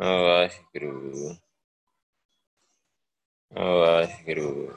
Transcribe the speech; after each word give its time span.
ਵਾਹਿਗੁਰੂ 0.00 1.34
ਵਾਹਿਗੁਰੂ 3.52 4.72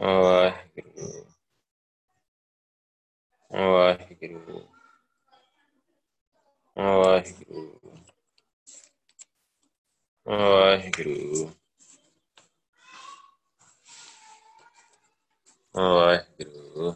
ਵਾਹਿਗੁਰੂ 0.00 1.24
ਵਾਹਿਗੁਰੂ 3.50 4.60
ਵਾਹਿਗੁਰੂ 6.76 7.70
ਵਾਹਿਗੁਰੂ 10.26 11.50
ਵਾਹਿਗੁਰੂ 15.74 16.94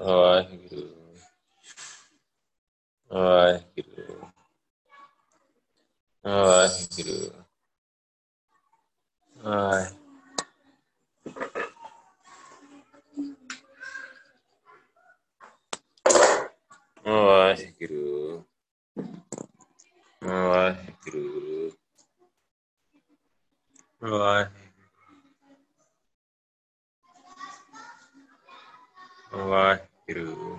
ਵਾਹਿਗੁਰੂ 0.00 1.01
ਵਾਹਿਗੁਰੂ 3.12 4.18
ਵਾਹਿਗੁਰੂ 6.24 7.30
ਵਾਹਿ 9.36 9.84
ਵਾਹਿਗੁਰੂ 17.06 18.42
ਵਾਹਿਗੁਰੂ 20.22 21.70
ਵਾਹਿਗੁਰੂ 24.02 24.44
ਵਾਹਿਗੁਰੂ 29.32 30.58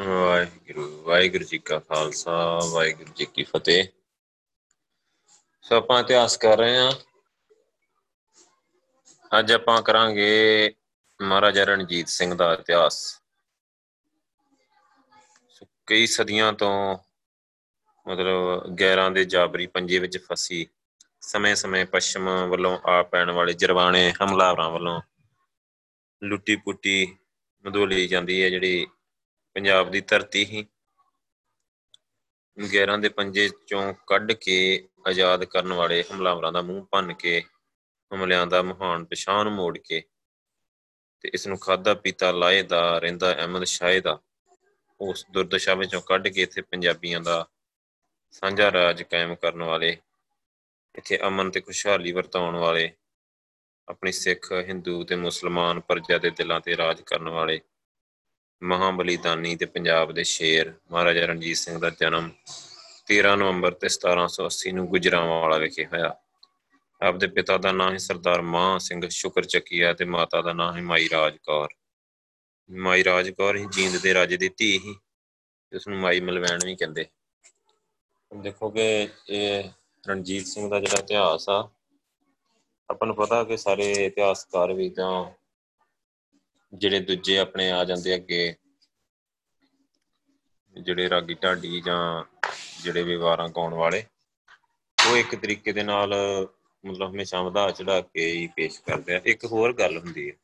ਵਾਹਿਗੁਰੂ 0.00 1.44
ਜੀ 1.44 1.58
ਕਾ 1.58 1.78
ਖਾਲਸਾ, 1.78 2.60
ਵਾਹਿਗੁਰੂ 2.70 3.12
ਜੀ 3.12 3.24
ਕੀ 3.24 3.42
ਫਤਿਹ। 3.42 3.84
ਸੋ 5.62 5.76
ਆਪਾਂ 5.76 6.00
ਇਤਿਹਾਸ 6.00 6.36
ਕਰ 6.36 6.58
ਰਹੇ 6.58 6.76
ਹਾਂ। 6.76 6.92
ਅੱਜ 9.38 9.52
ਆਪਾਂ 9.52 9.82
ਕਰਾਂਗੇ 9.82 10.74
ਮਹਾਰਾਜਾ 11.22 11.64
ਰਣਜੀਤ 11.64 12.08
ਸਿੰਘ 12.08 12.34
ਦਾ 12.34 12.54
ਇਤਿਹਾਸ। 12.54 13.22
ਸੋ 15.48 15.66
ਕਈ 15.86 16.06
ਸਦੀਆਂ 16.06 16.52
ਤੋਂ 16.52 16.98
ਮਤਲਬ 18.08 18.66
ਗੈਰਾਂ 18.80 19.10
ਦੇ 19.10 19.24
ਜਾਬਰੀ 19.24 19.66
ਪੰਜੇ 19.66 19.98
ਵਿੱਚ 19.98 20.18
ਫਸੀ, 20.18 20.66
ਸਮੇਂ-ਸਮੇਂ 21.20 21.86
ਪੱਛਮ 21.86 22.46
ਵੱਲੋਂ 22.48 22.78
ਆ 22.78 23.02
ਪੈਣ 23.02 23.30
ਵਾਲੇ 23.30 23.52
ਜਰਵਾਣੇ 23.52 24.12
ਹਮਲਾਵਰਾਂ 24.22 24.70
ਵੱਲੋਂ 24.70 25.00
ਲੁੱਟੀ 26.22 26.56
ਪੁੱਟੀ 26.56 27.16
ਮਧੋਲੀ 27.66 28.08
ਜਾਂਦੀ 28.08 28.42
ਹੈ 28.42 28.50
ਜਿਹੜੀ 28.50 28.86
ਪੰਜਾਬ 29.56 29.90
ਦੀ 29.90 30.00
ਧਰਤੀ 30.00 30.44
ਹੀ 30.44 30.64
ਗੈਰਾਂ 32.56 32.96
ਦੇ 32.98 33.08
ਪੰਜੇ 33.08 33.48
ਚੋਂ 33.66 33.92
ਕੱਢ 34.06 34.32
ਕੇ 34.32 34.56
ਆਜ਼ਾਦ 35.06 35.44
ਕਰਨ 35.44 35.72
ਵਾਲੇ 35.72 36.02
ਹਮਲਾਵਰਾਂ 36.02 36.50
ਦਾ 36.52 36.62
ਮੂੰਹ 36.62 36.84
ਭੰਨ 36.92 37.12
ਕੇ, 37.12 37.40
ਹਮਲਿਆਂ 38.12 38.46
ਦਾ 38.46 38.60
ਮਹਾਨ 38.62 39.04
ਪਛਾਣ 39.04 39.48
ਮੋੜ 39.48 39.78
ਕੇ 39.78 40.02
ਤੇ 41.20 41.30
ਇਸ 41.34 41.46
ਨੂੰ 41.46 41.58
ਖਾਦਾ 41.58 41.94
ਪੀਤਾ 41.94 42.30
ਲਾਏ 42.30 42.62
ਦਾ 42.62 42.98
ਰਹਿੰਦਾ 42.98 43.32
ਅਹਿਮਦ 43.32 43.64
ਸ਼ਾਹ 43.64 44.00
ਦਾ, 44.00 44.18
ਉਸ 45.00 45.24
ਦੁਰਦਸ਼ਾ 45.30 45.74
ਵਿੱਚੋਂ 45.74 46.00
ਕੱਢ 46.00 46.28
ਕੇ 46.28 46.42
ਇੱਥੇ 46.42 46.62
ਪੰਜਾਬੀਆਂ 46.62 47.20
ਦਾ 47.20 47.46
ਸਾਂਝਾ 48.30 48.70
ਰਾਜ 48.72 49.02
ਕਾਇਮ 49.02 49.34
ਕਰਨ 49.34 49.62
ਵਾਲੇ, 49.62 49.96
ਇੱਥੇ 50.94 51.18
ਅਮਨ 51.26 51.50
ਤੇ 51.50 51.60
ਖੁਸ਼ਹਾਲੀ 51.60 52.12
ਵਰਤਾਉਣ 52.12 52.56
ਵਾਲੇ, 52.56 52.90
ਆਪਣੀ 53.88 54.12
ਸਿੱਖ, 54.12 54.52
ਹਿੰਦੂ 54.52 55.04
ਤੇ 55.04 55.16
ਮੁਸਲਮਾਨ 55.16 55.80
ਪਰਜਾ 55.80 56.18
ਦੇ 56.18 56.30
ਦਿਲਾਂ 56.30 56.60
ਤੇ 56.60 56.76
ਰਾਜ 56.76 57.00
ਕਰਨ 57.00 57.28
ਵਾਲੇ 57.28 57.60
ਮਹਾਬਲੀਦਾਨੀ 58.62 59.54
ਤੇ 59.56 59.66
ਪੰਜਾਬ 59.66 60.12
ਦੇ 60.12 60.24
ਸ਼ੇਰ, 60.24 60.72
ਮਹਾਰਾਜਾ 60.92 61.26
ਰਣਜੀਤ 61.26 61.56
ਸਿੰਘ 61.56 61.78
ਦਾ 61.78 61.90
ਜਨਮ 61.90 62.30
13 63.08 63.34
ਨਵੰਬਰ 63.36 63.74
ਤੇ 63.74 63.88
1780 63.88 64.72
ਨੂੰ 64.72 64.86
ਗੁਜਰਾਂਵਾਲਾ 64.86 65.58
ਵਿਖੇ 65.58 65.84
ਹੋਇਆ। 65.86 66.14
ਆਪਦੇ 67.00 67.26
ਪਿਤਾ 67.26 67.56
ਦਾ 67.58 67.72
ਨਾਮ 67.72 67.92
ਹੈ 67.92 67.98
ਸਰਦਾਰ 67.98 68.42
ਮਾਹ 68.42 68.78
ਸਿੰਘ 68.78 69.08
ਸ਼ੁਕਰ 69.08 69.44
ਚੱਕੀਆ 69.44 69.92
ਤੇ 69.92 70.04
ਮਾਤਾ 70.04 70.40
ਦਾ 70.42 70.52
ਨਾਮ 70.52 70.76
ਹੈ 70.76 70.82
ਮਾਈ 70.82 71.08
ਰਾਜ 71.12 71.36
ਕੌਰ 71.36 71.74
ਮਾਈ 72.70 73.04
ਰਾਜ 73.04 73.30
ਕੌਰ 73.30 73.56
ਹੀ 73.56 73.64
ਜੀਂਦ 73.72 73.96
ਦੇ 73.96 74.14
ਰਾਜੇ 74.14 74.36
ਦੀ 74.36 74.48
ਧੀ 74.56 74.78
ਹੀ 74.78 74.94
ਉਸ 75.72 75.88
ਨੂੰ 75.88 75.98
ਮਾਈ 75.98 76.20
ਮਲਵੈਣ 76.20 76.64
ਵੀ 76.64 76.74
ਕਹਿੰਦੇ। 76.76 77.04
ਦੇਖੋਗੇ 78.32 79.08
ਇਹ 79.28 79.70
ਰਣਜੀਤ 80.04 80.46
ਸਿੰਘ 80.46 80.68
ਦਾ 80.70 80.80
ਜਿਹੜਾ 80.80 80.98
ਇਤਿਹਾਸ 80.98 81.48
ਆ, 81.48 81.68
ਆਪਾਂ 82.90 83.06
ਨੂੰ 83.06 83.16
ਪਤਾ 83.16 83.42
ਕਿ 83.44 83.56
ਸਾਰੇ 83.56 83.90
ਇਤਿਹਾਸਕਾਰ 84.06 84.72
ਵੀ 84.72 84.88
ਤਾਂ 84.90 85.24
ਜਿਹੜੇ 86.72 87.00
ਦੂਜੇ 87.00 87.38
ਆਪਣੇ 87.38 87.70
ਆ 87.70 87.84
ਜਾਂਦੇ 87.84 88.14
ਅੱਗੇ, 88.14 88.54
ਜਿਹੜੇ 90.76 91.08
ਰਾਗੀ 91.08 91.34
ਢਾਡੀ 91.34 91.80
ਜਾਂ 91.80 92.24
ਜਿਹੜੇ 92.82 93.02
ਵੀ 93.02 93.16
ਵਾਰਾਂ 93.16 93.48
ਗਾਉਣ 93.48 93.74
ਵਾਲੇ, 93.74 94.04
ਉਹ 94.98 95.16
ਇੱਕ 95.16 95.34
ਤਰੀਕੇ 95.34 95.72
ਦੇ 95.72 95.82
ਨਾਲ 95.82 96.14
ਮਤਲਬ 96.84 97.10
ਹਮੇਸ਼ਾ 97.10 97.42
ਵਧਾ 97.42 97.70
ਚੜਾ 97.70 98.00
ਕੇ 98.00 98.26
ਹੀ 98.26 98.46
ਪੇਸ਼ 98.46 98.80
ਕਰਦੇ 98.80 99.14
ਆ। 99.14 99.20
ਇੱਕ 99.24 99.44
ਹੋਰ 99.44 99.72
ਗੱਲ 99.72 99.98
ਹੁੰਦੀ 99.98 100.28
ਹੈ 100.30 100.34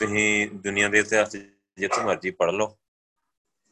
ਤੁਸੀਂ 0.00 0.48
ਦੁਨੀਆ 0.54 0.88
ਦੇ 0.88 0.98
ਇਤਿਹਾਸ 0.98 1.36
ਜਿੱਥੇ 1.36 2.02
ਮਰਜ਼ੀ 2.02 2.30
ਪੜ੍ਹ 2.30 2.52
ਲਓ, 2.52 2.76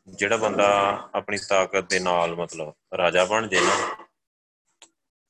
ਜਿਹੜਾ 0.09 0.37
ਬੰਦਾ 0.37 0.67
ਆਪਣੀ 1.15 1.39
ਤਾਕਤ 1.49 1.89
ਦੇ 1.91 2.01
ਨਾਲ 2.01 2.35
ਮਤਲਬ 2.37 2.73
ਰਾਜਾ 2.99 3.25
ਬਣ 3.25 3.47
ਜੇ 3.49 3.61
ਨਾ, 3.61 3.77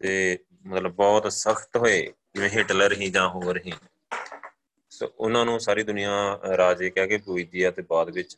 ਤੇ 0.00 0.38
ਮਤਲਬ 0.66 0.92
ਬਹੁਤ 0.92 1.32
ਸਖਤ 1.32 1.76
ਹੋਏ, 1.76 2.00
ਜਿਵੇਂ 2.34 2.50
ਹਿਟਲਰ 2.50 2.92
ਹੀ 2.92 3.10
ਜਾਂ 3.10 3.28
ਹੋਰ 3.28 3.58
ਹੀ। 3.66 3.72
ਸੋ 4.98 5.12
ਉਹਨਾਂ 5.18 5.44
ਨੂੰ 5.44 5.60
ਸਾਰੀ 5.60 5.82
ਦੁਨੀਆ 5.82 6.40
ਰਾਜੇ 6.56 6.90
ਕਹਿ 6.90 7.08
ਕੇ 7.08 7.18
ਪੂਜਦੀ 7.18 7.62
ਆ 7.62 7.70
ਤੇ 7.70 7.82
ਬਾਅਦ 7.82 8.10
ਵਿੱਚ 8.10 8.36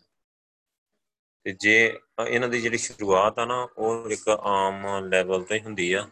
ਤੇ 1.44 1.53
ਜੇ 1.53 1.98
ਇਹਨਾਂ 2.28 2.48
ਦੀ 2.48 2.60
ਜਿਹੜੀ 2.60 2.78
ਸ਼ੁਰੂਆਤ 2.78 3.38
ਆ 3.38 3.44
ਨਾ, 3.44 3.69
ਉਹ 3.78 4.10
ਇੱਕ 4.10 4.28
ਆਮ 4.28 5.09
ਲੈਵਲ 5.09 5.43
ਤੇ 5.43 5.60
ਹੁੰਦੀ 5.60 5.93
ਆ। 5.93 6.09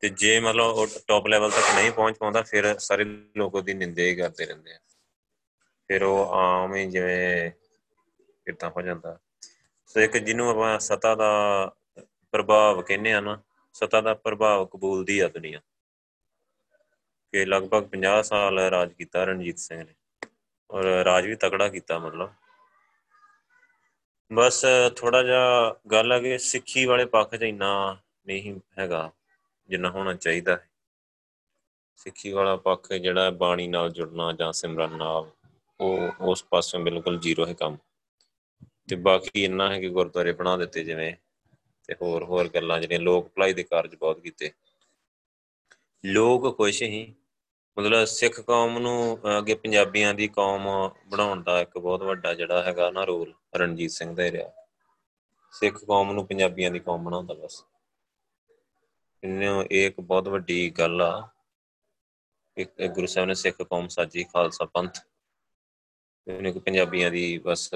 ਤੇ 0.00 0.08
ਜੇ 0.08 0.40
ਮਤਲਬ 0.40 0.64
ਉਹ 0.64 0.86
ਟੌਪ 1.06 1.26
ਲੈਵਲ 1.26 1.50
ਤੱਕ 1.50 1.74
ਨਹੀਂ 1.74 1.92
ਪਹੁੰਚ 1.92 2.18
ਪਾਉਂਦਾ, 2.18 2.42
ਫਿਰ 2.42 2.78
ਸਾਰੇ 2.78 3.04
ਲੋਕ 3.36 3.54
ਉਹਦੀ 3.54 3.74
ਨਿੰਦੇ 3.74 4.10
ਹੀ 4.10 4.14
ਕਰਦੇ 4.14 4.46
ਰਹਿੰਦੇ 4.46 4.74
ਆ। 4.74 4.78
ਫਿਰ 5.88 6.02
ਉਹ 6.02 6.32
ਆਮ 6.32 6.74
ਹੀ 6.74 6.86
ਜਿਵੇਂ 6.86 7.50
ਕਿਦਾਂ 8.46 8.70
ਹੋ 8.70 8.82
ਜਾਂਦਾ। 8.82 9.18
ਸੋ 9.86 10.00
ਇੱਕ 10.00 10.16
ਜਿਹਨੂੰ 10.16 10.50
ਆਪਾਂ 10.50 10.78
ਸਤਾ 10.78 11.14
ਦਾ 11.14 11.32
ਪ੍ਰਭਾਵ 12.32 12.82
ਕਹਿੰਦੇ 12.82 13.12
ਆ 13.12 13.20
ਨਾ, 13.20 13.42
ਸਤਾ 13.72 14.00
ਦਾ 14.00 14.14
ਪ੍ਰਭਾਵ 14.14 14.66
ਕਬੂਲਦੀ 14.66 15.18
ਆ 15.18 15.28
ਦੁਨੀਆ। 15.28 15.60
ਕਿ 17.32 17.44
ਲਗਭਗ 17.44 17.88
50 17.88 18.22
ਸਾਲ 18.22 18.58
ਰਾਜ 18.58 18.92
ਕੀਤਾ 18.92 19.24
ਰਣਜੀਤ 19.24 19.58
ਸਿੰਘ 19.58 19.84
ਨੇ 19.84 19.94
ਔਰ 20.70 20.84
ਰਾਜ 20.84 21.26
ਵੀ 21.26 21.36
ਤਕੜਾ 21.36 21.68
ਕੀਤਾ 21.68 21.98
ਮਤਲਬ। 21.98 22.32
ਬਸ 24.32 24.64
ਥੋੜਾ 24.96 25.22
ਜਿਹਾ 25.22 25.76
ਗੱਲ 25.92 26.12
ਆ 26.12 26.18
ਕਿ 26.18 26.38
ਸਿੱਖੀ 26.38 26.84
ਵਾਲੇ 26.84 27.04
ਪੱਖ 27.04 27.36
'ਚ 27.36 27.42
ਇੰਨਾ 27.42 27.98
ਨਹੀਂ 28.26 28.60
ਹੈਗਾ 28.78 29.12
ਜਿੰਨਾ 29.68 29.90
ਹੋਣਾ 29.90 30.14
ਚਾਹੀਦਾ 30.14 30.56
ਹੈ। 30.56 30.70
ਸਿੱਖੀ 31.96 32.32
ਵਾਲਾ 32.32 32.56
ਪੱਖ 32.56 32.92
ਜਿਹੜਾ 32.92 33.30
ਬਾਣੀ 33.30 33.68
ਨਾਲ 33.68 33.90
ਜੁੜਨਾ 33.90 34.32
ਜਾਂ 34.32 34.52
ਸਿਮਰਨ 34.52 34.96
ਨਾਲ, 34.96 35.30
ਉਹ 35.80 36.08
ਉਸ 36.20 36.44
ਪਾਸੋਂ 36.44 36.80
ਬਿਲਕੁਲ 36.80 37.18
ਜ਼ੀਰੋ 37.18 37.46
ਹੈ 37.46 37.52
ਕੰਮ। 37.52 37.76
ਤੇ 38.88 38.96
ਬਾਕੀ 38.96 39.44
ਇੰਨਾ 39.44 39.74
ਹੈ 39.74 39.80
ਕਿ 39.80 39.88
ਗੁਰਦੁਆਰੇ 39.88 40.32
ਬਣਾ 40.32 40.56
ਦਿੱਤੇ 40.56 40.84
ਜਿਵੇਂ 40.84 41.14
ਤੇ 41.86 41.94
ਹੋਰ 42.02 42.24
ਹੋਰ 42.24 42.48
ਗੱਲਾਂ 42.48 42.80
ਜਿਹੜੀਆਂ 42.80 43.00
ਲੋਕ 43.00 43.28
ਭਲਾਈ 43.28 43.52
ਦੇ 43.52 43.62
ਕਾਰਜ 43.62 43.94
ਬਹੁਤ 43.94 44.20
ਕੀਤੇ। 44.20 44.52
ਲੋਕ 46.04 46.56
ਖੁਸ਼ 46.56 46.82
ਹੀ 46.82 47.14
ਮਤਲਬ 47.80 48.04
ਸਿੱਖ 48.04 48.40
ਕੌਮ 48.40 48.78
ਨੂੰ 48.78 49.18
ਅੱਗੇ 49.38 49.54
ਪੰਜਾਬੀਆਂ 49.54 50.14
ਦੀ 50.14 50.28
ਕੌਮ 50.28 50.90
ਬਣਾਉਣ 51.06 51.42
ਦਾ 51.42 51.60
ਇੱਕ 51.60 51.78
ਬਹੁਤ 51.78 52.02
ਵੱਡਾ 52.02 52.34
ਜਿਹੜਾ 52.34 52.62
ਹੈਗਾ 52.62 52.90
ਨਾ 52.90 53.04
ਰੋਲ 53.04 53.34
ਰਣਜੀਤ 53.56 53.90
ਸਿੰਘ 53.90 54.16
ਦਾ 54.16 54.22
ਰਿਹਾ। 54.22 54.50
ਸਿੱਖ 55.52 55.84
ਕੌਮ 55.84 56.12
ਨੂੰ 56.12 56.26
ਪੰਜਾਬੀਆਂ 56.26 56.70
ਦੀ 56.70 56.78
ਕੌਮ 56.78 57.04
ਬਣਾਉਂਦਾ 57.04 57.34
ਬਸ। 57.34 57.64
ਇਹਨੂੰ 59.24 59.66
ਇਹ 59.70 59.86
ਇੱਕ 59.86 60.00
ਬਹੁਤ 60.00 60.28
ਵੱਡੀ 60.28 60.70
ਗੱਲ 60.70 61.02
ਆ। 61.02 61.28
ਕਿ 62.56 62.88
ਗੁਰੂ 62.88 63.06
ਸਾਹਿਬ 63.06 63.28
ਨੇ 63.28 63.34
ਸਿੱਖ 63.34 63.62
ਕੌਮ 63.62 63.88
ਸਾਜੀ, 63.88 64.24
ਖਾਲਸਾ 64.24 64.64
ਪੰਥ। 64.64 64.98
ਇਹਨੇ 66.28 66.52
ਕਿ 66.52 66.58
ਪੰਜਾਬੀਆਂ 66.58 67.10
ਦੀ 67.10 67.38
ਬਸ 67.38 67.70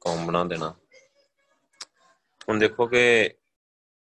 ਕੌਮ 0.00 0.26
ਬਣਾ 0.26 0.44
ਦੇਣਾ। 0.44 0.74
ਹੁਣ 2.48 2.58
ਦੇਖੋ 2.58 2.86
ਕਿ 2.86 3.30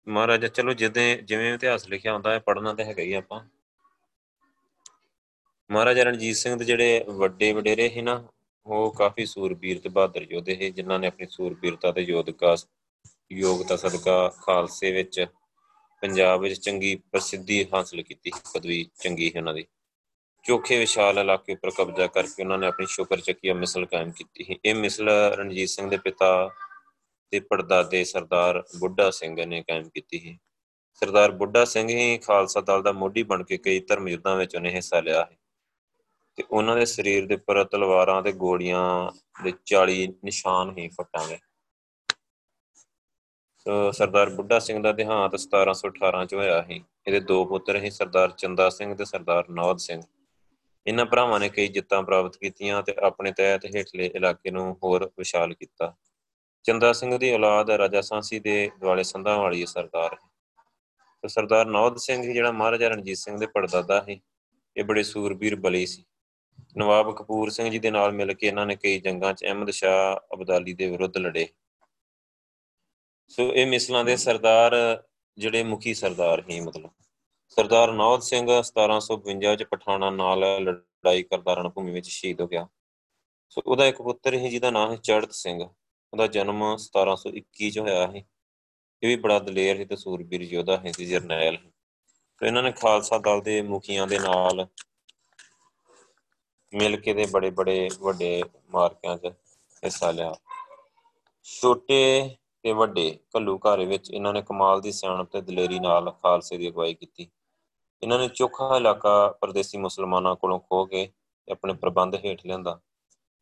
ਮਹਾਰਾਜਾ, 0.08 0.48
ਚਲੋ 0.48 0.74
ਜਿਵੇਂ 0.74 1.18
ਜਿਵੇਂ 1.18 1.54
ਇਤਿਹਾਸ 1.54 1.88
ਲਿਖਿਆ 1.88 2.14
ਹੁੰਦਾ 2.14 2.32
ਹੈ 2.32 2.40
ਪੜਨਾ 2.40 2.74
ਤਾਂ 2.74 2.86
ਹੈਗਾ 2.86 3.02
ਹੀ 3.02 3.14
ਆਪਾਂ। 3.14 3.57
ਮਹਾਰਾਜਾ 5.70 6.04
ਰਣਜੀਤ 6.04 6.36
ਸਿੰਘ 6.36 6.56
ਦੇ 6.56 6.66
ਜਿਹੜੇ 6.66 7.04
ਵੱਡੇ 7.10 7.52
ਵਡੇਰੇ 7.54 7.88
ਸੀ 7.90 8.02
ਨਾ, 8.02 8.24
ਉਹ 8.66 8.92
ਕਾਫੀ 8.94 9.26
ਸੂਰਬੀਰ 9.26 9.80
ਤੇ 9.80 9.90
ਬਹਾਦਰ 9.90 10.26
ਯੋਧੇ 10.32 10.56
ਸੀ, 10.56 10.70
ਜਿਨ੍ਹਾਂ 10.70 11.00
ਨੇ 11.00 11.08
ਆਪਣੀ 11.08 11.28
ਸੂਰਬੀਰਤਾ 11.30 11.92
ਤੇ 11.92 12.02
ਯੋਧਕਾ 12.02 12.56
ਯੋਗਤਾ 13.32 13.76
ਸਦਕਾ 13.76 14.28
ਖਾਲਸੇ 14.44 14.92
ਵਿੱਚ 14.92 15.26
ਪੰਜਾਬ 16.04 16.42
ਵਿੱਚ 16.42 16.60
ਚੰਗੀ 16.60 16.96
ਪ੍ਰਸਿੱਧੀ 17.12 17.64
ਹਾਸਲ 17.74 18.02
ਕੀਤੀ 18.02 18.32
ਪਦਵੀ 18.54 18.86
ਚੰਗੀ 19.00 19.32
ਹੈ 19.36 19.40
ਉਹਨਾਂ 19.40 19.54
ਦੀ। 19.54 19.66
ਚੋਖੇ 20.46 20.78
ਵਿਸ਼ਾਲ 20.80 21.18
ਇਲਾਕੇ 21.20 21.54
ਉੱਪਰ 21.54 21.72
ਕਬਜ਼ਾ 21.78 22.08
ਕਰਕੇ 22.08 22.44
ਉਹਨਾਂ 22.44 22.58
ਨੇ 22.58 22.68
ਆਪਣੀ 22.68 22.86
ਸ਼ੁਕਰ 22.86 23.20
ਚੱਕੀਆ 23.20 23.54
ਮਿਸਲ 23.54 23.86
ਕਾਇਮ 23.86 24.12
ਕੀਤੀ 24.12 24.44
ਸੀ। 24.44 24.58
ਇਹ 24.66 24.76
ਮਿਸਲ 24.76 25.10
ਰਣਜੀਤ 25.10 25.70
ਸਿੰਘ 25.70 25.90
ਦੇ 25.90 25.98
ਪਿਤਾ 25.98 26.30
ਤੇ 27.34 27.40
ਪੜਦਾਦੇ 27.40 28.04
ਸਰਦਾਰ 28.04 28.64
ਬੁੱਢਾ 28.80 29.10
ਸਿੰਘ 29.12 29.46
ਨੇ 29.46 29.62
ਕਾਇਮ 29.62 29.90
ਕੀਤੀ 29.90 30.20
ਸੀ। 30.20 30.38
ਸਰਦਾਰ 31.02 31.32
ਬੁੱਢਾ 31.32 31.66
ਸਿੰਘ 31.66 31.90
ਹੀ 31.90 32.18
ਖਾਲਸਾ 32.18 32.62
ਦਲ 32.62 32.82
ਦਾ 32.82 32.92
ਮੋਢੀ 32.92 33.24
ਬਣ 33.24 33.44
ਕੇ 33.44 33.58
ਕਈ 33.58 33.80
ਧਰਮ 33.80 34.08
ਯੁੱਧਾਂ 34.08 34.36
ਵਿੱਚ 34.36 34.56
ਉਹਨੇ 34.56 34.70
ਹਿੱਸਾ 34.70 35.00
ਲਿਆ 35.00 35.22
ਹੈ 35.22 35.38
ਤੇ 36.38 36.44
ਉਹਨਾਂ 36.52 36.76
ਦੇ 36.76 36.86
ਸਰੀਰ 36.86 37.26
ਦੇ 37.26 37.36
ਉੱਪਰ 37.36 37.64
ਤਲਵਾਰਾਂ 37.64 38.22
ਤੇ 38.22 38.32
ਗੋਲੀਆਂ 38.32 39.12
ਦੇ 39.44 39.54
40 39.66 40.08
ਨਿਸ਼ਾਨ 40.24 40.78
ਹੀ 40.78 40.88
ਫਟਾਂ 40.88 41.28
ਦੇ 41.28 41.38
ਸੋ 43.58 43.92
ਸਰਦਾਰ 43.92 44.30
ਬੁੱਢਾ 44.30 44.60
ਸਿੰਘ 44.60 44.84
ਦਾ 44.84 44.92
ਦੇਹਾਂਤ 44.92 45.36
1718 45.36 46.26
ਚ 46.26 46.34
ਹੋਇਆ 46.34 46.62
ਸੀ। 46.62 46.84
ਇਹਦੇ 47.08 47.20
ਦੋ 47.20 47.46
ਪੁੱਤਰ 47.46 47.80
ਸੀ, 47.80 47.90
ਸਰਦਾਰ 47.90 48.32
ਚੰਦਾ 48.32 48.70
ਸਿੰਘ 48.70 48.96
ਤੇ 48.96 49.06
ਸਰਦਾਰ 49.06 49.50
ਨੌਦ 49.50 49.78
ਸਿੰਘ। 49.78 50.02
ਇਹਨਾਂ 50.88 51.06
ਭਰਾਵਾਂ 51.06 51.40
ਨੇ 51.40 51.50
ਕਈ 51.50 51.68
ਜਿੱਤਾਂ 51.68 52.04
ਪ੍ਰਾਪਤ 52.04 52.38
ਕੀਤੀਆਂ 52.38 52.84
ਤੇ 52.84 52.96
ਆਪਣੇ 53.04 53.32
ਤਹਿਤ 53.32 53.66
ਹੇਠਲੇ 53.66 54.06
ਇਲਾਕੇ 54.16 54.52
ਨੂੰ 54.52 54.78
ਹੋਰ 54.84 55.12
ਵਿਸ਼ਾਲ 55.18 55.54
ਕੀਤਾ। 55.54 55.96
ਚੰਦਾ 56.64 56.94
ਸਿੰਘ 56.94 57.18
ਦੀ 57.18 57.34
ਔਲਾਦ 57.34 57.72
ਰਾਜਾ 57.72 58.02
ਸਾਂਸੀ 58.02 58.40
ਦੇ 58.40 58.72
ਦੁਆਲੇ 58.80 59.04
ਸੰਧਾਂ 59.04 59.38
ਵਾਲੀ 59.38 59.66
ਸਰਦਾਰ 59.66 60.14
ਹੈ। 60.14 60.28
ਤੇ 61.22 61.28
ਸਰਦਾਰ 61.28 61.66
ਨੌਦ 61.66 61.98
ਸਿੰਘ 61.98 62.34
ਜਿਹੜਾ 62.34 62.52
ਮਹਾਰਾਜਾ 62.52 62.88
ਰਣਜੀਤ 62.88 63.18
ਸਿੰਘ 63.18 63.38
ਦੇ 63.38 63.46
ਪੜਦਾਦਾ 63.46 64.02
ਸੀ। 64.02 64.22
ਇਹ 64.78 64.84
ਬੜੇ 64.84 65.04
ਸੂਰਬੀਰ 65.04 65.56
ਬਲੀ 65.56 65.86
ਸੀ। 65.86 66.06
ਨਵਾਬ 66.78 67.16
ਕਪੂਰ 67.16 67.50
ਸਿੰਘ 67.50 67.70
ਜੀ 67.70 67.80
ਦੇ 67.80 67.92
ਨਾਲ 67.92 68.12
ਮਿਲ 68.12 68.34
ਕੇ 68.34 68.48
ਇਹਨਾਂ 68.48 68.66
ਨੇ 68.66 68.76
ਕਈ 68.76 69.00
ਜੰਗਾਂ 69.00 69.34
'ਚ 69.34 69.44
ਅਹਿਮਦ 69.44 69.70
ਸ਼ਾਹ 69.70 70.36
ਅਬਦਾਲੀ 70.36 70.74
ਦੇ 70.74 70.90
ਵਿਰੁੱਧ 70.90 71.18
ਲੜੇ। 71.18 71.48
ਸੋ 73.28 73.56
ਇਹ 73.56 73.68
ਮਿਸਲਾਂ 73.68 74.06
ਦੇ 74.06 74.18
ਸਰਦਾਰ 74.18 74.76
ਜਿਹੜੇ 75.38 75.64
ਮੁਖੀ 75.64 75.94
ਸਰਦਾਰ 75.94 76.44
ਹੀ 76.50 76.60
ਮਤਲਬ। 76.60 76.90
ਸਰਦਾਰ 77.50 77.92
ਨੌਦ 77.92 78.22
ਸਿੰਘ 78.22 78.62
1752 78.62 79.56
ਚ 79.56 79.64
ਪਠਾਣਾ 79.64 80.10
ਨਾਲ 80.10 80.40
ਲੜਾਈ 80.40 81.24
ਕਰਦਾ 81.24 81.54
ਰਣਭੂਮੀ 81.54 81.92
ਵਿੱਚ 81.92 82.08
ਸ਼ਹੀਦ 82.08 82.42
ਹੋ 82.42 82.48
ਗਿਆ। 82.48 82.68
ਸੋ 83.50 83.62
ਉਹਦਾ 83.66 83.86
ਇੱਕ 83.86 84.02
ਪੁੱਤਰ 84.02 84.34
ਹੀ 84.34 84.50
ਜਿਹਦਾ 84.50 84.72
ਨਾਮ 84.72 84.92
ਹੈ 84.92 84.96
ਚੜਤ 84.96 85.34
ਸਿੰਘ। 85.34 85.64
ਉਹਦਾ 86.14 86.28
ਜਨਮ 86.28 86.78
1721 86.78 87.70
ਚ 87.70 87.80
ਹੋਇਆ 87.80 88.12
ਸੀ। 88.12 88.20
ਇਹ 89.04 89.08
ਵੀ 89.08 89.16
ਬੜਾ 89.16 89.40
ਦਲੇਰ 89.40 89.78
ਸੀ 89.78 89.86
ਤੇ 89.86 89.96
ਸੂਰਬੀਰ 89.96 90.42
ਯੋਧਾ 90.42 90.82
ਸੀ, 90.92 91.06
ਜਰਨੈਲ 91.06 91.58
ਤੇ 92.38 92.48
ਇਹਨਾਂ 92.48 92.64
ਨੇ 92.64 92.72
ਖਾਲਸਾ 92.72 93.18
ਦਲ 93.18 93.42
ਦੇ 93.42 93.62
ਮੁਖੀਆਂ 93.62 94.08
ਦੇ 94.08 94.20
ਨਾਲ 94.20 94.68
ਮਿਲ 96.74 96.98
ਕੇ 96.98 97.14
ਦੇ 97.14 97.26
ਬੜੇ 97.32 97.50
ਬੜੇ 97.50 97.90
ਵੱਡੇ 98.02 98.44
ਮਾਰਕਿਆਂ 98.74 99.18
'ਚ 99.18 99.26
ਹਿੱਸਾ 99.84 100.12
ਲਿਆ। 100.12 100.36
ਛੋਟੇ 101.44 102.36
ਤੇ 102.64 102.72
ਵੱਡੇ 102.72 103.20
ਕੱਲੂ 103.34 103.60
ਘਾਰੇ 103.66 103.86
ਵਿੱਚ 103.86 104.12
ਇਹਨਾਂ 104.12 104.34
ਨੇ 104.34 104.42
ਕਮਾਲ 104.42 104.82
ਦੀ 104.82 104.92
ਸਿਆਣਪ 104.92 105.32
ਤੇ 105.32 105.42
ਦਲੇਰੀ 105.42 105.80
ਨਾਲ 105.80 106.12
ਖਾਲਸੇ 106.12 106.58
ਦੀ 106.58 106.70
ਅਗਵਾਈ 106.70 106.94
ਕੀਤੀ। 106.94 107.28
ਇਹਨਾਂ 108.04 108.20
ਨੇ 108.20 108.28
ਚੋਖਾ 108.28 108.78
ਇਲਾਕਾ 108.78 109.38
ਪਰਦੇਸੀ 109.42 109.78
ਮੁਸਲਮਾਨਾਂ 109.78 110.36
ਕੋਲੋਂ 110.36 110.60
ਖੋ 110.60 110.86
ਕੇ 110.86 111.10
ਆਪਣੇ 111.52 111.74
ਪ੍ਰਬੰਧ 111.74 112.16
ਹੇਠ 112.16 112.46
ਲਿਆਂਦਾ। 112.46 112.80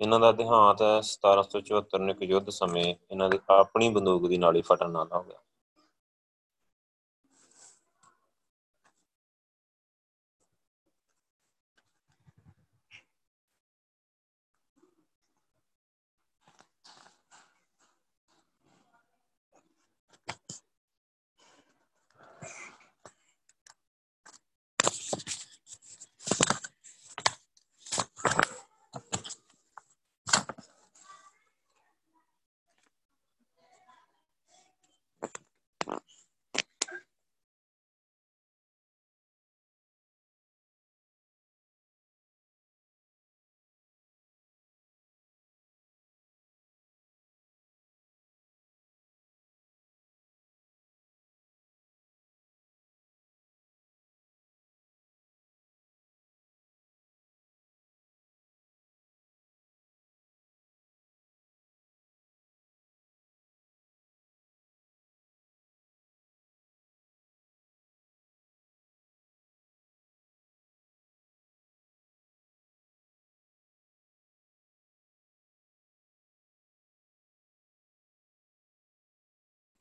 ਇਹਨਾਂ 0.01 0.19
ਦਾ 0.19 0.31
ਦੇਹਾਂਤ 0.31 0.83
1774 1.01 1.99
ਨੂੰ 1.99 2.09
ਇੱਕ 2.09 2.21
ਯੁੱਧ 2.21 2.49
ਸਮੇਂ 2.49 2.95
ਇਹਨਾਂ 3.11 3.29
ਦੀ 3.29 3.39
ਆਪਣੀ 3.49 3.89
ਬੰਦੂਕ 3.89 4.27
ਦੀ 4.27 4.37
ਨਾਲੀ 4.37 4.61
ਫਟਣ 4.61 4.89
ਨਾਲ 4.89 5.07
ਹੋ 5.13 5.23
ਗਿਆ। 5.23 5.44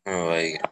ਵਾਹਿਗੁਰੂ 0.07 0.69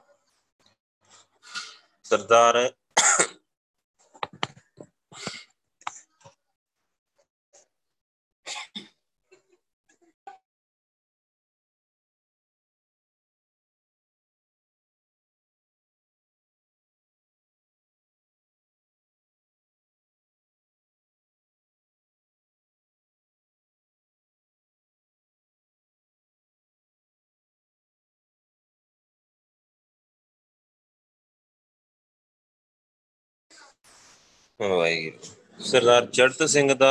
ਵਾਹਿਗੁਰੂ 34.60 35.64
ਸਰਦਾਰ 35.64 36.06
ਚੜਤ 36.06 36.42
ਸਿੰਘ 36.48 36.72
ਦਾ 36.74 36.90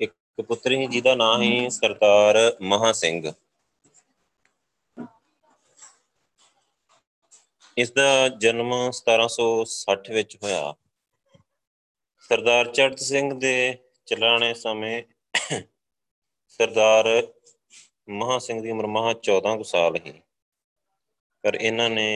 ਇੱਕ 0.00 0.12
ਪੁੱਤਰ 0.48 0.70
ਸੀ, 0.70 0.86
ਜਿਹਦਾ 0.86 1.14
ਨਾਮ 1.14 1.42
ਹੈ 1.42 1.68
ਸਰਦਾਰ 1.68 2.36
ਮਹਾ 2.62 2.92
ਸਿੰਘ। 2.92 3.32
ਇਸ 7.76 7.90
ਦਾ 7.92 8.28
ਜਨਮ 8.42 8.72
1760 8.90 10.12
ਵਿੱਚ 10.12 10.36
ਹੋਇਆ। 10.42 10.74
ਸਰਦਾਰ 12.30 12.72
ਚੜਤ 12.72 12.98
ਸਿੰਘ 12.98 13.32
ਦੇ 13.40 13.56
ਚਲਾਣੇ 14.06 14.52
ਸਮੇਂ 14.54 15.02
ਸਰਦਾਰ 16.60 17.08
ਮਹਾ 18.08 18.38
ਸਿੰਘ 18.38 18.60
ਦੀ 18.62 18.70
ਉਮਰ 18.70 18.86
ਮਹਾ 18.86 19.12
14 19.24 19.56
ਕੁ 19.56 19.62
ਸਾਲ 19.64 19.98
ਸੀ। 20.04 20.12
ਪਰ 21.44 21.54
ਇਹਨਾਂ 21.54 21.88
ਨੇ 21.90 22.08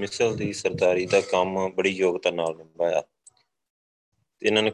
ਮਿਸਲ 0.00 0.36
ਦੀ 0.36 0.52
ਸਰਦਾਰੀ 0.52 1.06
ਦਾ 1.06 1.20
ਕੰਮ 1.20 1.68
ਬੜੀ 1.68 1.90
ਯੋਗਤਾ 1.90 2.30
ਨਾਲ 2.30 2.56
ਨਿਭਾਇਆ। 2.56 3.02
ਤੇ 4.38 4.46
ਇਹਨਾਂ 4.46 4.62
ਨੇ 4.62 4.70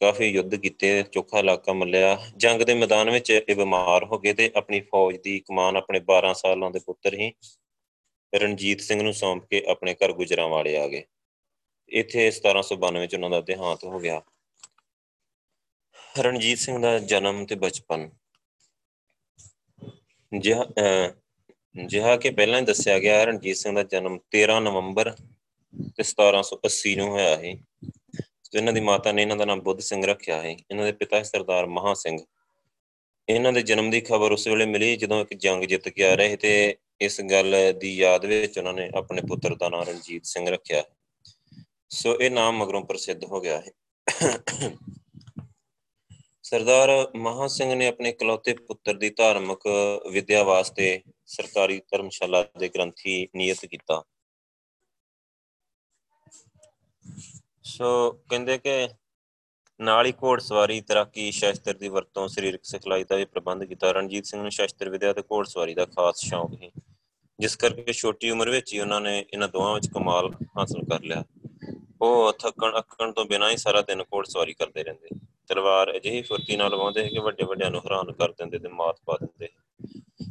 ਕਾਫੀ 0.00 0.26
ਯੁੱਧ 0.26 0.54
ਕੀਤੇ, 0.54 1.02
ਚੋਖਾ 1.02 1.38
ਇਲਾਕਾ 1.38 1.72
ਮੱਲਿਆ। 1.72 2.18
ਜੰਗ 2.36 2.62
ਦੇ 2.62 2.74
ਮੈਦਾਨ 2.74 3.10
ਵਿੱਚ 3.10 3.30
ਇਹ 3.30 3.56
ਬਿਮਾਰ 3.56 4.04
ਹੋ 4.04 4.18
ਗਏ 4.18 4.32
ਤੇ 4.32 4.50
ਆਪਣੀ 4.56 4.80
ਫੌਜ 4.80 5.16
ਦੀ 5.16 5.40
ਕਮਾਨ 5.40 5.76
ਆਪਣੇ 5.76 6.00
12 6.00 6.34
ਸਾਲਾਂ 6.34 6.70
ਦੇ 6.70 6.78
ਪੁੱਤਰ 6.78 7.14
ਹੀ 7.14 7.32
ਰਣਜੀਤ 8.34 8.80
ਸਿੰਘ 8.80 9.02
ਨੂੰ 9.02 9.14
ਸੌਂਪ 9.14 9.44
ਕੇ 9.44 9.64
ਆਪਣੇ 9.68 9.94
ਘਰ 9.94 10.12
ਗੁਜਰਾਂ 10.12 10.48
ਵਾਲੇ 10.48 10.76
ਆ 10.76 10.88
ਗਏ। 10.88 11.04
ਇੱਥੇ 11.88 12.26
1792 12.28 13.00
ਵਿੱਚ 13.00 13.14
ਉਹਨਾਂ 13.14 13.30
ਦਾ 13.30 13.40
ਦੇਹਾਂਤ 13.40 13.84
ਹੋ 13.84 13.98
ਗਿਆ। 13.98 14.22
ਰਣਜੀਤ 16.18 16.58
ਸਿੰਘ 16.58 16.82
ਦਾ 16.82 16.98
ਜਨਮ 16.98 17.46
ਤੇ 17.46 17.54
ਬਚਪਨ। 17.54 18.10
ਜਿਹਾ 20.38 20.64
ਜਿਹਾ 21.74 22.16
ਕਿ 22.16 22.30
ਪਹਿਲਾਂ 22.30 22.60
ਹੀ 22.60 22.64
ਦੱਸਿਆ 22.64 22.98
ਗਿਆ, 22.98 23.24
ਰਣਜੀਤ 23.24 23.56
ਸਿੰਘ 23.56 23.74
ਦਾ 23.74 23.82
ਜਨਮ 23.82 24.18
13 24.30 24.60
ਨਵੰਬਰ 24.60 25.10
ਤੇ 25.96 26.04
1780 26.04 26.94
ਨੂੰ 26.96 27.08
ਹੋਇਆ 27.08 27.36
ਹੈ 27.36 27.54
ਤੇ 28.52 28.58
ਇਹਨਾਂ 28.58 28.72
ਦੀ 28.72 28.80
ਮਾਤਾ 28.80 29.12
ਨੇ 29.12 29.22
ਇਹਨਾਂ 29.22 29.36
ਦਾ 29.36 29.44
ਨਾਮ 29.44 29.60
ਬੁੱਧ 29.60 29.80
ਸਿੰਘ 29.80 30.04
ਰੱਖਿਆ 30.06 30.40
ਹੈ 30.42 30.50
ਇਹਨਾਂ 30.50 30.84
ਦੇ 30.84 30.92
ਪਿਤਾ 30.92 31.22
ਸਰਦਾਰ 31.22 31.66
ਮਹਾ 31.66 31.94
ਸਿੰਘ। 31.94 32.18
ਇਹਨਾਂ 33.28 33.52
ਦੇ 33.52 33.62
ਜਨਮ 33.62 33.90
ਦੀ 33.90 34.00
ਖਬਰ 34.00 34.32
ਉਸ 34.32 34.46
ਵੇਲੇ 34.48 34.66
ਮਿਲੀ 34.66 34.96
ਜਦੋਂ 34.96 35.20
ਇੱਕ 35.20 35.34
ਜੰਗ 35.34 35.64
ਜਿੱਤ 35.64 35.88
ਕੇ 35.88 36.04
ਆ 36.04 36.14
ਰਹੇ 36.14 36.36
ਤੇ 36.36 36.76
ਇਸ 37.00 37.20
ਗੱਲ 37.20 37.56
ਦੀ 37.78 37.94
ਯਾਦ 37.96 38.24
ਵਿੱਚ 38.24 38.58
ਉਹਨਾਂ 38.58 38.72
ਨੇ 38.72 38.90
ਆਪਣੇ 38.94 39.22
ਪੁੱਤਰ 39.28 39.54
ਦਾ 39.54 39.68
ਨਾਮ 39.68 39.82
ਰਣਜੀਤ 39.82 40.24
ਸਿੰਘ 40.24 40.48
ਰੱਖਿਆ 40.48 40.82
ਸੋ। 41.90 42.14
ਇਹ 42.20 42.30
ਨਾਮ 42.30 42.58
ਮਗਰੋਂ 42.58 42.82
ਪ੍ਰਸਿੱਧ 42.84 43.24
ਹੋ 43.24 43.40
ਗਿਆ 43.40 43.60
ਹੈ 43.60 43.70
ਸਰਦਾਰ 46.42 46.90
ਮਹਾ 47.16 47.46
ਸਿੰਘ 47.48 47.74
ਨੇ 47.74 47.86
ਆਪਣੇ 47.86 48.08
ਇਕਲੌਤੇ 48.08 48.52
ਪੁੱਤਰ 48.52 48.94
ਦੀ 48.94 49.10
ਧਾਰਮਿਕ 49.10 49.66
ਵਿਦਿਆ 50.10 50.42
ਵਾਸਤੇ 50.42 51.00
ਸਰਕਾਰੀ 51.28 51.80
ਧਰਮਸ਼ਾਲਾ 51.90 52.42
ਦੇ 52.58 52.68
ਗ੍ਰੰਥੀ 52.68 53.26
ਨਿਯਤ 53.36 53.64
ਕੀਤਾ। 53.66 54.02
ਸੋ 57.64 58.10
ਕਹਿੰਦੇ 58.30 58.58
ਕਿ 58.58 58.88
ਨਾਲ 59.80 60.06
ਹੀ 60.06 60.12
ਘੋੜਸਵਾਰੀ, 60.22 60.80
ਤੈਰਾਕੀ, 60.80 61.30
ਸ਼ਸਤਰ 61.30 61.74
ਦੀ 61.74 61.88
ਵਰਤੋਂ, 61.88 62.26
ਸਰੀਰਕ 62.28 62.64
ਸਿਖਲਾਈ 62.64 63.04
ਦਾ 63.04 63.16
ਵੀ 63.16 63.24
ਪ੍ਰਬੰਧ 63.24 63.64
ਕੀਤਾ। 63.64 63.90
ਰਣਜੀਤ 63.92 64.24
ਸਿੰਘ 64.24 64.42
ਨੂੰ 64.42 64.50
ਸ਼ਸਤਰ 64.50 64.88
ਵਿਦਿਆ 64.88 65.12
ਤੇ 65.12 65.22
ਘੋੜਸਵਾਰੀ 65.22 65.74
ਦਾ 65.74 65.84
ਖਾਸ 65.86 66.20
ਸ਼ੌਂਕ 66.20 66.58
ਸੀ। 66.58 66.70
ਜਿਸ 67.38 67.56
ਕਰਕੇ 67.56 67.92
ਛੋਟੀ 67.92 68.30
ਉਮਰ 68.30 68.50
ਵਿੱਚ 68.50 68.72
ਹੀ 68.74 68.78
ਉਹਨਾਂ 68.80 69.00
ਨੇ 69.00 69.18
ਇਹਨਾਂ 69.18 69.48
ਦੋਵਾਂ 69.48 69.74
ਵਿੱਚ 69.74 69.88
ਕਮਾਲ 69.88 70.30
ਹਾਸਲ 70.58 70.84
ਕਰ 70.84 71.02
ਲਿਆ। 71.02 71.24
ਉਹ 72.02 72.32
ਥੱਕਣ 72.32 72.78
ਅੱਕਣ 72.78 73.12
ਤੋਂ 73.12 73.24
ਬਿਨਾਂ 73.24 73.50
ਹੀ 73.50 73.56
ਸਾਰਾ 73.56 73.80
ਦਿਨ 73.80 74.02
ਘੋੜਸਵਾਰੀ 74.02 74.52
ਕਰਦੇ 74.52 74.82
ਰਹਿੰਦੇ। 74.82 75.18
ਤਲਵਾਰ 75.48 75.96
ਅਜਿਹੀ 75.96 76.22
ਫੁਰਤੀ 76.22 76.56
ਨਾਲ 76.56 76.70
ਲਵਾਉਂਦੇ 76.70 77.08
ਕਿ 77.08 77.18
ਵੱਡੇ 77.18 77.44
ਵੱਡਿਆਂ 77.44 77.70
ਨੂੰ 77.70 77.80
ਹੈਰਾਨ 77.80 78.12
ਕਰ 78.12 78.32
ਦਿੰਦੇ 78.32 78.58
ਤੇ 78.58 78.68
ਮਾਤ 78.68 79.00
ਪਾ 79.06 79.16
ਦਿੰਦੇ। 79.20 79.48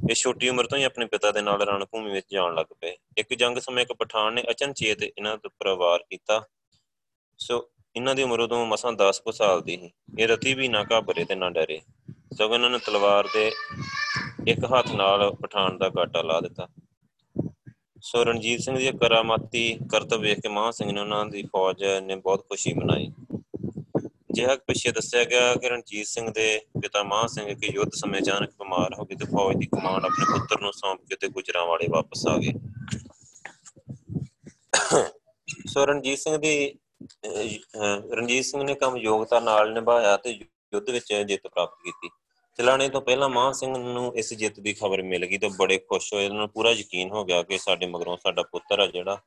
ਇਹ 0.09 0.15
ਛੋਟੀ 0.15 0.49
ਉਮਰ 0.49 0.67
ਤੋਂ 0.67 0.77
ਹੀ 0.77 0.83
ਆਪਣੇ 0.83 1.05
ਪਿਤਾ 1.05 1.31
ਦੇ 1.31 1.41
ਨਾਲ 1.41 1.61
ਰਣਭੂਮੀ 1.61 2.11
ਵਿੱਚ 2.11 2.25
ਜਾਣ 2.31 2.55
ਲੱਗ 2.55 2.65
ਪਏ। 2.81 2.97
ਇੱਕ 3.17 3.33
ਜੰਗ 3.33 3.57
ਸਮੇਂ 3.57 3.83
ਇੱਕ 3.83 3.93
ਪਠਾਨ 3.93 4.33
ਨੇ 4.33 4.43
ਅਚਨਚੇਤ 4.49 5.03
ਇਹਨਾਂ 5.03 5.37
ਤੇ 5.37 5.49
ਪ੍ਰਵਾਰ 5.59 6.03
ਕੀਤਾ। 6.09 6.43
ਸੋ 7.37 7.69
ਇਹਨਾਂ 7.95 8.15
ਦੀ 8.15 8.23
ਉਮਰ 8.23 8.39
ਉਦੋਂ 8.39 8.65
ਮਸਾਂ 8.65 8.93
10 8.93 9.19
ਕੁ 9.19 9.31
ਸਾਲ 9.31 9.61
ਦੀ 9.61 9.77
ਸੀ। 9.77 9.91
ਇਹ 10.19 10.27
ਰਤੀ 10.27 10.53
ਵੀ 10.53 10.67
ਨਾ 10.67 10.85
ਘਾਬਰੇ 10.91 11.25
ਤੇ 11.25 11.35
ਨਾ 11.35 11.49
ਡਰੇ। 11.49 11.81
ਸਗੋਂ 12.33 12.55
ਇਹਨਾਂ 12.55 12.69
ਨੇ 12.69 12.77
ਤਲਵਾਰ 12.77 13.27
ਦੇ 13.33 13.51
ਇੱਕ 14.47 14.59
ਹੱਥ 14.65 14.91
ਨਾਲ 14.91 15.31
ਪਠਾਨ 15.31 15.77
ਦਾ 15.77 15.89
ਗਾਟਾ 15.89 16.21
ਲਾ 16.21 16.41
ਦਿੱਤਾ। 16.41 16.67
ਸੋ 18.01 18.23
ਰਣਜੀਤ 18.23 18.59
ਸਿੰਘ 18.59 18.77
ਦੀ 18.77 18.91
ਕਰਾਮਾਤੀ 18.91 19.77
ਕਰਤਵ 19.91 20.21
ਵੇਖ 20.21 20.39
ਕੇ 20.39 20.49
ਮਾਨ 20.49 20.71
ਸਿੰਘ 20.71 20.91
ਨੇ 20.91 21.01
ਉਹਨਾਂ 21.01 21.25
ਦੀ 21.25 21.43
ਫੌਜ 21.43 21.83
ਨੇ 21.83 22.15
ਬਹੁਤ 22.15 22.41
ਖੁਸ਼ੀ 22.49 22.73
ਮਨਾਈ। 22.73 23.11
ਜਿਹਾ 24.33 24.55
ਪਿੱਛੇ 24.67 24.91
ਦੱਸਿਆ 24.91 25.23
ਗਿਆ 25.23 25.53
ਕਿ 25.55 25.69
ਰਣਜੀਤ 25.69 26.07
ਸਿੰਘ 26.07 26.29
ਦੇ 26.31 26.45
ਪਿਤਾ 26.81 27.03
ਮਾਨ 27.03 27.27
ਸਿੰਘ 27.27 27.47
ਇੱਕ 27.47 27.63
ਯੁੱਧ 27.65 27.91
ਸਮੇਂ 27.95 28.21
ਅਚਾਨਕ 28.21 28.51
ਬਿਮਾਰ 28.59 28.93
ਹੋ 28.99 29.05
ਗਏ 29.05 29.15
ਤੇ 29.15 29.25
ਫੌਜ 29.25 29.57
ਦੀ 29.57 29.65
ਕਮਾਂਡ 29.67 30.05
ਆਪਣੇ 30.05 30.25
ਪੁੱਤਰ 30.31 30.61
ਨੂੰ 30.61 30.71
ਸੌਂਪ 30.73 31.01
ਕੇ 31.09 31.15
ਤੇ 31.15 31.27
ਗੁਜਰਾਂ 31.29 31.65
ਵਾਲੇ 31.65 31.87
ਵਾਪਸ 31.91 32.25
ਆ 32.27 32.37
ਗਏ। 32.37 32.53
ਸੋ 35.67 35.85
ਰਣਜੀਤ 35.85 36.19
ਸਿੰਘ 36.19 36.37
ਦੀ 36.37 36.73
ਰਣਜੀਤ 38.11 38.45
ਸਿੰਘ 38.45 38.63
ਨੇ 38.63 38.75
ਕੰਮ 38.75 38.97
ਯੋਗਤਾ 38.97 39.39
ਨਾਲ 39.39 39.71
ਨਿਭਾਇਆ 39.73 40.17
ਤੇ 40.17 40.31
ਯੁੱਧ 40.31 40.89
ਵਿੱਚ 40.89 41.13
ਜਿੱਤ 41.13 41.47
ਪ੍ਰਾਪਤ 41.47 41.83
ਕੀਤੀ। 41.83 42.09
ਚਲਾਣੇ 42.59 42.87
ਤੋਂ 42.89 43.01
ਪਹਿਲਾਂ 43.01 43.29
ਮਾਨ 43.29 43.53
ਸਿੰਘ 43.53 43.77
ਨੂੰ 43.77 44.13
ਇਸ 44.17 44.33
ਜਿੱਤ 44.33 44.59
ਦੀ 44.59 44.73
ਖਬਰ 44.73 45.01
ਮਿਲ 45.03 45.25
ਗਈ 45.25 45.37
ਤਾਂ 45.37 45.49
ਬੜੇ 45.49 45.77
ਖੁਸ਼ 45.79 46.13
ਹੋਏ। 46.13 46.25
ਉਹਨਾਂ 46.25 46.39
ਨੂੰ 46.39 46.49
ਪੂਰਾ 46.49 46.71
ਯਕੀਨ 46.71 47.11
ਹੋ 47.11 47.23
ਗਿਆ 47.25 47.41
ਕਿ 47.43 47.57
ਸਾਡੇ 47.57 47.87
ਮਗਰੋਂ 47.87 48.17
ਸਾਡਾ 48.17 48.43
ਪੁੱਤਰ 48.51 48.79
ਆ 48.79 48.85
ਜਿਹੜਾ, 48.87 49.17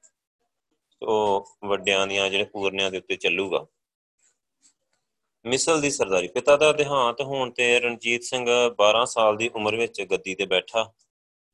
ਉਹ 1.03 1.47
ਵੱਡਿਆਂ 1.65 2.07
ਦੀਆਂ 2.07 2.29
ਜਿਹੜੇ 2.31 2.45
ਪੂਰਨਿਆਂ 2.45 2.91
ਦੇ 2.91 2.99
ਉੱਤੇ 2.99 3.17
ਚੱਲੂਗਾ। 3.17 3.67
ਮਿਸਲ 5.47 5.81
ਦੀ 5.81 5.91
ਸਰਦਾਰੀ। 5.91 6.29
ਪਿਤਾ 6.29 6.57
ਦਾ 6.57 6.73
ਦੇਹਾਂਤ 6.73 7.21
ਹੋਣ 7.21 7.51
ਤੇ 7.51 7.81
ਰਣਜੀਤ 7.81 8.23
ਸਿੰਘ 8.23 8.47
12 8.79 9.05
ਸਾਲ 9.07 9.37
ਦੀ 9.37 9.51
ਉਮਰ 9.55 9.77
ਵਿੱਚ 9.77 10.01
ਗੱਦੀ 10.03 10.35
ਤੇ 10.35 10.47
ਬੈਠਾ 10.47 10.85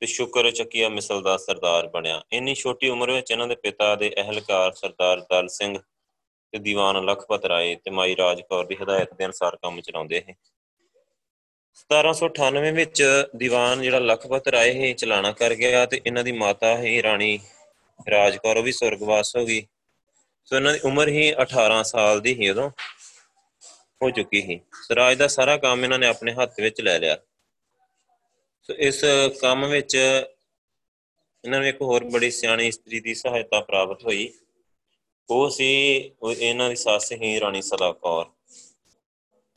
ਤੇ 0.02 0.06
ਸ਼ੁਕਰ 0.06 0.50
ਚੱਕੀਆ 0.50 0.88
ਮਿਸਲ 0.88 1.22
ਦਾ 1.22 1.37
ਸਰਦਾਰ 1.37 1.87
ਬਣਿਆ। 1.87 2.22
ਇੰਨੀ 2.32 2.54
ਛੋਟੀ 2.54 2.88
ਉਮਰ 2.88 3.11
ਵਿੱਚ 3.11 3.30
ਇਹਨਾਂ 3.30 3.49
ਦੇ 3.49 3.54
ਪਿਤਾ 3.54 3.94
ਦੇ 3.96 4.11
ਅਹਿਲਕਾਰ 4.18 4.72
ਸਰਦਾਰ 4.72 5.20
ਦਲ 5.20 5.49
ਸਿੰਘ 5.49 5.78
ਤੇ 5.78 6.58
ਦੀਵਾਨ 6.58 7.04
ਲਖਪਤ 7.04 7.44
ਰਾਏ 7.44 7.75
ਤੇ 7.75 7.90
ਮਾਈ 7.90 8.16
ਰਾਜ 8.16 8.40
ਕੌਰ 8.40 8.64
ਦੀ 8.66 8.76
ਹਦਾਇਤ 8.82 9.14
ਦੇ 9.14 9.25
ਅਨੁਸਾਰ 9.25 9.56
ਕੰਮ 9.56 9.80
ਚਲਾਉਂਦੇ 9.80 10.22
ਸੀ। 10.26 10.34
1798 11.76 12.72
ਵਿੱਚ 12.72 13.02
ਦੀਵਾਨ 13.37 13.82
ਜਿਹੜਾ 13.82 13.99
ਲਖਪਤ 13.99 14.49
ਰਾਏ 14.49 14.72
ਹੀ 14.72 14.92
ਚਲਾਣਾ 14.94 15.32
ਕਰ 15.32 15.54
ਗਿਆ 15.54 15.87
ਤੇ 15.87 16.00
ਇਹਨਾਂ 16.06 16.25
ਦੀ 16.25 16.32
ਮਾਤਾ 16.32 16.76
ਹੀ 16.78 17.02
ਰਾਣੀ 17.02 17.38
ਰਾਜ 18.11 18.37
ਕੌਰ 18.37 18.61
ਵੀ 18.61 18.72
ਸੁਰਗਵਾਸ 18.72 19.37
ਹੋ 19.37 19.44
ਗਈ। 19.46 19.66
ਸੋ 20.44 20.56
ਇਹਨਾਂ 20.56 20.72
ਦੀ 20.72 20.80
ਉਮਰ 20.84 21.08
ਹੀ 21.08 21.32
18 21.42 21.82
ਸਾਲ 21.82 22.20
ਦੀ 22.20 22.34
ਸੀ 22.34 22.49
ਉਦੋਂ। 22.49 22.70
ਹੋ 24.02 24.11
ਚੁੱਕੀ 24.11 24.40
ਸੀ। 24.42 24.61
ਸਰਾਜ 24.82 25.16
ਦਾ 25.18 25.26
ਸਾਰਾ 25.28 25.56
ਕੰਮ 25.56 25.85
ਇਹਨਾਂ 25.85 25.99
ਨੇ 25.99 26.06
ਆਪਣੇ 26.06 26.32
ਹੱਥ 26.35 26.61
ਵਿੱਚ 26.61 26.80
ਲੈ 26.80 26.99
ਲਿਆ। 26.99 27.16
ਸੋ 28.62 28.75
ਇਸ 28.78 29.04
ਕੰਮ 29.40 29.66
ਵਿੱਚ 29.66 29.94
ਇਹਨਾਂ 29.94 31.59
ਨੂੰ 31.59 31.68
ਇੱਕ 31.68 31.80
ਹੋਰ 31.82 32.04
ਬੜੀ 32.04 32.30
ਸਿਆਣੀ 32.30 32.66
ਇਸਤਰੀ 32.66 33.00
ਦੀ 33.00 33.14
ਸਹਾਇਤਾ 33.14 33.61
ਪ੍ਰਾਪਤ 33.61 34.04
ਹੋਈ। 34.04 34.32
ਉਹ 35.30 35.49
ਸੀ 35.50 35.66
ਇਹਨਾਂ 36.38 36.68
ਦੀ 36.68 36.76
ਸੱਸ 36.76 37.12
ਹੀ 37.12 37.38
ਰਾਣੀ 37.40 37.62
ਸਦਾ 37.62 37.90
ਕੌਰ 37.92 38.26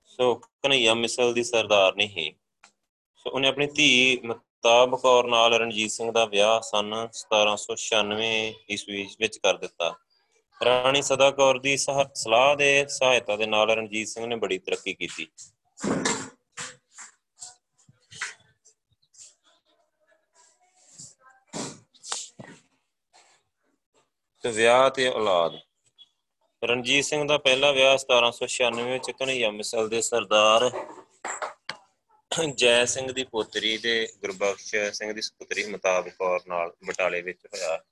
ਸੋ 0.06 0.34
ਕਨਈਆ 0.36 0.94
ਮਿਸਲ 0.94 1.34
ਦੀ 1.34 1.44
ਸਰਦਾਰ 1.44 1.96
ਨਹੀਂ 1.96 2.10
ਸੀ। 2.10 2.34
ਸੋ 3.18 3.30
ਉਹਨੇ 3.30 3.48
ਆਪਣੀ 3.48 3.68
ਧੀ 3.68 4.20
ਮਤਾਬ 4.25 4.96
ਕੌਰ 5.02 5.28
ਨਾਲ 5.28 5.54
ਰਣਜੀਤ 5.54 5.92
ਸਿੰਘ 5.92 6.12
ਦਾ 6.12 6.25
ਵਿਆਹ 6.25 6.60
ਸਨ 6.62 6.94
1796 7.14 8.30
ਈਸਵੀ 8.72 9.08
ਵਿੱਚ 9.20 9.38
ਕਰ 9.38 9.58
ਦਿੱਤਾ। 9.58 9.94
ਰਾਣੀ 10.64 11.02
ਸਦਾ 11.02 11.32
ਕੌਰ 11.32 11.60
ਦੀ 11.60 11.78
ਸਲਾਹ 11.78 12.56
ਦੇ 12.56 12.86
ਸਹਾਇਤਾ 12.90 13.36
ਦੇ 13.36 13.46
ਨਾਲ 13.46 13.70
ਰਣਜੀਤ 13.70 14.08
ਸਿੰਘ 14.08 14.26
ਨੇ 14.26 14.36
ਬੜੀ 14.36 14.58
ਤਰੱਕੀ 14.58 14.94
ਕੀਤੀ। 14.94 15.28
ਤੇ 24.44 24.52
ਵਿਆਹ 24.52 24.90
ਤੇ 24.90 25.08
ਔਲਾਦ। 25.08 25.54
ਰਣਜੀਤ 26.64 27.06
ਸਿੰਘ 27.06 27.28
ਦਾ 27.28 27.38
ਪਹਿਲਾ 27.38 27.72
ਵਿਆਹ 27.72 27.98
1796 27.98 28.84
ਵਿੱਚ 28.84 29.12
ਕਨਈਆ 29.12 29.52
ਮਿਸਲ 29.52 29.90
ਦੇ 29.90 30.02
ਸਰਦਾਰ 30.02 30.70
ਜੈ 32.56 32.86
ਸਿੰਘ 32.86 33.12
ਦੀ 33.12 33.24
ਪੁੱਤਰੀ 33.24 33.78
ਤੇ 33.78 34.08
ਗੁਰਬਖਸ਼ 34.22 34.76
ਸਿੰਘ 34.94 35.14
ਦੀ 35.14 35.22
ਸੁਪੁੱਤਰੀ 35.22 35.64
ਮਤਾਬ 35.66 36.10
ਕੌਰ 36.10 36.40
ਨਾਲ 36.48 36.74
ਬਟਾਲੇ 36.88 37.22
ਵਿੱਚ 37.22 37.46
ਹੋਇਆ। 37.46 37.84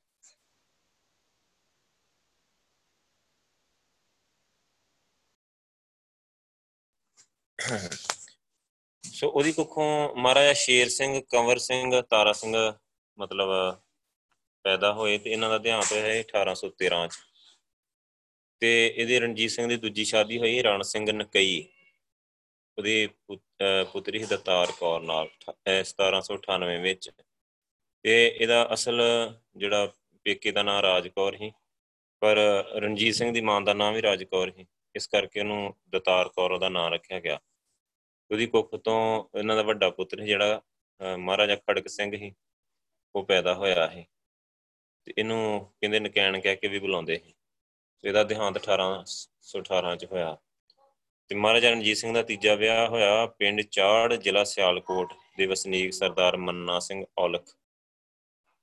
ਸੋ 9.03 9.27
ਉਹਦੀ 9.29 9.51
ਕੁੱਖੋਂ 9.51 10.15
ਮਹਾਰਾਜਾ 10.15 10.53
ਸ਼ੇਰ 10.53 10.89
ਸਿੰਘ, 10.89 11.22
ਕੰਵਰ 11.29 11.58
ਸਿੰਘ, 11.58 12.01
ਤਾਰਾ 12.01 12.34
ਸਿੰਘ 12.34 12.55
ਮਤਲਬ 13.17 13.50
ਪੈਦਾ 14.65 14.91
ਹੋਏ 14.93 15.17
ਤੇ 15.17 15.32
ਇਹਨਾਂ 15.32 15.50
ਦਾ 15.50 15.58
ਦੇਹਾਂਤ 15.58 15.91
ਹੋਇਆ 15.91 16.13
1813 16.15 17.08
ਚ। 17.08 17.17
ਤੇ 18.62 18.72
ਇਹਦੇ 18.98 19.20
ਰਣਜੀਤ 19.20 19.51
ਸਿੰਘ 19.51 19.67
ਦੀ 19.70 19.75
ਦੂਜੀ 19.77 20.05
ਸ਼ਾਦੀ 20.05 20.38
ਹੋਈ 20.39 20.62
ਰਣ 20.62 20.82
ਸਿੰਘ 20.84 21.12
ਨਕਈ, 21.12 21.63
ਉਹਦੇ 22.77 23.08
ਪੁੱਤਰੀ 23.91 24.24
ਦਤਾਰ 24.25 24.72
ਕੌਰ 24.79 25.01
ਨਾਲ 25.01 25.29
1798 25.70 26.79
ਵਿੱਚ। 26.82 27.10
ਤੇ 28.05 28.15
ਇਹਦਾ 28.27 28.67
ਅਸਲ 28.74 29.01
ਜਿਹੜਾ 29.58 29.91
ਪੇਕੇ 30.25 30.51
ਦਾ 30.51 30.63
ਨਾਮ 30.63 30.82
ਰਾਜ 30.82 31.08
ਕੌਰ 31.08 31.38
ਸੀ, 31.38 31.51
ਪਰ 32.22 32.38
ਰਣਜੀਤ 32.75 33.15
ਸਿੰਘ 33.15 33.34
ਦੀ 33.34 33.41
ਮਾਂ 33.41 33.60
ਦਾ 33.62 33.74
ਨਾਮ 33.74 33.93
ਵੀ 33.93 34.01
ਰਾਜ 34.01 34.24
ਕੌਰ 34.24 34.51
ਸੀ। 34.51 34.65
ਇਸ 34.96 35.08
ਕਰਕੇ 35.08 35.39
ਉਹਨੂੰ 35.39 35.74
ਦਤਾਰ 35.89 36.29
ਕੌਰ 36.29 36.51
ਉਹਦਾ 36.51 36.70
ਨਾਮ 36.70 36.93
ਰੱਖਿਆ 36.93 37.20
ਗਿਆ। 37.20 37.39
ਉਹਦੀ 38.33 38.45
ਕੁੱਖ 38.47 38.75
ਤੋਂ 38.75 39.23
ਇਹਨਾਂ 39.39 39.55
ਦਾ 39.55 39.61
ਵੱਡਾ 39.61 39.89
ਪੁੱਤਰ 39.89 40.21
ਜਿਹੜਾ 40.21 40.61
ਮਹਾਰਾਜਾ 41.17 41.55
ਖੜਕ 41.55 41.87
ਸਿੰਘ 41.87 42.15
ਸੀ, 42.17 42.33
ਉਹ 43.15 43.25
ਪੈਦਾ 43.25 43.53
ਹੋਇਆ 43.53 43.87
ਹੈ 43.87 44.05
ਤੇ 45.05 45.13
ਇਹਨੂੰ 45.17 45.73
ਕਹਿੰਦੇ 45.81 45.99
ਨਕੈਣ 45.99 46.39
ਕਹਿ 46.39 46.55
ਕੇ 46.55 46.67
ਵੀ 46.67 46.79
ਬੁਲਾਉਂਦੇ 46.79 47.17
ਸੀ। 47.25 47.33
ਇਹਦਾ 48.03 48.23
ਦੇਹਾਂਤ 48.23 48.57
1818 48.57 49.95
ਚ 49.95 50.05
ਹੋਇਆ। 50.05 50.37
ਤੇ 51.29 51.35
ਮਹਾਰਾਜਾ 51.35 51.69
ਰਣਜੀਤ 51.69 51.97
ਸਿੰਘ 51.97 52.13
ਦਾ 52.13 52.23
ਤੀਜਾ 52.23 52.55
ਵਿਆਹ 52.55 52.87
ਹੋਇਆ 52.87 53.25
ਪਿੰਡ 53.27 53.61
ਚਾੜ, 53.61 54.13
ਜ਼ਿਲ੍ਹਾ 54.13 54.43
ਸਿਆਲਕੋਟ, 54.43 55.13
ਦੇ 55.37 55.45
ਵਸਨੀਕ 55.45 55.93
ਸਰਦਾਰ 55.93 56.37
ਮੰਨਾ 56.37 56.79
ਸਿੰਘ 56.79 57.05
ਔਲਖ। 57.17 57.55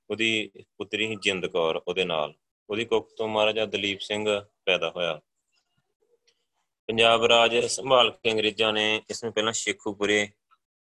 ਉਹਦੀ 0.09 0.51
ਪੁੱਤਰੀ 0.77 1.07
ਹੀ 1.07 1.15
ਜਿੰਦ 1.15 1.47
ਕੌਰ, 1.47 1.81
ਉਹਦੇ 1.87 2.05
ਨਾਲ। 2.05 2.33
ਉਹਦੀ 2.69 2.85
ਕੁੱਖ 2.85 3.09
ਤੋਂ 3.17 3.27
ਮਹਾਰਾਜਾ 3.27 3.65
ਦਲੀਪ 3.65 3.99
ਸਿੰਘ 3.99 4.27
ਪੈਦਾ 4.65 4.89
ਹੋਇਆ। 4.89 5.19
ਪੰਜਾਬ 6.91 7.23
ਰਾਜ 7.25 7.55
ਸੰਭਾਲ 7.65 8.09
ਕੇ 8.13 8.31
ਅੰਗਰੇਜ਼ਾਂ 8.31 8.71
ਨੇ 8.73 8.81
ਇਸ 9.09 9.23
ਨੂੰ 9.23 9.31
ਪਹਿਲਾਂ 9.33 9.51
ਸ਼ੇਖੂਪੁਰੇ, 9.53 10.25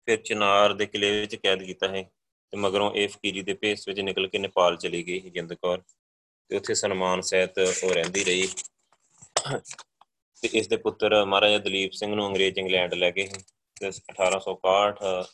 ਫਿਰ 0.08 0.16
ਚਨਾਰ 0.16 0.72
ਦੇ 0.72 0.86
ਕਿਲੇ 0.86 1.10
ਵਿੱਚ 1.20 1.34
ਕੈਦ 1.34 1.62
ਕੀਤਾ 1.62 1.88
ਹੈ 1.88 2.02
ਤੇ 2.52 2.56
ਮਗਰੋਂ 2.56 2.90
ਇਹ 2.94 3.08
ਫਕੀਰੀ 3.08 3.42
ਦੇ 3.42 3.54
ਭੇਸ 3.54 3.86
ਵਿੱਚ 3.88 4.00
ਨਿਕਲ 4.00 4.28
ਕੇ 4.28 4.38
ਨੇਪਾਲ 4.38 4.76
ਚਲੀ 4.76 5.02
ਗਈ 5.06 5.30
ਜਿੰਦ 5.30 5.54
ਕੌਰ। 5.54 5.82
ਤੇ 6.50 6.56
ਉੱਥੇ 6.56 6.74
ਸਨਮਾਨ 6.74 7.20
ਸਹਿਤ 7.20 7.58
ਉਹ 7.58 7.92
ਰਹਿੰਦੀ 7.94 8.24
ਰਹੀ। 8.24 8.46
ਤੇ 10.42 10.48
ਇਸ 10.52 10.68
ਦੇ 10.68 10.76
ਪੁੱਤਰ 10.76 11.24
ਮਹਾਰਾਜਾ 11.24 11.58
ਦਲੀਪ 11.58 11.92
ਸਿੰਘ 11.92 12.14
ਨੂੰ 12.14 12.26
ਅੰਗਰੇਜ਼ 12.26 12.58
ਇੰਗਲੈਂਡ 12.58 12.94
ਲੈ 12.94 13.10
ਗਏ 13.10 13.26
ਤੇ 13.76 13.90
1861 13.90 15.24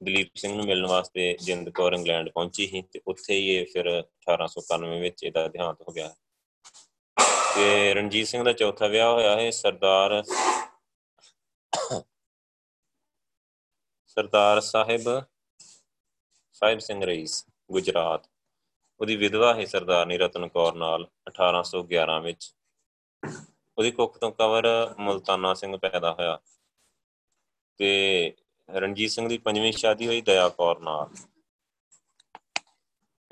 ਦਲੀਪ 0.00 0.36
ਸਿੰਘ 0.36 0.54
ਨੂੰ 0.56 0.64
ਮਿਲਣ 0.66 0.86
ਵਾਸਤੇ 0.86 1.32
ਜਿੰਦ 1.42 1.70
ਕੌਰ 1.70 1.92
ਇੰਗਲੈਂਡ 1.92 2.28
ਪਹੁੰਚੀ 2.28 2.66
ਸੀ 2.66 2.82
ਤੇ 2.82 3.00
ਉੱਥੇ 3.06 3.34
ਹੀ 3.34 3.48
ਇਹ 3.56 3.66
ਫਿਰ 3.72 3.88
1891 3.98 5.00
ਵਿੱਚ 5.00 5.24
ਇਹਦਾ 5.24 5.48
ਦੇਹਾਂਤ 5.48 5.82
ਹੋ 5.82 5.92
ਗਿਆ। 5.92 6.14
ਤੇ 7.54 7.94
ਰਣਜੀਤ 7.94 8.26
ਸਿੰਘ 8.26 8.44
ਦਾ 8.44 8.52
ਚੌਥਾ 8.52 8.86
ਵਿਆਹ 8.86 9.12
ਹੋਇਆ 9.12 9.36
ਹੈ, 9.36 9.50
ਸਰਦਾਰ 9.50 10.22
ਸਰਦਾਰ 14.06 14.60
ਸਾਹਿਬ 14.60 15.24
ਸਾਹਿਬ 16.52 16.78
ਸਿੰਘ 16.78 17.04
ਰਈਸ, 17.04 17.46
ਗੁਜਰਾਤ। 17.72 18.28
ਉਹਦੀ 19.00 19.16
ਵਿਧਵਾ 19.16 19.54
ਹੈ 19.54 19.64
ਸਰਦਾਰਨੀ 19.64 20.18
ਰਤਨ 20.18 20.48
ਕੌਰ 20.48 20.74
ਨਾਲ 20.74 21.08
1811 21.26 22.20
ਵਿੱਚ। 22.20 22.54
ਉਹਦੀ 23.78 23.90
ਕੁੱਖ 23.90 24.18
ਤੋਂ 24.18 24.32
ਕਵਰ 24.32 24.94
ਮਲਤਾਨਾ 24.98 25.54
ਸਿੰਘ 25.54 25.76
ਪੈਦਾ 25.76 26.12
ਹੋਇਆ। 26.12 26.38
ਤੇ 27.76 28.34
ਰਣਜੀਤ 28.70 29.10
ਸਿੰਘ 29.10 29.28
ਦੀ 29.28 29.38
ਪੰਜਵੀਂ 29.38 29.72
ਸ਼ਾਦੀ 29.72 30.06
ਹੋਈ 30.06 30.20
ਦਇਆ 30.20 30.48
ਕੌਰ 30.48 30.80
ਨਾਲ। 30.80 31.31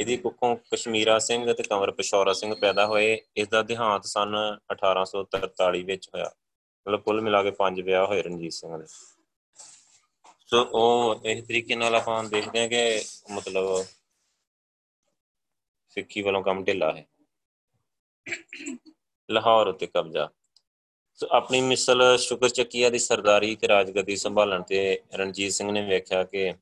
ਇਹਦੀ 0.00 0.16
ਕੁੱਖੋਂ 0.16 0.56
ਕਸ਼ਮੀਰਾ 0.56 1.18
ਸਿੰਘ 1.18 1.52
ਤੇ 1.52 1.62
ਕੰਵਰ 1.62 1.90
ਪਸ਼ੌਰਾ 1.90 2.32
ਸਿੰਘ 2.32 2.54
ਪੈਦਾ 2.54 2.86
ਹੋਏ। 2.86 3.20
ਇਸ 3.36 3.48
ਦਾ 3.48 3.62
ਦੇਹਾਂਤ 3.62 4.04
ਸਨ 4.04 4.58
1843 4.72 5.82
ਵਿੱਚ 5.82 6.08
ਹੋਇਆ। 6.08 6.30
ਮਤਲਬ 6.86 7.00
ਕੁੱਲ 7.02 7.20
ਮਿਲਾ 7.20 7.42
ਕੇ 7.42 7.50
ਪੰਜ 7.50 7.80
ਵਿਆਹ 7.80 8.06
ਹੋਏ 8.06 8.22
ਰਣਜੀਤ 8.22 8.52
ਸਿੰਘ 8.52 8.78
ਦੇ। 8.78 8.86
ਸੋ 10.46 10.62
ਉਹ 10.72 11.20
ਇਸ 11.24 11.44
ਤਰੀਕੇ 11.44 11.76
ਨਾਲ 11.76 11.94
ਆਪਾਂ 11.94 12.24
ਦੇਖਦੇ 12.24 12.60
ਹਾਂ 12.60 12.68
ਕਿ 12.68 13.04
ਮਤਲਬ 13.30 13.86
ਸਿੱਖੀ 15.88 16.22
ਵੱਲੋਂ 16.22 16.42
ਕੰਮ 16.42 16.64
ਢਿੱਲਾ 16.64 16.92
ਹੈ। 16.92 17.06
ਲਾਹੌਰ 19.30 19.66
ਉਤੇ 19.66 19.86
ਕਬਜ਼ਾ। 19.86 20.28
ਸੋ 21.14 21.28
ਆਪਣੀ 21.30 21.60
ਮਿਸਲ 21.60 22.18
ਸ਼ੁਕਰ 22.18 22.48
ਚੱਕੀਆ 22.48 22.90
ਦੀ 22.90 22.98
ਸਰਦਾਰੀ 22.98 23.56
ਤੇ 23.56 23.68
ਰਾਜਗੱਦੀ 23.68 24.16
ਸੰਭਾਲਣ 24.16 24.62
ਤੇ 24.62 25.00
ਰਣਜੀਤ 25.14 25.52
ਸਿੰਘ 25.52 25.72
ਨੇ 25.72 25.86
ਵੇਖਿਆ 25.86 26.24
ਕਿ 26.24 26.52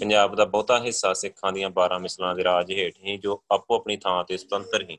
ਪੰਜਾਬ 0.00 0.34
ਦਾ 0.34 0.44
ਬਹੁਤਾ 0.44 0.78
ਹਿੱਸਾ 0.80 1.12
ਸਿੱਖਾਂ 1.12 1.52
ਦੀਆਂ 1.52 1.70
12 1.70 1.98
ਮਿਸਲਾਂ 1.98 2.34
ਦੇ 2.34 2.44
ਰਾਜ 2.44 2.72
ਹੇਠ 2.72 2.94
ਹੀ, 3.04 3.16
ਜੋ 3.16 3.42
ਆਪੋ 3.50 3.76
ਆਪਣੀ 3.76 3.96
ਥਾਂ 3.96 4.24
ਤੇ 4.24 4.36
ਸੁਤੰਤਰ 4.36 4.90
ਹੀ। 4.90 4.98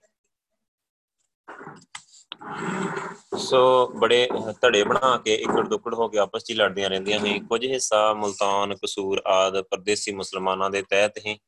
ਸੋ 3.38 3.88
ਬੜੇ 3.88 4.30
ਧੜੇ 4.62 4.84
ਬਣਾ 4.84 5.18
ਕੇ 5.18 5.36
ਇਕੜ 5.36 5.68
ਦੁਕੜ 5.68 5.94
ਹੋ 5.94 6.08
ਕੇ 6.08 6.18
ਆਪਸ 6.18 6.44
ਵਿੱਚ 6.50 6.60
ਲੜਦੀਆਂ 6.60 6.90
ਰਹਿੰਦੀਆਂ 6.90 7.20
ਸੀ। 7.20 7.40
ਕੁਝ 7.40 7.66
ਹਿੱਸਾ 7.66 8.14
ਮੁਲਤਾਨ, 8.14 8.76
ਕਸੂਰ 8.76 9.22
ਆਦ 9.26 9.62
ਪਰਦੇਸੀ 9.62 10.12
ਮੁਸਲਮਾਨਾਂ 10.12 10.70
ਦੇ 10.70 10.82
ਤਹਿਤ 10.82 11.18
ਹੀ। 11.26 11.40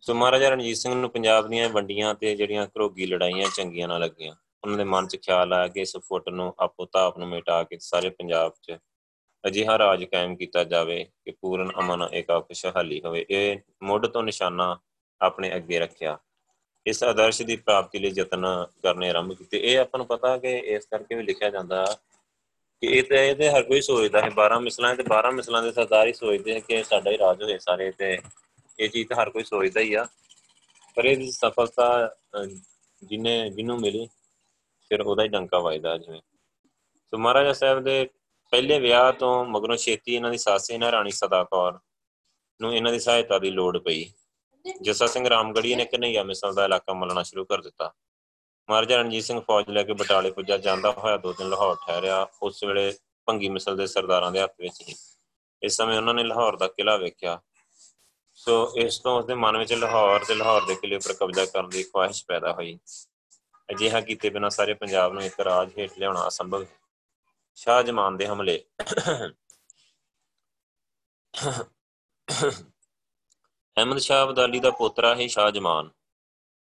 ਸੋ 0.00 0.14
ਮਹਾਰਾਜਾ 0.14 0.48
ਰਣਜੀਤ 0.48 0.76
ਸਿੰਘ 0.76 0.94
ਨੂੰ 0.94 1.10
ਪੰਜਾਬ 1.10 1.48
ਦੀਆਂ 1.48 1.68
ਵੰਡੀਆਂ 1.68 2.14
ਤੇ 2.14 2.36
ਜਿਹੜੀਆਂ 2.36 2.66
ਘਰੋਗੀ 2.66 3.06
ਲੜਾਈਆਂ 3.06 3.48
ਚੰਗੀਆਂ 3.56 3.88
ਨਾ 3.88 3.98
ਲੱਗੀਆਂ। 3.98 4.34
ਉਹਨਾਂ 4.64 4.78
ਦੇ 4.78 4.84
ਮਨ 4.84 5.06
'ਚ 5.06 5.16
ਖਿਆਲ 5.16 5.52
ਆਇਆ 5.52 5.68
ਕਿ 5.68 5.80
ਇਸ 5.80 5.96
ਫੁੱਟ 5.96 6.28
ਨੂੰ 6.28 6.54
ਆਪੋ 6.58 6.84
ਤਾਪ 6.84 7.18
ਨੂੰ 7.18 7.28
ਮਿਟਾ 7.28 7.62
ਕੇ 7.62 7.78
ਸਾਰੇ 7.80 8.10
ਪੰਜਾਬ 8.10 8.52
'ਚ 8.62 8.78
ਅਜਿਹਾ 9.46 9.78
ਰਾਜ 9.78 10.04
ਕਾਇਮ 10.04 10.36
ਕੀਤਾ 10.36 10.64
ਜਾਵੇ 10.64 11.06
ਕਿ 11.24 11.30
ਪੂਰਨ 11.30 11.70
ਅਮਨ 11.78 12.08
ਏਕਾ 12.14 12.40
ਖੁਸ਼ਹਾਲੀ 12.40 13.00
ਹੋਵੇ। 13.04 13.26
ਇਹ 13.30 13.58
ਮੁੱਢ 13.82 14.06
ਤੋਂ 14.06 14.22
ਨਿਸ਼ਾਨਾ 14.22 14.78
ਆਪਣੇ 15.20 15.56
ਅੱਗੇ 15.56 15.78
ਰੱਖਿਆ। 15.78 16.18
ਇਸ 16.86 17.04
ਆਦਰਸ਼ 17.04 17.42
ਦੀ 17.42 17.56
ਪ੍ਰਾਪਤੀ 17.56 17.98
ਲਈ 17.98 18.12
ਯਤਨ 18.14 18.46
ਕਰਨੇ 18.82 19.10
ਆਰੰਭ 19.10 19.32
ਕੀਤੇ। 19.32 19.60
ਇਹ 19.72 19.78
ਆਪਾਂ 19.78 19.98
ਨੂੰ 19.98 20.06
ਪਤਾ 20.06 20.38
ਕਿ 20.38 20.56
ਇਸ 20.58 20.86
ਕਰਕੇ 20.86 21.14
ਵੀ 21.14 21.22
ਲਿਖਿਆ 21.22 21.50
ਜਾਂਦਾ 21.50 21.98
ਕਿ 22.80 22.86
ਇਹ 22.86 23.02
ਤੇ 23.02 23.28
ਇਹਦੇ 23.28 23.50
ਹਰ 23.50 23.62
ਕੋਈ 23.62 23.80
ਸੋਚਦਾ 23.80 24.20
ਹੈ। 24.20 24.30
12 24.30 24.60
ਮਿਸਲਾਂ 24.60 24.94
ਤੇ 24.94 25.02
12 25.02 25.30
ਮਿਸਲਾਂ 25.30 25.62
ਦੇ 25.62 25.72
ਸਰਦਾਰ 25.72 26.06
ਹੀ 26.06 26.12
ਸੋਚਦੇ 26.12 26.60
ਕਿ 26.60 26.84
ਸਾਡਾ 26.84 27.10
ਹੀ 27.10 27.18
ਰਾਜ 27.18 27.42
ਹੋਏ 27.42 27.58
ਸਾਰੇ 27.58 27.90
ਤੇ 27.90 28.18
ਇਹ 28.80 28.88
ਚੀਜ਼ 28.88 29.08
ਤਾਂ 29.08 29.22
ਹਰ 29.22 29.30
ਕੋਈ 29.30 29.44
ਸੋਚਦਾ 29.44 29.80
ਹੀ 29.80 29.94
ਆ। 29.94 30.06
ਪਰ 30.94 31.04
ਇਹ 31.04 31.32
ਸਫਲਤਾ 31.32 32.14
ਜਿਨੇ 33.04 33.50
ਜਿਹਨੂੰ 33.50 33.80
ਮਿਲੀ, 33.80 34.06
ਫਿਰ 34.88 35.00
ਉਹਦਾ 35.00 35.22
ਹੀ 35.22 35.28
ਡੰਕਾ 35.28 35.58
ਵੱਜਦਾ 35.58 35.98
ਜਿਵੇਂ। 35.98 36.20
ਸੋ 37.10 37.18
ਮਹਾਰਾਜਾ 37.18 37.52
ਸਾਹਿਬ 37.52 37.80
ਦੇ 37.80 38.08
ਪਹਿਲੇ 38.52 38.78
ਵਿਆਹ 38.78 39.12
ਤੋਂ 39.12 39.44
ਮਗਰੋਂ 39.44 39.76
ਛੇਤੀ 39.76 40.14
ਇਹਨਾਂ 40.14 40.30
ਦੀ 40.30 40.38
ਸੱਸ 40.38 40.70
ਇਹਨਾਂ 40.70 40.92
ਰਾਣੀ 40.92 41.10
ਸਦਾ 41.10 41.42
ਕੌਰ 41.44 41.78
ਨੂੰ 42.60 42.74
ਇਹਨਾਂ 42.76 42.92
ਦੀ 42.92 42.98
ਸਹਾਇਤਾ 42.98 43.38
ਦੀ 43.38 43.50
ਲੋੜ 43.50 43.78
ਪਈ। 43.78 44.04
ਜਸਾ 44.82 45.06
ਸਿੰਘ 45.06 45.28
ਰਾਮਗੜੀਏ 45.28 45.74
ਨੇ 45.76 45.84
ਕਨਈਆ 45.84 46.22
ਮਿਸਲ 46.22 46.54
ਦਾ 46.54 46.64
ਇਲਾਕਾ 46.64 46.92
ਮਲਣਾ 46.92 47.22
ਸ਼ੁਰੂ 47.22 47.44
ਕਰ 47.44 47.62
ਦਿੱਤਾ। 47.62 47.92
ਮਹਾਰਾਜਾ 48.68 48.96
ਰਣਜੀਤ 48.96 49.24
ਸਿੰਘ 49.24 49.40
ਫੌਜ 49.40 49.68
ਲੈ 49.70 49.82
ਕੇ 49.82 49.92
ਬਟਾਲੇ 49.92 50.30
ਪੁੱਜਾ। 50.30 50.56
ਜਾਂਦਾ 50.56 50.90
ਹੋਇਆ 50.90 51.16
ਦੋ 51.16 51.32
ਦਿਨ 51.32 51.48
ਲਾਹੌਰ 51.48 51.76
ਠਹਿਰਿਆ। 51.86 52.26
ਉਸ 52.42 52.62
ਵੇਲੇ 52.64 52.92
ਭੰਗੀ 53.28 53.48
ਮਿਸਲ 53.48 53.76
ਦੇ 53.76 53.86
ਸਰਦਾਰਾਂ 53.86 54.30
ਦੇ 54.32 54.40
ਹੱਥ 54.40 54.54
ਵਿੱਚ 54.60 54.80
ਹੀ 54.80 54.94
ਇਸ 55.62 55.76
ਸਮੇਂ 55.76 55.96
ਉਹਨਾਂ 55.96 56.14
ਨੇ 56.14 56.24
ਲਾਹੌਰ 56.24 56.56
ਦਾ 56.56 56.68
ਕਿਲਾ 56.68 56.96
ਵੇਖਿਆ। 56.96 57.40
ਸੋ 58.34 58.72
ਇਸ 58.76 58.98
ਤੋਂ 58.98 59.18
ਉਸਦੇ 59.18 59.34
ਮਨ 59.34 59.56
ਵਿੱਚ 59.56 59.72
ਲਾਹੌਰ 59.72 60.24
ਤੇ 60.24 60.34
ਲਾਹੌਰ 60.34 60.64
ਦੇ 60.64 60.74
ਕਿਲੇ 60.74 60.96
ਉੱਪਰ 60.96 61.12
ਕਬਜ਼ਾ 61.12 61.44
ਕਰਨ 61.44 61.68
ਦੀ 61.68 61.82
ਖੁਆਇਸ਼ 61.82 62.24
ਪੈਦਾ 62.26 62.52
ਹੋਈ। 62.52 62.78
ਅਜਿਹਾ 63.70 64.00
ਕੀਤੇ 64.00 64.30
ਬਿਨਾਂ 64.30 64.50
ਸਾਰੇ 64.50 64.74
ਪੰਜਾਬ 64.74 65.12
ਨੂੰ 65.12 65.22
ਇੱਕ 65.22 65.40
ਰਾਜ 65.40 65.70
ਹੇਠ 65.78 65.98
ਲਿਆਉਣਾ 65.98 66.26
ਅਸੰਭਵ 66.28 66.62
ਹੈ। 66.62 66.85
ਸ਼ਾਹ 67.56 67.82
ਜਮਾਨ 67.82 68.16
ਦੇ 68.16 68.26
ਹਮਲੇ। 68.26 68.64
ਅਹਿਮਦ 73.76 73.98
ਸ਼ਾਹ 73.98 74.26
ਅਬਦਾਲੀ 74.26 74.60
ਦਾ 74.60 74.70
ਪੋਤਰਾ 74.70 75.14
ਹੈ 75.14 75.26
ਸ਼ਾਹ 75.26 75.50
ਜਮਾਨ। 75.50 75.90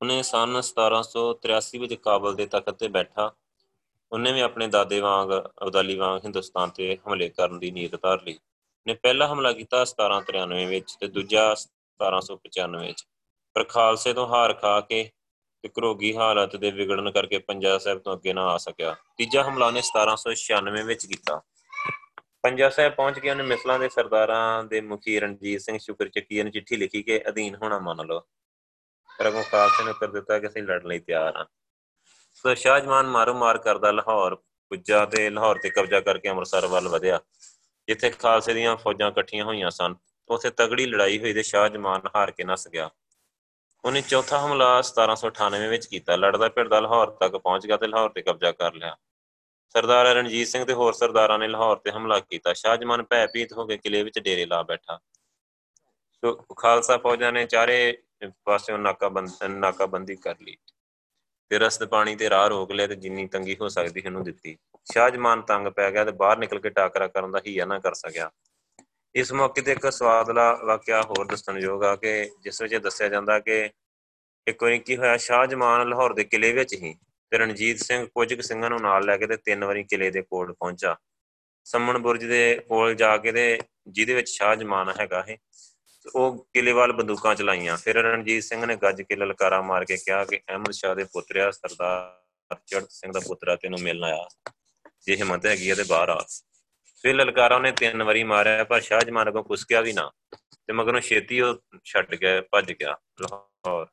ਉਹਨੇ 0.02 0.22
ਸਨ 0.22 0.62
1783 0.62 1.78
ਵਿੱਚ 1.78 1.94
ਕਾਬਲ 1.94 2.34
ਦੇ 2.34 2.46
ਤਖਤ 2.46 2.70
ਤੇ 2.70 2.88
ਬੈਠਾ। 2.88 3.32
ਉਹਨੇ 4.12 4.32
ਵੀ 4.32 4.40
ਆਪਣੇ 4.40 4.66
ਦਾਦੇ 4.66 5.00
ਵਾਂਗ, 5.00 5.28
ਅਬਦਾਲੀ 5.62 5.96
ਵਾਂਗ 5.96 6.24
ਹਿੰਦੁਸਤਾਨ 6.24 6.70
ਤੇ 6.70 6.98
ਹਮਲੇ 7.06 7.28
ਕਰਨ 7.28 7.58
ਦੀ 7.58 7.70
ਨੀਅਤ 7.70 8.02
ਧਾਰ 8.02 8.22
ਲਈ। 8.22 8.38
ਨੇ 8.86 8.94
ਪਹਿਲਾ 8.94 9.32
ਹਮਲਾ 9.32 9.52
ਕੀਤਾ 9.52 9.84
1793 9.84 10.66
ਵਿੱਚ 10.66 10.96
ਤੇ 11.00 11.08
ਦੂਜਾ 11.08 11.54
1795 12.00 12.80
ਵਿੱਚ। 12.80 13.06
ਪਰ 13.54 13.64
ਖਾਲਸੇ 13.64 14.14
ਤੋਂ 14.14 14.26
ਹਾਰ 14.26 14.54
ਖਾ 14.54 14.80
ਕੇ 14.80 15.10
ਤੇ 15.62 15.68
ਕਰੋਗੀ 15.68 16.16
ਹਾਲਤ 16.16 16.56
ਦੇ 16.56 16.70
ਵਿਗੜਨ 16.70 17.10
ਕਰਕੇ 17.10 17.38
ਪੰਜਾਬ 17.38 17.78
ਸਾਹਿਬ 17.78 17.98
ਤੋਂ 17.98 18.16
ਅੱਗੇ 18.16 18.32
ਨਾ 18.32 18.46
ਆ 18.46 18.56
ਸਕਿਆ। 18.56 18.96
ਤੀਜਾ 19.16 19.42
ਹਮਲਾ 19.42 19.70
ਨੇ 19.70 19.82
1796 19.82 20.82
ਵਿੱਚ 20.82 21.06
ਕੀਤਾ। 21.06 21.42
ਪੰਜਾਬ 22.42 22.70
ਸਾਹਿਬ 22.70 22.94
ਪਹੁੰਚ 22.94 23.18
ਕੇ 23.18 23.30
ਉਹਨੇ 23.30 23.42
ਮਿਸਲਾਂ 23.42 23.78
ਦੇ 23.78 23.88
ਸਰਦਾਰਾਂ 23.88 24.64
ਦੇ 24.64 24.80
ਮੁਖੀ 24.80 25.20
ਰਣਜੀਤ 25.20 25.60
ਸਿੰਘ 25.60 25.78
ਸ਼ੁਕਰ 25.78 26.08
ਚੱਕੀਏ 26.08 26.42
ਨੂੰ 26.42 26.52
ਚਿੱਠੀ 26.52 26.76
ਲਿਖੀ 26.76 27.02
ਕਿ 27.02 27.22
ਅਧੀਨ 27.28 27.54
ਹੋਣਾ 27.54 27.78
ਮੰਨ 27.78 28.06
ਲਓ। 28.06 28.20
ਰਗੋਂ 29.20 29.42
ਖਾਲਸੇ 29.42 29.84
ਨੇ 29.84 29.90
ਉੱਤਰ 29.90 30.10
ਦਿੱਤਾ 30.10 30.38
ਕਿ 30.38 30.46
ਅਸੀਂ 30.46 30.62
ਲੜਨ 30.62 30.88
ਲਈ 30.88 30.98
ਤਿਆਰ 30.98 31.36
ਹਾਂ। 31.36 31.44
ਸੋ 32.34 32.54
ਸ਼ਾਹਜਮਾਨ 32.54 33.06
ਮਾਰੋ 33.06 33.34
ਮਾਰ 33.34 33.58
ਕਰਦਾ 33.58 33.90
ਲਾਹੌਰ 33.90 34.34
ਪੁੱਜਾ 34.68 35.06
ਤੇ 35.06 35.30
ਲਾਹੌਰ 35.30 35.58
ਤੇ 35.62 35.70
ਕਬਜ਼ਾ 35.70 36.00
ਕਰਕੇ 36.00 36.28
ਅੰਮ੍ਰਿਤਸਰ 36.28 36.66
ਵੱਲ 36.66 36.88
ਵਧਿਆ। 36.88 37.20
ਜਿੱਥੇ 37.88 38.10
ਖਾਲਸੇ 38.10 38.54
ਦੀਆਂ 38.54 38.76
ਫੌਜਾਂ 38.76 39.10
ਇਕੱਠੀਆਂ 39.10 39.44
ਹੋਈਆਂ 39.44 39.70
ਸਨ, 39.70 39.94
ਉਥੇ 40.28 40.50
ਤਗੜੀ 40.50 40.86
ਲੜਾਈ 40.86 41.18
ਹੋਈ 41.18 41.32
ਤੇ 41.32 41.42
ਸ਼ਾਹਜਮਾਨ 41.42 42.00
ਹਾਰ 42.16 42.30
ਕੇ 42.30 42.44
ਨਸ 42.44 42.68
ਗਿਆ। 42.68 42.90
ਉਹਨੇ 43.84 44.02
ਚੌਥਾ 44.02 44.46
ਹਮਲਾ 44.46 44.82
1798 44.82 45.68
ਵਿੱਚ 45.68 45.86
ਕੀਤਾ। 45.86 46.16
ਲੜਦਾ 46.16 46.48
ਫਿਰਦਾ 46.48 46.80
ਲਾਹੌਰ 46.80 47.10
ਤੱਕ 47.10 47.36
ਪਹੁੰਚ 47.36 47.66
ਗਿਆ 47.66 47.76
ਤੇ 47.76 47.86
ਲਾਹੌਰ 47.86 48.10
ਤੇ 48.10 48.22
ਕਬਜ਼ਾ 48.22 48.52
ਕਰ 48.52 48.74
ਲਿਆ। 48.74 48.96
ਸਰਦਾਰ 49.74 50.06
ਰਣਜੀਤ 50.06 50.48
ਸਿੰਘ 50.48 50.64
ਤੇ 50.64 50.72
ਹੋਰ 50.72 50.92
ਸਰਦਾਰਾਂ 50.92 51.38
ਨੇ 51.38 51.48
ਲਾਹੌਰ 51.48 51.76
ਤੇ 51.76 51.90
ਹਮਲਾ 51.90 52.18
ਕੀਤਾ। 52.20 52.52
ਸ਼ਾਹਜਮਾਨ 52.52 53.02
ਭੈਭੀਤ 53.02 53.52
ਹੋ 53.52 53.66
ਕੇ 53.66 53.76
ਕਿਲੇ 53.76 54.02
ਵਿੱਚ 54.02 54.18
ਡੇਰੇ 54.18 54.46
ਲਾ 54.46 54.62
ਬੈਠਾ। 54.62 54.98
ਸੋ 56.22 56.34
ਖਾਲਸਾ 56.58 56.96
ਫੌਜਾਂ 56.96 57.32
ਨੇ 57.32 57.46
ਚਾਰੇ 57.46 58.02
ਪਾਸਿਓਂ 58.44 58.78
ਨਾਕਾਬੰਦੀ 58.78 59.48
ਨਾਕਾਬੰਦੀ 59.48 60.16
ਕਰ 60.16 60.34
ਲਈ। 60.40 60.56
ਤੇ 61.50 61.58
ਰਸਤ 61.58 61.84
ਪਾਣੀ 61.84 62.16
ਤੇ 62.16 62.30
ਰਾਹ 62.30 62.48
ਰੋਕ 62.48 62.72
ਲਿਆ 62.72 62.86
ਤੇ 62.86 62.94
ਜਿੰਨੀ 62.96 63.26
ਤੰਗੀ 63.26 63.56
ਹੋ 63.60 63.68
ਸਕਦੀ 63.68 64.02
ਉਹਨੂੰ 64.06 64.24
ਦਿੱਤੀ। 64.24 64.58
ਸ਼ਾਹਜਮਾਨ 64.92 65.42
ਤੰਗ 65.42 65.66
ਪੈ 65.66 65.90
ਗਿਆ 65.90 66.04
ਤੇ 66.04 66.12
ਬਾਹਰ 66.12 66.38
ਨਿਕਲ 66.38 66.58
ਕੇ 66.58 66.70
ਟਾਕਰਾ 66.70 67.06
ਕਰਨ 67.06 67.30
ਦਾ 67.30 67.40
ਹੀਆ 67.46 67.64
ਨਾ 67.64 67.78
ਕਰ 67.78 67.94
ਸਕਿਆ। 67.94 68.30
ਇਸ 69.14 69.32
ਮੌਕੇ 69.32 69.62
ਤੇ 69.62 69.72
ਇੱਕ 69.72 69.92
ਸਵਾਦਲਾ 69.92 70.52
ਵਾਕਿਆ 70.64 71.02
ਹੋਰ 71.02 71.26
ਦੱਸਣਯੋਗ 71.26 71.84
ਆ 71.84 71.96
ਕਿ 71.96 72.30
ਜਿਸ 72.42 72.62
ਵਿੱਚ 72.62 72.74
ਦੱਸਿਆ 72.74 73.08
ਜਾਂਦਾ 73.08 73.38
ਕਿ 73.38 73.70
ਇੱਕ 74.46 74.62
ਵਾਰੀ 74.62 74.78
ਕੀ 74.78 74.96
ਹੋਇਆ 74.96 75.16
ਸ਼ਾਹਜਮਾਨ 75.16 75.88
ਲਾਹੌਰ 75.88 76.12
ਦੇ 76.14 76.24
ਕਿਲੇ 76.24 76.52
ਵਿੱਚ 76.52 76.74
ਹੀ 76.74 76.94
ਤੇ 77.30 77.38
ਰਣਜੀਤ 77.38 77.78
ਸਿੰਘ 77.78 78.06
ਕੁਝ 78.06 78.34
ਕੁ 78.34 78.42
ਸਿੰਘਾਂ 78.42 78.70
ਨੂੰ 78.70 78.80
ਨਾਲ 78.80 79.04
ਲੈ 79.04 79.16
ਕੇ 79.16 79.26
ਤੇ 79.26 79.36
ਤਿੰਨ 79.36 79.64
ਵਾਰੀ 79.64 79.82
ਕਿਲੇ 79.82 80.10
ਦੇ 80.10 80.22
ਕੋਲ 80.22 80.52
ਪਹੁੰਚਾ। 80.52 80.96
ਸੰਮਣ 81.64 81.98
ਬੁਰਜ 81.98 82.24
ਦੇ 82.24 82.60
ਕੋਲ 82.68 82.94
ਜਾ 82.94 83.16
ਕੇ 83.16 83.32
ਤੇ 83.32 83.58
ਜਿਹਦੇ 83.88 84.14
ਵਿੱਚ 84.14 84.28
ਸ਼ਾਹਜਮਾਨ 84.28 84.92
ਹੈਗਾ 85.00 85.22
ਹੈ 85.28 85.36
ਉਹ 86.14 86.46
ਕਿਲੇ 86.54 86.72
ਵੱਲ 86.72 86.92
ਬੰਦੂਕਾਂ 86.92 87.34
ਚਲਾਈਆਂ। 87.34 87.76
ਫਿਰ 87.76 87.94
ਰਣਜੀਤ 87.94 88.42
ਸਿੰਘ 88.42 88.64
ਨੇ 88.66 88.76
ਗੱਜ 88.76 89.02
ਕੇ 89.02 89.16
ਲਲਕਾਰਾ 89.16 89.60
ਮਾਰ 89.62 89.84
ਕੇ 89.84 89.96
ਕਿਹਾ 89.96 90.24
ਕਿ 90.24 90.36
ਅਹਿਮਦ 90.36 90.70
ਸ਼ਾਹ 90.70 90.94
ਦੇ 90.94 91.04
ਪੁੱਤਰਿਆ 91.04 91.50
ਸਰਦਾਰ 91.50 92.56
ਚੜਤ 92.66 92.90
ਸਿੰਘ 92.90 93.12
ਦਾ 93.12 93.20
ਪੁੱਤਰਾ 93.20 93.56
ਤੈਨੂੰ 93.56 93.78
ਮਿਲਣ 93.82 94.04
ਆਇਆ। 94.04 94.28
ਜੇ 95.06 95.16
ਹਿੰਮਤ 95.16 95.46
ਹੈਗੀ 95.46 95.70
ਹੈ 95.70 95.74
ਤੇ 95.74 95.84
ਬਾਹਰ 95.88 96.08
ਆ। 96.08 96.26
ਫਿਰ 97.02 97.14
ਲਲਕਾਰਾ 97.14 97.56
ਉਹਨੇ 97.56 97.72
ਤਿੰਨ 97.72 98.02
ਵਾਰੀ 98.02 98.22
ਮਾਰਿਆ, 98.24 98.64
ਪਰ 98.64 98.80
ਸ਼ਾਹਜਮਾਨ 98.80 99.30
ਕੋ 99.30 99.42
ਕੁਸਕਿਆ 99.42 99.80
ਵੀ 99.80 99.92
ਨਾ 99.92 100.10
ਤੇ 100.66 100.72
ਮਗਰੋਂ 100.72 101.00
ਛੇਤੀ 101.00 101.40
ਉਹ 101.40 101.54
ਛੱਡ 101.84 102.14
ਗਿਆ, 102.14 102.42
ਭੱਜ 102.50 102.72
ਗਿਆ 102.72 102.96
ਲਾਹੌਰ। 103.20 103.86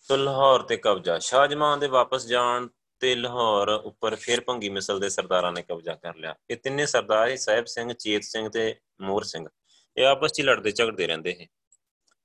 ਸੋ 0.00 0.16
ਲਾਹੌਰ 0.16 0.62
ਤੇ 0.62 0.76
ਕਬਜ਼ਾ 0.76 1.18
ਸ਼ਾਹਜਮਾਨ 1.18 1.78
ਦੇ 1.78 1.86
ਵਾਪਸ 1.86 2.26
ਜਾਣ 2.26 2.68
ਤੇ 3.00 3.14
ਲਾਹੌਰ 3.14 3.68
ਉੱਪਰ 3.68 4.14
ਫਿਰ 4.16 4.40
ਭੰਗੀ 4.40 4.68
ਮਿਸਲ 4.68 5.00
ਦੇ 5.00 5.08
ਸਰਦਾਰਾਂ 5.08 5.52
ਨੇ 5.52 5.62
ਕਬਜ਼ਾ 5.62 5.94
ਕਰ 5.94 6.16
ਲਿਆ। 6.16 6.34
ਇਹ 6.50 6.56
ਤਿੰਨੇ 6.56 6.86
ਸਰਦਾਰ 6.86 7.28
ਹੀ 7.28 7.36
ਸਾਹਿਬ 7.36 7.64
ਸਿੰਘ, 7.64 7.92
ਚੇਤ 7.92 8.24
ਸਿੰਘ 8.24 8.48
ਤੇ 8.48 8.74
ਮੋਰ 9.00 9.24
ਸਿੰਘ। 9.24 9.46
ਇਹ 9.96 10.06
ਆਪਸ 10.06 10.22
ਵਿੱਚ 10.22 10.40
ਲੜਦੇ 10.40 10.70
ਝਗੜਦੇ 10.70 11.06
ਰਹਿੰਦੇ 11.06 11.34
ਸੀ। 11.34 11.48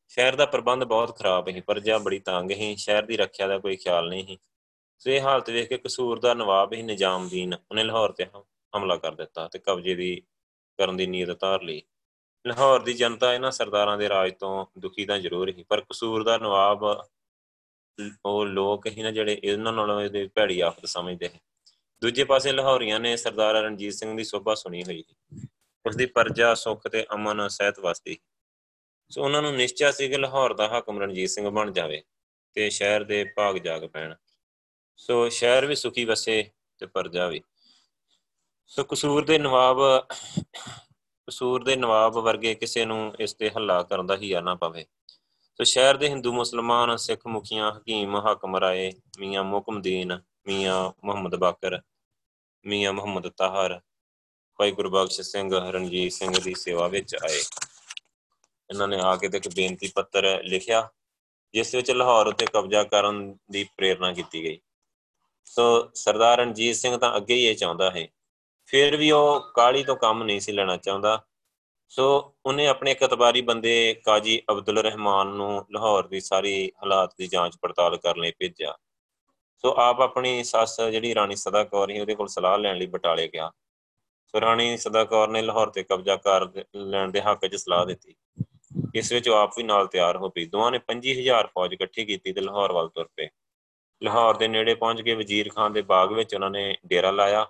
ਸ਼ਹਿਰ 0.10 0.36
ਦਾ 0.36 0.46
ਪ੍ਰਬੰਧ 0.46 0.84
ਬਹੁਤ 0.84 1.18
ਖਰਾਬ 1.18 1.50
ਸੀ, 1.50 1.62
ਪਰਜਾ 1.62 1.98
ਬੜੀ 1.98 2.20
ਤੰਗ 2.20 2.52
ਸੀ, 2.52 2.76
ਸ਼ਹਿਰ 2.76 3.06
ਦੀ 3.06 3.18
ਰੱਖਿਆ 3.18 3.48
ਦਾ 3.48 3.58
ਕੋਈ 3.58 3.76
ਖਿਆਲ 3.76 4.10
ਨਹੀਂ 4.10 4.26
ਸੀ। 4.28 4.38
ਸੋ 5.00 5.10
ਇਹ 5.10 5.22
ਹਾਲਤ 5.22 5.50
ਵੇਖ 5.50 5.70
ਕੇ 5.70 5.78
ਕਸੂਰ 5.78 6.20
ਦਾ 6.20 6.34
ਨਵਾਬ 6.34 6.74
ਹੀ 6.74 6.82
ਨਿਜ਼ਾਮਦੀਨ, 6.82 7.54
ਉਹਨੇ 7.54 7.84
ਲਾਹੌਰ 7.84 8.12
ਤੇ 8.12 8.26
ਹਮਲਾ 8.76 8.96
ਕਰ 8.96 9.16
ਦਿੱਤਾ 9.16 9.48
ਤੇ 9.48 9.60
ਕਬਜ਼ੇ 9.60 9.96
ਦੀ 9.96 10.22
ਕਰਨ 10.80 10.98
ਦੀ 10.98 11.08
ਨੀਅਤ 11.08 11.40
ਧਾਰ 11.40 11.62
ਲਈ। 11.62 11.82
ਲਾਹੌਰ 12.46 12.82
ਦੀ 12.84 12.94
ਜਨਤਾ 12.94 13.34
ਇਹਨਾਂ 13.34 13.52
ਸਰਦਾਰਾਂ 13.52 13.98
ਦੇ 13.98 14.10
ਰਾਜ 14.10 14.34
ਤੋਂ 14.40 14.66
ਦੁਖੀ 14.80 15.06
ਤਾਂ 15.06 15.18
ਜ਼ਰੂਰ 15.20 15.50
ਹੀ 15.50 15.64
ਪਰ 15.64 15.82
ਕਸੂਰ 15.82 16.24
ਦਾ 16.24 16.38
ਨਵਾਬ 16.38 16.84
ਉਹ 18.26 18.46
ਲੋਕ 18.46 18.88
ਹੀ 18.88 19.04
ਨਾ 19.04 19.12
ਜਿਹੜੇ 19.12 19.40
ਇਹਨਾਂ 19.44 19.74
ਨਾਲੋਂ 19.74 20.02
ਇਹਦੇ 20.02 20.28
ਭੈੜੀ 20.36 20.60
ਆਫਤ 20.60 20.86
ਸਮਝਦੇ 20.86 21.28
ਹਨ 21.28 21.38
ਦੂਜੇ 22.02 22.24
ਪਾਸੇ 22.24 22.52
ਲਾਹੌਰੀਆਂ 22.52 23.00
ਨੇ 23.00 23.16
ਸਰਦਾਰ 23.18 23.56
ਰਣਜੀਤ 23.56 23.94
ਸਿੰਘ 23.94 24.16
ਦੀ 24.18 24.24
ਸੋਭਾ 24.24 24.56
ਸੁਣੀ 24.56 24.84
ਹੋਈ 24.84 25.04
ਸੀ। 25.04 25.48
ਉਸ 25.86 25.96
ਦੀ 25.96 26.06
ਪਰਜਾ 26.06 26.54
ਸੁੱਖ 26.56 26.88
ਤੇ 26.88 27.06
ਅਮਨ 27.14 27.48
ਸਹਿਤ 27.48 27.80
ਵਸਦੀ 27.80 28.18
ਸੋ 29.12 29.24
ਉਹਨਾਂ 29.24 29.42
ਨੂੰ 29.42 29.54
ਨਿਸ਼ਚੈ 29.56 29.92
ਸੀ 29.92 30.08
ਕਿ 30.10 30.18
ਲਾਹੌਰ 30.18 30.54
ਦਾ 30.54 30.68
ਹਾਕਮ 30.68 31.00
ਰਣਜੀਤ 31.02 31.30
ਸਿੰਘ 31.30 31.50
ਬਣ 31.50 31.72
ਜਾਵੇ 31.72 32.02
ਤੇ 32.56 32.70
ਸ਼ਹਿਰ 32.70 33.04
ਦੇ 33.04 33.24
ਭਾਗ 33.36 33.58
ਜਾਗ 33.58 33.86
ਪੈਣ। 33.86 34.16
ਸੋ 35.00 35.28
ਸ਼ਹਿਰ 35.30 35.66
ਵੀ 35.66 35.76
ਸੁਖੀ 35.76 36.06
ਵਸੇ 36.06 36.44
ਤੇ 36.80 36.86
ਪਰਜਾ 36.86 37.28
ਵੀ। 37.28 37.42
ਸੋ 38.67 38.84
ਕਸੂਰ 38.84 39.25
ਦੇ 39.25 39.38
ਨਵਾਬ, 39.38 39.78
ਕਸੂਰ 41.28 41.63
ਦੇ 41.63 41.75
ਨਵਾਬ 41.75 42.13
ਵਰਗੇ 42.13 42.56
ਕਿਸੇ 42.56 42.86
ਨੂੰ 42.86 43.13
ਇਸ 43.19 43.34
ਤੇ 43.34 43.49
ਹੱਲਾ 43.49 43.84
ਕਰਨ 43.84 44.06
ਦਾ 44.06 44.17
ਹੀਆ 44.17 44.41
ਨਾ 44.41 44.56
ਪਵੇ। 44.56 44.86
ਸੋ 45.56 45.63
ਸ਼ਹਿਰ 45.63 45.97
ਦੇ 45.97 46.10
ਹਿੰਦੂ 46.10 46.34
ਮੁਸਲਮਾਨ, 46.34 46.97
ਸਿੱਖ 46.97 47.28
ਮੁਖੀਆਂ, 47.28 47.71
ਹਕੀਮ, 47.71 48.15
ਹਾਕਮ 48.15 48.56
ਰਾਏ, 48.56 48.91
ਮੀਆਂ 49.19 49.43
ਮੁਕਮਦੀਨ, 49.43 50.21
ਮੀਆਂ 50.47 50.91
ਮੁਹੰਮਦ 51.04 51.36
ਬਾਕਰ, 51.36 51.82
ਮੀਆਂ 52.65 52.93
ਮੁਹੰਮਦ 52.93 53.30
ਤਾਹਰ, 53.30 53.80
ਭਾਈ 54.56 54.71
ਗੁਰਬਖਸ਼ 54.71 55.21
ਸਿੰਘ, 55.21 55.60
ਰਣਜੀਤ 55.60 56.12
ਸਿੰਘ 56.12 56.34
ਦੀ 56.43 56.54
ਸੇਵਾ 56.54 56.88
ਵਿੱਚ 56.88 57.15
ਆਏ। 57.15 57.39
ਇਹਨਾਂ 58.69 58.88
ਨੇ 58.88 58.97
ਆ 59.01 59.15
ਕੇ 59.15 59.30
ਤੇ 59.30 59.38
ਇੱਕ 59.38 59.47
ਬੇਨਤੀ 59.47 59.91
ਪੱਤਰ 59.95 60.43
ਲਿਖਿਆ, 60.43 60.89
ਜਿਸ 61.54 61.75
ਵਿੱਚ 61.75 61.91
ਲਾਹੌਰ 61.91 62.28
ਉੱਤੇ 62.28 62.45
ਕਬਜ਼ਾ 62.45 62.84
ਕਰਨ 62.84 63.38
ਦੀ 63.51 63.63
ਪ੍ਰੇਰਣਾ 63.63 64.13
ਕੀਤੀ 64.13 64.43
ਗਈ। 64.43 64.60
ਸੋ 65.45 65.91
ਸਰਦਾਰ 65.95 66.38
ਰਣਜੀਤ 66.38 66.75
ਸਿੰਘ 66.75 66.97
ਤਾਂ 66.97 67.17
ਅੱਗੇ 67.17 67.36
ਹੀ 67.36 67.45
ਇਹ 67.45 67.56
ਚਾਹੁੰਦਾ 67.56 67.91
ਹੈ 67.91 68.08
ਫਿਰ 68.65 68.97
ਵੀ 68.97 69.12
ਉਹ 69.12 69.51
ਕਾਲੀ 69.54 69.84
ਤੋਂ 69.84 69.95
ਕੰਮ 69.95 70.23
ਨਹੀਂ 70.23 70.39
ਸੀ 70.39 70.51
ਲੈਣਾ 70.51 70.78
ਚਾਹੁੰਦਾ। 70.78 71.25
ਸੋ 71.89 72.34
ਉਹਨੇ 72.45 72.67
ਆਪਣੇ 72.67 72.93
ਕਤਬਾਰੀ 72.93 73.41
ਬੰਦੇ 73.41 74.01
ਕਾਜੀ 74.06 74.41
ਅਬਦੁਲ 74.51 74.80
ਰਹਿਮਾਨ 74.80 75.28
ਨੂੰ 75.28 75.65
ਲਾਹੌਰ 75.71 76.08
ਦੀ 76.08 76.19
ਸਾਰੀ 76.19 76.71
ਹਾਲਾਤ 76.84 77.13
ਦੀ 77.17 77.28
ਜਾਂਚ 77.28 77.58
ਪੜਤਾਲ 77.62 77.97
ਕਰਨ 77.97 78.21
ਲਈ 78.21 78.32
ਭੇਜਿਆ। 78.39 78.78
ਸੋ 79.58 79.75
ਆਪ 79.78 80.01
ਆਪਣੀ 80.01 80.43
ਸੱਸ 80.43 80.82
ਜਿਹੜੀ 80.82 81.15
ਰਾਣੀ 81.15 81.36
ਸਦਾ 81.36 81.63
ਕੌਰ 81.63 81.91
ਸੀ 81.91 81.99
ਉਹਦੇ 81.99 82.15
ਕੋਲ 82.15 82.28
ਸਲਾਹ 82.28 82.58
ਲੈਣ 82.58 82.78
ਲਈ 82.78 82.86
ਬਟਾਲੇ 82.86 83.28
ਗਿਆ। 83.28 83.51
ਸੋ 84.28 84.41
ਰਾਣੀ 84.41 84.78
ਸਦਾ 84.78 85.04
ਕੌਰ 85.04 85.28
ਨੇ 85.28 85.41
ਲਾਹੌਰ 85.41 85.69
ਤੇ 85.69 85.84
ਕਬਜ਼ਾ 85.84 86.15
ਕਰ 86.15 86.63
ਲੈਣ 86.75 87.12
ਦੇ 87.12 87.21
ਹੱਕ 87.21 87.47
'ਚ 87.47 87.56
ਸਲਾਹ 87.56 87.86
ਦਿੱਤੀ। 87.86 88.15
ਇਸ 88.95 89.12
ਵਿੱਚ 89.12 89.30
ਆਪ 89.30 89.51
ਵੀ 89.58 89.63
ਨਾਲ 89.63 89.88
ਤਿਆਰ 89.88 90.17
ਹੋ 90.17 90.30
ਪਈ। 90.30 90.45
ਦੋਵਾਂ 90.45 90.71
ਨੇ 90.71 90.80
25000 90.80 91.47
ਫੌਜ 91.47 91.73
ਇਕੱਠੀ 91.73 92.06
ਕੀਤੀ 92.06 92.34
ਤੇ 92.34 92.41
ਲਾਹੌਰ 92.41 92.71
ਵੱਲ 92.71 92.89
ਤੁਰ 92.89 93.10
ਪਏ। 93.15 93.30
ਲਾਹੌਰ 94.04 94.38
ਦੇ 94.38 94.47
ਨੇੜੇ 94.47 94.75
ਪਹੁੰਚ 94.75 95.01
ਕੇ 95.01 95.13
ਵਜ਼ੀਰ 95.13 95.49
ਖਾਨ 95.56 95.73
ਦੇ 95.73 95.82
ਬਾਗ 95.82 96.12
ਵਿੱਚ 96.12 96.36
ਉਹਨਾਂ 96.36 96.49
ਨੇ 96.49 96.78
ਡੇਰਾ 96.86 97.12
ਲਾਇਆ। 97.12 97.47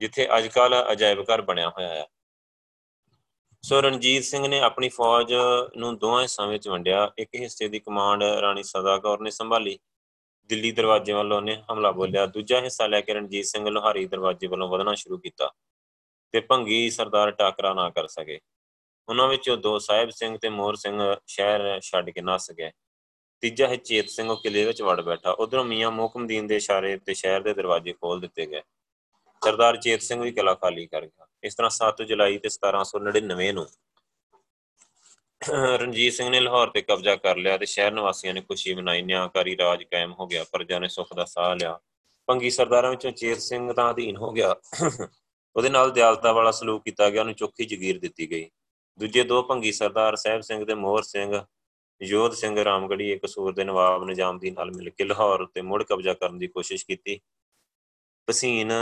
ਜਿੱਥੇ 0.00 0.28
ਅੱਜਕੱਲ 0.36 0.74
ਅਜਾਇਬ 0.92 1.22
ਘਰ 1.22 1.42
ਬਣਿਆ 1.42 1.68
ਹੋਇਆ 1.68 1.88
ਹੈ 1.88 2.06
ਸੋ 3.62 3.80
ਰਣਜੀਤ 3.80 4.24
ਸਿੰਘ 4.24 4.46
ਨੇ 4.48 4.60
ਆਪਣੀ 4.60 4.88
ਫੌਜ 4.88 5.34
ਨੂੰ 5.76 5.98
ਦੋਹਾਂ 5.98 6.22
ਹਿੱਸਿਆਂ 6.22 6.48
ਵਿੱਚ 6.48 6.68
ਵੰਡਿਆ। 6.68 7.10
ਇੱਕ 7.18 7.30
ਹਿੱਸੇ 7.34 7.68
ਦੀ 7.68 7.78
ਕਮਾਂਡ 7.78 8.22
ਰਾਣੀ 8.22 8.62
ਸਦਾ 8.62 8.98
ਕੌਰ 8.98 9.20
ਨੇ 9.20 9.30
ਸੰਭਾਲੀ। 9.30 9.78
ਦਿੱਲੀ 10.50 10.72
ਦਰਵਾਜ਼ੇ 10.72 11.12
ਵੱਲੋਂ 11.12 11.42
ਨੇ 11.42 11.62
ਹਮਲਾ 11.72 11.90
ਬੋਲਿਆ। 11.90 12.26
ਦੂਜਾ 12.26 12.60
ਹਿੱਸਾ 12.60 12.86
ਲੈ 12.86 13.00
ਕੇ 13.00 13.14
ਰਣਜੀਤ 13.14 13.44
ਸਿੰਘ 13.44 13.68
ਲੋਹਾਰੀ 13.68 14.06
ਦਰਵਾਜ਼ੇ 14.06 14.46
ਵੱਲੋਂ 14.46 14.68
ਵਧਣਾ 14.68 14.94
ਸ਼ੁਰੂ 14.94 15.18
ਕੀਤਾ 15.18 15.50
ਤੇ 16.32 16.40
ਭੰਗੀ 16.40 16.90
ਸਰਦਾਰ 16.90 17.30
ਟਾਕਰਾ 17.30 17.74
ਨਾ 17.74 17.90
ਕਰ 17.90 18.06
ਸਕੇ। 18.06 18.40
ਉਹਨਾਂ 19.08 19.28
ਵਿੱਚੋਂ 19.28 19.56
ਦੋ 19.56 19.78
ਸਾਹਿਬ 19.78 20.10
ਸਿੰਘ 20.10 20.38
ਤੇ 20.38 20.48
ਮੋਰ 20.48 20.76
ਸਿੰਘ 20.76 21.14
ਸ਼ਹਿਰ 21.26 21.80
ਛੱਡ 21.80 22.10
ਕੇ 22.10 22.20
ਨਸ 22.20 22.50
ਗਏ। 22.50 22.70
ਤੀਜਾ 23.40 23.68
ਹੈ 23.68 23.76
ਚੇਤ 23.76 24.08
ਸਿੰਘ 24.08 24.30
ਉਹ 24.30 24.36
ਕਿਲੇ 24.36 24.64
ਵਿੱਚ 24.64 24.82
ਵੜ 24.82 25.00
ਬੈਠਾ। 25.00 25.30
ਉਧਰੋਂ 25.30 25.64
ਮੀਆਂ 25.64 25.90
ਮੋਕਮਦੀਨ 25.90 26.46
ਦੇ 26.46 26.56
ਇਸ਼ਾਰੇ 26.56 26.96
ਤੇ 26.96 27.14
ਸ਼ਹਿਰ 27.14 27.40
ਦੇ 27.40 27.54
ਦਰਵਾਜ਼ੇ 27.54 27.92
ਖੋਲ 27.92 28.20
ਦਿੱਤੇ 28.20 28.46
ਗਏ। 28.46 28.62
ਸਰਦਾਰ 29.44 29.76
ਚੇਤ 29.76 30.02
ਸਿੰਘ 30.02 30.22
ਵੀ 30.22 30.32
ਕਿਲਾ 30.32 30.54
ਖਾਲੀ 30.54 30.86
ਕਰ 30.86 31.06
ਗਿਆ। 31.06 31.26
ਇਸ 31.42 31.54
ਤਰ੍ਹਾਂ 31.54 31.70
7 31.70 32.02
ਜੁਲਾਈ 32.02 32.38
ਤੇ 32.38 32.48
1799 32.48 33.52
ਨੂੰ 33.52 33.66
ਰਣਜੀਤ 35.80 36.12
ਸਿੰਘ 36.12 36.28
ਨੇ 36.30 36.40
ਲਾਹੌਰ 36.40 36.70
ਤੇ 36.70 36.82
ਕਬਜ਼ਾ 36.82 37.14
ਕਰ 37.16 37.36
ਲਿਆ 37.36 37.56
ਤੇ 37.56 37.66
ਸ਼ਹਿਰ 37.66 37.92
ਨਿਵਾਸੀਆਂ 37.92 38.34
ਨੇ 38.34 38.40
ਖੁਸ਼ੀ 38.40 38.74
ਮਨਾਈ, 38.74 39.02
ਨਿਆਂਕਾਰੀ 39.02 39.56
ਰਾਜ 39.56 39.82
ਕਾਇਮ 39.82 40.12
ਹੋ 40.12 40.26
ਗਿਆ, 40.26 40.44
ਪ੍ਰਜਾ 40.52 40.78
ਨੇ 40.78 40.88
ਸੁੱਖ 40.88 41.14
ਦਾ 41.14 41.24
ਸਾਹ 41.24 41.54
ਲਿਆ। 41.56 41.78
ਪੰਗੀ 42.28 42.50
ਸਰਦਾਰਾਂ 42.50 42.90
ਵਿੱਚੋਂ 42.90 43.10
ਚੇਤ 43.10 43.38
ਸਿੰਘ 43.38 43.72
ਦਾ 43.72 43.90
ਅਧੀਨ 43.90 44.16
ਹੋ 44.16 44.30
ਗਿਆ। 44.32 44.54
ਉਹਦੇ 45.56 45.68
ਨਾਲ 45.68 45.90
ਦਿਆਲਤਾ 45.90 46.32
ਵਾਲਾ 46.32 46.50
ਸਲੂਕ 46.50 46.82
ਕੀਤਾ 46.84 47.10
ਗਿਆ, 47.10 47.20
ਉਹਨੂੰ 47.20 47.34
ਚੋਖੀ 47.34 47.64
ਜ਼ਗੀਰ 47.64 47.98
ਦਿੱਤੀ 47.98 48.30
ਗਈ। 48.30 48.50
ਦੂਜੇ 48.98 49.22
ਦੋ 49.24 49.42
ਭੰਗੀ 49.42 49.72
ਸਰਦਾਰ, 49.72 50.16
ਸਾਹਿਬ 50.16 50.40
ਸਿੰਘ 50.40 50.64
ਤੇ 50.64 50.74
ਮੋਹਰ 50.74 51.02
ਸਿੰਘ, 51.02 51.40
ਯੋਧ 52.00 52.32
ਸਿੰਘ 52.32 52.64
ਰਾਮਗੜੀ 52.64 53.10
ਇੱਕ 53.12 53.26
ਸੂਰ 53.26 53.52
ਦੇ 53.52 53.64
ਨਵਾਬ 53.64 54.04
ਨਿਜ਼ਾਮਦੀਨ 54.04 54.54
ਨਾਲ 54.54 54.70
ਮਿਲ 54.70 54.90
ਕੇ 54.90 55.04
ਲਾਹੌਰ 55.04 55.46
ਤੇ 55.46 55.62
ਮੁੜ 55.62 55.82
ਕਬਜ਼ਾ 55.82 56.14
ਕਰਨ 56.14 56.38
ਦੀ 56.38 56.46
ਕੋਸ਼ਿਸ਼ 56.46 56.86
ਕੀਤੀ। 56.86 57.20
ਪਸੀਨ 58.26 58.72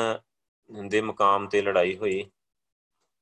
ਦੇ 0.71 1.01
ਮਕਾਮ 1.01 1.47
ਤੇ 1.49 1.63
ਲੜਾਈ 1.63 1.97
ਹੋਈ, 1.97 2.25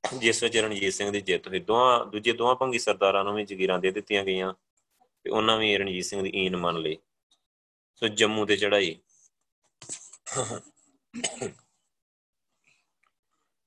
ਜਿਸ 0.05 0.43
ਵਿੱਚ 0.43 0.57
ਰਣਜੀਤ 0.57 0.93
ਸਿੰਘ 0.95 1.11
ਦੀ 1.13 1.21
ਜਿੱਤ 1.21 1.49
ਹੋਈ। 1.49 1.59
ਦੋਹਾਂ 1.61 2.05
ਦੂਜੇ 2.07 2.33
ਦੋਹਾਂ 2.33 2.55
ਭੰਗੀ 2.57 2.79
ਸਰਦਾਰਾਂ 2.79 3.25
ਨੂੰ 3.25 3.35
ਵੀ 3.35 3.45
ਜ਼ਗੀਰਾਂ 3.45 3.79
ਦੇ 3.79 3.91
ਦਿੱਤੀਆਂ 3.91 4.25
ਗਈਆਂ 4.25 4.53
ਤੇ 5.27 5.31
ਉਹਨਾਂ 5.31 5.59
ਵੀ 5.59 5.77
ਰਣਜੀਤ 5.79 6.05
ਸਿੰਘ 6.05 6.23
ਦੀ 6.23 6.31
ਈਨ 6.37 6.57
ਮੰਨ 6.57 6.79
ਲਈ। 6.79 6.97
ਸੋ 8.03 8.09
ਜੰਮੂ 8.09 8.45
ਤੇ 8.47 8.57
ਚੜਾਈ 8.57 8.97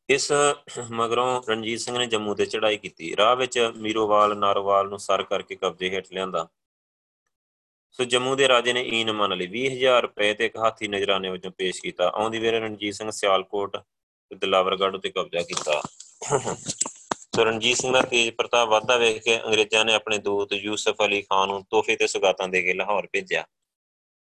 ਇਸ 0.10 0.32
ਮਗਰੋਂ 0.92 1.42
ਰਣਜੀਤ 1.50 1.80
ਸਿੰਘ 1.80 1.98
ਨੇ 1.98 2.06
ਜੰਮੂ 2.08 2.34
ਤੇ 2.36 2.46
ਚੜਾਈ 2.46 2.78
ਕੀਤੀ। 2.78 3.16
ਰਾਹ 3.18 3.36
ਵਿੱਚ 3.36 3.58
ਮੀਰੋਵਾਲ, 3.78 4.38
ਨਾਰੋਵਾਲ 4.38 4.90
ਨੂੰ 4.90 5.00
ਸਰ 5.00 5.24
ਕਰਕੇ 5.24 5.56
ਕਬਜ਼ੇ 5.56 5.90
ਹੇਠ 5.90 6.12
ਲਿਆਂਦਾ। 6.14 6.48
ਸੋ 8.00 8.04
ਜੰਮੂ 8.04 8.36
ਦੇ 8.36 8.48
ਰਾਜੇ 8.48 8.74
ਨੇ 8.74 8.82
ਈਨ 8.94 9.12
ਮੰਨ 9.12 9.36
ਲਈ 9.38 9.46
20000 9.48 10.02
ਰੁਪਏ 10.02 10.34
ਤੇ 10.34 10.46
ਇੱਕ 10.46 10.58
ਹਾਥੀ 10.58 10.88
ਨਜਰਾਨੇ 10.88 11.30
ਵਜੋਂ 11.30 11.52
ਪੇਸ਼ 11.52 11.82
ਕੀਤਾ। 11.82 12.10
ਆਉਂਦੀ 12.16 12.40
ਵੇਲੇ 12.40 12.60
ਰਣਜੀਤ 12.60 12.94
ਸਿੰਘ 12.96 13.10
ਸਿਆਲਕੋਟ 13.12 13.78
ਤੇ 13.78 14.36
ਦਲਾਵਰਗੜ੍ਹ 14.36 14.96
ਉਤੇ 14.96 15.10
ਕਬਜ਼ਾ 15.10 15.42
ਕੀਤਾ। 15.42 15.82
ਸੋ 17.36 17.44
ਰਣਜੀਤ 17.46 17.78
ਸਿੰਘ 17.78 17.94
ਦਾ 17.94 18.02
ਤੇਜ 18.02 18.30
ਪ੍ਰਤਾਪ 18.30 18.70
ਵਾਧਾ 18.70 18.98
ਵੇਖ 18.98 19.22
ਕੇ 19.24 19.40
ਅੰਗਰੇਜ਼ਾਂ 19.46 19.84
ਨੇ 19.86 19.94
ਆਪਣੇ 19.94 20.18
ਦੂਤ 20.18 20.54
ਯੂਸਫ 20.54 21.02
ਅਲੀ 21.06 21.22
ਖਾਨ 21.22 21.48
ਨੂੰ 21.48 21.64
ਤੋਹਫੇ 21.72 21.96
ਤੇ 21.96 22.08
ਸੁਗਾਤਾਂ 22.08 22.48
ਦੇ 22.48 22.62
ਕੇ 22.62 22.74
ਲਾਹੌਰ 22.74 23.08
ਭੇਜਿਆ। 23.12 23.44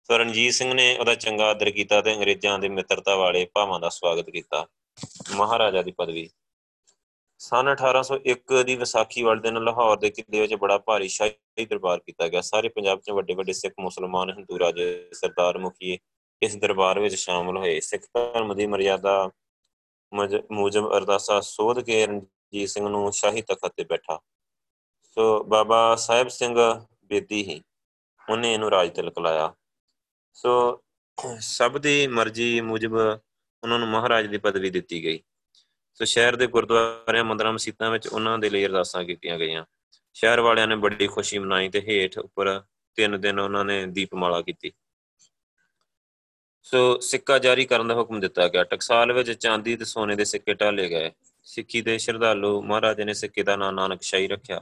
ਸੋ 0.09 0.17
ਰਣਜੀਤ 0.17 0.53
ਸਿੰਘ 0.53 0.73
ਨੇ 0.73 0.97
ਉਹਦਾ 0.97 1.15
ਚੰਗਾ 1.15 1.49
ਆਦਰ 1.49 1.69
ਕੀਤਾ 1.69 2.01
ਤੇ 2.01 2.13
ਅੰਗਰੇਜ਼ਾਂ 2.13 2.57
ਦੇ 2.59 2.69
ਮਿੱਤਰਤਾ 2.69 3.15
ਵਾਲੇ 3.15 3.45
ਭਾਵਾਂ 3.53 3.79
ਦਾ 3.79 3.89
ਸਵਾਗਤ 3.89 4.29
ਕੀਤਾ। 4.29 4.65
ਮਹਾਰਾਜਾ 5.31 5.81
ਦੀ 5.81 5.91
ਪਦਵੀ। 5.91 6.29
ਸਨ 7.39 7.69
1801 7.71 8.63
ਦੀ 8.65 8.75
ਵਿਸਾਖੀ 8.75 9.23
ਵਾਲੇ 9.23 9.41
ਦਿਨ 9.41 9.63
ਲਾਹੌਰ 9.63 9.97
ਦੇ 9.97 10.09
ਕਿਲੇ 10.09 10.39
ਵਿੱਚ 10.41 10.53
ਬੜਾ 10.61 10.77
ਭਾਰੀ 10.77 11.07
ਸ਼ਾਹੀ 11.07 11.65
ਦਰਬਾਰ 11.65 11.99
ਕੀਤਾ 11.99 12.27
ਗਿਆ। 12.27 12.41
ਸਾਰੇ 12.41 12.69
ਪੰਜਾਬ 12.69 13.01
'ਚ 13.01 13.11
ਵੱਡੇ 13.11 13.33
ਵੱਡੇ 13.33 13.53
ਸਿੱਖ, 13.53 13.73
ਮੁਸਲਮਾਨ, 13.79 14.29
ਹਿੰਦੂ 14.29 14.59
ਰਾਜੇ, 14.59 15.09
ਸਰਦਾਰ 15.13 15.57
ਮੁਖੀ 15.57 15.97
ਇਸ 16.41 16.55
ਦਰਬਾਰ 16.55 16.99
ਵਿੱਚ 16.99 17.15
ਸ਼ਾਮਲ 17.15 17.57
ਹੋਏ। 17.57 17.79
ਸਿੱਖ 17.79 18.03
ਧਰਮ 18.13 18.55
ਦੀ 18.55 18.65
ਮਰਿਆਦਾ 18.67 19.29
ਮੂਜਬ 20.51 20.91
ਅਰਦਾਸਾ 20.97 21.39
ਸੋਧ 21.41 21.79
ਕੇ 21.79 22.05
ਰਣਜੀਤ 22.05 22.69
ਸਿੰਘ 22.69 22.87
ਨੂੰ 22.89 23.11
ਸ਼ਾਹੀ 23.13 23.41
ਤਖਤ 23.41 23.71
ਤੇ 23.77 23.83
ਬੈਠਾ। 23.83 24.19
ਸੋ 25.03 25.43
ਬਾਬਾ 25.43 25.95
ਸਾਹਿਬ 25.95 26.27
ਸਿੰਘ 26.27 26.55
ਬੇਦੀ 27.05 27.43
ਹੀ 27.43 27.61
ਉਹਨੇ 28.29 28.53
ਇਹਨੂੰ 28.53 28.69
ਰਾਜ 28.71 28.95
ਤਿਲਕ 28.95 29.19
ਲਾਇਆ। 29.19 29.53
ਸੋ 30.33 30.81
ਸਭ 31.39 31.77
ਦੀ 31.77 32.07
ਮਰਜ਼ੀ 32.07 32.59
ਮੁਜਬ 32.61 32.93
ਉਹਨਾਂ 32.93 33.79
ਨੂੰ 33.79 33.87
ਮਹਾਰਾਜ 33.87 34.25
ਦੀ 34.27 34.37
ਪਦਵੀ 34.37 34.69
ਦਿੱਤੀ 34.69 35.03
ਗਈ। 35.03 35.19
ਸੋ 35.99 36.05
ਸ਼ਹਿਰ 36.05 36.35
ਦੇ 36.35 36.47
ਗੁਰਦੁਆਰਿਆਂ, 36.47 37.23
ਮੰਦਰਾਂ, 37.23 37.53
ਮਸਜਿਦਾਂ 37.53 37.91
ਵਿੱਚ 37.91 38.07
ਉਹਨਾਂ 38.07 38.39
ਦੇ 38.39 38.49
ਲਈ 38.49 38.65
ਅਰਦਾਸਾਂ 38.65 39.03
ਕੀਤੀਆਂ 39.03 39.39
ਗਈਆਂ। 39.39 39.65
ਸ਼ਹਿਰ 40.13 40.39
ਵਾਲਿਆਂ 40.39 40.67
ਨੇ 40.67 40.75
ਬੜੀ 40.75 41.07
ਖੁਸ਼ੀ 41.07 41.39
ਮਨਾਈ 41.39 41.69
ਤੇ 41.69 41.81
ਹੇਠ 41.81 42.17
ਉੱਪਰ 42.17 42.61
ਤਿੰਨ 42.95 43.21
ਦਿਨ 43.21 43.39
ਉਹਨਾਂ 43.39 43.65
ਨੇ 43.65 43.85
ਦੀਪਮਾਲਾ 43.85 44.41
ਕੀਤੀ। 44.41 44.71
ਸੋ 46.61 46.99
ਸਿੱਕਾ 46.99 47.39
ਜਾਰੀ 47.39 47.65
ਕਰਨ 47.65 47.87
ਦਾ 47.87 47.93
ਹੁਕਮ 47.93 48.19
ਦਿੱਤਾ 48.19 48.47
ਗਿਆ। 48.47 48.63
ਟਕਸਾਲ 48.63 49.13
ਵਿੱਚ 49.13 49.31
ਚਾਂਦੀ 49.31 49.75
ਤੇ 49.75 49.85
ਸੋਨੇ 49.85 50.15
ਦੇ 50.15 50.25
ਸਿੱਕੇ 50.25 50.53
ਢਾਲੇ 50.53 50.89
ਗਏ। 50.89 51.11
ਸਿੱਖੀ 51.43 51.81
ਦੇ 51.81 51.97
ਸ਼ਰਧਾਲੂ 51.97 52.61
ਮਹਾਰਾਜ 52.61 53.01
ਨੇ 53.01 53.13
ਸਿੱਕੇ 53.13 53.43
ਦਾ 53.43 53.55
ਨਾਂ 53.55 53.73
ਨਾਨਕ 53.73 54.01
ਸ਼ਾਹੀ 54.01 54.27
ਰੱਖਿਆ। 54.27 54.61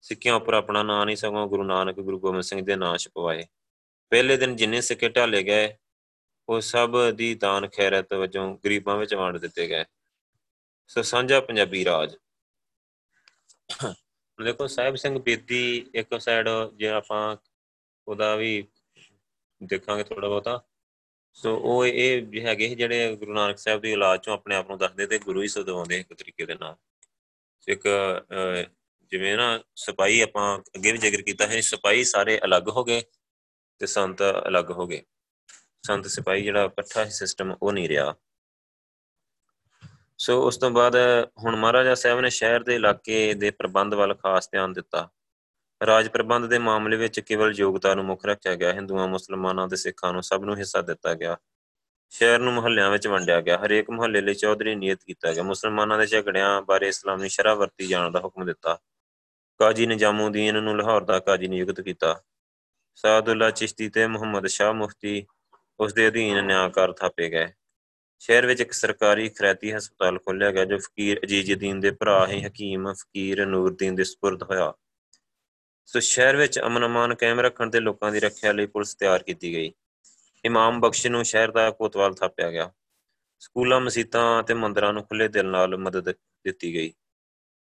ਸਿੱਕਿਆਂ 0.00 0.34
ਉੱਪਰ 0.34 0.54
ਆਪਣਾ 0.54 0.82
ਨਾਂ 0.82 1.06
ਨਹੀਂ, 1.06 1.16
ਸਗੋਂ 1.16 1.46
ਗੁਰੂ 1.46 1.62
ਨਾਨਕ, 1.62 2.00
ਗੁਰੂ 2.00 2.18
ਗੋਬਿੰਦ 2.18 2.42
ਸਿੰਘ 2.42 2.62
ਦੇ 2.62 2.76
ਨਾਂ 2.76 2.98
ਛਪਵਾਏ। 2.98 3.46
ਪਹਿਲੇ 4.10 4.36
ਦਿਨ 4.36 4.56
ਜਿੰਨੇ 4.56 4.80
ਸਿੱਕੇ 4.80 5.08
ਢਾਲੇ 5.08 5.42
ਗਏ, 5.42 5.76
ਉਹ 6.48 6.60
ਸਭ 6.60 7.10
ਦੀ 7.10 7.34
ਦਾਨ 7.34 7.68
ਖੈਰਤ 7.68 8.14
ਵਜੋਂ 8.14 8.58
ਗਰੀਬਾਂ 8.64 8.96
ਵਿੱਚ 8.96 9.14
ਵੰਡ 9.14 9.38
ਦਿੱਤੇ 9.38 9.68
ਗਏ। 9.68 9.84
ਸੋ 10.88 11.02
ਸਾਂਝਾ 11.02 11.40
ਪੰਜਾਬੀ 11.40 11.84
ਰਾਜ। 11.84 12.14
ਦੇਖੋ, 14.38 14.66
ਸਾਹਿਬ 14.66 14.96
ਸਿੰਘ 14.96 15.18
ਬੇਦੀ 15.18 15.90
ਇੱਕ 15.94 16.20
ਸਾਈਡ 16.20 16.48
ਜੇ 16.76 16.88
ਆਪਾਂ 16.88 17.36
ਉਹਦਾ 18.06 18.34
ਵੀ 18.36 18.66
ਦੇਖਾਂਗੇ 19.60 20.04
ਥੋੜਾ 20.04 20.28
ਬਹੁਤਾ, 20.28 20.60
ਸੋ 21.36 21.56
ਉਹ 21.56 21.86
ਇਹ 21.86 22.40
ਹੈਗੇ 22.46 22.68
ਜਿਹੜੇ 22.74 23.14
ਗੁਰੂ 23.16 23.32
ਨਾਨਕ 23.34 23.58
ਸਾਹਿਬ 23.58 23.80
ਦੀ 23.80 23.92
ਔਲਾਦ 23.92 24.20
ਚੋਂ 24.20 24.34
ਆਪਣੇ 24.34 24.56
ਆਪ 24.56 24.68
ਨੂੰ 24.68 24.78
ਦੱਸਦੇ 24.78 25.06
ਤੇ 25.06 25.18
ਗੁਰੂ 25.18 25.42
ਹੀ 25.42 25.48
ਸਦਵਾਉਂਦੇ 25.48 25.98
ਇੱਕ 26.00 26.12
ਤਰੀਕੇ 26.14 26.46
ਦੇ 26.46 26.54
ਨਾਲ। 26.54 26.76
ਇੱਕ 27.68 27.88
ਜਿਵੇਂ 29.12 29.36
ਨਾ 29.36 29.62
ਸਿਪਾਹੀ 29.76 30.20
ਆਪਾਂ 30.20 30.58
ਅੱਗੇ 30.76 30.92
ਵੀ 30.92 30.98
ਜ਼ਿਕਰ 30.98 31.22
ਕੀਤਾ 31.22 31.46
ਹੈ 31.46 31.60
ਸਿਪਾਹੀ 31.60 32.04
ਸਾਰੇ 32.04 32.38
ਅਲੱਗ 32.44 32.68
ਹੋ 32.68 32.84
ਗਏ 32.84 33.02
ਤੇ 33.80 33.86
ਸੰਤ 33.86 34.22
ਅਲੱਗ 34.48 34.70
ਹੋ 34.70 34.86
ਗਏ। 34.86 35.02
ਸੰਤ 35.82 36.06
ਸਿਪਾਹੀ 36.06 36.42
ਜਿਹੜਾ 36.42 36.64
ਇਕੱਠਾ 36.64 37.04
ਸਿਸਟਮ 37.10 37.54
ਉਹ 37.62 37.72
ਨਹੀਂ 37.72 37.88
ਰਿਹਾ। 37.88 38.14
ਸੋ 40.18 40.42
ਉਸ 40.42 40.56
ਤੋਂ 40.56 40.70
ਬਾਅਦ 40.70 40.96
ਹੁਣ 41.44 41.56
ਮਹਾਰਾਜਾ 41.56 41.94
ਸਾਹਿਬ 41.94 42.20
ਨੇ 42.20 42.30
ਸ਼ਹਿਰ 42.30 42.62
ਦੇ 42.62 42.74
ਇਲਾਕੇ 42.74 43.34
ਦੇ 43.34 43.50
ਪ੍ਰਬੰਧ 43.50 43.94
ਵੱਲ 43.94 44.14
ਖਾਸ 44.14 44.50
ਧਿਆਨ 44.50 44.72
ਦਿੱਤਾ। 44.72 45.08
ਰਾਜ 45.86 46.08
ਪ੍ਰਬੰਧ 46.08 46.46
ਦੇ 46.46 46.58
ਮਾਮਲੇ 46.58 46.96
ਵਿੱਚ 46.96 47.20
ਕੇਵਲ 47.20 47.52
ਯੋਗਤਾ 47.56 47.94
ਨੂੰ 47.94 48.04
ਮੁੱਖ 48.04 48.26
ਰੱਖਿਆ 48.26 48.54
ਗਿਆ, 48.54 48.72
ਹਿੰਦੂਆਂ, 48.72 49.08
ਮੁਸਲਮਾਨਾਂ 49.08 49.68
ਤੇ 49.68 49.76
ਸਿੱਖਾਂ 49.76 50.12
ਨੂੰ 50.12 50.22
ਸਭ 50.22 50.42
ਨੂੰ 50.44 50.56
ਹਿੱਸਾ 50.56 50.80
ਦਿੱਤਾ 50.80 51.14
ਗਿਆ। 51.14 51.36
ਸ਼ਹਿਰ 52.10 52.38
ਨੂੰ 52.38 52.52
ਮੁਹੱਲਿਆਂ 52.52 52.90
ਵਿੱਚ 52.90 53.08
ਵੰਡਿਆ 53.08 53.40
ਗਿਆ। 53.40 53.58
ਹਰੇਕ 53.66 53.90
ਮੁਹੱਲੇ 53.90 54.20
ਲਈ 54.20 54.34
ਚੌਧਰੀ 54.34 54.74
ਨਿਯਤ 54.74 55.04
ਕੀਤਾ 55.04 55.32
ਗਿਆ। 55.32 55.42
ਮੁਸਲਮਾਨਾਂ 55.42 55.98
ਦੇ 55.98 56.06
ਝਗੜਿਆਂ 56.06 56.62
ਬਾਰੇ 56.62 56.88
ਇਸਲਾਮੀ 56.88 57.28
ਸ਼ਰਾ 57.28 57.54
ਵਰਤੀ 57.54 57.86
ਜਾਣ 57.86 58.10
ਦਾ 58.10 58.20
ਹੁਕਮ 58.20 58.44
ਦਿੱਤਾ। 58.44 58.78
ਕਾਜੀ 59.58 59.86
ਨਿਜ਼ਾਮੂਦੀਨ 59.86 60.62
ਨੂੰ 60.62 60.76
ਲਾਹੌਰ 60.76 61.04
ਦਾ 61.04 61.18
ਕਾਜੀ 61.18 61.48
ਨਿਯੁਕਤ 61.48 61.80
ਕੀਤਾ। 61.80 62.20
ਸਾਦੁੱਲਾ 62.94 63.50
ਚਿਸ਼ਤੀ 63.50 63.88
ਤੇ 63.88 64.06
ਮੁਹੰਮਦ 64.06 64.46
ਸ਼ਾਹ 64.46 64.74
ਮੁਫਤੀ 64.74 65.26
ਉਸ 65.80 65.94
ਦੇ 65.94 66.08
ਅਧੀਨ 66.08 66.44
ਨਿਆਂਕਾਰ 66.44 66.92
ਥਾਪੇ 66.92 67.30
ਗਏ। 67.30 67.48
ਸ਼ਹਿਰ 68.24 68.46
ਵਿੱਚ 68.46 68.60
ਇੱਕ 68.60 68.72
ਸਰਕਾਰੀ 68.72 69.28
ਖਰੈਤੀ 69.28 69.72
ਹਸਪਤਾਲ 69.72 70.18
ਖੋਲ੍ਹਿਆ 70.18 70.50
ਗਿਆ, 70.50 70.64
ਜੋ 70.64 70.78
ਫਕੀਰ 70.78 71.20
ਅਜੀਜ਼ੁਦੀਨ 71.24 71.80
ਦੇ 71.80 71.90
ਭਰਾ 71.90 72.26
ਹੀ 72.26 72.44
ਹਕੀਮ 72.44 72.92
ਫਕੀਰ 72.92 73.46
ਨੂਰਦੀਨ 73.46 73.94
ਦੇ 73.94 74.04
ਸਪੁਰਦ 74.04 74.42
ਹੋਇਆ। 74.42 74.72
ਸੋ 75.86 76.00
ਸ਼ਹਿਰ 76.00 76.36
ਵਿੱਚ 76.36 76.60
ਅਮਨ 76.60 76.86
ਅਮਾਨ 76.86 77.14
ਕਾਇਮ 77.14 77.40
ਰੱਖਣ 77.40 77.70
ਤੇ 77.70 77.80
ਲੋਕਾਂ 77.80 78.12
ਦੀ 78.12 78.20
ਰੱਖਿਆ 78.20 78.52
ਲਈ 78.52 78.66
ਪੁਲਿਸ 78.66 78.94
ਤਿਆਰ 78.94 79.22
ਕੀਤੀ 79.22 79.52
ਗਈ। 79.52 79.72
ਇਮਾਮ 80.44 80.80
ਬਖਸ਼ 80.80 81.06
ਨੂੰ 81.06 81.24
ਸ਼ਹਿਰ 81.24 81.50
ਦਾ 81.50 81.70
ਕੋਤਵਾਲ 81.70 82.14
ਥਾਪਿਆ 82.14 82.50
ਗਿਆ। 82.50 82.72
ਸਕੂਲਾਂ, 83.38 83.80
ਮਸਜਿਦਾਂ 83.80 84.42
ਤੇ 84.42 84.54
ਮੰਦਰਾਂ 84.54 84.92
ਨੂੰ 84.92 85.02
ਖੁੱਲੇ 85.02 85.28
ਦਿਲ 85.28 85.46
ਨਾਲ 85.46 85.76
ਮਦਦ 85.76 86.12
ਦਿੱਤੀ 86.12 86.74
ਗਈ। 86.74 86.92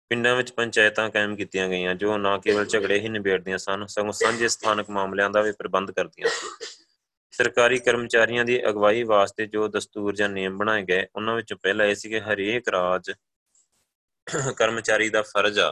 ਪਿੰਡਾਂ 0.08 0.36
ਵਿੱਚ 0.36 0.52
ਪੰਚਾਇਤਾਂ 0.52 1.10
ਕਾਇਮ 1.10 1.36
ਕੀਤੀਆਂ 1.36 1.68
ਗਈਆਂ, 1.68 1.94
ਜੋ 1.94 2.18
ਨਾ 2.18 2.38
ਕੇਵਲ 2.38 2.66
ਝਗੜੇ 2.66 3.00
ਹੀ 3.00 3.08
ਨਿਬੇੜਦੀਆਂ 3.08 3.58
ਸਨ, 3.58 3.86
ਸਗੋਂ 3.86 4.12
ਸਾਂਝੇ 4.12 4.48
ਸਥਾਨਕ 4.48 4.90
ਮਾਮਲਿਆਂ 4.90 5.30
ਦਾ 5.30 5.42
ਵੀ 5.42 5.52
ਪ੍ਰਬੰਧ 5.52 5.90
ਕਰਦੀਆਂ 5.90 6.28
ਸਨ। 6.28 6.81
ਸਰਕਾਰੀ 7.42 7.78
ਕਰਮਚਾਰੀਆਂ 7.78 8.44
ਦੀ 8.44 8.68
ਅਗਵਾਈ 8.68 9.02
ਵਾਸਤੇ 9.02 9.46
ਜੋ 9.46 9.68
ਦਸਤੂਰ 9.68 10.14
ਜਾਂ 10.14 10.28
ਨਿਯਮ 10.28 10.58
ਬਣਾਏ 10.58 10.82
ਗਏ, 10.82 11.06
ਉਹਨਾਂ 11.16 11.34
ਵਿੱਚੋਂ 11.34 11.56
ਪਹਿਲਾ 11.62 11.84
ਇਹ 11.84 11.94
ਸੀ 11.94 12.08
ਕਿ 12.08 12.20
ਹਰੇਕ 12.20 12.68
ਰਾਜ 12.68 13.10
ਕਰਮਚਾਰੀ 14.56 15.08
ਦਾ 15.08 15.22
ਫਰਜ਼ 15.22 15.58
ਆ 15.58 15.70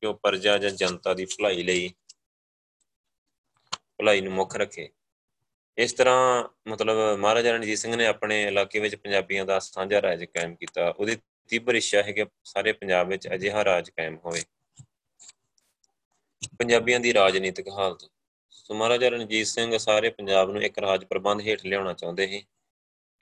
ਕਿ 0.00 0.06
ਉਹ 0.06 0.14
ਪ੍ਰਜਾ 0.14 0.58
ਜਾਂ 0.58 0.70
ਜਨਤਾ 0.70 1.14
ਦੀ 1.14 1.24
ਭਲਾਈ 1.24 1.62
ਲਈ 1.62 1.90
ਭਲਾਈ 3.98 4.20
ਨੂੰ 4.20 4.32
ਮੁੱਖ 4.32 4.56
ਰੱਖੇ। 4.56 4.88
ਇਸ 5.78 5.92
ਤਰ੍ਹਾਂ 5.92 6.44
ਮਤਲਬ 6.68 7.18
ਮਹਾਰਾਜਾ 7.18 7.52
ਰਣਜੀਤ 7.52 7.78
ਸਿੰਘ 7.78 7.96
ਨੇ 7.96 8.06
ਆਪਣੇ 8.06 8.42
ਇਲਾਕੇ 8.44 8.80
ਵਿੱਚ 8.80 8.94
ਪੰਜਾਬੀਆਂ 8.94 9.44
ਦਾ 9.44 9.58
ਸਾਂਝਾ 9.58 10.02
ਰਾਜ 10.02 10.24
ਕਾਇਮ 10.24 10.54
ਕੀਤਾ। 10.54 10.88
ਉਹਦੀ 10.88 11.16
ਤੀਬਰ 11.48 11.74
ਇੱਛਾ 11.74 12.02
ਹੈ 12.02 12.12
ਕਿ 12.12 12.26
ਸਾਰੇ 12.44 12.72
ਪੰਜਾਬ 12.72 13.08
ਵਿੱਚ 13.08 13.28
ਅਜਿਹਾ 13.34 13.64
ਰਾਜ 13.64 13.90
ਕਾਇਮ 13.90 14.16
ਹੋਵੇ। 14.16 14.42
ਪੰਜਾਬੀਆਂ 16.58 17.00
ਦੀ 17.00 17.14
ਰਾਜਨੀਤਿਕ 17.14 17.68
ਹਾਲਤ 17.68 18.11
ਸੋ 18.72 18.76
ਮਹਾਰਾਜਾ 18.76 19.08
ਰਣਜੀਤ 19.08 19.46
ਸਿੰਘ 19.46 19.76
ਸਾਰੇ 19.78 20.10
ਪੰਜਾਬ 20.10 20.50
ਨੂੰ 20.50 20.62
ਇੱਕ 20.62 20.78
ਰਾਜ 20.78 21.04
ਪ੍ਰਬੰਧ 21.04 21.40
ਹੇਠ 21.40 21.64
ਲਿਆਉਣਾ 21.66 21.92
ਚਾਹੁੰਦੇ 21.92 22.26
ਸੀ। 22.26 22.42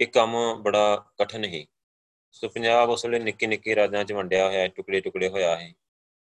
ਇਹ 0.00 0.06
ਕੰਮ 0.06 0.36
ਬੜਾ 0.62 1.04
ਕਠਿਨ 1.18 1.50
ਸੀ। 1.50 1.66
ਸੋ 2.32 2.48
ਪੰਜਾਬ 2.48 2.90
ਉਸ 2.90 3.04
ਵੇਲੇ 3.04 3.18
ਨਿੱਕੇ 3.18 3.46
ਨਿੱਕੇ 3.46 3.74
ਰਾਜਾਂ 3.76 4.04
'ਚ 4.04 4.12
ਵੰਡਿਆ 4.12 4.46
ਹੋਇਆ, 4.48 4.68
ਟੁਕੜੇ 4.68 5.00
ਟੁਕੜੇ 5.00 5.28
ਹੋਇਆ 5.28 5.56
ਹੈ 5.56 5.72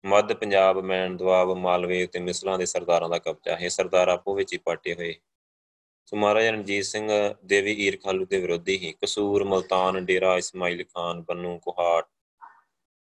ਮੱਧ 0.04 0.34
ਪੰਜਾਬ 0.34 0.80
ਮੈਨ 0.84 1.16
ਦੁਆਬ 1.18 1.56
ਮਾਲਵੇ 1.58 2.06
ਤੇ 2.08 2.20
ਮਿਸਲਾਂ 2.20 2.58
ਦੇ 2.60 2.66
ਸਰਦਾਰਾਂ 2.66 3.10
ਦਾ 3.10 3.18
ਕਬਜ਼ਾ। 3.18 3.56
ਹੈ 3.56 3.70
ਸਰਦਾਰ 3.70 4.08
ਆਪੋ 4.08 4.36
ਵਿੱਚ 4.36 4.54
ਹੀ 4.54 4.58
ਪਾਟੇ 4.58 4.94
ਹੋਏ। 4.94 5.16
ਸੋ 6.06 6.18
ਮਹਾਰਾਜਾ 6.18 6.50
ਰਣਜੀਤ 6.50 6.86
ਸਿੰਘ 6.86 7.10
ਦੇਵੀ 7.46 7.74
ਈਰ 7.80 7.98
ਖਾਲੂ 8.04 8.26
ਦੇ 8.26 8.42
ਵਿਰੋਧੀ 8.42 8.78
ਹੀ 8.78 8.94
ਕਸੂਰ, 9.04 9.44
ਮਲਤਾਨ, 9.44 10.06
ਡੇਰਾ 10.06 10.38
ਇਸਮਾਈਲ 10.38 10.84
ਖਾਨ, 10.84 11.22
ਬੰਨੂ, 11.22 11.58
ਕੁਹਾਟ 11.60 12.08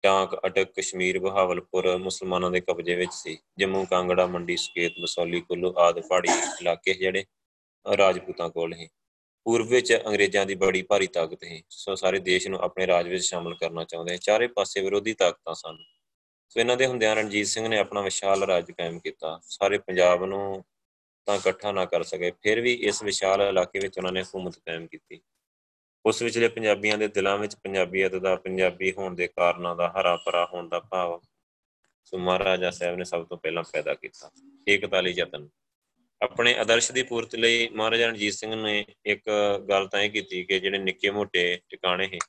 ਟਾਂਕ 0.04 0.36
ਅਟਕ 0.46 0.72
ਕਸ਼ਮੀਰ, 0.72 1.20
ਬਹਾਵਲਪੁਰ 1.20 1.98
ਮੁਸਲਮਾਨਾਂ 1.98 2.52
ਦੇ 2.52 2.60
ਕਬਜ਼ੇ 2.62 2.96
ਵਿੱਚ 2.96 3.12
ਸੀ। 3.14 3.38
ਜੰਮੂ 3.60 3.86
ਕਾਂਗੜਾ, 3.86 4.26
ਮੰਡੀ 4.26 4.58
ਸਕੇਤ 4.58 5.00
ਬਸੌਲੀ 5.02 5.42
ਕੁੱਲੂ 5.42 5.74
ਆਦਿ 5.78 6.02
ਪਹਾੜੀ 6.02 6.30
ਇਲਾਕੇ 6.62 6.94
ਜਿਹੜੇ 6.94 7.24
ਰਾਜਪੂਤਾਂ 7.86 8.50
ਕੋਲ 8.50 8.74
ਹੀ 8.74 8.88
ਪੂਰਬ 9.46 9.68
ਵਿੱਚ 9.68 9.94
ਅੰਗਰੇਜ਼ਾਂ 10.08 10.46
ਦੀ 10.46 10.56
ਬੜੀ 10.56 10.82
ਭਾਰੀ 10.82 11.08
ਤਾਕਤ 11.08 11.44
ਸੀ। 11.44 11.62
ਸੋ 11.70 11.96
ਸਾਰੇ 11.96 12.20
ਦੇਸ਼ 12.20 12.48
ਨੂੰ 12.48 12.60
ਆਪਣੇ 12.60 12.88
ਰਾਜ 12.88 13.08
ਵਿੱਚ 13.08 13.24
ਸ਼ਾਮਲ 13.24 13.54
ਕਰਨਾ 13.56 13.84
ਚਾਹੁੰਦੇ 13.84 14.18
ਚਾਰੇ 14.18 14.48
ਪਾਸੇ 14.48 14.82
ਵਿਰੋਧੀ 14.82 15.14
ਤਾਕਤਾਂ 15.14 15.54
ਸਨ। 15.56 15.78
ਸੋ 16.52 16.60
ਇਹਨਾਂ 16.60 16.78
ਦੇ 16.78 16.86
ਹੁੰਦਿਆਂ 16.86 17.16
ਰਣਜੀਤ 17.16 17.48
ਸਿੰਘ 17.48 17.68
ਨੇ 17.68 17.78
ਆਪਣਾ 17.78 18.02
ਵਿਸ਼ਾਲ 18.02 18.44
ਰਾਜ 18.44 18.72
ਕਾਇਮ 18.72 19.00
ਕੀਤਾ। 19.00 19.40
ਸਾਰੇ 19.44 19.78
ਪੰਜਾਬ 19.78 20.26
ਨੂੰ 20.26 20.64
ਤਾਂ 21.28 21.36
ਇਕੱਠਾ 21.36 21.72
ਨਾ 21.72 21.86
ਕਰ 21.86 22.04
ਸਕੇ, 22.04 22.32
ਫਿਰ 22.44 22.62
ਵੀ 22.62 22.74
ਇਸ 22.74 23.02
ਵਿਸ਼ਾਲ 23.04 23.42
ਇਲਾਕੇ 23.42 23.80
ਵਿੱਚ 23.80 23.98
ਉਹਨਾਂ 23.98 24.12
ਨੇ 24.12 24.22
ਹਕੂਮਤ 24.22 24.58
ਕਾਇਮ 24.58 24.88
ਕੀਤੀ। 24.88 25.20
ਉਸ 26.08 26.22
ਵਿਚਲੇ 26.22 26.48
ਪੰਜਾਬੀਆਂ 26.48 26.98
ਦੇ 26.98 27.08
ਦਿਲਾਂ 27.08 27.38
ਵਿੱਚ 27.38 27.56
ਪੰਜਾਬੀਅਤ 27.56 28.15
ਦਾ, 28.15 28.36
ਪੰਜਾਬੀ 28.36 28.91
ਹੋਣ 28.91 29.15
ਦੇ 29.15 29.28
ਕਾਰਨਾਂ 29.28 29.76
ਦਾ, 29.76 29.93
ਹਰਾ 30.00 30.17
ਭਰਾ 30.17 30.50
ਹੋਣ 30.54 30.70
ਦਾ 30.70 30.80
ਭਾਵ 30.80 31.22
ਸੋ 32.04 32.17
ਮਹਾਰਾਜਾ 32.17 32.72
ਸਾਹਿਬ 32.72 32.96
ਨੇ 32.96 33.04
ਸਭ 33.04 33.26
ਤੋਂ 33.26 33.38
ਪਹਿਲਾਂ 33.38 33.63
ਪੈਦਾ 33.63 33.93
ਕੀਤਾ 33.93 34.32
ਏਕਤਾ 34.67 35.02
ਲਈ 35.02 35.12
ਯਤਨ। 35.12 35.50
ਆਪਣੇ 36.22 36.56
ਆਦਰਸ਼ 36.56 36.91
ਦੀ 36.91 37.04
ਪੂਰਤੀ 37.04 37.38
ਲਈ 37.38 37.70
ਮਹਾਰਾਜਾ 37.70 38.08
ਰਣਜੀਤ 38.08 38.34
ਸਿੰਘ 38.34 38.56
ਨੇ 38.56 38.86
ਇੱਕ 39.06 39.22
ਗੱਲ 39.70 39.88
ਤਾਂ 39.88 40.00
ਇਹ 40.00 40.10
ਕੀਤੀ 40.10 40.43
ਕਿ 40.43 40.60
ਜਿਹੜੇ 40.60 40.78
ਨਿੱਕੇ 40.78 41.10
ਮੋਟੇ 41.10 41.60
ਟਿਕਾਣੇ 41.70 42.08
ਸੀ, 42.08 42.20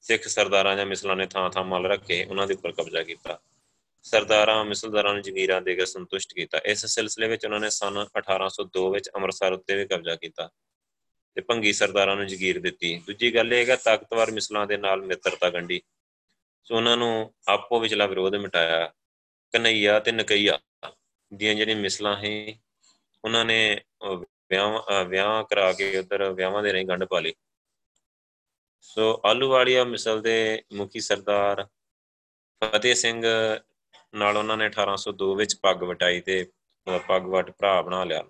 ਸਿੱਖ 0.00 0.22
ਸਰਦਾਰਾਂ 0.22 0.76
ਜਾਂ 0.76 0.86
ਮਿਸਲਾਂ 0.86 1.16
ਨੇ 1.16 1.26
ਥਾਂ 1.26 1.50
ਥਾਂ 1.50 1.64
ਮਲ 1.64 1.86
ਰੱਖੇ, 1.86 2.24
ਉਹਨਾਂ 2.24 2.46
ਦੇ 2.46 2.54
ਉੱਪਰ 2.54 2.72
ਕਬਜ਼ਾ 2.72 3.02
ਕੀਤਾ। 3.02 3.40
ਸਰਦਾਰਾਂ, 4.02 4.64
ਮਿਸਲਦਾਰਾਂ 4.64 5.12
ਨੂੰ 5.12 5.22
ਜ਼ਮੀਰਾਂ 5.22 5.62
ਦੇ 5.62 5.74
ਕੇ 5.74 5.86
ਸੰਤੁਸ਼ਟ 5.86 6.34
ਕੀਤਾ। 6.34 6.58
ਇਸ 6.58 6.86
ਸਿਲਸਿਲੇ 6.86 7.28
ਵਿੱਚ 7.28 7.44
ਉਹਨਾਂ 7.44 7.60
ਨੇ 7.60 7.70
ਸਨ 7.70 8.06
1802 8.16 8.90
ਵਿੱਚ 8.90 9.10
ਅੰਮ੍ਰਿਤਸਰ 9.16 9.52
ਉੱਤੇ 9.52 9.76
ਵੀ 9.76 9.84
ਕਬਜ਼ਾ 9.84 10.16
ਕੀਤਾ। 10.16 10.50
ਤੇ 11.36 11.42
ਭੰਗੀ 11.42 11.72
ਸਰਦਾਰਾਂ 11.72 12.16
ਨੂੰ 12.16 12.26
ਜ਼ਗੀਰ 12.26 12.60
ਦਿੱਤੀ। 12.60 13.02
ਦੂਜੀ 13.06 13.34
ਗੱਲ 13.34 13.52
ਇਹ 13.54 13.58
ਹੈ 13.58 13.64
ਕਿ 13.64 13.82
ਤਾਕਤਵਰ 13.82 14.30
ਮਿਸਲਾਂ 14.30 14.66
ਦੇ 14.66 14.76
ਨਾਲ 14.76 15.02
ਮਿੱਤਰਤਾ 15.02 15.50
ਗੰਢੀ। 15.50 15.80
ਸੋ 16.64 16.76
ਉਹਨਾਂ 16.76 16.96
ਨੂੰ 16.96 17.34
ਆਪੋ 17.48 17.80
ਵਿਚਲਾ 17.80 18.06
ਵਿਰੋਧ 18.06 18.34
ਮਿਟਾਇਆ। 18.34 18.92
ਕਨਈਆ 19.52 19.98
ਤੇ 20.00 20.12
ਨਕਈਆ 20.12 20.58
ਦੀਆਂ 21.34 21.54
ਜਿਹੜੀਆਂ 21.54 21.76
ਮਿਸਲਾਂ 21.76 22.16
ਹੈ 22.16 22.54
ਉਹਨਾਂ 23.24 23.44
ਨੇ 23.44 23.80
ਵਿਆਹ 24.50 25.04
ਵਿਆਹ 25.04 25.44
ਕਰਾ 25.44 25.72
ਕੇ 25.72 25.98
ਉਧਰ 25.98 26.32
ਵਿਆਹਾਂ 26.32 26.62
ਦੇ 26.62 26.72
ਰਹੀ 26.72 26.84
ਗੰਢ 26.84 27.04
ਪਾ 27.04 27.20
ਲਈ। 27.20 27.32
ਸੋ 28.80 29.20
ਆਲੂਵਾਲੀਆ 29.24 29.84
ਮਿਸਲ 29.84 30.22
ਦੇ 30.22 30.62
ਮੁਖੀ 30.72 31.00
ਸਰਦਾਰ 31.00 31.66
ਫਤਿਹ 32.64 32.94
ਸਿੰਘ 32.94 33.22
ਨਾਲ 34.14 34.36
ਉਹਨਾਂ 34.36 34.56
ਨੇ 34.56 34.66
1802 34.66 35.34
ਵਿੱਚ 35.34 35.56
ਪੱਗ 35.62 35.82
ਵਟਾਈ 35.82 36.20
ਤੇ 36.20 36.46
ਪੱਗ 37.08 37.22
ਵਟ 37.22 37.50
ਭਰਾ 37.50 37.82
ਬਣਾ 37.82 38.04
ਲਿਆ। 38.04 38.24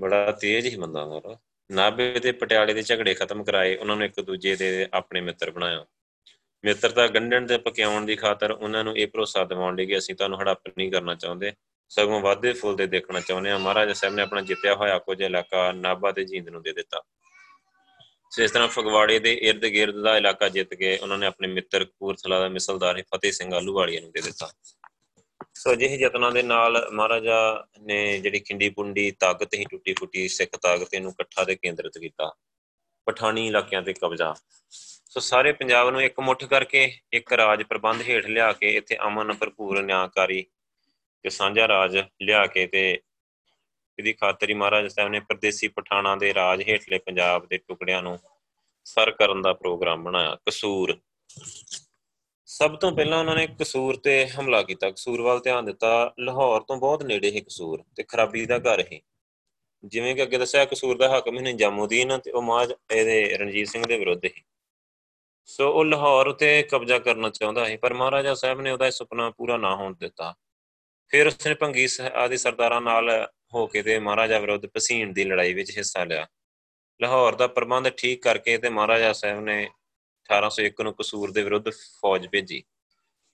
ਬੜਾ 0.00 0.32
ਤੇਜ਼ 0.32 0.66
ਹੀ 0.66 0.76
ਬੰਦਾ 0.76 1.06
ਮਾਰਾ। 1.06 1.38
ਨਾਬੇ 1.70 2.20
ਤੇ 2.20 2.32
ਪਟਿਆਲੇ 2.32 2.74
ਦੇ 2.74 2.82
ਝਗੜੇ 2.82 3.14
ਖਤਮ 3.14 3.44
ਕਰਾਏ, 3.44 3.76
ਉਹਨਾਂ 3.76 3.96
ਨੂੰ 3.96 4.06
ਇੱਕ 4.06 4.20
ਦੂਜੇ 4.20 4.56
ਦੇ 4.56 4.88
ਆਪਣੇ 4.92 5.20
ਮਿੱਤਰ 5.20 5.50
ਬਣਾਇਆ। 5.50 5.86
ਮਿੱਤਰਤਾ 6.64 7.06
ਗੰਢਣ 7.06 7.46
ਤੇ 7.46 7.58
ਪਕਿਆਉਣ 7.58 8.06
ਦੀ 8.06 8.16
ਖਾਤਰ 8.16 8.50
ਉਹਨਾਂ 8.50 8.84
ਨੂੰ 8.84 8.96
ਇਹ 8.96 9.06
ਭਰੋਸਾ 9.06 9.44
ਦਿਵਾਉਣ 9.44 9.76
ਲਈ 9.76 9.86
ਕਿ 9.86 9.98
ਅਸੀਂ 9.98 10.14
ਤੁਹਾਨੂੰ 10.14 10.40
ਹੜੱਪ 10.40 10.68
ਨਹੀਂ 10.78 10.92
ਕਰਨਾ 10.92 11.14
ਚਾਹੁੰਦੇ। 11.14 11.52
ਸਗੋਂ 11.88 12.20
ਵਾਧੇ 12.20 12.52
ਫੁੱਲਦੇ 12.52 12.86
ਦੇਖਣਾ 12.86 13.20
ਚਾਹੁੰਦੇ 13.20 13.50
ਆ 13.50 13.58
ਮਹਾਰਾਜਾ 13.58 13.92
ਸਾਹਿਬ 13.92 14.14
ਨੇ 14.14 14.22
ਆਪਣਾ 14.22 14.40
ਜਿੱਤਿਆ 14.40 14.74
ਹੋਇਆ 14.74 14.98
ਕੁਝ 14.98 15.22
ਇਲਾਕਾ 15.22 15.72
ਨਾਬਾ 15.72 16.12
ਤੇ 16.12 16.24
ਜੀਂਦ 16.24 16.48
ਨੂੰ 16.48 16.62
ਦੇ 16.62 16.72
ਦਿੱਤਾ। 16.72 17.02
ਸੋ 18.30 18.42
ਇਸ 18.42 18.50
ਤਰ੍ਹਾਂ 18.50 18.68
ਫਗਵਾੜੇ 18.68 19.18
ਦੇ 19.18 19.40
ird 19.50 19.64
gird 19.76 20.02
ਦਾ 20.02 20.16
ਇਲਾਕਾ 20.16 20.48
ਜਿੱਤ 20.48 20.74
ਕੇ 20.74 20.96
ਉਹਨਾਂ 20.96 21.18
ਨੇ 21.18 21.26
ਆਪਣੇ 21.26 21.48
ਮਿੱਤਰ 21.48 21.84
ਕਪੂਰਥਲਾ 21.84 22.40
ਦਾ 22.40 22.48
ਮਿਸਲਦਾਰ 22.48 23.02
ਫਤਿਹ 23.02 23.32
ਸਿੰਘ 23.32 23.54
ਆਲੂਵਾਲੀਆ 23.54 24.00
ਨੂੰ 24.00 24.10
ਦੇ 24.10 24.20
ਦਿੱਤਾ। 24.20 24.50
ਸੋ 25.60 25.74
ਜਿਹੇ 25.74 25.96
ਯਤਨਾਂ 25.96 26.30
ਦੇ 26.32 26.42
ਨਾਲ 26.42 26.76
ਮਹਾਰਾਜਾ 26.92 27.38
ਨੇ 27.80 27.96
ਜਿਹੜੀ 28.18 28.38
ਖਿੰਡੀ 28.40 28.68
ਪੁੰਡੀ, 28.68 29.10
ਤਾਕਤ 29.10 29.54
ਹੀ 29.54 29.64
ਟੁੱਟੀ 29.70 29.92
ਫੁੱਟੀ, 29.92 30.26
ਸਿੱਖ 30.28 30.56
ਤਾਕਤ 30.56 30.94
ਨੂੰ 30.94 31.10
ਇਕੱਠਾ 31.10 31.44
ਤੇ 31.44 31.54
ਕੇਂਦਰਿਤ 31.56 31.98
ਕੀਤਾ, 31.98 32.30
ਪਠਾਣੀ 33.06 33.46
ਇਲਾਕਿਆਂ 33.46 33.82
ਤੇ 33.82 33.92
ਕਬਜ਼ਾ। 33.92 34.34
ਸੋ 35.10 35.20
ਸਾਰੇ 35.20 35.52
ਪੰਜਾਬ 35.52 35.90
ਨੂੰ 35.90 36.02
ਇੱਕ 36.02 36.20
ਮੁੱਠ 36.20 36.44
ਕਰਕੇ 36.44 36.84
ਇੱਕ 37.12 37.32
ਰਾਜ 37.32 37.62
ਪ੍ਰਬੰਧ 37.62 38.02
ਹੇਠ 38.02 38.26
ਲਿਆ 38.26 38.52
ਕੇ 38.52 38.74
ਇੱਥੇ 38.76 38.96
ਅਮਨ 39.06 39.32
ਭਰਪੂਰ 39.32 39.82
ਨਿਆਂਕਾਰੀ 39.82 40.44
ਤੇ 41.24 41.30
ਸਾਂਝਾ 41.30 41.68
ਰਾਜ 41.68 41.96
ਲਿਆ 42.22 42.46
ਕੇ 42.46 42.66
ਤੇ 42.66 42.82
ਇਹਦੀ 43.98 44.12
ਖਾਤਰ 44.12 44.48
ਹੀ 44.48 44.54
ਮਹਾਰਾਜ 44.54 44.86
ਸਾਹਿਬ 44.88 45.10
ਨੇ 45.10 45.20
ਪਰਦੇਸੀ 45.20 45.68
ਪਠਾਣਾ 45.68 46.16
ਦੇ 46.16 46.32
ਰਾਜ 46.34 46.62
ਹੇਠਲੇ 46.68 46.98
ਪੰਜਾਬ 46.98 47.46
ਦੇ 47.46 47.58
ਟੁਕੜਿਆਂ 47.58 48.02
ਨੂੰ 48.02 48.18
ਸਰ 48.86 49.10
ਕਰਨ 49.10 49.42
ਦਾ 49.42 49.52
ਪ੍ਰੋਗਰਾਮ 49.52 50.04
ਬਣਾਇਆ। 50.04 50.36
ਕਸੂਰ 50.48 50.98
ਸਭ 52.50 52.76
ਤੋਂ 52.76 52.90
ਪਹਿਲਾਂ 52.92 53.18
ਉਹਨਾਂ 53.18 53.34
ਨੇ 53.36 53.46
ਕਸੂਰ 53.60 53.96
ਤੇ 53.96 54.14
ਹਮਲਾ 54.28 54.62
ਕੀਤਾ। 54.62 54.90
ਕਸੂਰ 54.90 55.20
ਵੱਲ 55.20 55.40
ਧਿਆਨ 55.40 55.64
ਦਿੱਤਾ, 55.64 56.14
ਲਾਹੌਰ 56.18 56.62
ਤੋਂ 56.62 56.76
ਬਹੁਤ 56.76 57.02
ਨੇੜੇ 57.02 57.30
ਹੈ 57.34 57.40
ਕਸੂਰ 57.40 57.82
ਤੇ 57.96 58.02
ਖਰਾਬੀ 58.02 58.44
ਦਾ 58.46 58.58
ਘਰ 58.58 58.80
ਹੈ। 58.92 58.98
ਜਿਵੇਂ 59.84 60.14
ਕਿ 60.16 60.22
ਅੱਗੇ 60.22 60.38
ਦੱਸਿਆ, 60.38 60.64
ਕਸੂਰ 60.64 60.96
ਦਾ 60.96 61.08
ਹਾਕਮ 61.08 61.36
ਹੀ 61.38 61.42
ਨਿਜ਼ਾਮੂਦੀਨ 61.42 62.18
ਤੇ 62.18 62.30
ਉਹ 62.30 62.42
ਮਾਜ 62.42 62.72
ਇਹਦੇ 62.92 63.38
ਰਣਜੀਤ 63.38 63.68
ਸਿੰਘ 63.68 63.84
ਦੇ 63.86 63.98
ਵਿਰੁੱਧ 63.98 64.24
ਹੈ। 64.24 64.42
ਸੋ 65.48 65.70
ਉਹ 65.72 65.84
ਲਾਹੌਰ 65.84 66.26
ਉਤੇ 66.26 66.62
ਕਬਜ਼ਾ 66.62 66.98
ਕਰਨਾ 66.98 67.30
ਚਾਹੁੰਦਾ 67.30 67.68
ਹੈ 67.68 67.76
ਪਰ 67.76 67.94
ਮਹਾਰਾਜਾ 67.94 68.34
ਸਾਹਿਬ 68.34 68.60
ਨੇ 68.60 68.70
ਉਹਦਾ 68.70 68.90
ਸੁਪਨਾ 68.90 69.30
ਪੂਰਾ 69.30 69.56
ਨਾ 69.56 69.74
ਹੋਣ 69.76 69.94
ਦਿੱਤਾ। 70.00 70.34
ਫਿਰ 71.10 71.26
ਉਸਨੇ 71.26 71.54
ਭੰਗੀ 71.54 71.88
ਆਦਿ 72.14 72.36
ਸਰਦਾਰਾਂ 72.36 72.80
ਨਾਲ 72.80 73.10
ਹੋ 73.54 73.66
ਕੇ 73.66 73.82
ਤੇ 73.82 73.98
ਮਹਾਰਾਜਾ 73.98 74.38
ਵਿਰੁੱਧ 74.38 74.66
ਪਸੀਣ 74.66 75.12
ਦੀ 75.12 75.24
ਲੜਾਈ 75.24 75.54
ਵਿੱਚ 75.54 75.76
ਹਿੱਸਾ 75.78 76.04
ਲਿਆ। 76.04 76.26
ਲਾਹੌਰ 77.00 77.34
ਦਾ 77.34 77.46
ਪ੍ਰਬੰਧ 77.46 77.88
ਠੀਕ 77.88 78.22
ਕਰਕੇ 78.22 78.58
ਤੇ 78.58 78.68
ਮਹਾਰਾਜਾ 78.68 79.12
ਸਾਹਿਬ 79.12 79.40
ਨੇ 79.40 79.68
1801 80.30 80.82
ਨੂੰ 80.84 80.94
ਕਸੂਰ 80.94 81.30
ਦੇ 81.32 81.42
ਵਿਰੁੱਧ 81.42 81.70
ਫੌਜ 81.70 82.26
ਭੇਜੀ। 82.32 82.62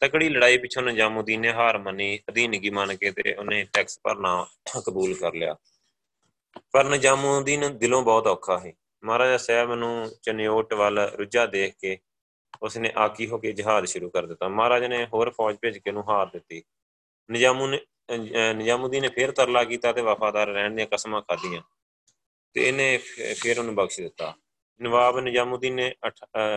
ਤਕੜੀ 0.02 0.28
ਲੜਾਈ 0.28 0.58
ਪਿੱਛੋਂ 0.58 0.82
ਨਿਜ਼ਾਮੂਦੀਨ 0.82 1.40
ਨੇ 1.40 1.52
ਹਾਰ 1.52 1.78
ਮੰਨੀ, 1.78 2.18
ਅਧੀਨਗੀ 2.28 2.70
ਮੰਨ 2.70 2.96
ਕੇ 2.96 3.10
ਤੇ 3.10 3.34
ਉਹਨੇ 3.34 3.62
ਟੈਕਸ 3.72 3.98
ਭਰਨਾ 4.04 4.46
ਕਬੂਲ 4.86 5.14
ਕਰ 5.14 5.34
ਲਿਆ। 5.34 5.56
ਪਰ 6.72 6.84
ਨਿਜ਼ਾਮੂਦੀਨ 6.84 7.76
ਦਿਲੋਂ 7.78 8.02
ਬਹੁਤ 8.02 8.26
ਔਖਾ 8.26 8.58
ਹੈ 8.58 8.72
ਮਹਾਰਾਜਾ 9.02 9.36
ਸਾਹਿਬ 9.36 9.72
ਨੂੰ 9.74 10.10
ਚਨਿਓਟ 10.22 10.72
ਵੱਲ 10.74 10.98
ਰੁੱਝਾ 11.18 11.46
ਦੇਖ 11.46 11.74
ਕੇ 11.80 11.98
ਉਸਨੇ 12.62 12.92
ਆਕੀ 12.96 13.26
ਹੋ 13.28 13.38
ਕੇ 13.38 13.52
ਜਹਾਦ 13.52 13.84
ਸ਼ੁਰੂ 13.86 14.08
ਕਰ 14.10 14.26
ਦਿੱਤਾ। 14.26 14.48
ਮਹਾਰਾਜ 14.48 14.84
ਨੇ 14.84 15.04
ਹੋਰ 15.12 15.30
ਫੌਜ 15.30 15.56
ਭੇਜ 15.62 15.78
ਕੇ 15.78 15.90
ਉਹਨੂੰ 15.90 16.04
ਹਾਰ 16.08 16.26
ਦਿੱਤੀ। 16.32 16.62
ਨਿਜ਼ਾਮੂ 17.28 17.66
ਨੇ 17.66 17.80
ਨਿਜ਼ਾਮੂਦੀਨ 18.54 19.02
ਨੇ 19.02 19.08
ਫੇਰ 19.14 19.30
ਤਰਲਾ 19.32 19.62
ਕੀਤਾ 19.64 19.92
ਤੇ 19.92 20.02
ਵਫਾਦਾਰ 20.02 20.48
ਰਹਿਣ 20.48 20.74
ਦੀਆਂ 20.74 20.86
ਕਸਮਾਂ 20.86 21.20
ਖਾਧੀਆਂ 21.22 21.62
ਤੇ 22.56 22.66
ਇਹਨੇ 22.68 22.96
ਫੇਰ 23.42 23.58
ਉਹਨੂੰ 23.58 23.74
ਬਖਸ਼ 23.74 24.00
ਦਿੱਤਾ। 24.00 24.32
ਨਵਾਬ 24.80 25.18
ਨਿਜ਼ਾਮੂਦੀਨ 25.18 25.74
ਨੇ 25.74 25.94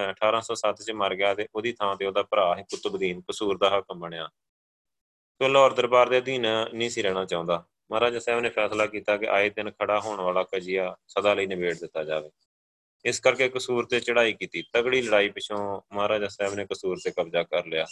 1807 0.10 0.84
ਚ 0.84 0.92
ਮਰ 0.92 1.16
ਗਿਆ 1.16 1.34
ਤੇ 1.34 1.48
ਉਹਦੀ 1.56 1.72
ਥਾਂ 1.72 1.96
ਤੇ 1.96 2.06
ਉਹਦਾ 2.06 2.24
ਭਰਾ 2.24 2.56
ਹੈ 2.56 2.62
ਕੁਤਬਦੀਨ, 2.62 3.22
ਕਸੂਰ 3.22 3.58
ਦਾ 3.58 3.70
ਹਾਕਮ 3.70 4.00
ਬਣਿਆ। 4.00 4.30
ਤੇ 5.40 5.48
ਲਾਹੌਰ 5.48 5.74
ਦਰਬਾਰ 5.74 6.10
ਦੇ 6.10 6.18
ਅਧੀਨ 6.18 6.48
ਨਹੀਂ 6.74 6.90
ਸੀ 6.90 7.02
ਰਹਿਣਾ 7.02 7.26
ਚਾਹੁੰਦਾ। 7.26 7.66
ਮਹਾਰਾਜਾ 7.92 8.20
ਸਾਹਿਬ 8.20 8.40
ਨੇ 8.40 8.50
ਫੈਸਲਾ 8.50 8.86
ਕੀਤਾ 8.86 9.18
ਕਿ 9.18 9.28
ਆਏ 9.28 9.50
ਦਿਨ 9.50 9.72
ਖੜਾ 9.72 10.00
ਹੋਣ 10.00 10.22
ਵਾਲਾ 10.22 10.44
ਕਜੀਆ 10.44 10.96
ਸਦਾ 11.08 11.34
ਲਈ 11.34 11.46
ਨਿਬੇੜ 11.46 11.74
ਦਿੱਤਾ 11.80 12.04
ਜਾਵੇ। 12.04 12.30
ਇਸ 13.06 13.20
ਕਰਕੇ 13.20 13.50
ਕਸੂਰ 13.50 13.86
ਤੇ 13.86 14.00
ਚੜ੍ਹਾਈ 14.00 14.34
ਕੀਤੀ। 14.34 14.64
ਤਗੜੀ 14.74 15.02
ਲੜਾਈ 15.02 15.30
ਪਿਛੋਂ 15.30 15.82
ਮਹਾਰਾਜਾ 15.94 16.28
ਸਾਹਿਬ 16.28 16.54
ਨੇ 16.54 16.66
ਕਸੂਰ 16.66 16.98
ਤੇ 17.04 17.12
ਕਬਜ਼ਾ 17.12 17.44
ਕਰ 17.44 17.66
ਲਿਆ 17.66 17.86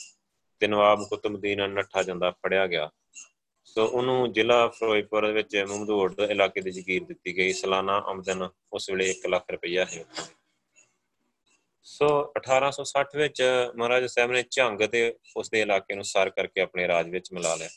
ਤੇ 0.60 0.68
ਨਵਾਬ 0.68 1.04
ਕੁਤਬਦੀਨ 1.10 1.70
ਨੱਠਾ 1.70 2.04
ਜਾਂਦਾ 2.04 2.32
ਫੜਿਆ 2.32 2.68
ਗਿਆ। 2.68 2.90
ਸੋ 3.68 3.86
ਉਹਨੂੰ 3.86 4.32
ਜ਼ਿਲ੍ਹਾ 4.34 4.68
ਫਿਰੋਜ਼ਪੁਰ 4.68 5.26
ਵਿੱਚ 5.32 5.56
ਮਮਦੂੜ 5.70 6.20
ਇਲਾਕੇ 6.20 6.62
ਦੀ 6.62 6.72
ਜ਼ਗੀਰ 6.72 7.04
ਦਿੱਤੀ 7.04 7.38
ਗਈ। 7.38 7.54
ਸਾਲਾਨਾ 7.54 7.98
ਆਮਦਨ 8.08 8.50
ਉਸ 8.74 8.90
ਵੇਲੇ 8.90 9.10
1 9.12 9.28
ਲੱਖ 9.30 9.52
ਰੁਪਈਆ 9.52 9.86
ਹੈ 9.86 10.04
ਸੋ 11.86 12.08
1860 12.38 13.18
ਵਿੱਚ 13.18 13.44
ਮਹਾਰਾਜਾ 13.78 14.08
ਸਾਹਿਬ 14.08 14.32
ਨੇ 14.32 14.44
ਝੰਗ 14.52 14.82
ਤੇ 14.92 15.02
ਉਸ 15.38 15.50
ਦੇ 15.50 15.62
ਇਲਾਕੇ 15.62 15.96
ਨੂੰ 15.96 16.04
ਸਾਰ 16.04 16.30
ਕਰਕੇ 16.30 16.62
ਆਪਣੇ 16.62 16.88
ਰਾਜ 16.88 17.10
ਵਿੱਚ 17.10 17.32
ਮਿਲਾ 17.34 17.56
ਲਿਆ। 17.56 17.70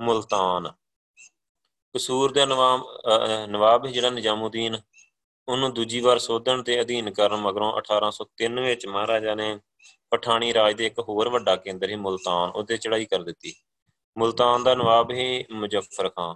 ਮੁਲਤਾਨ। 0.00 0.70
ਕਸੂਰ 1.94 2.32
ਦੇ 2.32 2.46
ਨਵਾਬ 2.46 2.86
ਨਵਾਬ 3.48 3.86
ਜਿਹੜਾ 3.88 4.10
ਨਿਜ਼ਾਮੂਦੀਨ। 4.10 4.80
ਉਹਨੂੰ 5.48 5.74
ਦੂਜੀ 5.74 6.00
ਵਾਰ 6.00 6.18
ਸੋਧਣ 6.18 6.62
ਤੇ 6.62 6.80
ਅਧੀਨ 6.80 7.10
ਕਰਨ 7.10 7.36
ਮਗਰੋਂ 7.36 7.72
1803 7.78 8.60
ਵਿੱਚ 8.62 8.86
ਮਹਾਰਾਜਾ 8.86 9.34
ਨੇ 9.34 9.58
ਪਠਾਣੀ 10.10 10.54
ਰਾਜ 10.54 10.74
ਦੇ 10.76 10.86
ਇੱਕ 10.86 10.98
ਹੋਰ 11.08 11.28
ਵੱਡਾ 11.28 11.56
ਕੇਂਦਰ 11.56 11.90
ਹੀ 11.90 11.96
ਮੁਲਤਾਨ, 11.96 12.50
ਉਹਦੇ 12.50 12.76
ਚੜਾਈ 12.76 13.04
ਕਰ 13.04 13.22
ਦਿੱਤੀ। 13.22 13.54
ਮੁਲਤਾਨ 14.16 14.62
ਦਾ 14.64 14.74
ਨਵਾਬ 14.74 15.10
ਹੀ 15.10 15.44
ਮੁਜ਼ੱਫਰ 15.50 16.08
ਖਾਨ 16.08 16.34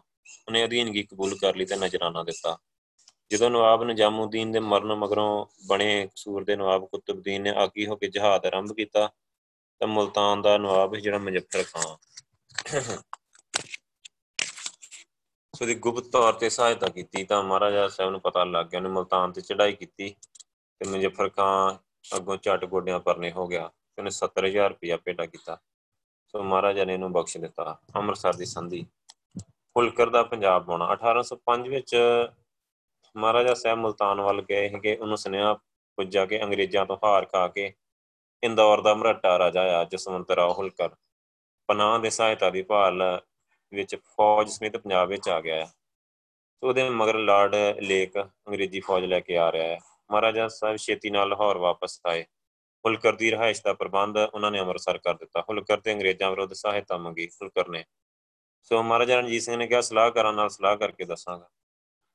ਉਹਨੇ 0.48 0.64
ਅਧੀਨਗੀ 0.64 1.02
ਕਬੂਲ 1.02 1.36
ਕਰ 1.38 1.56
ਲਈ 1.56 1.64
ਤੇ 1.64 1.76
ਨਜ਼ਰਾਨਾ 1.76 2.22
ਦਿੱਤਾ। 2.22 2.56
ਜਦੋਂ 3.30 3.50
ਨਵਾਬ 3.50 3.82
ਨਿਜ਼ਾਮੂਦੀਨ 3.84 4.52
ਦੇ 4.52 4.60
ਮਰਨ 4.60 4.94
ਮਗਰੋਂ 4.94 5.46
ਬਣੇ 5.68 6.06
ਕਸੂਰ 6.06 6.44
ਦੇ 6.44 6.56
ਨਵਾਬ 6.56 6.86
ਕੁਤਬਦੀਨ 6.86 7.42
ਨੇ 7.42 7.50
ਆਗੀ 7.56 7.86
ਹੋ 7.86 7.96
ਕੇ 7.96 8.08
ਜਹਾਦ 8.08 8.46
ਆਰੰਭ 8.46 8.72
ਕੀਤਾ, 8.72 9.06
ਤਾਂ 9.80 9.88
ਮੁਲਤਾਨ 9.88 10.42
ਦਾ 10.42 10.56
ਨਵਾਬ 10.58 10.96
ਜਿਹੜਾ 10.96 11.18
ਮੁਜ਼ੱਫਰ 11.18 11.62
ਖਾਨ 11.62 11.96
ਸੋ 15.54 15.66
ਦੀ 15.66 15.74
ਗੁਪਤ 15.74 16.08
ਤੌਰ 16.12 16.32
ਤੇ 16.32 16.48
ਸਹਾਇਤਾ 16.50 16.88
ਕੀਤੀ 16.88 17.24
ਤਾਂ 17.24 17.42
ਮਹਾਰਾਜਾ 17.42 17.88
ਸਾਹਿਬ 17.88 18.10
ਨੂੰ 18.10 18.20
ਪਤਾ 18.20 18.44
ਲੱਗ 18.44 18.66
ਗਿਆ, 18.66 18.80
ਉਹਨੇ 18.80 18.90
ਮੁਲਤਾਨ 18.90 19.32
ਤੇ 19.32 19.40
ਚੜਾਈ 19.40 19.72
ਕੀਤੀ 19.72 20.08
ਤੇ 20.10 20.88
ਮੁਜ਼ੱਫਰ 20.90 21.28
ਖਾਨ 21.28 21.78
ਅੱਗੋਂ 22.16 22.36
ਝਟ 22.42 22.64
ਗੋਡਿਆਂ 22.64 22.98
ਪਰਨੇ 23.00 23.30
ਹੋ 23.32 23.46
ਗਿਆ 23.46 23.70
ਉਹਨੇ 23.98 24.10
70000 24.10 24.68
ਰੁਪਇਆ 24.68 24.96
ਭੇਟਾ 24.96 25.26
ਕੀਤਾ। 25.26 25.58
ਸੋ 26.28 26.42
ਮਹਾਰਾਜਾ 26.42 26.84
ਨੇ 26.84 26.94
ਇਹਨੂੰ 26.94 27.12
ਬਖਸ਼ 27.12 27.36
ਦਿੱਤਾ। 27.38 27.76
ਅੰਮ੍ਰਿਤਸਰ 27.96 28.32
ਦੀ 28.32 28.44
ਸੰਧੀ। 28.44 28.84
ਹੁਲਕਰ 29.76 30.10
ਦਾ 30.10 30.22
ਪੰਜਾਬ 30.22 30.64
ਪਾਉਣਾ 30.66 30.88
1805 30.92 31.68
ਵਿੱਚ 31.68 31.94
ਮਹਾਰਾਜਾ 33.16 33.54
ਸਾਹਿਬ 33.54 33.78
ਮਲਤਾਨ 33.78 34.20
ਵੱਲ 34.20 34.42
ਗਏ 34.42 34.68
ਕਿ 34.68 34.96
ਉਹਨੂੰ 34.96 35.18
ਸੁਨੇਹਾ 35.18 35.52
ਪੁੱਜਾ 35.98 36.26
ਕੇ 36.26 36.42
ਅੰਗਰੇਜ਼ਾਂ 36.42 36.84
ਤੋਂ 36.86 36.96
ਹਾਰ 37.04 37.24
ਖਾ 37.24 37.46
ਕੇ 37.48 37.72
ਇੰਦੌਰ 38.42 38.80
ਦਾ 38.80 38.94
ਮਰਾਠਾ 38.94 39.38
ਰਾਜਾ 39.38 39.62
ਆ 39.78 39.84
ਜਸਵੰਤ 39.84 40.30
ਰਾਓ 40.30 40.52
ਹੁਲਕਰ 40.52 40.90
ਪਨਾਹ 41.68 41.98
ਦੇ 41.98 42.10
ਸਹਾਇਤਾ 42.10 42.50
ਦੀ 42.50 42.62
ਭਾਲ 42.62 43.02
ਵਿੱਚ 43.72 43.96
ਫੌਜ 43.96 44.48
ਸਮੇਤ 44.48 44.76
ਪੰਜਾਬ 44.76 45.08
ਵਿੱਚ 45.08 45.28
ਆ 45.28 45.40
ਗਿਆ 45.40 45.54
ਹੈ 45.56 45.72
ਉਹਦੇ 46.62 46.88
ਮਗਰ 46.90 47.18
ਲਾਰਡ 47.18 47.54
ਲੇਕ 47.80 48.18
ਅੰਗਰੇਜ਼ੀ 48.18 48.80
ਫੌਜ 48.80 49.04
ਲੈ 49.04 49.20
ਕੇ 49.20 49.36
ਆ 49.36 49.50
ਰਿਹਾ 49.52 49.64
ਹੈ 49.64 49.78
ਮਹਾਰਾਜਾ 50.10 50.48
ਸਾਹਿਬ 50.48 50.76
ਛੇਤੀ 50.76 51.10
ਨਾਲ 51.10 51.28
ਲਾਹੌਰ 51.28 51.58
ਵਾਪਸ 51.58 52.00
ਆਏ। 52.06 52.24
ਹੁਲਕਰ 52.84 53.16
ਦੀ 53.16 53.30
ਰਹਾਇਸ਼ 53.30 53.62
ਦਾ 53.64 53.72
ਪ੍ਰਬੰਧ 53.72 54.16
ਉਹਨਾਂ 54.16 54.50
ਨੇ 54.50 54.60
ਅੰਮ੍ਰਿਤਸਰ 54.60 54.98
ਕਰ 54.98 55.14
ਦਿੱਤਾ। 55.14 55.40
ਹੁਲਕਰ 55.40 55.80
ਤੇ 55.80 55.92
ਅੰਗਰੇਜ਼ਾਂ 55.92 56.30
ਵਿਰੁੱਧ 56.30 56.52
ਸਹਾਇਤਾ 56.52 56.96
ਮੰਗੀ 56.96 57.26
ਹੁਲਕਰ 57.42 57.68
ਨੇ 57.68 57.84
ਸੋ 58.62 58.82
ਮਹਾਰਾਜਾ 58.82 59.16
ਰਣਜੀਤ 59.16 59.42
ਸਿੰਘ 59.42 59.56
ਨੇ 59.56 59.66
ਕਿਹਾ 59.66 59.80
ਸਲਾਹ 59.80 60.10
ਕਰਾਂ 60.10 60.32
ਨਾਲ 60.32 60.48
ਸਲਾਹ 60.48 60.76
ਕਰਕੇ 60.76 61.04
ਦੱਸਾਂਗਾ। 61.04 61.48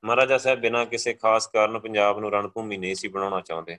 ਮਹਾਰਾਜਾ 0.03 0.37
ਸਾਹਿਬ 0.37 0.59
ਬਿਨਾਂ 0.59 0.85
ਕਿਸੇ 0.85 1.13
ਖਾਸ 1.13 1.47
ਕਾਰਨ 1.47 1.79
ਪੰਜਾਬ 1.79 2.19
ਨੂੰ 2.19 2.31
ਰਣਭੂਮੀ 2.31 2.77
ਨਹੀਂ 2.77 2.95
ਸੀ 2.95 3.07
ਬਣਾਉਣਾ 3.07 3.41
ਚਾਹੁੰਦੇ। 3.41 3.77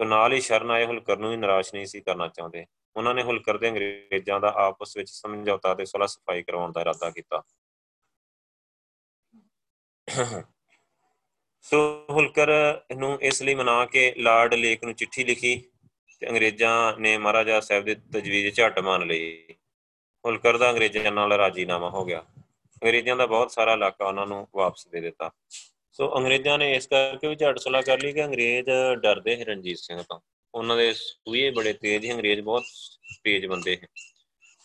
ਸੋ 0.00 0.04
ਨਾਲ 0.04 0.32
ਹੀ 0.32 0.40
ਸ਼ਰਨ 0.40 0.70
ਆਏ 0.70 0.86
ਹੁਲਕਰ 0.86 1.18
ਨੂੰ 1.18 1.30
ਵੀ 1.30 1.36
ਨਿਰਾਸ਼ 1.36 1.74
ਨਹੀਂ 1.74 1.86
ਸੀ 1.86 2.00
ਕਰਨਾ 2.00 2.28
ਚਾਹੁੰਦੇ। 2.28 2.64
ਉਹਨਾਂ 2.96 3.14
ਨੇ 3.14 3.22
ਹੁਲਕਰ 3.22 3.58
ਤੇ 3.58 3.68
ਅੰਗਰੇਜ਼ਾਂ 3.68 4.40
ਦਾ 4.40 4.52
ਆਪਸ 4.56 4.96
ਵਿੱਚ 4.96 5.10
ਸਮਝੌਤਾ 5.10 5.74
ਤੇ 5.74 5.84
ਸੁਲਹ 5.84 6.06
ਸਫ਼ਾਈ 6.06 6.42
ਕਰਵਾਉਣ 6.42 6.72
ਦਾ 6.72 6.80
ਇਰਾਦਾ 6.80 7.10
ਕੀਤਾ। 7.10 7.42
ਸੋ 11.64 11.78
ਹੁਲਕਰ 12.10 12.50
ਨੂੰ 12.96 13.18
ਇਸ 13.22 13.42
ਲਈ 13.42 13.54
ਮਨਾ 13.54 13.84
ਕੇ 13.86 14.12
ਲਾਰਡ 14.18 14.54
ਲੇਕ 14.54 14.84
ਨੂੰ 14.84 14.94
ਚਿੱਠੀ 14.94 15.24
ਲਿਖੀ। 15.24 15.62
ਤੇ 16.20 16.28
ਅੰਗਰੇਜ਼ਾਂ 16.28 16.96
ਨੇ 16.98 17.18
ਮਹਾਰਾਜਾ 17.18 17.60
ਸਾਹਿਬ 17.60 17.84
ਦੇ 17.84 17.94
ਤਜਵੀਜ਼ 17.94 18.54
ਝੱਟ 18.54 18.78
ਮੰਨ 18.78 19.06
ਲਈ। 19.06 19.44
ਹੁਲਕਰ 20.24 20.56
ਦਾ 20.56 20.70
ਅੰਗਰੇਜ਼ਾਂ 20.70 21.12
ਨਾਲ 21.12 21.32
ਰਾਜੀਨਾਮਾ 21.32 21.90
ਹੋ 21.90 22.04
ਗਿਆ। 22.04 22.24
ਅੰਗਰੇਜ਼ਾਂ 22.82 23.16
ਦਾ 23.16 23.26
ਬਹੁਤ 23.26 23.50
ਸਾਰਾ 23.50 23.72
ਇਲਾਕਾ 23.72 24.08
ਉਹਨਾਂ 24.08 24.26
ਨੂੰ 24.26 24.48
ਵਾਪਸ 24.54 24.88
ਦੇ 24.88 25.00
ਦਿੱਤਾ। 25.00 25.30
ਸੋ 25.92 26.16
ਅੰਗਰੇਜ਼ਾਂ 26.16 26.58
ਨੇ 26.58 26.74
ਇਸ 26.74 26.86
ਕਰਕੇ 26.86 27.28
ਵੀ 27.28 27.36
ਝੱਟ 27.36 27.58
ਸੁਲਾ 27.58 27.82
ਕਰ 27.82 28.00
ਲਈ 28.00 28.12
ਕਿ 28.12 28.24
ਅੰਗਰੇਜ਼ 28.24 28.70
ਡਰਦੇ 28.94 29.36
ਸੀ 29.36 29.44
ਰਣਜੀਤ 29.44 29.78
ਸਿੰਘ 29.78 30.02
ਤੋਂ। 30.02 30.20
ਉਹਨਾਂ 30.54 30.76
ਦੇ 30.76 30.92
ਸੂਏ 30.92 31.50
ਬੜੇ 31.50 31.72
ਤੇਜ਼ 31.72 32.06
ਸੀ, 32.06 32.12
ਅੰਗਰੇਜ਼ 32.12 32.40
ਬਹੁਤ 32.40 32.64
ਤੇਜ਼ 33.24 33.46
ਬੰਦੇ 33.46 33.76
ਸੀ। 33.76 33.86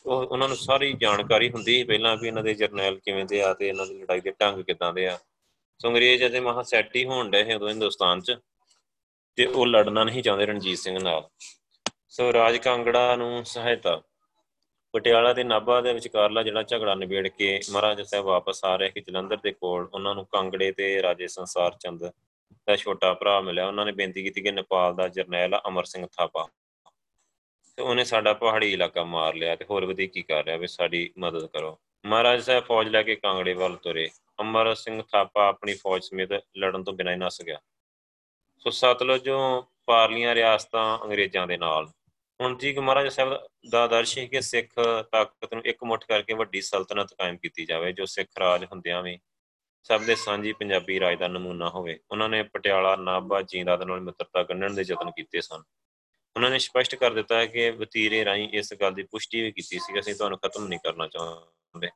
ਉਹ 0.05 0.25
ਉਹਨਾਂ 0.25 0.47
ਨੂੰ 0.47 0.57
ਸਾਰੀ 0.57 0.93
ਜਾਣਕਾਰੀ 0.93 1.49
ਹੁੰਦੀ 1.49 1.77
ਸੀ 1.77 1.83
ਪਹਿਲਾਂ 1.83 2.17
ਵੀ 2.17 2.27
ਇਹਨਾਂ 2.27 2.43
ਦੇ 2.43 2.53
ਜਰਨੈਲ 2.53 2.99
ਕਿਵੇਂ 2.99 3.25
ਦੇ 3.25 3.41
ਆ 3.41 3.53
ਤੇ 3.53 3.67
ਇਹਨਾਂ 3.67 3.85
ਦੀ 3.87 3.93
ਲੜਾਈ 3.93 4.21
ਦੇ 4.21 4.31
ਢੰਗ 4.31 4.63
ਕਿਦਾਂ 4.63 4.93
ਦੇ 4.93 5.07
ਆ। 5.07 5.19
ਸੋ 5.79 5.89
ਅੰਗਰੇਜ਼ 5.89 6.25
ਅਜੇ 6.25 6.39
ਮਹਾ 6.39 6.63
ਸੈੱਟ 6.63 6.95
ਹੀ 6.95 7.05
ਹੋਣ 7.05 7.29
ਡਏ 7.29 7.43
ਸੀ 7.43 7.53
ਉਦੋਂ 7.53 7.69
ਹਿੰਦੁਸਤਾਨ 7.69 8.21
'ਚ। 8.21 8.35
ਤੇ 9.36 9.46
ਉਹ 9.46 9.67
ਲੜਨਾ 9.67 10.04
ਨਹੀਂ 10.04 10.24
ਚਾਹੁੰਦੇ 10.24 10.46
ਰਣਜੀਤ 10.46 10.78
ਸਿੰਘ 10.78 11.00
ਨਾਲ। 11.00 11.30
ਸੋ 12.10 12.34
ਰਾਜ 12.34 12.58
ਕਾਂਗੜਾ 12.58 13.15
ਨੂੰ 13.15 13.46
ਸਹਾਇਤਾ। 13.46 14.02
ਪਟਿਆਲਾ 14.94 15.34
ਤੇ 15.34 15.44
ਨਾਭਾ 15.44 15.82
ਦੇ 15.82 15.94
ਵਿਚਕਾਰਲਾ 15.94 16.44
ਜਿਹੜਾ 16.44 16.63
ਝਗੜਾ 16.63 16.96
ਨਿਬੇੜ 16.96 17.28
ਕੇ 17.28 17.60
ਮਹਾਰਾਜਾ 17.72 18.04
ਸਾਹਿਬ 18.04 18.26
ਵਾਪਸ 18.26 18.65
ਆ 18.65 18.76
ਰਹੇ 18.76 18.89
ਕਿ 18.89 19.02
ਜਲੰਧਰ 19.02 19.38
ਦੇ 19.38 19.52
ਕੋਲ 19.52 19.89
ਉਹਨਾਂ 19.94 20.15
ਨੂੰ 20.15 20.26
ਕਾਂਗੜੇ 20.26 20.72
ਤੇ 20.72 21.02
ਰਾਜੇ 21.02 21.28
ਸੰਸਾਰ 21.28 21.76
ਚੰਦ 21.80 22.12
ਦਾ 22.67 22.76
ਛੋਟਾ 22.76 23.13
ਭਰਾ 23.13 23.41
ਮਿਲਿਆ। 23.41 23.67
ਉਹਨਾਂ 23.67 23.86
ਨੇ 23.86 23.91
ਬੇਨਤੀ 23.91 24.24
ਕੀਤੀ 24.24 24.41
ਕਿ 24.41 24.52
ਨੇਪਾਲ 24.52 24.96
ਦਾ 24.96 25.08
ਜਰਨੈਲ 25.08 25.60
ਅਮਰ 25.67 25.84
ਸਿੰਘ 25.84 26.08
ਥਾਪਾ। 26.17 26.48
ਤੇ 27.76 27.84
ਉਹਨੇ 27.84 28.04
ਸਾਡਾ 28.04 28.34
ਪਹਾੜੀ 28.34 28.74
ਇਲਾਕਾ 28.74 29.04
ਮਾਰ 29.04 29.36
ਲਿਆ 29.36 29.56
ਤੇ 29.56 29.65
ਹੋਰ 29.70 29.86
ਵਧੀ 29.86 30.08
ਕੀ 30.08 30.22
ਕਰ 30.22 30.46
ਰਿਹਾ 30.46 30.58
ਵੀ 30.58 30.67
ਸਾਡੀ 30.67 31.13
ਮਦਦ 31.17 31.46
ਕਰੋ। 31.46 31.80
ਮਹਾਰਾਜ 32.06 32.41
ਸਾਹਿਬ 32.41 32.63
ਫੌਜ 32.63 32.88
ਲੈ 32.88 33.04
ਕੇ 33.04 33.15
ਕਾਂਗੜੇ 33.15 33.54
ਵੱਲ 33.54 33.76
ਤੁਰੇ। 33.76 34.10
ਅਮਰ 34.41 34.76
ਸਿੰਘ 34.76 35.04
ਥਾਪਾ 35.12 35.48
ਆਪਣੀ 35.48 35.74
ਫੌਜ 35.74 36.04
ਸਮੇਤ 36.04 36.30
ਲੜਨ 36.58 36.84
ਤੋਂ 36.84 36.94
ਬਿਨਾਂ 36.94 37.13
ਹੀ 37.13 37.17
ਨਸ 37.17 37.41
ਗਿਆ। 37.41 37.60
ਸੋ 38.63 38.69
ਸਤਲੁਜੋਂ 38.69 39.63
ਪਾਰਲੀਆਂ 39.86 40.36
ਰਿਆਸਤਾਂ 40.36 41.00
ਅੰਗਰੇਜ਼ਾਂ 41.04 41.47
ਦੇ 41.47 41.58
ਨਾਲ। 41.58 41.86
ਹੁਣ 42.41 42.58
ਜੀ 42.58 42.74
ਮਹਾਰਾਜ 42.74 43.08
ਸਾਹਿਬ 43.08 43.47
ਦਾ 43.69 43.84
ਆਦਰਸ਼ 43.84 44.17
ਹੈ 44.17 44.26
ਕਿ 44.26 44.41
ਸਿੱਖ 44.41 44.67
ਤਾਕਤ 45.12 45.54
ਨੂੰ 45.54 45.63
ਇਕਮੁੱਠ 45.65 46.04
ਕਰਕੇ 46.06 46.34
ਵੱਡੀ 46.34 46.62
ਸਲਤਨਤ 46.62 47.13
ਕਾਇਮ 47.13 47.38
ਕੀਤੀ 47.38 47.65
ਜਾਵੇ, 47.65 47.91
ਜੋ 47.91 48.06
ਸਿੱਖ 48.06 48.28
ਰਾਜ 48.39 48.65
ਹੁੰਦਿਆਂ 48.65 49.02
ਵੀ 49.04 49.17
ਸਭ 49.84 50.02
ਦੇ 50.02 50.15
ਸਾਂਝੀ 50.15 50.54
ਪੰਜਾਬੀ 50.54 51.00
ਰਾਜ 51.00 51.17
ਦਾ 51.19 51.28
ਨਮੂਨਾ 51.28 51.69
ਹੋਵੇ। 51.69 52.00
ਉਹਨਾਂ 52.12 52.30
ਨੇ 52.30 52.43
ਪਟਿਆਲਾ, 52.43 52.95
ਨਾਭਾ, 52.95 53.41
ਜੀਂਦਾ 53.41 53.78
ਦੇ 53.78 53.86
ਨਾਲ 53.86 54.02
ਮਿੱਤਰਤਾ 54.02 54.43
ਗੰਢਣ 54.43 54.74
ਦੇ 54.74 54.82
ਯਤਨ 54.82 55.12
ਕੀਤੇ 55.12 55.41
ਸਨ। 55.41 55.63
ਉਹਨਾਂ 56.36 56.50
ਨੇ 56.50 56.60
ਸਪਸ਼ਟ 56.60 56.95
ਕਰ 56.95 57.13
ਦਿੱਤਾ 57.13 57.36
ਹੈ 57.36 57.45
ਕਿ 57.45 57.69
ਵਤੀਰੇ 57.69 58.26
ਰਾਹੀਂ 58.26 58.50
ਇਸ 58.50 58.74
ਗੱਲ 58.74 58.93
ਦੀ 58.93 59.04
ਪੁਸ਼ਟੀ 59.04 59.41
ਵੀ 59.41 59.52
ਕੀਤੀ 59.52 59.80
ਸੀ 59.80 59.93
ਕਿ 59.93 60.00
ਅਸੀਂ 60.00 60.15
ਤੁਹਾਨੂੰ 60.15 60.38
ਖਤਮ 60.38 60.67
ਨਹੀਂ 60.67 60.80
ਕਰਨਾ 60.80 61.08
ਚਾਹੁੰਦੇ। 61.08 61.89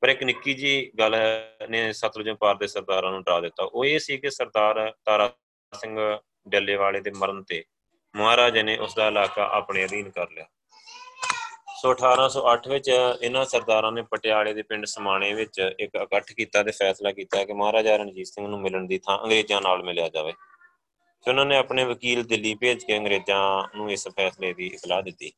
ਪਰ 0.00 0.08
ਇੱਕ 0.08 0.22
ਨਿੱਕੀ 0.22 0.54
ਜੀ 0.54 0.90
ਗੱਲ 0.98 1.16
ਨੇ 1.70 1.92
ਸਤਲੁਜ 1.92 2.30
ਪਾਰ 2.30 2.54
ਦੇ 2.54 2.66
ਸਰਦਾਰਾਂ 2.66 3.10
ਨੂੰ 3.10 3.22
ਡਰਾ 3.22 3.40
ਦਿੱਤਾ। 3.40 3.64
ਉਹ 3.64 3.84
ਇਹ 3.84 3.98
ਸੀ 3.98 4.18
ਕਿ 4.18 4.30
ਸਰਦਾਰ 4.30 4.92
ਤਾਰਾ 5.04 5.32
ਸਿੰਘ 5.80 6.18
ਡੱਲੇਵਾਲੇ 6.48 7.00
ਦੇ 7.00 7.10
ਮਰਨ 7.10 7.42
ਤੇ 7.42 7.64
ਮਹਾਰਾਜਾ 8.16 8.62
ਨੇ 8.62 8.78
ਉਸ 8.78 8.94
ਦਾ 8.94 9.06
ਇਲਾਕਾ 9.08 9.48
ਆਪਣੇ 9.52 9.84
ਅਧੀਨ 9.84 10.10
ਕਰ 10.10 10.30
ਲਿਆ। 10.30 10.46
ਸੋ 11.82 11.90
1808 11.90 12.68
ਵਿੱਚ 12.68 12.88
ਇਹਨਾਂ 12.88 13.44
ਸਰਦਾਰਾਂ 13.44 13.92
ਨੇ 13.92 14.02
ਪਟਿਆਲੇ 14.02 14.54
ਦੇ 14.54 14.62
ਪਿੰਡ 14.62 14.84
ਸਮਾਣੇ 14.84 15.34
ਵਿੱਚ 15.34 15.74
ਇੱਕ 15.78 15.94
ਇਕੱਠ 16.02 16.32
ਕੀਤਾ 16.32 16.62
ਤੇ 16.62 16.70
ਫੈਸਲਾ 16.70 17.12
ਕੀਤਾ 17.12 17.44
ਕਿ 17.44 17.52
ਮਹਾਰਾਜਾ 17.52 17.96
ਰਣਜੀਤ 17.96 18.26
ਸਿੰਘ 18.26 18.46
ਨੂੰ 18.48 18.60
ਮਿਲਣ 18.60 18.86
ਦੀ 18.86 18.98
ਥਾਂ 18.98 19.18
ਅੰਗਰੇਜ਼ਾਂ 19.18 19.60
ਨਾਲ 19.62 19.82
ਮਿਲਿਆ 19.82 20.08
ਜਾਵੇ। 20.08 20.32
ਤੇ 21.24 21.30
ਉਹਨਾਂ 21.30 21.46
ਨੇ 21.46 21.56
ਆਪਣੇ 21.56 21.84
ਵਕੀਲ 21.84 22.22
ਦਿੱਲੀ 22.22 22.54
ਭੇਜ 22.54 22.84
ਕੇ 22.84 22.98
ਅੰਗਰੇਜ਼ਾਂ 22.98 23.68
ਨੂੰ 23.76 23.90
ਇਸ 23.90 24.08
ਫੈਸਲੇ 24.08 24.52
ਦੀ 24.52 24.66
ਇਤਲਾਹ 24.66 25.02
ਦਿੱਤੀ। 25.02 25.32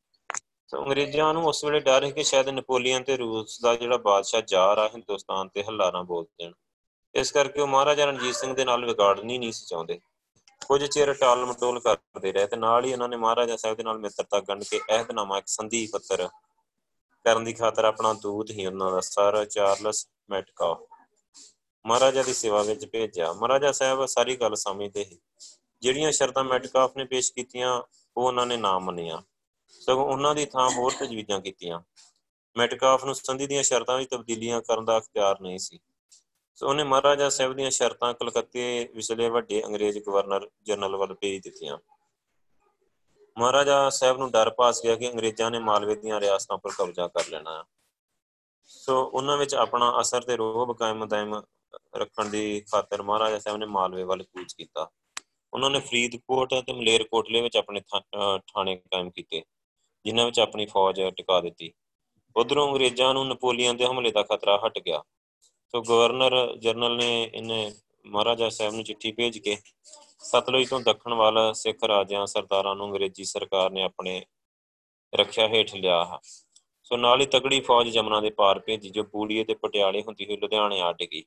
ਸੋ 0.67 0.83
ਅੰਗਰੇਜ਼ਾਂ 0.83 1.33
ਨੂੰ 1.33 1.45
ਉਸ 1.45 1.65
ਵੇਲੇ 1.65 1.79
ਡਰ 1.79 2.03
ਹੈ 2.03 2.09
ਕਿ 2.09 2.23
ਸ਼ਾਇਦ 2.23 2.49
ਨੈਪੋਲੀਅਨ 2.49 3.03
ਤੇ 3.03 3.17
ਰੂਸ 3.17 3.61
ਦਾ 3.61 3.75
ਜਿਹੜਾ 3.75 3.97
ਬਾਦਸ਼ਾਹ 3.97 4.41
ਜਾਰ 4.41 4.77
ਆ, 4.77 4.87
ਹਿੰਦੁਸਤਾਨ 4.87 5.47
ਤੇ 5.47 5.63
ਹੱਲਾ 5.63 5.91
ਨਾ 5.91 6.01
ਬੋਲ 6.01 6.23
ਦੇਣ। 6.23 6.51
ਇਸ 7.15 7.31
ਕਰਕੇ 7.31 7.61
ਉਹ 7.61 7.67
ਮਹਾਰਾਜਾ 7.67 8.05
ਰਣਜੀਤ 8.05 8.35
ਸਿੰਘ 8.35 8.53
ਦੇ 8.53 8.65
ਨਾਲ 8.65 8.85
ਵਿਗਾੜਨੀ 8.85 9.37
ਨਹੀਂ 9.37 9.51
ਸੀ 9.51 9.65
ਚਾਹੁੰਦੇ। 9.65 9.99
ਕੁਝ 10.67 10.85
ਚਿਰ 10.85 11.13
ਟਾਲ 11.13 11.45
ਮਟੋਲ 11.45 11.79
ਕਰਦੇ 11.79 12.31
ਰਹੇ 12.31 12.47
ਤੇ 12.47 12.55
ਨਾਲ 12.55 12.85
ਹੀ 12.85 12.93
ਉਹਨਾਂ 12.93 13.09
ਨੇ 13.09 13.17
ਮਹਾਰਾਜਾ 13.17 13.55
ਸਾਹਿਬ 13.55 13.77
ਦੇ 13.77 13.83
ਨਾਲ 13.83 13.97
ਮਿੱਤਰਤਾ 13.97 14.39
ਗੰਢ 14.39 14.63
ਕੇ 14.63 14.79
ਅਹਿਦਨਾਮਾ 14.89 15.37
ਇੱਕ 15.37 15.47
ਸੰਧੀ 15.47 15.87
ਪੱਤਰ 15.87 16.29
ਕਰਨ 17.23 17.43
ਦੀ 17.43 17.53
ਖਾਤਰ 17.53 17.85
ਆਪਣਾ 17.85 18.13
ਦੂਤ 18.13 18.51
ਹੀ 18.51 18.65
ਉਹਨਾਂ 18.65 18.91
ਦਾ 18.91 18.99
ਸਰ 18.99 19.45
ਚਾਰਲਸ 19.45 20.07
ਮੈਟਕਾ 20.29 20.77
ਮਹਾਰਾਜਾ 21.85 22.23
ਦੀ 22.23 22.33
ਸੇਵਾ 22.33 22.61
ਵਿੱਚ 22.63 22.85
ਭੇਜਿਆ। 22.85 23.33
ਮਹਾਰਾਜਾ 23.33 23.71
ਸਾਹਿਬ 23.71 24.05
ਸਾਰੀ 24.05 24.35
ਗੱਲ 24.35 24.55
ਸਮਝਦੇ 24.55 25.03
ਸੀ। 25.03 25.19
ਜਿਹੜੀਆਂ 25.81 26.11
ਸ਼ਰਤਾਂ 26.11 26.43
ਮੈਟਕਾਫ 26.43 26.97
ਨੇ 26.97 27.05
ਪੇਸ਼ 27.05 27.33
ਕੀਤੀਆਂ, 27.33 27.81
ਉਹ 28.17 28.27
ਉਹਨਾਂ 28.27 28.45
ਨੇ 28.45 28.57
ਨਾ 28.57 28.79
ਮੰਨੀਆਂ। 28.79 29.21
ਸਗੋਂ 29.67 30.05
ਉਹਨਾਂ 30.05 30.35
ਦੀ 30.35 30.45
ਥਾਂ 30.45 30.69
ਹੋਰ 30.69 30.91
ਤਜਵੀਜ਼ਾਂ 30.99 31.39
ਕੀਤੀਆਂ। 31.39 31.81
ਮੈਟਕਾਫ 32.57 33.05
ਨੂੰ 33.05 33.15
ਸੰਧੀ 33.15 33.47
ਦੀਆਂ 33.47 33.63
ਸ਼ਰਤਾਂ 33.63 33.97
ਵਿੱਚ 33.97 34.09
ਤਬਦੀਲੀਆਂ 34.09 34.61
ਕਰਨ 34.61 34.85
ਦਾ 34.85 34.97
ਅਖਤਿਆਰ 34.97 35.41
ਨਹੀਂ 35.41 35.59
ਸੀ। 35.59 35.79
ਸੋ 36.55 36.67
ਉਹਨੇ 36.69 36.83
ਮਹਾਰਾਜਾ 36.83 37.27
ਸਾਹਿਬ 37.29 37.53
ਦੀਆਂ 37.53 37.69
ਸ਼ਰਤਾਂ 37.71 38.13
ਕਲਕੱਤੇ 38.13 38.63
ਵਿਚਲੇ 38.95 39.29
ਵੱਡੇ 39.29 39.61
ਅੰਗਰੇਜ਼ 39.65 39.97
ਗਵਰਨਰ 39.99 40.49
ਜਨਰਲ 40.63 40.95
ਵੱਲ 40.95 41.13
ਭੇਜ 41.13 41.41
ਦਿੱਤੀਆਂ। 41.43 41.77
ਮਹਾਰਾਜਾ 43.37 43.89
ਸਾਹਿਬ 43.89 44.17
ਨੂੰ 44.17 44.29
ਡਰ 44.31 44.49
ਪਾਸ 44.49 44.81
ਗਿਆ 44.83 44.95
ਕਿ 44.95 45.09
ਅੰਗਰੇਜ਼ਾਂ 45.11 45.49
ਨੇ 45.51 45.59
ਮਾਲਵੇ 45.59 45.95
ਦੀਆਂ 45.95 46.19
ਰਿਆਸਤਾਂ 46.21 46.57
ਪਰ 46.57 46.71
ਕਬਜ਼ਾ 46.77 47.07
ਕਰ 47.07 47.27
ਲੈਣਾ। 47.29 47.63
ਸੋ 48.65 49.03
ਉਹਨਾਂ 49.03 49.37
ਵਿੱਚ 49.37 49.55
ਆਪਣਾ 49.55 49.91
ਅਸਰ 50.01 50.21
ਤੇ 50.21 50.35
ਰੋਹਬ 50.35 50.75
ਕਾਇਮ 50.77 51.05
ਦائم 51.05 51.41
ਰੱਖਣ 51.97 52.29
ਦੀ 52.29 52.61
ਖਾਤਰ 52.71 53.01
ਮਹਾਰਾਜਾ 53.01 53.39
ਸਾਹਿਬ 53.39 53.57
ਨੇ 53.57 53.65
ਮਾਲਵੇ 53.65 54.03
ਵੱਲ 54.03 54.23
ਕੂਚ 54.23 54.53
ਕੀਤਾ। 54.53 54.89
ਉਹਨਾਂ 55.53 55.69
ਨੇ 55.69 55.79
ਫਰੀਦਕੋਟ 55.79 56.53
ਤੇ 56.55 56.73
ਮਲੇਰਕੋਟਲੇ 56.73 57.41
ਵਿੱਚ 57.41 57.57
ਆਪਣੇ 57.57 57.81
ਥਾਣੇ 57.81 58.75
ਕਾਇਮ 58.75 59.09
ਕੀਤੇ, 59.09 59.43
ਜਿਨ੍ਹਾਂ 60.05 60.25
ਵਿੱਚ 60.25 60.39
ਆਪਣੀ 60.39 60.65
ਫੌਜ 60.65 61.01
ਟਿਕਾ 61.17 61.39
ਦਿੱਤੀ। 61.41 61.71
ਉਧਰੋਂ 62.35 62.67
ਅੰਗਰੇਜ਼ਾਂ 62.67 63.13
ਨੂੰ 63.13 63.27
ਨਪੋਲੀਅਨ 63.27 63.77
ਦੇ 63.77 63.85
ਹਮਲੇ 63.85 64.11
ਦਾ 64.11 64.23
ਖਤਰਾ 64.23 64.59
ਹਟ 64.65 64.79
ਗਿਆ। 64.79 65.03
ਸੋ 65.75 65.81
ਗਵਰਨਰ 65.81 66.33
ਜਨਰਲ 66.57 66.95
ਨੇ 66.97 67.23
ਇਹਨੇ 67.23 67.71
ਮਹਾਰਾਜਾ 68.05 68.47
ਸਾਹਿਬ 68.49 68.73
ਨੂੰ 68.73 68.83
ਚਿੱਠੀ 68.83 69.11
ਭੇਜ 69.11 69.37
ਕੇ 69.37 69.55
ਸਤਲੁਜ 70.19 70.67
ਤੋਂ 70.69 70.79
ਦੱਖਣ 70.79 71.13
ਵੱਲ 71.13 71.37
ਸਿੱਖ 71.53 71.83
ਰਾਜਿਆਂ 71.83 72.25
ਸਰਦਾਰਾਂ 72.25 72.75
ਨੂੰ 72.75 72.85
ਅੰਗਰੇਜ਼ੀ 72.87 73.23
ਸਰਕਾਰ 73.23 73.71
ਨੇ 73.71 73.83
ਆਪਣੇ 73.83 74.21
ਰੱਖਿਆ 75.13 75.47
ਹੇਠ 75.47 75.75
ਲਿਆ 75.75 76.19
ਸੋ 76.83 76.97
ਨਾਲ 76.97 77.21
ਹੀ 77.21 77.25
ਤਕੜੀ 77.25 77.59
ਫੌਜ 77.59 77.89
ਜਮਨਾ 77.89 78.21
ਦੇ 78.21 78.29
ਪਾਰ 78.29 78.59
ਭੇਜੀ, 78.59 78.89
ਜੋ 78.89 79.03
ਪੂੜੀਏ 79.03 79.43
ਤੇ 79.43 79.53
ਪਟਿਆਲੇ 79.53 80.01
ਹੁੰਦੀ 80.01 80.25
ਹੋਈ 80.25 80.37
ਲੁਧਿਆਣੇ 80.37 80.79
ਆ 80.81 80.91
ਡਿੱਗੀ। 80.93 81.23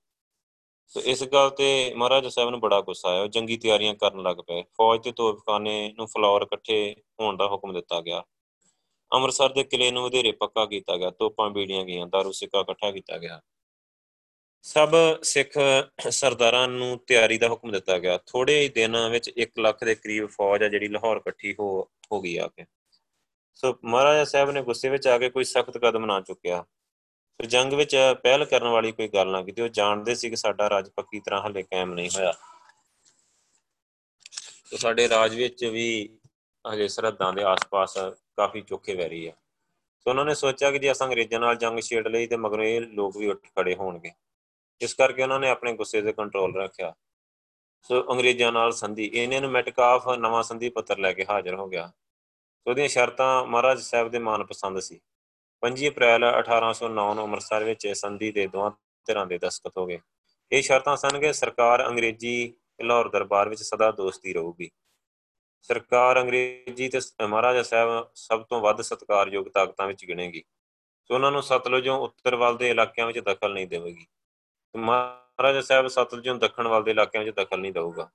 ਸੋ 0.86 1.00
ਇਸ 1.00 1.24
ਗੱਲ 1.24 1.50
ਤੇ 1.50 1.94
ਮਹਾਰਾਜਾ 1.96 2.28
ਸਾਹਿਬ 2.28 2.50
ਨੂੰ 2.50 2.60
ਬੜਾ 2.60 2.80
ਗੁੱਸਾ 2.80 3.08
ਆਇਆ, 3.08 3.22
ਉਹ 3.22 3.28
ਜੰਗੀ 3.28 3.56
ਤਿਆਰੀਆਂ 3.56 3.94
ਕਰਨ 3.94 4.22
ਲੱਗ 4.22 4.36
ਪਏ। 4.36 4.62
ਫੌਜ 4.62 5.02
ਤੇ 5.04 5.12
ਤੋਪਖਾਨੇ 5.12 5.92
ਨੂੰ 5.96 6.06
ਫਲੋਰ 6.06 6.42
ਇਕੱਠੇ 6.42 6.96
ਹੋਣ 7.20 7.36
ਦਾ 7.36 7.48
ਹੁਕਮ 7.48 7.72
ਦਿੱਤਾ 7.72 8.00
ਗਿਆ। 8.00 8.22
ਅੰਮ੍ਰਿਤਸਰ 9.12 9.52
ਦੇ 9.52 9.64
ਕਿਲੇ 9.64 9.90
ਨੂੰ 9.90 10.02
ਵਧੇਰੇ 10.02 10.32
ਪੱਕਾ 10.32 10.66
ਕੀਤਾ 10.66 10.96
ਗਿਆ, 10.96 11.10
ਤੋਪਾਂ, 11.10 11.50
ਬੀੜੀਆਂ 11.50 11.84
ਗਈਆਂ, 11.84 12.06
ਦਾਰੂ 12.06 12.32
ਸਿੱਕਾ 12.32 12.60
ਇਕੱਠਾ 12.60 12.90
ਕੀਤਾ 12.90 13.18
ਗਿਆ। 13.18 13.40
ਸਭ 14.62 14.90
ਸਿੱਖ 15.22 15.58
ਸਰਦਾਰਾਂ 16.10 16.68
ਨੂੰ 16.68 16.98
ਤਿਆਰੀ 17.06 17.38
ਦਾ 17.38 17.48
ਹੁਕਮ 17.48 17.72
ਦਿੱਤਾ 17.72 17.98
ਗਿਆ। 17.98 18.18
ਥੋੜੇ 18.26 18.60
ਹੀ 18.60 18.68
ਦਿਨਾਂ 18.68 19.10
ਵਿੱਚ 19.10 19.30
1 19.36 19.58
ਲੱਖ 19.58 19.84
ਦੇ 19.84 19.94
ਕਰੀਬ 19.94 20.26
ਫੌਜ 20.26 20.62
ਆ 20.62 20.68
ਜਿਹੜੀ 20.68 20.88
ਲਾਹੌਰ 20.88 21.16
ਇਕੱਠੀ 21.16 21.54
ਹੋ 21.60 21.88
ਹੋ 22.12 22.20
ਗਈ 22.20 22.36
ਆ 22.36 22.48
ਕੇ। 22.48 22.64
ਸੋ 23.54 23.78
ਮਹਾਰਾਜਾ 23.84 24.24
ਸਾਹਿਬ 24.24 24.50
ਨੇ 24.50 24.62
ਗੁੱਸੇ 24.62 24.88
ਵਿੱਚ 24.88 25.06
ਆ 25.08 25.18
ਕੇ 25.18 25.30
ਕੋਈ 25.30 25.44
ਸਖਤ 25.44 25.78
ਕਦਮ 25.78 26.04
ਨਾ 26.04 26.20
ਚੁੱਕਿਆ। 26.20 26.62
ਸੋ 27.40 27.46
ਜੰਗ 27.46 27.72
ਵਿੱਚ 27.72 27.96
ਪਹਿਲ 28.22 28.44
ਕਰਨ 28.44 28.68
ਵਾਲੀ 28.68 28.92
ਕੋਈ 28.92 29.08
ਗੱਲ 29.08 29.28
ਨਾ 29.28 29.42
ਕੀਤੀ। 29.42 29.62
ਉਹ 29.62 29.68
ਜਾਣਦੇ 29.68 30.14
ਸੀ 30.14 30.30
ਕਿ 30.30 30.36
ਸਾਡਾ 30.36 30.70
ਰਾਜ 30.70 30.90
ਪੱਕੀ 30.96 31.20
ਤਰ੍ਹਾਂ 31.20 31.42
ਹਲੇ 31.42 31.62
ਕਾਇਮ 31.62 31.94
ਨਹੀਂ 31.94 32.10
ਹੋਇਆ। 32.16 32.32
ਸੋ 34.64 34.76
ਸਾਡੇ 34.76 35.08
ਰਾਜ 35.08 35.34
ਵਿੱਚ 35.34 35.64
ਵੀ 35.64 36.18
ਹਜੇ 36.72 36.88
ਸਰਹੱਦਾਂ 36.88 37.32
ਦੇ 37.32 37.42
ਆਸ-ਪਾਸ 37.42 37.94
ਕਾਫੀ 38.36 38.60
ਚੋਖੇ 38.60 38.94
ਵੈਰੀ 38.94 39.26
ਆ। 39.26 39.32
ਸੋ 40.00 40.10
ਉਹਨਾਂ 40.10 40.24
ਨੇ 40.24 40.34
ਸੋਚਿਆ 40.34 40.70
ਕਿ 40.70 40.78
ਜੇ 40.78 40.92
ਅਸਾਂ 40.92 41.06
ਅੰਗਰੇਜ਼ਾਂ 41.06 41.40
ਨਾਲ 41.40 41.56
ਜੰਗ 41.56 41.80
ਛੇੜ 41.80 42.08
ਲਈ 42.08 42.26
ਤੇ 42.26 42.36
ਮਗਰੋਂ 42.36 42.64
ਇਹ 42.64 42.80
ਲੋਕ 42.80 43.16
ਵੀ 43.16 43.26
ਉੱਠ 43.26 43.46
ਖੜੇ 43.56 43.74
ਹੋਣਗੇ। 43.74 44.10
ਇਸ 44.80 44.94
ਕਰਕੇ 44.94 45.22
ਉਹਨਾਂ 45.22 45.40
ਨੇ 45.40 45.48
ਆਪਣੇ 45.48 45.72
ਗੁੱਸੇ 45.72 46.02
ਤੇ 46.02 46.12
ਕੰਟਰੋਲ 46.12 46.56
ਰੱਖਿਆ। 46.56 46.94
ਸੋ 47.82 48.12
ਅੰਗਰੇਜ਼ਾਂ 48.12 48.52
ਨਾਲ 48.52 48.72
ਸੰਧੀ, 48.72 49.10
ਇਹਨਾਂ 49.14 49.40
ਨੂੰ 49.40 49.50
ਮੈਟਕਾਫ 49.50 50.08
ਨਵਾਂ 50.08 50.42
ਸੰਧੀ 50.42 50.68
ਪੱਤਰ 50.68 50.98
ਲੈ 50.98 51.12
ਕੇ 51.12 51.26
ਹਾਜ਼ਰ 51.30 51.54
ਹੋ 51.54 51.68
ਗਿਆ। 51.68 51.92
ਸੋ 52.58 52.70
ਉਹਦੀਆਂ 52.70 52.88
ਸ਼ਰਤਾਂ 52.88 53.46
ਮਹਾਰਾਜ 53.46 53.80
ਸਾਹਿਬ 53.80 54.08
ਦੇ 54.08 54.18
ਮਨ 54.18 54.44
ਪਸੰਦ 54.44 54.78
ਸੀ। 54.78 55.00
5 55.62 55.88
ਅਪ੍ਰੈਲ 55.88 56.24
1809 56.24 57.14
ਨੂੰ 57.14 57.24
ਅੰਮ੍ਰਿਤਸਰ 57.24 57.64
ਵਿੱਚ 57.64 57.88
ਸੰਧੀ 57.88 58.32
ਦੇ 58.32 58.46
ਦੋਵਾਂ 58.46 58.70
ਧਿਰਾਂ 59.06 59.26
ਦੇ 59.26 59.38
ਦਸਤਖਤ 59.38 59.78
ਹੋ 59.78 59.86
ਗਏ। 59.86 59.98
ਇਹ 60.52 60.62
ਸ਼ਰਤਾਂ 60.62 60.96
ਸਨ 60.96 61.20
ਕਿ 61.20 61.32
ਸਰਕਾਰ 61.32 61.86
ਅੰਗਰੇਜ਼ੀ 61.86 62.54
ਲਾਹੌਰ 62.82 63.08
ਦਰਬਾਰ 63.08 63.48
ਵਿੱਚ 63.48 63.62
ਸਦਾ 63.62 63.90
ਦੋਸਤੀ 63.90 64.32
ਰਹੂਗੀ। 64.32 64.70
ਸਰਕਾਰ 65.62 66.20
ਅੰਗਰੇਜ਼ੀ 66.20 66.88
ਤੇ 66.88 67.26
ਮਹਾਰਾਜਾ 67.26 67.62
ਸਾਹਿਬ 67.62 68.08
ਸਭ 68.14 68.42
ਤੋਂ 68.42 68.60
ਵੱਧ 68.60 68.80
ਸਤਿਕਾਰਯੋਗ 68.80 69.48
ਤਾਕਤਾਂ 69.48 69.86
ਵਿੱਚ 69.86 70.04
ਗਿਣੇਗੀ। 70.04 70.42
ਸੋ 71.04 71.14
ਉਹਨਾਂ 71.14 71.32
ਨੂੰ 71.32 71.42
ਸਤਲੁਜੋਂ 71.42 71.98
ਉੱਤਰ 71.98 72.36
ਵੱਲ 72.36 72.56
ਦੇ 72.56 72.70
ਇਲਾਕਿਆਂ 72.70 73.06
ਵਿੱਚ 73.06 73.18
ਦਖਲ 73.18 73.52
ਨਹੀਂ 73.52 73.66
ਦੇਵੇਗੀ। 73.66 74.06
ਮਹਾਰਾਜਾ 74.76 75.60
ਸਾਹਿਬ 75.60 75.86
ਸਤਲੁਜੋਂ 75.86 76.34
ਦੱਖਣ 76.34 76.68
ਵੱਲ 76.68 76.82
ਦੇ 76.82 76.90
ਇਲਾਕਿਆਂ 76.90 77.24
ਵਿੱਚ 77.24 77.36
ਦਖਲ 77.36 77.60
ਨਹੀਂ 77.60 77.72
ਦੇਊਗਾ। 77.72 78.10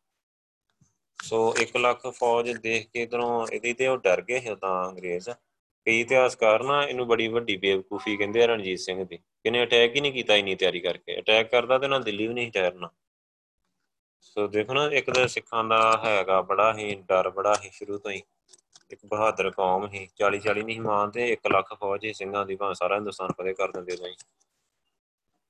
ਸੋ 1.23 1.55
1 1.61 1.77
ਲੱਖ 1.77 2.07
ਫੌਜ 2.07 2.51
ਦੇਖ 2.51 2.87
ਕੇ 2.89 3.01
ਇਧਰੋਂ 3.01 3.47
ਇਹਦੇ 3.47 3.73
ਤੇ 3.73 3.87
ਉਹ 3.87 3.97
ਡਰ 3.97 4.21
ਗਏ 4.21 4.39
ਸੀ 4.39 4.55
ਤਾਂ 4.55 4.89
ਅੰਗਰੇਜ਼। 4.89 5.29
ਕਈ 5.29 6.01
ਇਤਿਹਾਸਕਾਰ 6.01 6.63
ਨਾ 6.63 6.83
ਇਹਨੂੰ 6.83 7.07
ਬੜੀ 7.07 7.27
ਵੱਡੀ 7.27 7.57
ਬੇਵਕੂਫੀ 7.57 8.17
ਕਹਿੰਦੇ 8.17 8.43
ਆ 8.43 8.45
ਰਣਜੀਤ 8.45 8.79
ਸਿੰਘ 8.79 9.05
ਦੀ। 9.05 9.17
ਕਿਨੇ 9.17 9.63
ਅਟੈਕ 9.63 9.95
ਹੀ 9.95 10.01
ਨਹੀਂ 10.01 10.13
ਕੀਤਾ 10.13 10.35
ਇਨੀ 10.35 10.55
ਤਿਆਰੀ 10.55 10.79
ਕਰਕੇ। 10.79 11.19
ਅਟੈਕ 11.19 11.51
ਕਰਦਾ 11.51 11.77
ਤੇ 11.77 11.87
ਨਾ 11.87 11.99
ਦਿੱਲੀ 11.99 12.27
ਵੀ 12.27 12.33
ਨਹੀਂ 12.33 12.51
ਠਹਿਰਨਾ। 12.51 12.89
ਸੋ 14.21 14.47
ਦੇਖੋ 14.47 14.73
ਨਾ, 14.73 14.85
ਇੱਕ 14.85 15.11
ਤਾਂ 15.11 15.27
ਸਿੱਖਾਂ 15.27 15.63
ਦਾ 15.63 16.01
ਹੈਗਾ 16.05 16.41
ਬੜਾ 16.41 16.73
ਹੀ 16.73 16.95
ਡਰ, 16.95 17.29
ਬੜਾ 17.29 17.55
ਹੀ 17.63 17.69
ਸ਼ੁਰੂ 17.73 17.97
ਤੋਂ 17.97 18.11
ਹੀ। 18.11 18.21
ਇੱਕ 18.91 19.05
ਬਹਾਦਰ 19.05 19.49
ਕੌਮ 19.51 19.87
ਹੀ 19.87 20.07
40 20.15 20.39
40 20.39 20.63
ਨਹੀਂ 20.63 20.81
ਮੰਨਦੇ 20.81 21.31
1 21.31 21.51
ਲੱਖ 21.51 21.73
ਫੌਜ 21.73 22.05
ਹੀ 22.05 22.13
ਸਿੰਘਾਂ 22.13 22.45
ਦੀ 22.45 22.55
ਭਾਂ 22.55 22.73
ਸਾਰਾ 22.73 22.95
ਹਿੰਦੁਸਤਾਨ 22.95 23.31
ਫਤਿਹ 23.31 23.53
ਕਰ 23.53 23.71
ਦਿੰਦੇ 23.71 23.95
ਬਾਈ 23.95 24.15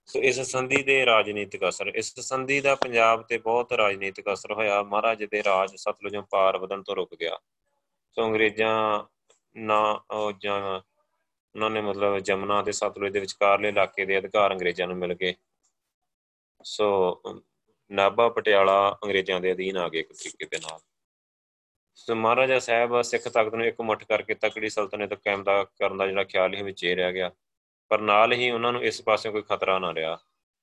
ਸੋ 0.06 0.20
ਇਸ 0.20 0.40
ਸੰਧੀ 0.40 0.84
ਦੇ 0.84 1.06
ਰਾਜਨੀਤਿਕ 1.06 1.70
ਅਸਰ, 1.70 1.88
ਇਸ 1.88 2.20
ਸੰਧੀ 2.20 2.60
ਦਾ 2.62 2.76
ਪੰਜਾਬ 2.76 3.22
ਤੇ 3.22 3.38
ਬਹੁਤ 3.38 3.74
ਰਾਜਨੀਤਿਕ 3.74 4.26
ਅਸਰ 4.34 4.52
ਹੋਇਆ। 4.52 4.84
ਮਹਾਰਾਜ 4.84 5.24
ਦੇ 5.24 5.44
ਰਾਜ 5.44 5.76
ਸਤਲੁਜੋਂ 5.76 6.24
ਪਾਰ 6.24 6.58
ਵਧਣ 6.58 6.84
ਤੋਂ 6.84 6.96
ਰੁਕ 6.96 7.16
ਗਿਆ। 7.16 7.38
ਸੋ 8.12 8.26
ਅੰਗਰੇਜ਼ਾਂ 8.26 9.04
ਨਾ, 9.56 10.04
ਉਹ 10.12 10.32
ਜਾਂ 10.32 10.82
ਉਹਨਾਂ 11.56 11.70
ਨੇ 11.70 11.82
ਮਤਲਬ 11.82 12.20
ਜਮਨਾ 12.20 12.62
ਤੇ 12.62 12.72
ਸਤਲੁਜ 12.72 13.14
ਦੇ 13.14 13.20
ਵਿਚਕਾਰਲੇ 13.20 13.70
ਇਲਾਕੇ 13.70 14.06
ਦੇ 14.06 14.18
ਅਧਿਕਾਰ 14.18 14.54
ਅੰਗਰੇਜ਼ਾਂ 14.54 14.88
ਨੂੰ 14.88 14.98
ਮਿਲ 14.98 15.14
ਗਏ। 15.14 15.34
ਸੋ 16.64 17.22
ਨਾਭਾ 17.92 18.30
ਪਟਿਆਲਾ 18.30 18.98
ਅੰਗਰੇਜ਼ਾਂ 19.04 19.40
ਦੇ 19.42 19.52
ਅਧੀਨ 19.52 19.78
ਆ 19.78 19.90
ਗਏ 19.90 20.00
ਇੱਕ 20.00 20.14
ਤਰੀਕੇ 20.14 20.46
ਦੇ 20.46 20.60
ਨਾਲ। 20.60 20.80
ਸੋ 21.96 22.16
ਮਹਾਰਾਜਾ 22.16 22.60
ਸਾਹਿਬ 22.60 23.02
ਸਿੱਖ 23.02 23.24
ਤਖਤ 23.24 23.54
ਨੂੰ 23.56 23.66
ਇੱਕ 23.66 23.82
ਮੁੱਠ 23.82 24.04
ਕਰਕੇ 24.04 24.34
ਤਕੜੀ 24.34 24.70
ਸਲਤਨਤ 24.70 25.14
ਕਾਇਮ 25.14 25.44
ਦਾ, 25.44 25.64
ਕਰਨ 25.64 25.98
ਦਾ 25.98 26.08
ਜਿਹੜਾ 26.08 26.24
ਖਿਆਲ 26.24 26.54
ਹੀ 26.54 26.62
ਵਿੱਚ 26.62 26.84
ਹੀ 26.84 26.96
ਰਹਿ 26.96 27.14
ਗਿਆ। 27.14 27.32
ਪਰ 27.90 28.00
ਨਾਲ 28.00 28.34
ਹੀ 28.34 28.52
ਉਹਨਾਂ 28.52 28.72
ਨੂੰ 28.72 28.84
ਇਸ 28.84 29.02
ਪਾਸੇ 29.02 29.30
ਕੋਈ 29.30 29.42
ਖਤਰਾ 29.42 29.80
ਨਾ 29.80 29.94
ਰਿਹਾ। 29.94 30.20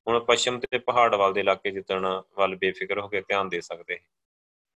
ਹੁਣ 0.08 0.20
ਪੱਛਮ 0.20 0.60
ਤੇ 0.60 0.78
ਪਹਾੜ 0.78 1.14
ਵੱਲ 1.14 1.32
ਦੇ 1.32 1.40
ਇਲਾਕੇ 1.40 1.70
ਜਿੱਤਣ 1.70 2.22
ਵੱਲ 2.38 2.56
ਬੇਫਿਕਰ 2.56 3.00
ਹੋ 3.00 3.08
ਕੇ 3.08 3.20
ਧਿਆਨ 3.20 3.48
ਦੇ 3.48 3.60
ਸਕਦੇ। 3.60 3.98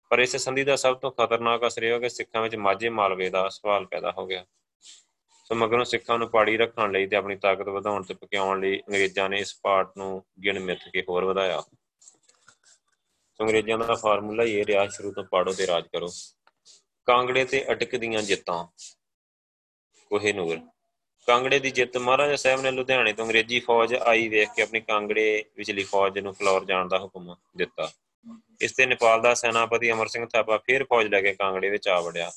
ਪਰ 0.09 0.19
ਇਸ 0.19 0.37
ਸੰਧੀ 0.37 0.65
ਦਾ 0.65 0.77
ਸਭ 0.77 0.97
ਤੋਂ 0.97 1.11
ਖਤਰਨਾਕ 1.11 1.67
ਅਸਰ 1.67 1.83
ਇਹ 1.83 1.93
ਹੋ 1.93 2.01
ਗਿਆ 2.01 2.09
ਸਿੱਖਾਂ 2.09 2.43
ਵਿੱਚ 2.43 2.57
ਮਾਝੇ 2.57 2.89
ਮਾਲਵੇ 2.89 3.31
ਦਾ 3.31 3.49
ਸਵਾਲ 3.49 3.87
ਪੈਦਾ 3.87 4.13
ਹੋ 4.19 4.27
ਗਿਆ। 4.27 4.47
ਸੋ 5.45 5.55
ਮਗਰੋਂ 5.55 5.85
ਸਿੱਖਾਂ 5.85 6.19
ਨੂੰ 6.19 6.29
ਪਾੜੀ 6.29 6.57
ਰੱਖਣ 6.57 6.93
ਲਈ 6.93 7.07
ਤੇ 7.07 7.17
ਆਪਣੀ 7.17 7.37
ਤਾਕਤ 7.37 7.69
ਵਧਾਉਣ 7.69 8.03
ਤੇ 8.03 8.15
ਪਕਿਆਉਣ 8.15 8.61
ਲਈ 8.61 8.79
ਅੰਗਰੇਜ਼ਾਂ 8.79 9.29
ਨੇ 9.29 9.39
ਇਸ 9.39 9.61
ਪਾਰਟ 9.63 9.91
ਨੂੰ 9.97 10.25
ਗਿਣ 10.45 10.61
ਮਿੱਥ 10.61 10.89
ਕੇ 10.93 11.05
ਹੋਰ 11.09 11.25
ਵਧਾਇਆ। 11.25 11.61
ਸੋ 13.35 13.45
ਅੰਗਰੇਜ਼ਾਂ 13.45 13.79
ਦਾ 13.79 13.95
ਫਾਰਮੂਲਾ 13.95 14.45
ਇਹ 14.45 14.67
ਰਿਹਾ, 14.67 14.87
ਸ਼ੁਰੂ 14.87 15.13
ਤੋਂ 15.13 15.25
ਪਾੜੋ 15.25 15.53
ਤੇ 15.53 15.67
ਰਾਜ 15.67 15.85
ਕਰੋ। 15.87 16.09
ਕਾਂਗੜੇ 17.05 17.45
ਤੇ 17.45 17.65
ਅਟਕਦੀਆਂ 17.73 18.23
ਜਿੱਤਾਂ। 18.23 18.67
ਕੋਹੇ 20.07 20.33
ਨੂਰ। 20.33 20.59
ਕਾਂਗੜੇ 21.29 21.59
ਦੀ 21.59 21.71
ਜਿੱਤ, 21.71 21.97
ਮਹਾਰਾਜਾ 21.97 22.37
ਸਾਹਿਬ 22.37 22.61
ਨੇ 22.61 22.71
ਲੁਧਿਆਣੇ 22.71 23.13
ਤੋਂ 23.13 23.25
ਅੰਗਰੇਜ਼ੀ 23.25 23.61
ਫੌਜ 23.61 23.95
ਆਈ 23.95 24.29
ਵੇਖ 24.29 24.49
ਕੇ 24.57 24.63
ਆਪਣੀ 24.63 24.81
ਕਾਂਗੜੇ 24.81 25.45
ਵਿਚਲੀ 25.57 25.85
ਫੌਜ 25.85 26.19
ਨੂੰ 26.19 26.33
ਫਲੌਰ 26.35 26.65
ਜਾਣ 26.65 26.89
ਦਾ 26.89 26.99
ਹੁਕਮ 26.99 27.35
ਦਿੱਤਾ। 27.57 27.91
ਇਸ 28.61 28.73
ਤੇ 28.73 28.87
ਨੇਪਾਲ 28.87 29.21
ਦਾ 29.23 29.35
ਸੈਨਾਪਤੀ 29.35 29.91
ਅਮਰ 29.93 30.07
ਸਿੰਘ 30.07 30.27
ਥਾਪਾ 30.27 30.59
ਫਿਰ 30.59 30.85
ਫੌਜ 30.85 31.07
ਲੈ 31.07 31.21
ਕੇ 31.21 31.33
ਕਾਂਗੜੇ 31.35 31.71
ਵਿੱਚ 31.71 31.89
ਆ 31.89 32.01
ਵੜਿਆ। 32.01 32.31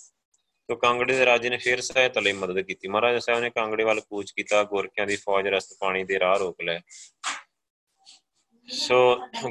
ਤੋ 0.70 0.76
ਕਾਂਗੜੇ 0.76 1.14
ਦੇ 1.14 1.26
ਰਾਜੇ 1.26 1.50
ਨੇ 1.50 1.58
ਫਿਰ 1.58 1.82
ਸਹਾਇਤਾ 1.82 2.22
ਲਈ 2.22 2.32
ਮਦਦ 2.34 2.60
ਕੀਤੀ। 2.60 2.88
ਮਹਾਰਾਜਾ 2.88 3.20
ਸਾਹਿਬ 3.20 3.42
ਨੇ 3.42 3.50
ਕਾਂਗੜੇ 3.50 3.84
ਵੱਲ 3.84 4.00
ਕੂਚ 4.00 4.32
ਕੀਤਾ, 4.32 4.64
ਗੋਰਖਿਆਂ 4.64 5.08
ਦੀ 5.08 5.16
ਫੌਜ 5.16 5.48
ਰਸਤ 5.48 5.78
ਪਾਣੀ 5.80 6.04
ਦੇ 6.04 6.20
ਰਾਹ 6.20 6.38
ਰੋਕ 6.38 6.62
ਲਿਆ 6.62 6.82
ਸੋ 8.68 8.96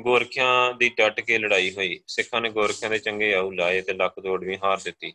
ਗੋਰਖਿਆਂ 0.01 0.73
ਦੀ 0.75 0.89
ਡਟ 0.89 1.21
ਕੇ 1.21 1.39
ਲੜਾਈ 1.39 1.71
ਹੋਈ। 1.75 2.01
ਸਿੱਖਾਂ 2.07 2.41
ਨੇ 2.41 2.51
ਗੋਰਖਿਆਂ 2.51 2.91
ਦੇ 2.91 2.99
ਚੰਗੇ 2.99 3.33
ਆਉ 3.35 3.51
ਲਾਏ 3.51 3.81
ਤੇ 3.81 3.93
ਲੱਕ 3.93 4.21
ਤੋੜਵੀਂ 4.21 4.59
ਹਾਰ 4.65 4.79
ਦਿੱਤੀ। 4.85 5.13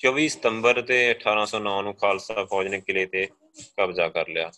24 0.00 0.28
ਸਤੰਬਰ 0.28 0.82
ਤੇ 0.82 1.10
1809 1.10 1.82
ਨੂੰ 1.82 1.94
ਖਾਲਸਾ 1.94 2.44
ਫੌਜ 2.44 2.66
ਨੇ 2.66 2.80
ਕਿਲੇ 2.80 3.06
ਤੇ 3.06 3.28
ਕਬਜ਼ਾ 3.78 4.08
ਕਰ 4.08 4.28
ਲਿਆ। 4.28 4.50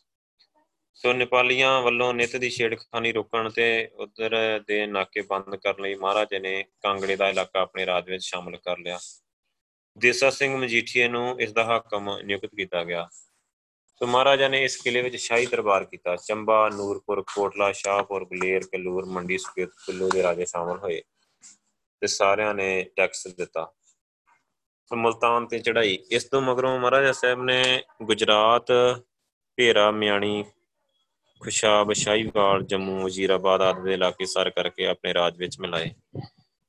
ਸੋ 0.94 1.12
ਨੇਪਾਲੀਆਂ 1.12 1.82
ਵੱਲੋਂ 1.82 2.14
ਨਿਤ 2.14 2.36
ਦੀ 2.36 2.50
ਛੇੜਖਾਨੀ 2.50 3.12
ਰੋਕਣ 3.12 3.50
ਤੇ 3.50 3.90
ਉਧਰ 3.94 4.60
ਦੇ 4.66 4.86
ਨਾਕੇ 4.86 5.22
ਬੰਦ 5.22 5.56
ਕਰਨ 5.56 5.82
ਲਈ 5.82 5.94
ਮਹਾਰਾਜੇ 5.94 6.38
ਨੇ 6.38 6.64
ਕਾਂਗੜੇ 6.82 7.16
ਦਾ 7.16 7.28
ਇਲਾਕਾ 7.28 7.60
ਆਪਣੇ 7.60 7.86
ਰਾਜ 7.86 8.10
ਵਿੱਚ 8.10 8.24
ਸ਼ਾਮਲ 8.24 8.56
ਕਰ 8.56 8.78
ਲਿਆ। 8.78 8.98
ਦੇਸਾ 9.98 10.30
ਸਿੰਘ 10.30 10.56
ਮਜੀਠੀਏ 10.56 11.08
ਨੂੰ 11.08 11.40
ਇਸ 11.40 11.52
ਦਾ 11.52 11.64
ਹਾਕਮ 11.64 12.18
ਨਿਯੁਕਤ 12.24 12.54
ਕੀਤਾ 12.54 12.84
ਗਿਆ। 12.84 13.08
ਸੋ 13.96 14.06
ਮਹਾਰਾਜਾ 14.06 14.48
ਨੇ 14.48 14.64
ਇਸ 14.64 14.76
ਕਿਲੇ 14.76 15.02
ਵਿੱਚ 15.02 15.16
ਸ਼ਾਹੀ 15.16 15.46
ਦਰਬਾਰ 15.46 15.84
ਕੀਤਾ। 15.84 16.16
ਚੰਬਾ, 16.16 16.68
ਨੂਰਪੁਰ, 16.68 17.22
ਕੋਟਲਾ, 17.34 17.72
ਸ਼ਾਹਪੁਰ 17.72 18.24
ਗਲੇਰ 18.24 18.62
ਕਲੂਰ, 18.66 19.04
ਮੰਡੀ, 19.04 19.38
ਸੁਕੇਤ, 19.38 19.68
ਕੁੱਲੂ 19.68 20.08
ਦੇ 20.08 20.22
ਰਾਜੇ 20.22 20.44
ਸ਼ਾਮਲ 20.44 20.78
ਹੋਏ 20.78 21.02
ਤੇ 22.00 22.06
ਸਾਰਿਆਂ 22.06 22.54
ਨੇ 22.54 22.84
ਟੈਕਸ 22.96 23.26
ਦਿੱਤਾ। 23.26 23.72
ਸੋ 23.81 23.81
ਮਲਤਾਨ 24.94 25.46
ਤੇ 25.46 25.58
ਚੜਾਈ 25.58 25.98
ਇਸ 26.10 26.24
ਤੋਂ 26.24 26.42
ਮਗਰੋਂ 26.42 26.80
ਮਹਾਰਾਜਾ 26.80 27.12
ਸਾਹਿਬ 27.12 27.42
ਨੇ 27.42 27.82
ਗੁਜਰਾਤ, 28.02 28.66
ਭੇਰਾ, 29.56 29.90
ਮਿਆਣੀ, 29.90 30.44
ਖੁਸ਼ਾਬ, 31.40 31.92
ਸ਼ਾਹੀਵਾਲ, 31.92 32.62
ਜੰਮੂ, 32.62 33.04
ਵਜ਼ੀਰਾਬਾਦ 33.04 33.62
ਆਦਿ 33.62 33.82
ਦੇ 33.82 33.94
ਇਲਾਕੇ 33.94 34.26
ਸਰ 34.26 34.50
ਕਰਕੇ 34.50 34.86
ਆਪਣੇ 34.86 35.14
ਰਾਜ 35.14 35.38
ਵਿੱਚ 35.38 35.60
ਮਿਲਾਏ। 35.60 35.90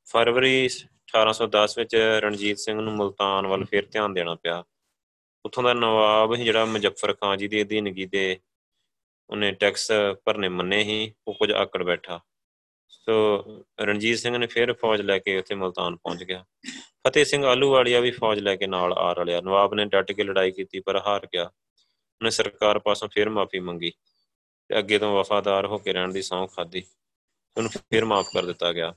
ਫਰਵਰੀ 0.06 0.66
1810 0.68 1.78
ਵਿੱਚ 1.78 1.96
ਰਣਜੀਤ 1.96 2.60
ਸਿੰਘ 2.60 2.82
ਨੂੰ 2.82 2.94
ਮਲਤਾਨ 2.94 3.48
ਵੱਲ 3.48 3.66
ਫਿਰ 3.66 3.86
ਧਿਆਨ 3.86 4.14
ਦੇਣਾ 4.14 4.36
ਪਿਆ। 4.36 4.64
ਉੱਥੋਂ 5.46 5.64
ਦਾ 5.64 5.74
ਨਵਾਬ 5.74 6.36
ਜਿਹੜਾ 6.36 6.66
ਮੁਜ਼ੱਫਰ 6.66 7.14
ਖਾਨ 7.14 7.38
ਜੀ 7.38 7.48
ਦੀ 7.48 7.62
ਅਧੀਨਗੀ 7.62 8.06
ਦੇ 8.06 8.40
ਉਹਨੇ 9.30 9.52
ਟੈਕਸ 9.52 9.92
ਭਰਨੇ 10.26 10.48
ਮੰਨੇ 10.48 10.84
ਹੀ 10.84 11.14
ਉਹ 11.28 11.34
ਕੁਝ 11.34 11.52
ਆਕੜ 11.52 11.84
ਬੈਠਾ। 11.84 12.20
ਸੋ 12.94 13.46
ਰਣਜੀਤ 13.82 14.18
ਸਿੰਘ 14.18 14.38
ਨੇ 14.38 14.48
ਫਿਰ 14.48 14.74
ਫੌਜ 14.74 15.02
ਲੈ 15.02 15.20
ਕੇ 15.20 15.38
ਉੱਥੇ 15.38 15.56
ਮਲਤਾਨ 15.56 15.96
ਪਹੁੰਚ 15.96 16.24
ਗਿਆ। 16.24 16.46
ਫਤਿਹ 17.08 17.26
ਸਿੰਘ 17.26 17.46
ਆਲੂਵਾਲੀਆ 17.46 18.00
ਵੀ 18.00 18.12
ਫੌਜ 18.12 18.39
ਲੈ 18.39 18.56
ਕੇ 18.56 18.68
ਨਾਲ 18.68 18.94
ਆ 18.94 19.14
ਰਲਿਆ। 19.14 19.41
ਨਵਾਬ 19.41 19.74
ਨੇ 19.74 19.86
ਡਟ 19.86 20.12
ਕੇ 20.12 20.24
ਲੜਾਈ 20.24 20.52
ਕੀਤੀ 20.52 20.80
ਪਰ 20.80 20.98
ਹਾਰ 20.98 21.28
ਗਿਆ। 21.34 21.44
ਉਹਨੇ 21.44 22.30
ਸਰਕਾਰ 22.30 22.80
ਪਾਸੋਂ 22.80 23.10
ਫਿਰ 23.10 23.30
ਮਾਫੀ 23.30 23.60
ਮੰਗੀ। 23.60 23.91
ਤੇ 24.70 24.80
ਅੱਗੇ 24.80 25.00
ਤੋਂ 25.00 25.20
ਵਫਾਦਾਰ 25.20 25.66
ਹੋ 25.66 25.78
ਕੇ 25.78 25.94
ਰਹਿਣ 25.94 26.12
ਦੀ 26.12 26.22
ਸੌਂ 26.22 26.48
ਖਾਦੀ 26.48 26.84
ਉਹਨੂੰ 27.58 27.72
ਫਿਰ 27.72 28.06
ਮਾਫ 28.06 28.28
ਕਰ 28.34 28.46
ਦਿੱਤਾ 28.46 28.74
ਗਿਆ। 28.74 28.94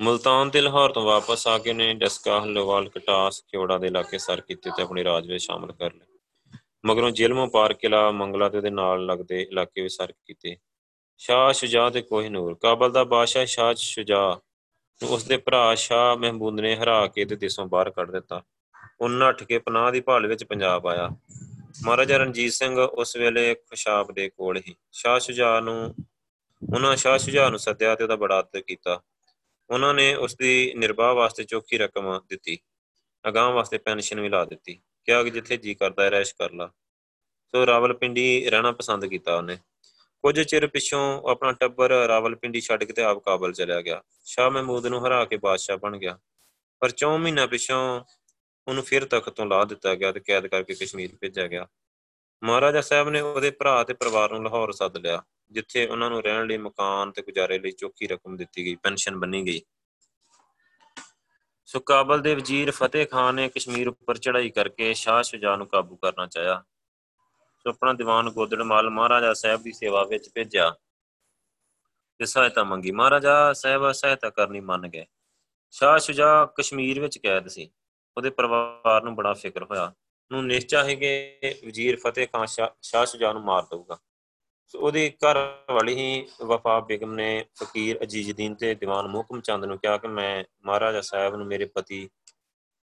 ਮਲਤਾਨ 0.00 0.50
ਤੇ 0.50 0.60
ਲਾਹੌਰ 0.60 0.92
ਤੋਂ 0.92 1.02
ਵਾਪਸ 1.02 1.46
ਆ 1.46 1.58
ਕੇ 1.58 1.72
ਨੇ 1.72 1.94
ਡਸਕਾ, 1.94 2.40
ਹਲਵਾਲ, 2.40 2.88
ਕਟਾਸ, 2.88 3.42
ਖਿਓੜਾ 3.42 3.78
ਦੇ 3.78 3.86
ਇਲਾਕੇ 3.86 4.18
ਸਰ 4.18 4.40
ਕੀਤੇ 4.40 4.70
ਤੇ 4.70 4.82
ਆਪਣੀ 4.82 5.04
ਰਾਜ 5.04 5.32
ਵਿੱਚ 5.32 5.44
ਸ਼ਾਮਲ 5.44 5.72
ਕਰ 5.72 5.92
ਲਏ। 5.92 6.06
ਮਗਰੋਂ 6.86 7.10
ਜੇਲਮੋਂ 7.10 7.48
ਪਾਰ 7.48 7.72
ਕਿਲਾ, 7.72 8.10
ਮੰਗਲਾ 8.10 8.48
ਤੇ 8.48 8.56
ਉਹਦੇ 8.56 8.70
ਨਾਲ 8.70 9.06
ਲੱਗਦੇ 9.06 9.42
ਇਲਾਕੇ 9.42 9.82
ਵਿੱਚ 9.82 9.94
ਸਰ 9.94 10.12
ਕੀਤੇ। 10.12 10.56
ਸ਼ਾਹ 11.20 11.52
ਸ਼ੁਜਾ 11.52 11.90
ਤੇ 11.90 12.02
ਕੋਹਿਨੂਰ 12.02 12.54
ਕਾਬਲ 12.54 12.92
ਦਾ 12.92 13.04
ਬਾਦਸ਼ਾਹ 13.04 13.44
ਸ਼ਾਹ 13.44 13.74
ਸ਼ੁਜਾ 13.74 14.40
ਨੂੰ 15.02 15.10
ਉਸਦੇ 15.10 15.36
ਭਰਾ 15.36 15.74
ਸ਼ਾਹ 15.74 16.16
ਮਹਿਮੂਦ 16.16 16.60
ਨੇ 16.60 16.76
ਹਰਾ 16.76 17.06
ਕੇ 17.06 17.24
ਤੇ 17.24 17.36
ਦੇਸ਼ੋਂ 17.36 17.66
ਬਾਹਰ 17.66 17.90
ਕੱਢ 17.90 18.10
ਦਿੱਤਾ। 18.10 18.42
ਉਹ 19.00 19.08
ਨੱਠ 19.08 19.42
ਕੇ 19.42 19.58
ਪਨਾਹ 19.58 19.92
ਦੀ 19.92 20.00
ਭਾਲ 20.00 20.26
ਵਿੱਚ 20.26 20.44
ਪੰਜਾਬ 20.44 20.86
ਆਇਆ। 20.86 21.08
ਮਹਾਰਾਜਾ 21.82 22.16
ਰਣਜੀਤ 22.16 22.52
ਸਿੰਘ 22.52 22.80
ਉਸ 22.80 23.16
ਵੇਲੇ 23.16 23.54
ਖੁਸ਼ਾਬ 23.54 24.12
ਦੇ 24.12 24.30
ਕੋਲ 24.30 24.60
ਹੀ 24.68 24.76
ਸ਼ਾਹ 24.92 25.18
ਸ਼ੁਜਾ 25.18 25.60
ਨੂੰ, 25.60 25.94
ਉਹਨਾਂ 26.74 26.96
ਸ਼ਾਹ 26.96 27.18
ਸ਼ੁਜਾ 27.18 27.48
ਨੂੰ 27.48 27.58
ਸੱਦਿਆ 27.58 27.94
ਤੇ 27.94 28.04
ਉਹਦਾ 28.04 28.16
ਬੜਾ 28.16 28.38
ਆਦਰ 28.38 28.60
ਕੀਤਾ। 28.60 29.02
ਉਹਨਾਂ 29.70 29.94
ਨੇ 29.94 30.14
ਉਸ 30.14 30.36
ਦੀ 30.36 30.72
ਨਿਰਵਾਹ 30.76 31.14
ਵਾਸਤੇ 31.14 31.44
ਚੋਖੀ 31.44 31.78
ਰਕਮ 31.78 32.20
ਦਿੱਤੀ। 32.28 32.58
ਅਗਾਹ 33.28 33.50
ਵਾਸਤੇ 33.50 33.78
ਪੈਨਸ਼ਨ 33.78 34.20
ਵੀ 34.20 34.28
ਲਾ 34.28 34.44
ਦਿੱਤੀ। 34.44 34.80
ਕਿਹਾ 35.04 35.22
ਕਿ 35.22 35.30
ਜਿੱਥੇ 35.30 35.56
ਜੀ 35.56 35.74
ਕਰਦਾ 35.74 36.04
ਹੈ 36.04 36.10
ਰਹਿਸ਼ 36.10 36.34
ਕਰ 36.34 36.52
ਲਾ। 36.52 36.66
ਸੋ 37.52 37.66
ਰਾਵਲਪਿੰਡੀ 37.66 38.50
ਰਹਿਣਾ 38.50 38.72
ਪਸੰਦ 38.72 39.06
ਕੀਤਾ 39.06 39.36
ਉਹਨੇ। 39.36 39.58
ਕੁਝ 40.24 40.40
ਚਿਰ 40.40 40.66
ਪਿਛੋਂ 40.66 41.00
ਆਪਣਾ 41.30 41.52
ਟੱਬਰ 41.52 41.90
ਰਾਵਲਪਿੰਡੀ 42.08 42.60
ਛੱਡ 42.60 42.84
ਕੇ 42.84 42.92
ਤੇ 42.92 43.02
ਆਪ 43.02 43.18
ਕਾਬਲ 43.18 43.52
ਚਲਿਆ 43.52 43.80
ਗਿਆ। 43.80 44.02
ਸ਼ਾਹ 44.24 44.50
ਮਹਿਮੂਦ 44.50 44.86
ਨੂੰ 44.86 45.06
ਹਰਾ 45.06 45.24
ਕੇ 45.24 45.36
ਬਾਦਸ਼ਾਹ 45.36 45.78
ਬਣ 45.78 45.96
ਗਿਆ। 45.98 46.18
ਪਰ 46.82 46.90
4 46.90 47.18
ਮਹੀਨਾ 47.18 47.46
ਪਿਛੋਂ 47.46 47.78
ਉਹਨੂੰ 48.66 48.84
ਫਿਰ 48.84 49.04
ਤਖਤ 49.04 49.34
ਤੋਂ 49.34 49.46
ਲਾ 49.46 49.64
ਦਿੱਤਾ 49.64 49.94
ਗਿਆ 49.94 50.12
ਤੇ 50.12 50.20
ਕੈਦ 50.20 50.46
ਕਰਕੇ 50.46 50.74
ਕਸ਼ਮੀਰ 50.74 51.16
ਭੇਜਿਆ 51.20 51.46
ਗਿਆ। 51.46 51.66
ਮਹਾਰਾਜਾ 52.42 52.80
ਸਾਹਿਬ 52.80 53.08
ਨੇ 53.08 53.20
ਉਹਦੇ 53.20 53.50
ਭਰਾ 53.50 53.82
ਤੇ 53.84 53.94
ਪਰਿਵਾਰ 53.94 54.32
ਨੂੰ 54.32 54.42
ਲਾਹੌਰ 54.44 54.72
ਸੱਦ 54.72 54.96
ਲਿਆ, 54.96 55.22
ਜਿੱਥੇ 55.50 55.86
ਉਹਨਾਂ 55.86 56.10
ਨੂੰ 56.10 56.22
ਰਹਿਣ 56.22 56.46
ਲਈ 56.46 56.56
ਮਕਾਨ 56.56 57.12
ਤੇ 57.12 57.22
ਗੁਜ਼ਾਰੇ 57.22 57.58
ਲਈ 57.58 57.70
ਚੋਖੀ 57.70 58.06
ਰਕਮ 58.06 58.36
ਦਿੱਤੀ 58.36 58.64
ਗਈ, 58.64 58.74
ਪੈਨਸ਼ਨ 58.74 59.16
ਬੰਨੀ 59.16 59.42
ਗਈ। 59.46 59.60
ਸੋ 61.68 61.80
ਕਾਬਲ 61.80 62.20
ਦੇ 62.20 62.34
ਵਜ਼ੀਰ 62.34 62.70
ਫਤਿਹ 62.70 63.06
ਖਾਨ 63.06 63.34
ਨੇ 63.34 63.48
ਕਸ਼ਮੀਰ 63.48 63.88
ਉੱਪਰ 63.88 64.18
ਚੜ੍ਹਾਈ 64.18 64.50
ਕਰਕੇ 64.50 64.92
ਸ਼ਾਹ 64.94 65.22
ਸ਼ੁਜਾ 65.22 65.56
ਨੂੰ 65.56 65.66
ਕਾਬੂ 65.66 65.96
ਕਰਨਾ 65.96 66.26
ਚਾਹਿਆ। 66.26 66.62
ਸੋ 67.60 67.70
ਆਪਣਾ 67.70 67.92
ਦੀਵਾਨ 67.92 68.30
ਗੋਦੜਮਾਲ 68.30 68.90
ਮਹਾਰਾਜਾ 68.90 69.34
ਸਾਹਿਬ 69.34 69.62
ਦੀ 69.62 69.72
ਸੇਵਾ 69.72 70.04
ਵਿੱਚ 70.04 70.30
ਭੇਜਿਆ। 70.34 70.76
ਤੇ 72.18 72.26
ਸਹਾਇਤਾ 72.26 72.64
ਮੰਗੀ। 72.64 72.90
ਮਹਾਰਾਜਾ 72.90 73.52
ਸਾਹਿਬ 73.52 73.92
ਸਹਾਇਤਾ 73.92 74.30
ਕਰਨੀ 74.30 74.60
ਮੰਨ 74.60 74.88
ਗਏ। 74.88 75.06
ਸ਼ਾਹ 75.70 75.98
ਸ਼ੁਜਾ 75.98 76.46
ਕਸ਼ਮੀਰ 76.46 77.00
ਵਿੱਚ 77.00 77.18
ਕੈਦ 77.18 77.48
ਸੀ। 77.48 77.70
ਉਹਦੇ 78.16 78.30
ਪਰਿਵਾਰ 78.30 79.02
ਨੂੰ 79.02 79.14
ਬੜਾ 79.14 79.34
ਫਿਕਰ 79.34 79.62
ਹੋਇਆ। 79.62 79.94
ਨੂੰ 80.32 80.46
ਨਿਸ਼ਚਾ 80.46 80.84
ਹੈ 80.84 80.94
ਕਿ 80.94 81.38
ਵਜ਼ੀਰ 81.66 81.96
ਫਤਿਹ 81.96 82.26
ਖਾਨ 82.26 82.46
ਸ਼ਾਹ 82.82 83.04
ਸ਼ੁਜਾ 83.06 83.32
ਨੂੰ 83.32 83.42
ਮਾਰ 83.42 83.62
ਦਊਗਾ। 83.62 83.98
ਉਹਦੀ 84.74 85.10
ਘਰ 85.10 85.58
ਵਾਲੀ 85.70 85.94
ਹੀ 85.94 86.28
ਵਫਾ 86.44 86.80
ਬੇਗਮ 86.80 87.12
ਨੇ 87.12 87.44
ਫਕੀਰ 87.56 88.02
ਅਜੀਜ਼ਦੀਨ 88.02 88.54
ਤੇ 88.54 88.74
ਦੀਵਾਨ 88.74 89.08
ਮੁਹਕਮ 89.08 89.40
ਚੰਦ 89.40 89.64
ਨੂੰ 89.64 89.78
ਕਿਹਾ 89.78 89.96
ਕਿ 89.96 90.08
ਮੈਂ 90.08 90.44
ਮਹਾਰਾਜਾ 90.64 91.00
ਸਾਹਿਬ 91.00 91.36
ਨੂੰ 91.36 91.46
ਮੇਰੇ 91.46 91.64
ਪਤੀ, 91.64 92.10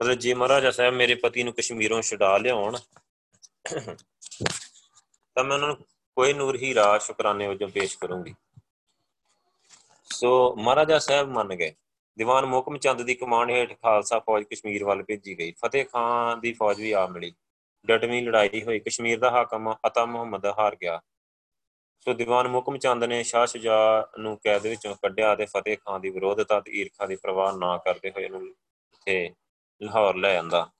ਮਤਲਬ 0.02 0.14
ਜੇ 0.14 0.34
ਮਹਾਰਾਜਾ 0.34 0.70
ਸਾਹਿਬ 0.70 0.94
ਮੇਰੇ 0.94 1.14
ਪਤੀ 1.14 1.42
ਨੂੰ 1.42 1.52
ਕਸ਼ਮੀਰੋਂ 1.52 2.02
ਛਡਾ 2.02 2.38
ਲਿਆਉਣ 2.38 2.78
ਤਾਂ 3.64 5.44
ਮੈਂ 5.44 5.56
ਉਹਨਾਂ 5.56 5.68
ਨੂੰ 5.68 5.76
ਕੋਈ 6.16 6.32
ਨੂਰ 6.32 6.56
ਹੀਰਾ 6.56 6.98
ਸ਼ੁਕਰਾਨੇ 6.98 7.46
ਵਜੋਂ 7.46 7.68
ਪੇਸ਼ 7.68 7.98
ਕਰੂੰਗੀ। 7.98 8.34
ਸੋ 10.04 10.56
ਮਹਾਰਾਜਾ 10.56 10.98
ਸਾਹਿਬ 10.98 11.28
ਮੰਨ 11.28 11.54
ਗਏ। 11.54 11.74
ਦੀਵਾਨ 12.18 12.46
ਮੋਕਮ 12.46 12.78
ਚੰਦ 12.78 13.02
ਦੀ 13.02 13.14
ਕਮਾਂਡ 13.14 13.50
ਹੇਠ 13.50 13.72
ਖਾਲਸਾ 13.72 14.18
ਫੌਜ 14.18 14.44
ਕਸ਼ਮੀਰ 14.44 14.84
ਵੱਲ 14.84 15.02
ਭੇਜੀ 15.02 15.38
ਗਈ। 15.38 15.52
ਫਤਿਹ 15.52 15.84
ਖਾਨ 15.84 16.40
ਦੀ 16.40 16.52
ਫੌਜ 16.52 16.80
ਵੀ 16.80 16.92
ਆ 16.92 17.06
ਮਿਲੀ। 17.06 17.32
ਡਟਵੀਂ 17.86 18.22
ਲੜਾਈ 18.22 18.62
ਹੋਈ। 18.62 18.78
ਕਸ਼ਮੀਰ 18.78 19.18
ਦਾ 19.18 19.30
ਹਾਕਮ 19.30 19.74
ਅਤਾ 19.86 20.04
ਮੁਹੰਮਦ 20.04 20.46
ਹਾਰ 20.46 20.76
ਗਿਆ। 20.76 21.00
ਸੋ 22.00 22.12
ਦੀਵਾਨ 22.12 22.48
ਮੁਕਮ 22.48 22.78
ਚੰਦ 22.78 23.04
ਨੇ 23.04 23.22
ਸ਼ਾਹ 23.22 23.46
ਸ਼ੁਜਾ 23.46 24.08
ਨੂੰ 24.18 24.38
ਕੈਦ 24.44 24.66
ਵਿੱਚੋਂ 24.66 24.94
ਕੱਢਿਆ 24.94 25.34
ਤੇ 25.34 25.46
ਫਤਿਹ 25.46 25.76
ਖਾਨ 25.76 26.00
ਦੀ 26.00 26.10
ਵਿਰੋਧਤਾ 26.10 26.60
ਤੇ 26.60 26.72
ਈਰਖਾ 26.72 27.06
ਦੀ 27.06 27.16
ਪਰਵਾਹ 27.16 27.52
ਨਾ 27.52 27.76
ਕਰਦੇ 27.76 28.10
ਹੋਏ 28.10 28.24
ਉਹਨੂੰ 28.24 28.48
ਇੱਥੇ 28.48 29.30
ਲਾਹੌਰ 29.82 30.14
ਲੈ 30.14 30.38
ਆਂਦਾ। 30.38 30.70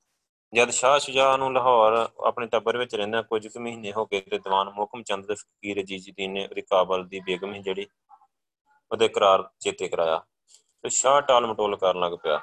ਜਦ 0.55 0.71
ਸ਼ਾਹ 0.71 0.99
ਸ਼ੁਜਾ 0.99 1.37
ਨੂੰ 1.37 1.53
ਲਾਹੌਰ 1.53 2.09
ਆਪਣੇ 2.27 2.47
ਟੱਬਰ 2.47 2.77
ਵਿੱਚ 2.77 2.95
ਰਹਿੰਦਾ 2.95 3.23
ਕੁਝ 3.23 3.49
ਕੁ 3.49 3.61
ਮਹੀਨੇ 3.61 3.93
ਹੋ 3.93 4.07
ਗਏ 4.07 4.21
ਤੇ 4.21 4.39
ਦੀਵਾਨ 4.39 4.71
ਮੁਕਮ 4.71 5.03
ਚੰਦ 5.03 5.27
ਦੇ 5.27 5.35
ਫਕੀਰ 5.35 5.83
ਜੀਜਦੀਨ 5.83 6.33
ਨੇ 6.33 6.47
ਉਹਦੀ 6.47 6.61
ਕਾਬਲ 6.61 7.05
ਦੀ 7.05 7.21
ਬੇਗਮ 7.21 7.55
ਹੀ 7.55 7.59
ਜਿਹੜੀ 7.59 7.87
ਉਹਦੇ 8.93 9.09
ਕਰਾਰ 9.09 9.49
ਚੇਤੇ 9.61 9.89
ਕਰਾਇਆ। 9.89 10.23
ਤੇ 10.83 10.89
ਸ਼ਾਹ 10.89 11.21
ਟਾਲ 11.21 11.47
ਮਟੋਲ 11.47 11.77
ਕਰਨ 11.77 12.01
ਲੱਗ 12.01 12.13
ਪਿਆ। 12.13 12.41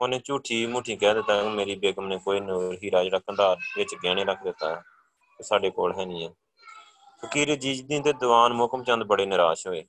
ਉਹਨੇ 0.00 0.20
ਝੂਠੀ 0.24 0.66
ਮੁਠੀ 0.66 0.96
ਕਹਿ 0.96 1.14
ਦਿੱਤਾ 1.14 1.42
ਕਿ 1.42 1.48
ਮੇਰੀ 1.48 1.74
ਬੇਗਮ 1.74 2.06
ਨੇ 2.06 2.18
ਕੋਈ 2.18 2.40
ਨੂਰ, 2.40 2.78
ਹੀਰਾ 2.84 3.04
ਜਿਹੜਾ 3.04 3.18
ਕੰਧਾਰ 3.18 3.56
ਵਿੱਚ 3.76 3.94
ਗਹਿਣੇ 4.04 4.24
ਰੱਖ 4.24 4.42
ਦਿੱਤਾ 4.44 4.76
ਹੈ 4.76 4.82
ਸਾਡੇ 5.42 5.70
ਕੋਲ 5.70 5.98
ਹੈ 5.98 6.04
ਨਹੀਂ 6.04 6.28
ਹੈ। 6.28 6.34
ਫਕੀਰ 7.24 7.54
ਜੀਜਦੀਨ 7.54 8.02
ਤੇ 8.02 8.12
ਦੀਵਾਨ 8.12 8.52
ਮੁਕਮ 8.52 8.84
ਚੰਦ 8.84 9.04
ਬੜੇ 9.04 9.26
ਨਿਰਾਸ਼ 9.26 9.66
ਹੋਏ। 9.66 9.84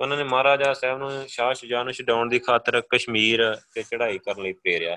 ਉਹਨਾਂ 0.00 0.16
ਨੇ 0.16 0.24
ਮਹਾਰਾਜਾ 0.24 0.74
ਸਾਹਿਬ 0.74 0.98
ਨੂੰ, 0.98 1.24
ਸ਼ਾਹ 1.28 1.54
ਸ਼ੁਜਾ 1.54 1.82
ਨੂੰ 1.82 1.92
ਛਡਾਉਣ 1.92 2.28
ਦੀ 2.28 2.38
ਖਾਤਰ 2.38 2.80
ਕਸ਼ਮੀਰ 2.80 3.56
ਤੇ 3.74 3.82
ਚੜ੍ਹਾਈ 3.82 4.18
ਕਰਨ 4.18 4.42
ਲਈ 4.42 4.52
ਪ੍ਰੇਰਿਆ। 4.52 4.96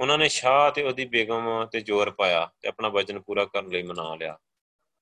ਉਹਨਾਂ 0.00 0.18
ਨੇ 0.18 0.28
ਸ਼ਾਹ 0.28 0.70
ਤੇ 0.70 0.82
ਉਹਦੀ 0.82 1.04
ਬੇਗਮ 1.04 1.66
ਤੇ 1.72 1.80
ਜ਼ੋਰ 1.80 2.10
ਪਾਇਆ 2.10 2.50
ਤੇ 2.60 2.68
ਆਪਣਾ 2.68 2.88
ਵਚਨ 2.88 3.20
ਪੂਰਾ 3.20 3.44
ਕਰਨ 3.44 3.68
ਲਈ 3.68 3.82
ਮਨਾ 3.82 4.14
ਲਿਆ। 4.14 4.38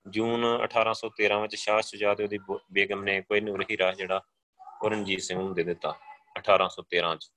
ਜੂਨ 0.06 0.62
1813 0.64 1.40
ਵਿੱਚ 1.40 1.56
ਸ਼ਾਹ 1.56 1.80
ਸ਼ੁਜਾ 1.80 2.14
ਤੇ 2.14 2.24
ਉਹਦੀ 2.24 2.38
ਬੇਗਮ 2.72 3.02
ਨੇ 3.02 3.20
ਕੋਈ 3.20 3.40
ਨੂਰ 3.40 3.64
ਹੀਰਾ 3.70 3.92
ਜਿਹੜਾ 3.92 4.22
ਰਣਜੀਤ 4.86 5.20
ਸਿੰਘ 5.20 5.38
ਨੂੰ 5.38 5.54
ਦੇ 5.54 5.62
ਦਿੱਤਾ 5.62 5.98
1813 6.38 7.16
ਚ। 7.16 7.30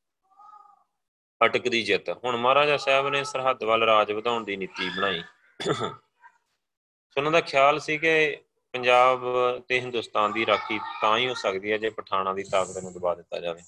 ਅਟਕ 1.45 1.67
ਦੀ 1.67 1.83
ਜਿੱਤ। 1.83 2.09
ਹੁਣ 2.09 2.37
ਮਹਾਰਾਜਾ 2.37 2.77
ਸਾਹਿਬ 2.77 3.09
ਨੇ 3.09 3.23
ਸਰਹੱਦ 3.23 3.63
ਵੱਲ 3.63 3.83
ਰਾਜ 3.83 4.11
ਵਧਾਉਣ 4.11 4.43
ਦੀ 4.43 4.55
ਨੀਤੀ 4.55 4.89
ਬਣਾਈ। 4.89 5.23
ਸੋ 7.11 7.17
ਉਹਨਾਂ 7.17 7.31
ਦਾ 7.31 7.41
ਖਿਆਲ 7.41 7.79
ਸੀ 7.79 7.97
ਕਿ 7.97 8.41
ਪੰਜਾਬ 8.73 9.21
ਤੇ 9.67 9.79
ਹਿੰਦੁਸਤਾਨ 9.79 10.33
ਦੀ 10.33 10.45
ਰਾਖੀ 10.45 10.79
ਤਾਂ 11.01 11.17
ਹੀ 11.17 11.27
ਹੋ 11.27 11.33
ਸਕਦੀ 11.33 11.71
ਹੈ 11.71 11.77
ਜੇ 11.77 11.89
ਪਠਾਣਾ 11.89 12.33
ਦੀ 12.33 12.43
ਤਾਕਤ 12.43 12.77
ਨੂੰ 12.77 12.93
ਦਬਾ 12.93 13.15
ਦਿੱਤਾ 13.15 13.39
ਜਾਵੇ। 13.39 13.61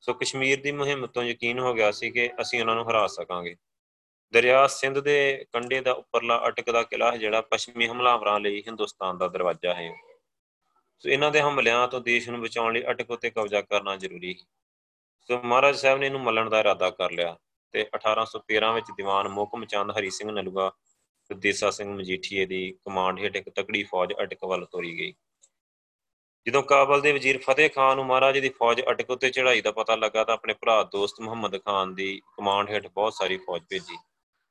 ਸੋ 0.00 0.12
ਕਸ਼ਮੀਰ 0.14 0.60
ਦੀ 0.60 0.72
ਮੁਹਿੰਮ 0.72 1.06
ਤੋਂ 1.06 1.22
ਯਕੀਨ 1.22 1.58
ਹੋ 1.58 1.74
ਗਿਆ 1.74 1.90
ਸੀ 1.90 2.10
ਕਿ 2.10 2.30
ਅਸੀਂ 2.40 2.60
ਉਹਨਾਂ 2.60 2.74
ਨੂੰ 2.74 2.90
ਹਰਾ 2.90 3.06
ਸਕਾਂਗੇ। 3.06 3.56
ਦਰਿਆ 4.32 4.66
ਸਿੰਧ 4.66 4.98
ਦੇ 4.98 5.44
ਕੰਢੇ 5.52 5.80
ਦਾ 5.80 5.92
ਉੱਪਰਲਾ 5.92 6.48
ਅਟਕ 6.48 6.70
ਦਾ 6.70 6.82
ਕਿਲਾ 6.82 7.16
ਜਿਹੜਾ 7.16 7.40
ਪੱਛਮੀ 7.40 7.88
ਹਮਲਾਵਰਾਂ 7.88 8.40
ਲਈ 8.40 8.62
ਹਿੰਦੁਸਤਾਨ 8.66 9.18
ਦਾ 9.18 9.28
ਦਰਵਾਜ਼ਾ 9.28 9.74
ਹੈ। 9.74 9.92
ਸੋ 10.98 11.08
ਇਹਨਾਂ 11.08 11.30
ਦੇ 11.30 11.40
ਹਮਲਿਆਂ 11.40 11.88
ਤੋਂ 11.88 12.00
ਦੇਸ਼ 12.00 12.28
ਨੂੰ 12.28 12.40
ਬਚਾਉਣ 12.40 12.72
ਲਈ 12.72 12.82
ਅਟਕ 12.90 13.10
ਉੱਤੇ 13.10 13.30
ਕਬਜ਼ਾ 13.30 13.60
ਕਰਨਾ 13.60 13.96
ਜ਼ਰੂਰੀ 13.96 14.34
ਹੈ 14.34 14.44
ਸੋ 15.20 15.40
ਮਹਾਰਾਜ 15.42 15.76
ਸਾਹਿਬ 15.76 15.98
ਨੇ 15.98 16.06
ਇਹਨੂੰ 16.06 16.20
ਮੱਲਣ 16.20 16.50
ਦਾ 16.50 16.60
ਇਰਾਦਾ 16.60 16.90
ਕਰ 16.90 17.10
ਲਿਆ 17.10 17.36
ਤੇ 17.72 17.86
1813 17.96 18.72
ਵਿੱਚ 18.74 18.86
ਦੀਵਾਨ 18.96 19.28
ਮੋਕਮ 19.28 19.64
ਚੰਦ 19.64 19.90
ਹਰੀ 19.90 20.10
ਸਿੰਘ 20.10 20.30
ਨਲੂਗਾ 20.30 20.72
ਤੇ 21.28 21.34
ਦੇਸਾ 21.34 21.70
ਸਿੰਘ 21.70 21.94
ਮਜੀਠੀਏ 21.94 22.46
ਦੀ 22.46 22.70
ਕਮਾਂਡ 22.84 23.20
ਹੇਠ 23.20 23.36
ਇੱਕ 23.36 23.48
ਤਕੜੀ 23.48 23.82
ਫੌਜ 23.82 24.12
ਅਟਕ 24.22 24.44
ਵੱਲ 24.44 24.64
ਤੋਰੀ 24.64 24.98
ਗਈ। 24.98 25.12
ਜਦੋਂ 26.46 26.62
ਕਾਬਲ 26.62 27.00
ਦੇ 27.00 27.12
ਵਜ਼ੀਰ 27.12 27.38
ਫਤਿਹ 27.38 27.70
ਖਾਨ 27.70 27.96
ਨੂੰ 27.96 28.06
ਮਹਾਰਾਜ 28.06 28.38
ਦੀ 28.38 28.48
ਫੌਜ 28.48 28.80
ਅਟਕ 28.90 29.10
ਉੱਤੇ 29.10 29.30
ਚੜ੍ਹਾਈ 29.30 29.60
ਦਾ 29.60 29.72
ਪਤਾ 29.72 29.96
ਲੱਗਾ 29.96 30.24
ਤਾਂ 30.24 30.34
ਆਪਣੇ 30.34 30.54
ਭਰਾ 30.54 30.82
ਦੋਸਤ 30.82 31.20
ਮੁਹੰਮਦ 31.20 31.56
ਖਾਨ 31.56 31.94
ਦੀ 31.94 32.20
ਕਮਾਂਡ 32.36 32.70
ਹੇਠ 32.70 32.86
ਬਹੁਤ 32.86 33.14
ਸਾਰੀ 33.14 33.36
ਫੌਜ 33.36 33.62
ਭੇਜੀ। 33.70 33.98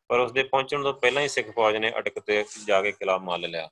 ਪਰ 0.08 0.20
ਉਸ 0.20 0.32
ਦੇ 0.32 0.44
ਪਹੁੰਚਣ 0.44 0.84
ਤੋਂ 0.84 0.94
ਪਹਿਲਾਂ 0.94 1.24
ਹੀ 1.24 1.28
ਸਿੱਖ 1.28 1.52
ਫੌਜ 1.52 1.76
ਨੇ 1.76 1.92
ਅਟਕ 1.98 2.20
ਤੇ 2.20 2.46
ਜਾ 2.68 2.82
ਕੇ 2.82 2.92
ਕਿਲਾ 2.92 3.18
ਮੱਲ 3.18 3.42
ਲਿਆ। 3.42 3.70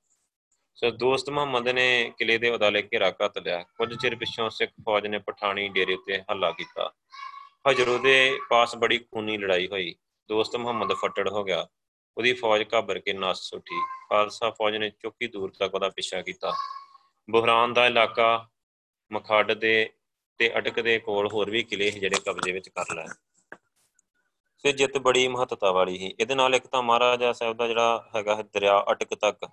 ਸੋ 0.75 0.91
ਦੋਸਤ 0.91 1.29
ਮੁਹੰਮਦ 1.29 1.69
ਨੇ 1.69 2.11
ਕਿਲੇ 2.17 2.37
ਦੇ 2.37 2.49
ਉਦਾਲੇ 2.49 2.81
ਘੇਰਾ 2.81 3.09
ਘੱਤ 3.09 3.37
ਲਿਆ। 3.37 3.63
ਕੁਝ 3.63 4.01
ਚਿਰ 4.01 4.15
ਪਿੱਛੋਂ 4.15 4.49
ਸਿੱਖ 4.49 4.71
ਫੌਜ 4.85 5.07
ਨੇ 5.07 5.17
ਪਠਾਣੀ 5.17 5.69
ਡੇਰੇ 5.69 5.93
ਉੱਤੇ 5.93 6.21
ਹਮਲਾ 6.21 6.51
ਕੀਤਾ। 6.51 6.93
ਹਜਰੋ 7.71 7.97
ਦੇ 7.97 8.39
ਪਾਸ 8.49 8.75
ਬੜੀ 8.75 8.97
ਖੂਨੀ 8.97 9.37
ਲੜਾਈ 9.37 9.67
ਹੋਈ। 9.67 9.95
ਦੋਸਤ 10.29 10.55
ਮੁਹੰਮਦ 10.55 10.93
ਫੱਟੜ 10.93 11.29
ਹੋ 11.29 11.43
ਗਿਆ। 11.43 11.67
ਉਹਦੀ 12.17 12.33
ਫੌਜ 12.33 12.63
ਘਾਬਰ 12.73 12.99
ਕੇ 12.99 13.13
ਨਸ 13.13 13.53
ਉੱਠੀ। 13.53 13.79
ਖਾਲਸਾ 14.09 14.49
ਫੌਜ 14.49 14.75
ਨੇ 14.75 14.89
ਚੁੱਕੀ 14.89 15.27
ਦੂਰ 15.27 15.51
ਤੱਕ 15.59 15.75
ਉਹਦਾ 15.75 15.89
ਪਿੱਛਾ 15.89 16.21
ਕੀਤਾ। 16.21 16.53
ਬੁਹਰਾਨ 17.29 17.73
ਦਾ 17.73 17.85
ਇਲਾਕਾ 17.85 18.47
ਮਖਾੜ 19.11 19.53
ਦੇ 19.53 19.89
ਤੇ 20.39 20.51
ਅਟਕ 20.57 20.79
ਦੇ 20.79 20.97
ਕੋਲ 20.99 21.27
ਹੋਰ 21.33 21.49
ਵੀ 21.49 21.63
ਕਿਲੇ 21.63 21.89
ਜਿਹੜੇ 21.91 22.19
ਕਬਜ਼ੇ 22.25 22.51
ਵਿੱਚ 22.51 22.69
ਕਰ 22.69 22.93
ਲਏ। 22.95 23.07
ਫਿਰ 24.63 24.75
ਜਿੱਤ 24.75 24.97
ਬੜੀ 24.97 25.27
ਮਹੱਤਤਾ 25.27 25.71
ਵਾਲੀ 25.71 25.97
ਸੀ। 25.97 26.13
ਇਹਦੇ 26.19 26.35
ਨਾਲ 26.35 26.55
ਇੱਕ 26.55 26.67
ਤਾਂ 26.67 26.81
ਮਹਾਰਾਜਾ 26.83 27.31
ਸਾਹਿਬ 27.33 27.57
ਦਾ 27.57 27.67
ਜਿਹੜਾ 27.67 28.09
ਹੈਗਾ 28.15 28.41
ਦਰਿਆ 28.53 28.83
ਅਟਕ 28.91 29.13
ਤੱਕ 29.15 29.49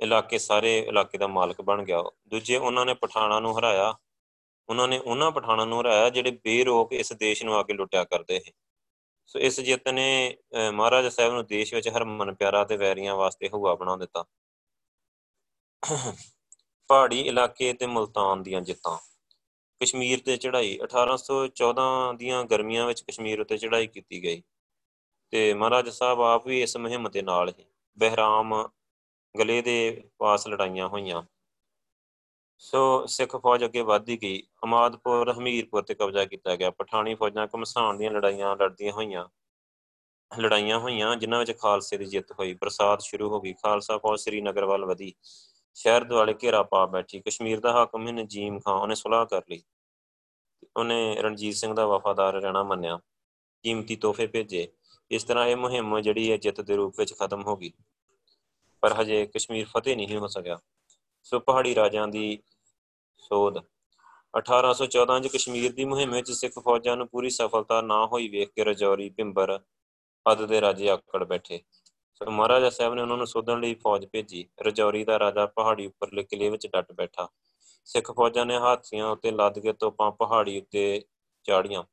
ਇਲਾਕੇ 0.00 0.38
ਸਾਰੇ 0.38 0.78
ਇਲਾਕੇ 0.78 1.18
ਦਾ 1.18 1.26
ਮਾਲਕ 1.26 1.60
ਬਣ 1.62 1.84
ਗਿਆ। 1.84 2.02
ਦੂਜੇ 2.28 2.56
ਉਹਨਾਂ 2.56 2.84
ਨੇ 2.86 2.94
ਪਠਾਣਾ 2.94 3.40
ਨੂੰ 3.40 3.58
ਹਰਾਇਆ। 3.58 3.94
ਉਹਨਾਂ 4.68 4.88
ਨੇ 4.88 4.98
ਉਹਨਾਂ 4.98 5.30
ਪਠਾਣਾ 5.30 5.64
ਨੂੰ 5.64 5.80
ਹਰਾਇਆ 5.80 6.08
ਜਿਹੜੇ 6.10 6.30
ਬੇਰੋਕ 6.44 6.92
ਇਸ 6.92 7.12
ਦੇਸ਼ 7.12 7.42
ਨੂੰ 7.44 7.54
ਆ 7.56 7.62
ਕੇ 7.62 7.72
ਲੁੱਟਿਆ 7.72 8.04
ਕਰਦੇ 8.04 8.40
ਸੀ। 8.40 8.52
ਸੋ 9.26 9.38
ਇਸ 9.38 9.60
ਜਿੱਤ 9.60 9.88
ਨੇ 9.88 10.36
ਮਹਾਰਾਜਾ 10.72 11.10
ਸਾਹਿਬ 11.10 11.32
ਨੂੰ 11.32 11.46
ਦੇਸ਼ 11.46 11.74
ਵਿੱਚ 11.74 11.88
ਹਰਮਨ 11.88 12.34
ਪਿਆਰਾ 12.34 12.64
ਤੇ 12.64 12.76
ਵੈਰੀਆਂ 12.76 13.16
ਵਾਸਤੇ 13.16 13.48
ਹੁਆ 13.54 13.74
ਬਣਾ 13.74 13.96
ਦਿੱਤਾ। 13.96 14.24
ਪਹਾੜੀ 16.88 17.20
ਇਲਾਕੇ 17.20 17.72
ਤੇ 17.72 17.86
ਮਲਤਾਨ 17.86 18.42
ਦੀਆਂ 18.42 18.60
ਜਿੱਤਾਂ। 18.60 18.98
ਕਸ਼ਮੀਰ 19.82 20.20
ਤੇ 20.20 20.36
ਚੜ੍ਹਾਈ। 20.36 20.78
1814 20.82 22.12
ਦੀਆਂ 22.12 22.44
ਗਰਮੀਆਂ 22.44 22.86
ਵਿੱਚ 22.86 23.02
ਕਸ਼ਮੀਰ 23.02 23.40
ਉੱਤੇ 23.40 23.58
ਚੜ੍ਹਾਈ 23.58 23.86
ਕੀਤੀ 23.86 24.22
ਗਈ। 24.22 24.42
ਤੇ 25.30 25.54
ਮਹਾਰਾਜਾ 25.54 25.90
ਸਾਹਿਬ 25.90 26.20
ਆਪ 26.20 26.46
ਵੀ 26.46 26.62
ਇਸ 26.62 26.76
ਮੁਹਿੰਮ 26.76 27.08
ਦੇ 27.10 27.22
ਨਾਲ 27.22 27.48
ਹੀ 27.48 27.64
ਬਹਿਰਾਮ 27.98 28.68
ਗਲੇ 29.38 29.62
ਦੇ 29.62 30.04
ਪਾਸ 30.18 30.48
ਲੜਾਈਆਂ 30.48 30.88
ਹੋਈਆਂ। 30.88 31.22
ਸੋ 32.58 33.06
ਸਿੱਖ 33.06 33.36
ਫੌਜ 33.36 33.64
ਅੱਗੇ 33.64 33.80
ਵਧਦੀ 33.80 34.22
ਗਈ। 34.22 34.42
ਅਮਾਦਪੁਰ, 34.64 35.32
ਹਮੀਰਪੁਰ 35.32 35.82
ਤੇ 35.82 35.94
ਕਬਜ਼ਾ 35.94 36.24
ਕੀਤਾ 36.24 36.56
ਗਿਆ। 36.56 36.70
ਪਠਾਣੀ 36.70 37.14
ਫੌਜਾਂ 37.14 37.46
ਕਮਸਾਨ 37.46 37.96
ਦੀਆਂ 37.96 38.10
ਲੜਾਈਆਂ 38.10 38.56
ਲੜਦੀਆਂ 38.56 38.92
ਹੋਈਆਂ, 38.92 39.28
ਲੜਾਈਆਂ 40.38 40.78
ਹੋਈਆਂ, 40.78 41.16
ਜਿਨ੍ਹਾਂ 41.16 41.40
ਵਿੱਚ 41.40 41.58
ਖਾਲਸੇ 41.58 41.96
ਦੀ 41.96 42.04
ਜਿੱਤ 42.04 42.32
ਹੋਈ। 42.32 42.54
ਬਰਸਾਤ 42.54 43.02
ਸ਼ੁਰੂ 43.02 43.28
ਹੋ 43.28 43.40
ਗਈ। 43.40 43.52
ਖਾਲਸਾ 43.52 43.98
ਫੌਜ 43.98 44.20
ਸ੍ਰੀਨਗਰ 44.20 44.64
ਵੱਲ 44.64 44.84
ਵਧੀ। 44.84 45.14
ਸ਼ਹਿਰ 45.76 46.04
ਦੁਆਲੇ 46.04 46.34
ਘੇਰਾ 46.42 46.62
ਪਾ 46.62 46.86
ਬੈਠੀ, 46.86 47.20
ਕਸ਼ਮੀਰ 47.20 47.60
ਦਾ 47.60 47.72
ਹਾਕਮ 47.72 48.08
ਨਜੀਮ 48.08 48.60
ਖਾਨ, 48.60 48.74
ਉਹਨੇ 48.74 48.94
ਸੁਲਾਹ 48.94 49.26
ਕਰ 49.26 49.42
ਲਈ। 49.50 49.62
ਉਹਨੇ 50.76 51.16
ਰਣਜੀਤ 51.20 51.54
ਸਿੰਘ 51.54 51.74
ਦਾ 51.74 51.86
ਵਫਾਦਾਰ 51.86 52.32
ਰਹਿਣਾ 52.32 52.62
ਮੰਨਿਆ, 52.62 53.00
ਕੀਮਤੀ 53.62 53.96
ਤੋਹਫੇ 53.96 54.26
ਭੇਜੇ। 54.26 54.68
ਇਸ 55.10 55.24
ਤਰ੍ਹਾਂ 55.24 55.46
ਇਹ 55.46 55.56
ਮੁਹਿੰਮ 55.56 56.00
ਜਿਹੜੀ 56.00 56.32
ਹੈ 56.32 56.36
ਜਿੱਤ 56.36 56.60
ਦੇ 56.60 56.76
ਰੂਪ 56.76 56.94
ਵਿੱਚ 56.98 57.14
ਖਤਮ 57.14 57.42
ਹੋ 57.42 57.56
ਗਈ। 57.56 57.72
ਪਰ 58.80 58.92
ਹਜੇ 58.92 59.26
ਕਸ਼ਮੀਰ 59.26 59.66
ਫਤਿਹ 59.66 59.96
ਨਹੀਂ 59.96 60.16
ਹੋ 60.16 60.26
ਸਕਿਆ। 60.26 60.58
ਸੋ 61.22 61.40
ਪਹਾੜੀ 61.40 61.74
ਰਾਜਾਂ 61.74 62.08
ਦੀ 62.08 62.42
ਸੋਧ। 63.18 63.58
1814 64.38 65.20
ਚ 65.20 65.26
ਕਸ਼ਮੀਰ 65.26 65.72
ਦੀ 65.72 65.84
ਮੁਹਿੰਮ 65.84 66.12
ਵਿੱਚ 66.12 66.32
ਸਿੱਖ 66.32 66.58
ਫੌਜਾਂ 66.58 66.96
ਨੂੰ 66.96 67.08
ਪੂਰੀ 67.08 67.30
ਸਫਲਤਾ 67.30 67.80
ਨਾ 67.80 68.06
ਹੋਈ 68.06 68.28
ਵੇਖ 68.28 68.48
ਕੇ 68.48 68.64
ਰਜੌਰੀ, 68.64 69.10
ਭਿੰਬਰ 69.10 69.60
ਅਦ 70.32 70.46
ਦੇ 70.46 70.60
ਰਾਜੇ 70.60 70.90
ਆਕੜ 70.90 71.24
ਬੈਠੇ। 71.24 71.60
ਸੋ 72.16 72.30
ਮਹਾਰਾਜਾ 72.30 72.70
ਸਾਹਿਬ 72.70 72.94
ਨੇ 72.94 73.02
ਉਹਨਾਂ 73.02 73.16
ਨੂੰ 73.16 73.26
ਸੋਧਣ 73.26 73.60
ਲਈ 73.60 73.74
ਫੌਜ 73.74 74.06
ਭੇਜੀ। 74.06 74.48
ਰਜੌਰੀ 74.62 75.04
ਦਾ 75.04 75.18
ਰਾਜਾ 75.18 75.46
ਪਹਾੜੀ 75.46 75.86
ਉੱਪਰਲੇ 75.86 76.22
ਕਿਲੇ 76.22 76.48
ਵਿੱਚ 76.50 76.66
ਡਟ 76.66 76.92
ਬੈਠਾ। 76.92 77.28
ਸਿੱਖ 77.84 78.10
ਫੌਜਾਂ 78.10 78.46
ਨੇ 78.46 78.56
ਹਾਥੀਆਂ 78.56 79.06
ਉੱਤੇ 79.06 79.30
ਲੱਦ 79.30 79.58
ਕੇ 79.58 79.72
ਤੋਪਾਂ 79.72 80.10
ਪਹਾੜੀ 80.12 80.60
ਉੱਤੇ 80.60 81.04
ਚਾੜੀਆਂ 81.44 81.84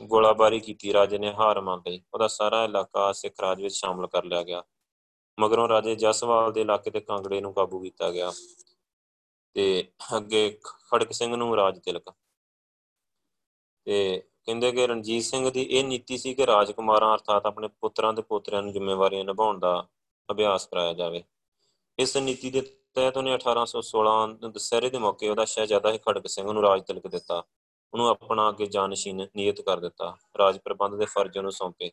ਗੋਲਾਬਾਰੀ 0.00 0.60
ਕੀਤੀ, 0.60 0.92
ਰਾਜੇ 0.92 1.18
ਨੇ 1.18 1.32
ਹਾਰ 1.32 1.60
ਮੰਨ 1.60 1.82
ਲਈ। 1.86 2.02
ਉਹਦਾ 2.14 2.28
ਸਾਰਾ 2.28 2.64
ਇਲਾਕਾ 2.64 3.12
ਸਿੱਖ 3.12 3.40
ਰਾਜ 3.40 3.62
ਵਿੱਚ 3.62 3.74
ਸ਼ਾਮਲ 3.74 4.06
ਕਰ 4.06 4.24
ਲਿਆ 4.24 4.42
ਗਿਆ। 4.42 4.62
ਮਗਰੋਂ 5.40 5.68
ਰਾਜੇ 5.68 5.94
ਜਸਵਾਲ 5.94 6.52
ਦੇ 6.52 6.60
ਇਲਾਕੇ 6.60 6.90
ਤੇ 6.90 7.00
ਕਾਂਗੜੇ 7.00 7.40
ਨੂੰ 7.40 7.54
ਕਾਬੂ 7.54 7.80
ਕੀਤਾ 7.80 8.10
ਗਿਆ 8.10 8.32
ਤੇ 9.54 9.88
ਅੱਗੇ 10.16 10.58
ਖੜਕ 10.64 11.12
ਸਿੰਘ 11.12 11.36
ਨੂੰ 11.36 11.56
ਰਾਜ 11.56 11.78
ਤਿਲਕ। 11.78 12.12
ਤੇ 13.84 14.22
ਕਹਿੰਦੇ 14.46 14.72
ਕਿ 14.72 14.86
ਰਣਜੀਤ 14.86 15.24
ਸਿੰਘ 15.24 15.50
ਦੀ 15.50 15.62
ਇਹ 15.62 15.84
ਨੀਤੀ 15.84 16.18
ਸੀ 16.18 16.34
ਕਿ 16.34 16.46
ਰਾਜਕੁਮਾਰਾਂ 16.46 17.14
ਅਰਥਾਤ 17.14 17.46
ਆਪਣੇ 17.46 17.68
ਪੁੱਤਰਾਂ 17.68 18.12
ਤੇ 18.12 18.22
ਪੋਤਰਿਆਂ 18.22 18.62
ਨੂੰ 18.62 18.72
ਜ਼ਿੰਮੇਵਾਰੀਆਂ 18.72 19.24
ਨਿਭਾਉਣ 19.24 19.58
ਦਾ 19.58 19.86
ਅਭਿਆਸ 20.30 20.66
ਕਰਾਇਆ 20.66 20.92
ਜਾਵੇ। 20.92 21.22
ਇਸ 21.98 22.16
ਨੀਤੀ 22.16 22.50
ਦੇ 22.50 22.60
ਤਹਿਤ 22.94 23.16
ਉਹਨੇ 23.16 23.34
1816 23.34 24.26
ਦਸਹਿਰੇ 24.50 24.90
ਦੇ 24.90 24.98
ਮੌਕੇ 24.98 25.28
ਉਹਦਾ 25.28 25.44
ਸ਼ਹਿਜ਼ਾਦਾ 25.44 25.92
ਹੀ 25.92 25.98
ਖੜਕ 25.98 26.26
ਸਿੰਘ 26.26 26.52
ਨੂੰ 26.52 26.62
ਰਾਜ 26.62 26.82
ਤਿਲਕ 26.82 27.06
ਦਿੱਤਾ। 27.06 27.42
ਉਹਨੂੰ 27.94 28.08
ਆਪਣਾ 28.08 28.48
ਅੱਗੇ 28.48 28.66
ਜਾਨਸ਼ੀਨ 28.66 29.26
ਨਿਯਤ 29.36 29.60
ਕਰ 29.60 29.80
ਦਿੱਤਾ। 29.80 30.16
ਰਾਜ 30.38 30.58
ਪ੍ਰਬੰਧ 30.58 30.94
ਦੇ 30.94 31.04
ਫਰਜ਼ 31.04 31.38
ਉਹਨੂੰ 31.38 31.52
ਸੌਂਪੇ। 31.52 31.86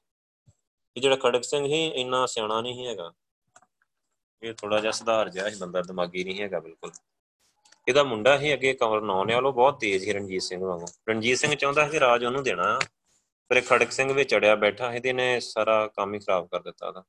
ਇਹ 0.95 1.01
ਜਿਹੜਾ 1.01 1.15
ਖੜਕ 1.15 1.43
ਸਿੰਘ 1.43 1.65
ਹੀ 1.65 1.87
ਇੰਨਾ 1.87 2.25
ਸਿਆਣਾ 2.25 2.61
ਨਹੀਂ 2.61 2.87
ਹੈਗਾ। 2.87 3.13
ਇਹ 4.43 4.53
ਥੋੜਾ 4.53 4.79
ਜਿਹਾ 4.79 4.91
ਸੁਧਾਰ 4.91 5.29
ਜਿਹਾ 5.29 5.49
ਹੀ 5.49 5.55
ਬੰਦਾ 5.59 5.81
ਦਿਮਾਗੀ 5.81 6.23
ਨਹੀਂ 6.23 6.41
ਹੈਗਾ, 6.41 6.59
ਬਿਲਕੁਲ। 6.59 6.91
ਇਹਦਾ 7.87 8.03
ਮੁੰਡਾ 8.03 8.39
ਹੀ 8.39 8.53
ਅੱਗੇ 8.53 8.73
ਕੰਵਰ 8.73 9.01
ਨੌ 9.01 9.25
ਨੇ 9.25 9.33
ਵਾਲੋ 9.33 9.51
ਬਹੁਤ 9.51 9.79
ਤੇਜ਼ 9.79 10.07
ਹੀ 10.07 10.13
ਰਣਜੀਤ 10.13 10.41
ਸਿੰਘ 10.41 10.65
ਵਾਂਗੂ। 10.65 10.85
ਰਣਜੀਤ 11.09 11.37
ਸਿੰਘ 11.37 11.55
ਚਾਹੁੰਦਾ 11.55 11.89
ਸੀ 11.89 11.99
ਰਾਜ 11.99 12.25
ਉਹਨੂੰ 12.25 12.43
ਦੇਣਾ। 12.43 12.79
ਪਰ 13.49 13.57
ਇਹ 13.57 13.61
ਖੜਕ 13.61 13.91
ਸਿੰਘ 13.91 14.13
ਵਿੱਚ 14.13 14.35
ਅੜਿਆ 14.35 14.55
ਬੈਠਾ 14.55 14.91
ਹੈ 14.91 14.99
ਤੇ 14.99 15.13
ਨੇ 15.13 15.39
ਸਾਰਾ 15.39 15.87
ਕੰਮ 15.87 16.13
ਹੀ 16.13 16.19
ਖਰਾਬ 16.19 16.47
ਕਰ 16.47 16.61
ਦਿੱਤਾ 16.61 16.87
ਉਹਦਾ। 16.87 17.03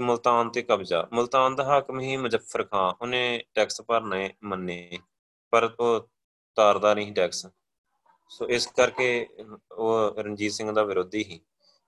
ਮੁਲਤਾਨ 0.00 0.50
ਤੇ 0.50 0.62
ਕਬਜ਼ਾ। 0.62 1.08
ਮੁਲਤਾਨ 1.12 1.54
ਦਾ 1.54 1.64
ਹਾਕਮ 1.64 2.00
ਹੀ 2.00 2.16
ਮੁਜ਼ੱਫਰ 2.16 2.64
ਖਾਨ 2.64 2.94
ਉਹਨੇ 3.02 3.44
ਟੈਕਸ 3.54 3.82
ਭਰਨੇ 3.82 4.34
ਮੰਨੇ, 4.42 4.98
ਪਰ 5.50 5.70
ਉਹ 5.80 6.08
ਤਾਰਦਾ 6.54 6.94
ਨਹੀਂ 6.94 7.12
ਟੈਕਸ। 7.12 7.46
ਸੋ 8.28 8.48
ਇਸ 8.48 8.66
ਕਰਕੇ 8.66 9.28
ਉਹ 9.72 10.14
ਰਣਜੀਤ 10.18 10.52
ਸਿੰਘ 10.52 10.72
ਦਾ 10.72 10.82
ਵਿਰੋਧੀ 10.82 11.24
ਹੀ 11.24 11.40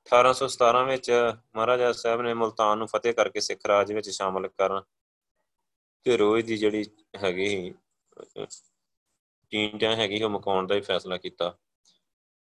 1817 0.06 0.84
ਵਿੱਚ 0.84 1.32
ਮਹਾਰਾਜਾ 1.56 1.92
ਸਾਹਿਬ 1.92 2.22
ਨੇ 2.22 2.34
ਮੁਲਤਾਨ 2.34 2.78
ਨੂੰ 2.78 2.86
ਫਤਿਹ 2.86 3.14
ਕਰਕੇ 3.14 3.40
ਸਿੱਖ 3.40 3.66
ਰਾਜ 3.66 3.92
ਵਿੱਚ 3.92 4.10
ਸ਼ਾਮਲ 4.10 4.48
ਕਰਨ 4.48 4.82
ਤੇ 6.06 6.16
ਰੋਜ਼ 6.16 6.46
ਦੀ 6.46 6.56
ਜਿਹੜੀ 6.56 6.84
ਹੈਗੀ 7.16 7.74
ਟੀਂਟਾਂ 9.52 9.94
ਹੈਗੀ 9.96 10.22
ਉਹ 10.22 10.30
ਮਕਾਉਣ 10.30 10.66
ਦਾ 10.66 10.74
ਹੀ 10.74 10.80
ਫੈਸਲਾ 10.80 11.16
ਕੀਤਾ। 11.16 11.54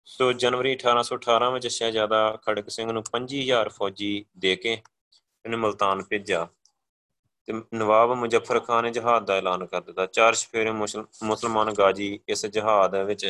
ਸੋ 0.06 0.32
ਜਨਵਰੀ 0.34 0.72
1818 0.74 1.52
ਵਿੱਚ 1.54 1.68
ਸ਼ਹਿਜ਼ਾਦਾ 1.68 2.22
ਖੜਕ 2.46 2.70
ਸਿੰਘ 2.70 2.92
ਨੂੰ 2.92 3.04
25000 3.10 3.70
ਫੌਜੀ 3.70 4.26
ਦੇ 4.38 4.56
ਕੇ 4.56 4.74
ਇਹਨੇ 4.74 5.58
ਮਲਤਾਨ 5.58 6.04
ਭੇਜਿਆ 6.04 6.48
ਤੇ 7.48 7.54
ਨਵਾਬ 7.74 8.14
ਮੁਜ਼ੱਫਰ 8.14 8.60
ਖਾਨ 8.60 8.84
ਨੇ 8.84 8.92
ਜਹਾਦ 8.92 9.26
ਦਾ 9.26 9.36
ਐਲਾਨ 9.36 9.66
ਕਰ 9.66 9.82
ਦਿੱਤਾ। 9.82 10.06
ਚਾਰ 10.06 10.34
ਸਫੇਰੇ 10.34 10.72
ਮੁਸਲਮਾਨ 10.72 11.74
ਗਾਜੀ 11.74 12.20
ਇਸ 12.28 12.46
ਜਹਾਦ 12.46 12.96
ਵਿੱਚ 12.96 13.26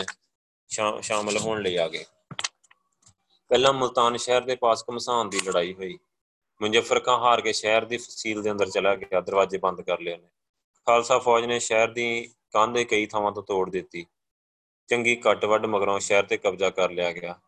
ਸ਼ਾਮਲ 1.02 1.38
ਹੋਣ 1.38 1.62
ਲਈ 1.62 1.76
ਆ 1.78 1.88
ਗਏ। 1.88 2.06
ਪਹਿਲਾਂ 3.52 3.74
ਮਲਤਾਨ 3.74 4.18
ਸ਼ਹਿਰ 4.18 4.42
ਦੇ 4.42 4.56
ਪਾਸ 4.56 4.84
ਕਮਸਾਨ 4.84 5.30
ਦੀ 5.30 5.40
ਲੜਾਈ 5.48 5.74
ਹੋਈ। 5.74 5.98
ਮੁਜ਼ੱਫਰ 6.62 7.00
ਖਾਨ 7.00 7.20
ਹਾਰ 7.20 7.42
ਕੇ 7.42 7.54
ਸ਼ਹਿਰ 7.54 7.86
ਦੀ 7.86 7.98
ਫਸੀਲ 7.98 8.42
ਦੇ 8.42 8.52
ਅੰਦਰ 8.52 8.70
ਚਲਾ 8.70 8.96
ਗਿਆ, 8.96 9.22
ਦਰਵਾਜ਼ੇ 9.22 9.58
ਬੰਦ 9.58 9.82
ਕਰ 9.82 10.00
ਲਏ 10.00 10.14
ਉਹਨੇ। 10.14 10.28
ਖਾਲਸਾ 10.86 11.20
ਫੌਜ 11.20 11.46
ਨੇ 11.46 11.60
ਸ਼ਹਿਰ 11.60 11.88
ਦੀ 11.88 12.34
ਕੰਧ 12.52 12.76
ਦੇ 12.76 12.86
ਕਈ 12.86 13.06
ਥਾਵਾਂ 13.06 13.32
ਤੋਂ 13.32 13.44
ਤੋੜ 13.44 13.70
ਦਿੱਤੀ। 13.70 14.06
ਚੰਗੀ 14.88 15.16
ਕੱਟ 15.16 15.46
ਵੱਡ 15.46 15.66
ਮਗਰੋਂ 15.66 16.00
ਸ਼ਹਿਰ 16.00 16.24
ਤੇ 16.24 16.38
ਕਬਜ਼ਾ 16.38 16.70
ਕਰ 16.70 16.92
ਲਿਆ 16.92 17.12
ਗਿਆ। 17.12 17.40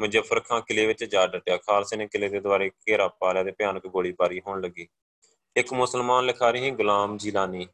ਮੁਜ਼ੱਫਰ 0.00 0.40
ਖਾਨ 0.40 0.60
ਕਿਲੇ 0.60 0.86
ਵਿੱਚ 0.86 1.04
ਜਾ 1.04 1.26
ਡਟਿਆ। 1.26 1.56
ਖਾਲਸੇ 1.56 1.96
ਨੇ 1.96 2.06
ਕਿਲੇ 2.06 2.28
ਦੇ 2.28 2.40
ਦੁਆਰੇ 2.40 2.70
ਘੇਰਾ 2.70 3.08
ਪਾ 3.08 3.32
ਲਿਆ 3.32 3.44
ਤੇ 3.44 3.50
ਭਿਆਨਕ 3.50 3.86
ਗੋਲੀਬਾਰੀ 3.86 4.40
ਹੋਣ 4.46 4.60
ਲੱਗੀ। 4.60 4.88
ਇੱਕ 5.56 5.72
ਮੁਸਲਮਾਨ 5.72 6.26
ਲਿਖਾਰੀ 6.26 6.60
ਹੀ 6.60 6.70
ਗੁਲਾਮ 6.70 7.16
ਜਿਲਾਨੀ। 7.16 7.66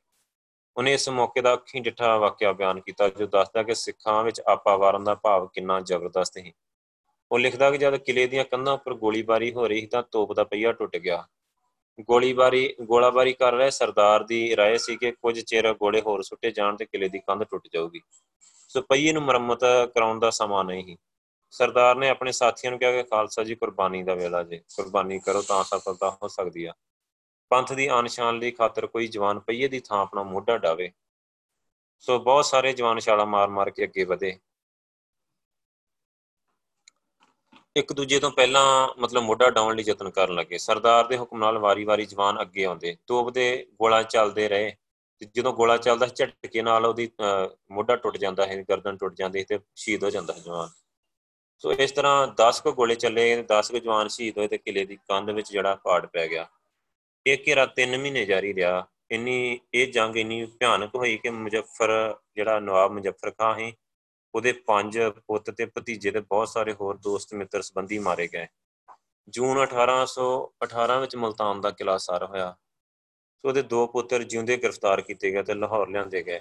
ਉਹਨੇ 0.76 0.94
ਇਸ 0.94 1.08
ਮੌਕੇ 1.08 1.40
ਦਾ 1.40 1.52
ਅੱਖੀਂ 1.52 1.82
ਡਿੱਠਾ 1.82 2.16
ਵਾਕਿਆ 2.16 2.52
ਬਿਆਨ 2.52 2.80
ਕੀਤਾ, 2.80 3.08
ਜੋ 3.08 3.26
ਦੱਸਦਾ 3.26 3.62
ਕਿ 3.62 3.74
ਸਿੱਖਾਂ 3.74 4.24
ਵਿੱਚ 4.24 4.40
ਆਪਾ 4.40 4.76
ਵਾਰਨ 4.76 5.04
ਦਾ 5.04 5.14
ਭਾਵ 5.14 5.46
ਕਿੰਨਾ 5.46 5.80
ਜ਼ਬਰਦਸਤ 5.80 6.34
ਸੀ। 6.34 6.52
ਉਹ 7.31 7.39
ਲਿਖਦਾ 7.39 7.71
ਕਿ 7.71 7.77
ਜਦ 7.77 7.95
ਕਿਲੇ 7.97 8.27
ਦੀਆਂ 8.27 8.45
ਕੰਧਾਂ 8.45 8.73
ਉੱਪਰ 8.73 8.93
ਗੋਲੀਬਾਰੀ 8.93 9.53
ਹੋ 9.53 9.67
ਰਹੀ 9.67 9.81
ਸੀ 9.81 9.87
ਤਾਂ 9.87 10.03
ਤੋਪ 10.03 10.33
ਦਾ 10.33 10.43
ਪਹੀਆ 10.43 10.71
ਟੁੱਟ 10.71 10.97
ਗਿਆ 10.97 11.23
ਗੋਲੀਬਾਰੀ 12.09 12.75
ਗੋਲਾਬਾਰੀ 12.81 13.33
ਕਰ 13.33 13.53
ਰਹੇ 13.53 13.69
ਸਰਦਾਰ 13.69 14.23
ਦੀ 14.23 14.55
رائے 14.55 14.77
ਸੀ 14.77 14.95
ਕਿ 14.97 15.11
ਕੁਝ 15.11 15.39
ਚਿਰ 15.39 15.73
ਗੋਲੇ 15.73 16.01
ਹੋਰ 16.01 16.21
ਸੁੱਟੇ 16.23 16.51
ਜਾਣ 16.51 16.75
ਤੇ 16.75 16.85
ਕਿਲੇ 16.85 17.09
ਦੀ 17.09 17.19
ਕੰਧ 17.19 17.43
ਟੁੱਟ 17.43 17.67
ਜਾਊਗੀ 17.73 18.01
ਸੋ 18.67 18.81
ਪਹੀਏ 18.81 19.13
ਨੂੰ 19.13 19.23
ਮੁਰੰਮਤ 19.23 19.63
ਕਰਾਉਣ 19.95 20.19
ਦਾ 20.19 20.29
ਸਮਾਂ 20.29 20.63
ਨਹੀਂ 20.63 20.83
ਸੀ 20.85 20.97
ਸਰਦਾਰ 21.51 21.95
ਨੇ 21.95 22.09
ਆਪਣੇ 22.09 22.31
ਸਾਥੀਆਂ 22.31 22.71
ਨੂੰ 22.71 22.79
ਕਿਹਾ 22.79 22.91
ਕਿ 22.91 23.03
ਖਾਲਸਾ 23.03 23.43
ਜੀ 23.43 23.55
ਕੁਰਬਾਨੀ 23.55 24.03
ਦਾ 24.03 24.15
ਵੇਲਾ 24.15 24.43
ਜੇ 24.43 24.61
ਕੁਰਬਾਨੀ 24.75 25.19
ਕਰੋ 25.19 25.41
ਤਾਂ 25.41 25.63
ਸਫਲਤਾ 25.63 26.09
ਹੋ 26.23 26.27
ਸਕਦੀ 26.27 26.65
ਆ 26.65 26.73
ਪੰਥ 27.49 27.73
ਦੀ 27.73 27.87
ਆਨਸ਼ਾਨ 27.87 28.39
ਲਈ 28.39 28.51
ਖਾਤਰ 28.51 28.87
ਕੋਈ 28.87 29.07
ਜਵਾਨ 29.07 29.39
ਪਈਏ 29.39 29.67
ਦੀ 29.67 29.79
ਥਾਂ 29.79 29.97
ਆਪਣਾ 29.97 30.23
ਮੋਢਾ 30.23 30.57
ਡਾਵੇ 30.57 30.91
ਸੋ 31.99 32.19
ਬਹੁਤ 32.19 32.45
ਸਾਰੇ 32.45 32.73
ਜਵਾਨ 32.73 32.99
ਛਾਲਾ 32.99 33.25
ਮਾਰ-ਮਾਰ 33.25 33.69
ਕੇ 33.69 33.83
ਅੱਗੇ 33.83 34.03
ਵਧੇ 34.03 34.37
ਇੱਕ 37.76 37.92
ਦੂਜੇ 37.92 38.18
ਤੋਂ 38.20 38.30
ਪਹਿਲਾਂ 38.30 38.88
ਮਤਲਬ 38.98 39.22
ਮੋਢਾ 39.22 39.48
ਡਾਉਣ 39.50 39.76
ਲਈ 39.76 39.84
ਯਤਨ 39.86 40.10
ਕਰਨ 40.10 40.34
ਲੱਗੇ। 40.34 40.58
ਸਰਦਾਰ 40.58 41.06
ਦੇ 41.06 41.18
ਹੁਕਮ 41.18 41.38
ਨਾਲ 41.38 41.58
ਵਾਰੀ-ਵਾਰੀ 41.58 42.06
ਜਵਾਨ 42.06 42.40
ਅੱਗੇ 42.40 42.64
ਆਉਂਦੇ। 42.64 42.96
ਤੋਪ 43.06 43.30
ਦੇ 43.30 43.66
ਗੋਲਾ 43.80 44.02
ਚੱਲਦੇ 44.02 44.48
ਰਹੇ 44.48 44.72
ਤੇ 45.20 45.26
ਜਦੋਂ 45.34 45.52
ਗੋਲਾ 45.52 45.76
ਚੱਲਦਾ 45.76 46.06
ਝਟਕੇ 46.06 46.62
ਨਾਲ 46.62 46.86
ਉਹਦੀ 46.86 47.08
ਮੋਢਾ 47.70 47.96
ਟੁੱਟ 47.96 48.16
ਜਾਂਦਾ 48.16 48.46
ਹੈ 48.46 48.56
ਗਰਦਨ 48.70 48.96
ਟੁੱਟ 48.96 49.14
ਜਾਂਦੀ 49.14 49.44
ਤੇ 49.44 49.58
ਸ਼ਹੀਦ 49.74 50.04
ਹੋ 50.04 50.10
ਜਾਂਦਾ 50.10 50.34
ਜਵਾਨ। 50.44 50.68
ਸੋ 51.58 51.72
ਇਸ 51.72 51.92
ਤਰ੍ਹਾਂ 51.92 52.26
10 52.40 52.60
ਕੋ 52.60 52.72
ਗੋਲੇ 52.72 52.94
ਚੱਲੇ 52.94 53.44
10 53.48 53.70
ਕੋ 53.70 53.78
ਜਵਾਨ 53.78 54.08
ਸ਼ਹੀਦ 54.08 54.38
ਹੋਏ 54.38 54.48
ਤੇ 54.48 54.58
ਕਿਲੇ 54.58 54.84
ਦੀ 54.84 54.96
ਕੰਧ 54.96 55.30
ਵਿੱਚ 55.30 55.52
ਜਿਹੜਾ 55.52 55.74
ਪਾੜ 55.74 56.06
ਪੈ 56.06 56.28
ਗਿਆ। 56.28 56.46
ਇਹ 57.26 57.38
ਘੇਰਾ 57.46 57.66
3 57.76 57.96
ਮਹੀਨੇ 57.96 58.24
ਜਾਰੀ 58.24 58.54
ਰਿਹਾ। 58.54 58.86
ਇੰਨੀ, 59.10 59.60
ਇਹ 59.74 59.92
ਜੰਗ 59.92 60.16
ਇੰਨੀ 60.16 60.44
ਭਿਆਨਕ 60.44 60.94
ਹੋਈ 60.94 61.16
ਕਿ 61.16 61.30
ਮੁਜ਼ੱਫਰ, 61.30 62.16
ਜਿਹੜਾ 62.36 62.58
ਨਵਾਬ 62.60 62.92
ਮੁਜ਼ੱਫਰ 62.92 63.30
ਖਾਨ 63.30 63.58
ਸੀ 63.58 63.72
ਉਹਦੇ 64.36 64.52
ਪੰਜ 64.66 64.98
ਪੁੱਤ 65.26 65.50
ਤੇ 65.50 65.66
ਭਤੀਜੇ 65.66 66.10
ਤੇ 66.10 66.20
ਬਹੁਤ 66.20 66.48
ਸਾਰੇ 66.48 66.72
ਹੋਰ 66.72 66.96
ਦੋਸਤ 66.96 67.34
ਮਿੱਤਰ 67.34 67.62
ਸੰਬੰਧੀ 67.62 67.98
ਮਾਰੇ 67.98 68.26
ਗਏ। 68.32 68.46
ਜੂਨ 69.28 69.58
1818 69.62 70.98
ਵਿੱਚ 71.00 71.16
ਮਲਤਾਨ 71.16 71.60
ਦਾ 71.60 71.70
ਕਿਲਾ 71.70 71.96
ਸਰ 71.98 72.24
ਹੋਇਆ। 72.24 72.50
ਸੋ 72.50 73.48
ਉਹਦੇ 73.48 73.62
ਦੋ 73.62 73.86
ਪੁੱਤਰ 73.86 74.22
ਜਿਉਂਦੇ 74.22 74.56
ਗ੍ਰਿਫਤਾਰ 74.56 75.00
ਕੀਤੇ 75.00 75.30
ਗਏ 75.32 75.42
ਤੇ 75.42 75.54
ਲਾਹੌਰ 75.54 75.88
ਲਿਆਂਦੇ 75.88 76.22
ਗਏ। 76.22 76.40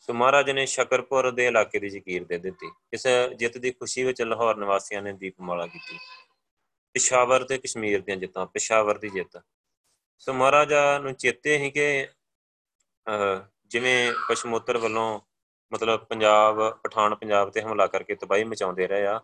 ਸੋ 0.00 0.12
ਮਹਾਰਾਜ 0.14 0.50
ਨੇ 0.50 0.66
ਸ਼ਕਰਪੁਰ 0.66 1.30
ਦੇ 1.30 1.46
ਇਲਾਕੇ 1.46 1.78
ਦੀ 1.78 1.88
ਜ਼ਕੀਰ 1.88 2.24
ਦੇ 2.24 2.38
ਦਿੱਤੀ। 2.38 2.70
ਇਸ 2.92 3.06
ਜਿੱਤ 3.38 3.58
ਦੀ 3.58 3.70
ਖੁਸ਼ੀ 3.70 4.04
ਵਿੱਚ 4.04 4.22
ਲਾਹੌਰ 4.22 4.56
ਨਿਵਾਸੀਆਂ 4.56 5.02
ਨੇ 5.02 5.12
ਦੀਪਮਾਲਾ 5.12 5.66
ਕੀਤੀ। 5.66 5.98
ਪਿਸ਼ਾਵਰ 6.94 7.44
ਤੇ 7.44 7.58
ਕਸ਼ਮੀਰ 7.58 8.00
ਦੀਆਂ 8.02 8.16
ਜਿੱਤਾਂ, 8.16 8.46
ਪਿਸ਼ਾਵਰ 8.46 8.98
ਦੀ 8.98 9.08
ਜਿੱਤ। 9.08 9.42
ਸੋ 10.18 10.32
ਮਹਾਰਾਜਾ 10.32 10.98
ਨੂੰ 10.98 11.14
ਚੇਤੇ 11.14 11.58
ਹੀ 11.58 11.70
ਕਿ 11.70 12.06
ਜਿਵੇਂ 13.70 14.12
ਪਸ਼ਮੋਤਰ 14.28 14.78
ਵੱਲੋਂ 14.78 15.20
ਮਤਲਬ 15.72 16.04
ਪੰਜਾਬ, 16.04 16.78
ਪਠਾਨ, 16.82 17.14
ਪੰਜਾਬ 17.14 17.50
ਤੇ 17.50 17.62
ਹਮਲਾ 17.62 17.86
ਕਰਕੇ 17.86 18.14
ਤਬਾਹੀ 18.14 18.44
ਮਚਾਉਂਦੇ 18.44 18.86
ਰਹੇ 18.86 19.06
ਆ। 19.06 19.20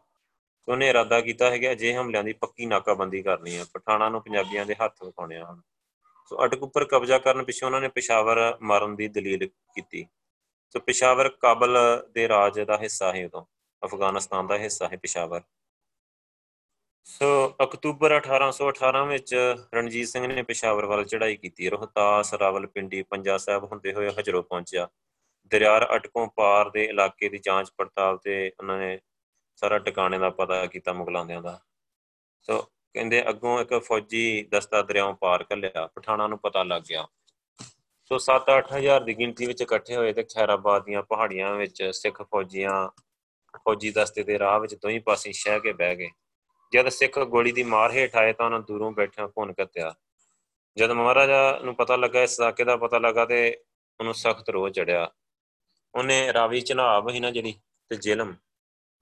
ਉਹਨੇ 0.68 0.88
ਇਰਾਦਾ 0.88 1.20
ਕੀਤਾ 1.20 1.50
ਹੈ 1.50 1.58
ਕਿ 1.58 1.72
ਅਜੇ 1.72 1.94
ਹਮਲਿਆਂ 1.94 2.24
ਦੀ 2.24 2.32
ਪੱਕੀ 2.32 2.66
ਨਾਕਾਬੰਦੀ 2.66 3.22
ਕਰਨੀ 3.22 3.56
ਹੈ 3.56 3.64
ਪਠਾਨਾਂ 3.74 4.10
ਨੂੰ 4.10 4.22
ਪੰਜਾਬੀਆਂ 4.22 4.66
ਦੇ 4.66 4.74
ਹੱਥ 4.74 5.02
ਵਿਖਾਉਣੇ 5.04 5.42
ਹਨ 5.42 5.60
ਸੋ 6.26 6.44
ਅਟਕ 6.44 6.62
ਉੱਪਰ 6.62 6.84
ਕਬਜ਼ਾ 6.84 7.18
ਕਰਨ 7.18 7.44
ਪਿੱਛੇ 7.44 7.66
ਉਹਨਾਂ 7.66 7.80
ਨੇ 7.80 7.88
ਪਿਸ਼ਾਵਰ 7.88 8.58
ਮਾਰਨ 8.62 8.96
ਦੀ 8.96 9.08
ਦਲੀਲ 9.08 9.46
ਕੀਤੀ। 9.46 10.06
ਸੋ 10.70 10.80
ਪਿਸ਼ਾਵਰ 10.80 11.28
ਕਾਬਲ 11.28 11.78
ਦੇ 12.10 12.28
ਰਾਜ 12.28 12.60
ਦਾ 12.60 12.76
ਹਿੱਸਾ 12.76 13.12
ਹੈ 13.12 13.26
ਉਦੋਂ। 13.26 13.44
ਅਫਗਾਨਿਸਤਾਨ 13.82 14.46
ਦਾ 14.46 14.58
ਹਿੱਸਾ 14.58 14.88
ਹੈ 14.88 14.96
ਪਿਸ਼ਾਵਰ। 14.96 15.40
ਸੋ 17.04 17.54
ਅਕਤੂਬਰ 17.62 18.16
1818 18.16 19.04
ਵਿੱਚ 19.06 19.56
ਰਣਜੀਤ 19.74 20.08
ਸਿੰਘ 20.08 20.26
ਨੇ 20.26 20.42
ਪਿਸ਼ਾਵਰ 20.42 20.84
ਵੱਲ 20.84 21.04
ਚੜ੍ਹਾਈ 21.04 21.36
ਕੀਤੀ। 21.36 21.68
ਰੋਹਤਾਸ, 21.70 22.34
ਰਾਵਲਪਿੰਡੀ, 22.34 23.02
ਪੰਜਾ 23.02 23.38
ਸਾਹਿਬ 23.38 23.64
ਹੁੰਦੇ 23.64 23.92
ਹੋਏ 23.92 24.10
ਹਜਰੋ 24.10 24.42
ਪਹੁੰਚਿਆ। 24.42 24.88
ਦਰਿਆਰ 25.46 25.96
ਅਟਕੋਂ 25.96 26.28
ਪਾਰ 26.28 26.70
ਦੇ 26.70 26.84
ਇਲਾਕੇ 26.84 27.28
ਦੀ 27.28 27.38
ਜਾਂਚ 27.38 27.70
ਪੜਤਾਲ 27.76 28.18
ਤੇ 28.18 28.52
ਉਹਨਾਂ 28.60 28.78
ਨੇ 28.78 29.00
ਸਾਰਾ 29.56 29.78
ਟਿਕਾਣੇ 29.78 30.18
ਦਾ 30.18 30.30
ਪਤਾ 30.30 30.66
ਕੀਤਾ 30.66 30.92
ਮੁਗਲਾਂਦਿਆਂ 30.92 31.42
ਦਾ। 31.42 31.60
ਸੋ 32.42 32.62
ਕਹਿੰਦੇ 32.62 33.28
ਅੱਗੋਂ 33.28 33.60
ਇੱਕ 33.60 33.78
ਫੌਜੀ 33.78 34.42
ਦਸਤਾ 34.42 34.82
ਦਰਿਆੋਂ 34.82 35.14
ਪਾਰ 35.14 35.42
ਕੱਲਿਆ 35.42 35.86
ਪਠਾਣਾ 35.86 36.26
ਨੂੰ 36.26 36.38
ਪਤਾ 36.38 36.62
ਲੱਗ 36.62 36.82
ਗਿਆ। 36.82 37.06
ਸੋ 38.04 38.18
7-8000 38.18 39.04
ਦੀ 39.04 39.18
ਗਿਣਤੀ 39.18 39.46
ਵਿੱਚ 39.46 39.62
ਇਕੱਠੇ 39.62 39.96
ਹੋਏ 39.96 40.12
ਤੇ 40.12 40.22
ਖੈਰਾਬਾਦ 40.22 40.84
ਦੀਆਂ 40.84 41.02
ਪਹਾੜੀਆਂ 41.02 41.54
ਵਿੱਚ 41.54 41.82
ਸਿੱਖ 41.82 42.22
ਫੌਜੀਆਂ 42.22 42.88
ਫੌਜੀ 43.58 43.90
ਦਸਤੇ 43.90 44.22
ਦੇ 44.22 44.38
ਰਾਹ 44.38 44.60
ਵਿੱਚ 44.60 44.74
ਦੋਹੀਂ 44.74 45.00
ਪਾਸੇ 45.00 45.32
ਸ਼ਹਿ 45.32 45.60
ਕੇ 45.60 45.72
ਬਹਿ 45.72 45.96
ਗਏ। 45.96 46.08
ਜਦ 46.72 46.88
ਸਿੱਖ 46.88 47.18
ਗੋਲੀ 47.18 47.52
ਦੀ 47.52 47.62
ਮਾਰ 47.62 47.92
ਹੇਠ 47.92 48.16
ਆਏ 48.16 48.32
ਤਾਂ 48.32 48.46
ਉਹਨਾਂ 48.46 48.60
ਦੂਰੋਂ 48.60 48.92
ਬੈਠਿਆਂ 48.92 49.28
ਭੁੰਨ 49.28 49.52
ਕੱਤਿਆ। 49.52 49.94
ਜਦ 50.76 50.90
ਮਹਾਰਾਜਾ 50.90 51.58
ਨੂੰ 51.64 51.74
ਪਤਾ 51.74 51.96
ਲੱਗਾ, 51.96 52.22
ਇਸ 52.22 52.36
ਸਾਕੇ 52.36 52.64
ਦਾ 52.64 52.76
ਪਤਾ 52.76 52.98
ਲੱਗਾ 52.98 53.24
ਤੇ 53.24 53.62
ਉਹਨੂੰ 54.00 54.14
ਸਖਤ 54.14 54.48
ਰੋਹ 54.50 54.70
ਚੜਿਆ 54.70 55.10
ਉਹਨੇ 55.96 56.32
ਰਾਵੀ 56.32 56.60
ਚਨਾਬ 56.60 57.10
ਹੀ 57.10 57.20
ਨਾ 57.20 57.30
ਜਿਹੜੀ 57.30 57.52
ਤੇ 57.90 57.96
ਜ਼ਿਲਮ 57.96 58.34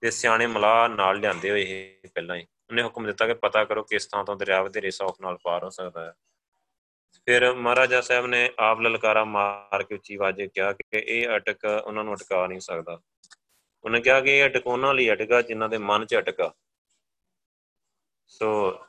ਤੇ 0.01 0.11
ਸਿਆਣੇ 0.11 0.47
ਮਲਾ 0.47 0.87
ਨਾਲ 0.87 1.19
ਲਿਆਂਦੇ 1.19 1.49
ਹੋਏ 1.51 1.61
ਇਹ 1.61 2.09
ਪਹਿਲਾਂ 2.09 2.35
ਹੀ। 2.35 2.45
ਉਹਨੇ 2.69 2.83
ਹੁਕਮ 2.83 3.05
ਦਿੱਤਾ 3.05 3.27
ਕਿ 3.27 3.33
ਪਤਾ 3.33 3.63
ਕਰੋ 3.65 3.83
ਕਿਸ 3.83 4.05
ਥਾਂ 4.07 4.23
ਤੋਂ 4.23 4.35
ਦਰਿਆ 4.35 4.61
ਵਧੇਰੇ 4.61 4.91
ਸੌਖ 4.91 5.21
ਨਾਲ 5.21 5.37
ਪਾਰ 5.43 5.63
ਹੋ 5.63 5.69
ਸਕਦਾ 5.69 6.05
ਹੈ। 6.05 6.13
ਫਿਰ 7.27 7.53
ਮਹਾਰਾਜਾ 7.53 8.01
ਸਾਹਿਬ 8.01 8.25
ਨੇ 8.25 8.49
ਆਪ 8.59 8.81
ਲਲਕਾਰਾ 8.81 9.23
ਮਾਰ 9.25 9.83
ਕੇ 9.83 9.95
ਉੱਚੀ 9.95 10.15
ਆਵਾਜ਼ੇ 10.15 10.47
ਕਿਹਾ 10.47 10.71
ਕਿ 10.73 10.97
ਇਹ 10.97 11.35
ਅਟਕ 11.35 11.65
ਉਹਨਾਂ 11.85 12.03
ਨੂੰ 12.03 12.13
ਅਟਕਾ 12.13 12.47
ਨਹੀਂ 12.47 12.59
ਸਕਦਾ। 12.59 12.99
ਉਹਨੇ 13.83 14.01
ਕਿਹਾ 14.01 14.21
ਕਿ 14.21 14.37
ਇਹ 14.37 14.45
ਅਟਕ 14.45 14.67
ਉਹਨਾਂ 14.67 14.93
ਲਈ 14.93 15.11
ਅਟਕਾ 15.11 15.41
ਜਿਨ੍ਹਾਂ 15.41 15.69
ਦੇ 15.69 15.77
ਮਨ 15.77 16.05
'ਚ 16.05 16.15
ਅਟਕਾ 16.15 16.53
ਸੋ 18.27 18.79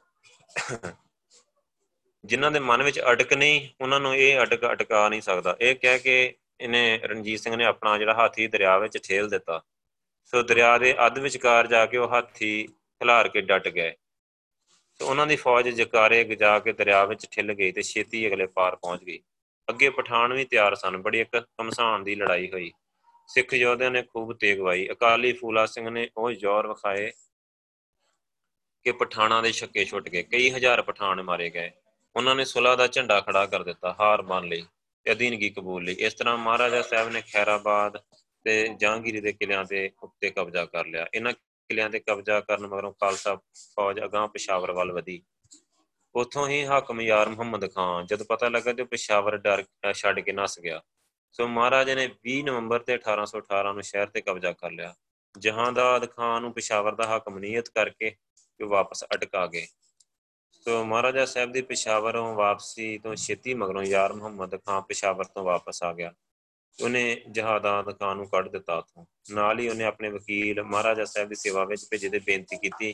ਜਿਨ੍ਹਾਂ 2.24 2.50
ਦੇ 2.50 2.60
ਮਨ 2.60 2.82
ਵਿੱਚ 2.82 3.00
ਅਟਕ 3.00 3.32
ਨਹੀਂ, 3.32 3.68
ਉਹਨਾਂ 3.80 4.00
ਨੂੰ 4.00 4.14
ਇਹ 4.16 4.42
ਅਟਕ 4.42 4.72
ਅਟਕਾ 4.72 5.08
ਨਹੀਂ 5.08 5.20
ਸਕਦਾ। 5.20 5.56
ਇਹ 5.60 5.76
ਕਹਿ 5.76 5.98
ਕੇ 5.98 6.34
ਇਹਨੇ 6.60 6.98
ਰਣਜੀਤ 6.98 7.40
ਸਿੰਘ 7.40 7.56
ਨੇ 7.56 7.64
ਆਪਣਾ 7.64 7.98
ਜਿਹੜਾ 7.98 8.14
ਹਾਥੀ 8.14 8.46
ਦਰਿਆ 8.46 8.78
ਵਿੱਚ 8.78 8.98
ਠੇਲ 8.98 9.28
ਦਿੱਤਾ। 9.28 9.62
ਸੋ 10.24 10.42
ਦਰਿਆ 10.42 10.78
ਦੇ 10.78 10.94
ਅੱਧ 11.06 11.18
ਵਿਚਕਾਰ 11.18 11.66
ਜਾ 11.66 11.86
ਕੇ 11.86 11.96
ਉਹ 11.96 12.08
ਹਾਥੀ 12.08 12.66
ਖਿਲਾਰ 12.66 13.28
ਕੇ 13.28 13.40
ਡਟ 13.40 13.68
ਗਏ। 13.68 13.94
ਸੋ 14.94 15.06
ਉਹਨਾਂ 15.06 15.26
ਦੀ 15.26 15.36
ਫੌਜ 15.36 15.68
ਜਕਾਰੇ 15.68 16.24
ਗਜਾ 16.24 16.58
ਕੇ 16.58 16.72
ਦਰਿਆ 16.72 17.04
ਵਿੱਚ 17.04 17.26
ਠਿੱਲ 17.30 17.52
ਗਈ 17.54 17.72
ਤੇ 17.72 17.82
ਛੇਤੀ 17.82 18.26
ਅਗਲੇ 18.28 18.46
ਪਾਰ 18.46 18.76
ਪਹੁੰਚ 18.76 19.04
ਗਈ। 19.04 19.18
ਅੱਗੇ 19.68 19.90
ਪਠਾਨ 19.90 20.32
ਵੀ 20.32 20.44
ਤਿਆਰ 20.44 20.74
ਸਨ, 20.74 20.96
ਬੜੀ 20.96 21.20
ਇੱਕ 21.20 21.36
ਕਮਸਾਨ 21.36 22.04
ਦੀ 22.04 22.14
ਲੜਾਈ 22.14 22.50
ਹੋਈ। 22.50 22.72
ਸਿੱਖ 23.28 23.54
ਯੋਧਿਆਂ 23.54 23.90
ਨੇ 23.90 24.02
ਖੂਬ 24.02 24.32
ਤੇਗਵਾਈ 24.32 24.88
ਅਕਾਲੀ 24.92 25.32
ਫੂਲਾ 25.32 25.66
ਸਿੰਘ 25.66 25.90
ਨੇ 25.90 26.08
ਉਹ 26.16 26.32
ਜ਼ੋਰ 26.32 26.66
ਵਿਖਾਏ 26.66 27.10
ਕਿ 28.84 28.92
ਪਠਾਣਾ 28.92 29.40
ਦੇ 29.42 29.52
ਛੱਕੇ 29.52 29.84
ਛੁੱਟ 29.84 30.08
ਗਏ। 30.08 30.22
ਕਈ 30.22 30.50
ਹਜ਼ਾਰ 30.50 30.82
ਪਠਾਨ 30.82 31.22
ਮਾਰੇ 31.22 31.50
ਗਏ। 31.50 31.70
ਉਹਨਾਂ 32.16 32.34
ਨੇ 32.34 32.44
ਸੁਲ੍ਹਾ 32.44 32.76
ਦਾ 32.76 32.86
ਝੰਡਾ 32.86 33.20
ਖੜਾ 33.20 33.46
ਕਰ 33.46 33.62
ਦਿੱਤਾ 33.62 33.94
ਹਾਰ 34.00 34.22
ਮੰਨ 34.22 34.44
ਲਈ। 34.44 34.62
ਤੇ 35.06 35.12
ਅਧੀਨਗੀ 35.12 35.50
ਕਬੂਲ 35.50 35.84
ਲਈ? 35.84 35.92
ਇਸ 35.98 36.14
ਤਰ੍ਹਾਂ 36.14 36.36
ਮਹਾਰਾਜਾ 36.36 36.82
ਸਾਹਿਬ 36.82 37.08
ਨੇ 37.08 37.22
ਖੈਰਾਬਾਦ 37.32 37.98
ਤੇ 38.44 38.68
ਜਹਾਂਗੀਰੀ 38.80 39.20
ਦੇ 39.20 39.32
ਕਿਲਿਆਂ 39.32 39.64
ਦੇ 39.64 39.90
ਉੱਤੇ 40.02 40.30
ਕਬਜ਼ਾ 40.30 40.64
ਕਰ 40.64 40.86
ਲਿਆ। 40.86 41.06
ਇਹਨਾਂ 41.14 41.32
ਕਿਲਿਆਂ 41.32 41.90
ਤੇ 41.90 41.98
ਕਬਜ਼ਾ 41.98 42.40
ਕਰਨ 42.40 42.66
ਮਗਰੋਂ 42.66 42.92
ਖਾਲਸਾ 42.92 43.34
ਫੌਜ 43.76 44.00
ਅਗਾਹ 44.04 44.26
ਪਿਸ਼ਾਵਰ 44.28 44.72
ਵੱਲ 44.72 44.92
ਵਧੀ। 44.92 45.22
ਉਥੋਂ 46.14 46.48
ਹੀ 46.48 46.64
ਹਾਕਮ 46.64 47.00
ਯਾਰ 47.00 47.28
ਮੁਹੰਮਦ 47.28 47.70
ਖਾਨ, 47.74 48.06
ਜਦ 48.06 48.22
ਪਤਾ 48.22 48.48
ਲੱਗਾ 48.48 48.72
ਕਿ 48.72 48.84
ਪਿਸ਼ਾਵਰ 48.84 49.36
ਡਰ 49.36 49.64
ਛੱਡ 49.94 50.20
ਕੇ 50.20 50.32
ਨਸ 50.32 50.58
ਗਿਆ, 50.60 50.82
ਸੋ 51.32 51.48
ਮਹਾਰਾਜਾ 51.48 51.94
ਨੇ 51.94 52.08
20 52.24 52.42
ਨਵੰਬਰ 52.42 52.78
ਤੇ 52.78 52.94
1818 52.94 53.72
ਨੂੰ 53.72 53.82
ਸ਼ਹਿਰ 53.82 54.06
ਤੇ 54.06 54.20
ਕਬਜ਼ਾ 54.20 54.52
ਕਰ 54.52 54.70
ਲਿਆ। 54.70 54.94
ਜਹਾਂਦਾਦ 55.38 56.10
ਖਾਨ 56.10 56.42
ਨੂੰ 56.42 56.52
ਪਿਸ਼ਾਵਰ 56.52 56.94
ਦਾ 56.94 57.06
ਹਾਕਮ 57.06 57.38
ਨਿਯਤ 57.38 57.68
ਕਰਕੇ 57.68 58.10
ਕਿ 58.10 58.64
ਵਾਪਸ 58.64 59.04
ਅਟਕਾ 59.04 59.46
ਗਏ। 59.46 59.66
ਸੋ 60.68 60.84
ਮਹਾਰਾਜਾ 60.84 61.24
ਸਾਹਿਬ 61.24 61.52
ਦੀ 61.52 61.62
ਪਿਸ਼ਾਵਰੋਂ 61.62 62.34
ਵਾਪਸੀ 62.34 62.98
ਤੋਂ 62.98 63.14
ਛੇਤੀ 63.14 63.54
ਮਗਰੋਂ 63.54 63.82
ਯਾਰ 63.82 64.12
ਮੁਹੰਮਦ 64.12 64.56
ਖਾਨ 64.56 64.82
ਪਿਸ਼ਾਵਰ 64.82 65.24
ਤੋਂ 65.24 65.44
ਵਾਪਸ 65.44 65.82
ਆ 65.82 65.92
ਗਿਆ। 65.92 66.12
ਉਹਨੇ 66.82 67.22
ਜਹਾਦਾਤ 67.30 68.00
ਖਾਨ 68.00 68.16
ਨੂੰ 68.16 68.28
ਕੱਢ 68.28 68.48
ਦਿੱਤਾ 68.48 68.78
ਉਥੋਂ। 68.78 69.06
ਨਾਲ 69.30 69.58
ਹੀ 69.58 69.68
ਉਹਨੇ 69.68 69.84
ਆਪਣੇ 69.84 70.10
ਵਕੀਲ 70.10 70.62
ਮਹਾਰਾਜਾ 70.62 71.04
ਸਾਹਿਬ 71.04 71.28
ਦੀ 71.28 71.34
ਸੇਵਾ 71.34 71.64
ਵਿੱਚ 71.64 71.86
ਭੇਜੇ 71.90 72.08
ਤੇ 72.08 72.18
ਬੇਨਤੀ 72.18 72.56
ਕੀਤੀ 72.56 72.92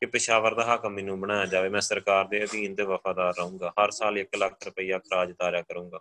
ਕਿ 0.00 0.06
ਪਿਸ਼ਾਵਰ 0.06 0.54
ਦਾ 0.54 0.64
ਹਾਕਮ 0.64 0.90
ਮੈਨੂੰ 0.90 1.20
ਬਣਾਇਆ 1.20 1.46
ਜਾਵੇ। 1.46 1.68
ਮੈਂ 1.68 1.80
ਸਰਕਾਰ 1.80 2.24
ਦੇ 2.24 2.44
ਅਧੀਨ 2.44 2.74
ਤੇ 2.74 2.82
ਵਫਾਦਾਰ 2.82 3.34
ਰਹੂੰਗਾ। 3.38 3.72
ਹਰ 3.84 3.90
ਸਾਲ 3.90 4.18
1 4.18 4.36
ਲੱਖ 4.36 4.64
ਰੁਪਈਆ 4.64 4.98
ਖਰਾਜ 4.98 5.32
ਤਾਰਿਆ 5.38 5.62
ਕਰੂੰਗਾ। 5.62 6.00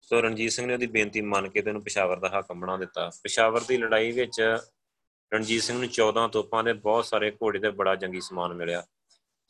ਸੋ 0.00 0.20
ਰਣਜੀਤ 0.20 0.52
ਸਿੰਘ 0.52 0.66
ਨੇ 0.66 0.74
ਉਹਦੀ 0.74 0.86
ਬੇਨਤੀ 0.86 1.20
ਮੰਨ 1.20 1.48
ਕੇ 1.48 1.62
ਤੇ 1.62 1.70
ਉਹਨੂੰ 1.70 1.82
ਪਿਸ਼ਾਵਰ 1.82 2.16
ਦਾ 2.16 2.28
ਹਾਕਮ 2.28 2.60
ਬਣਾ 2.60 2.76
ਦਿੱਤਾ। 2.76 3.10
ਪਿਸ਼ਾਵਰ 3.22 3.60
ਦੀ 3.60 3.76
ਲੜਾਈ 3.76 4.12
ਵਿੱਚ 4.12 4.58
ਰਣਜੀਤ 5.34 5.62
ਸਿੰਘ 5.62 5.78
ਨੂੰ 5.78 5.88
14 5.88 6.28
ਤੋਪਾਂ 6.28 6.64
ਦੇ 6.64 6.72
ਬਹੁਤ 6.72 7.06
ਸਾਰੇ 7.06 7.30
ਘੋੜੇ 7.30 7.58
ਤੇ 7.58 7.70
ਬੜਾ 7.70 7.94
ਜੰਗੀ 7.94 8.20
ਸਮਾਨ 8.20 8.54
ਮਿਲਿਆ। 8.54 8.84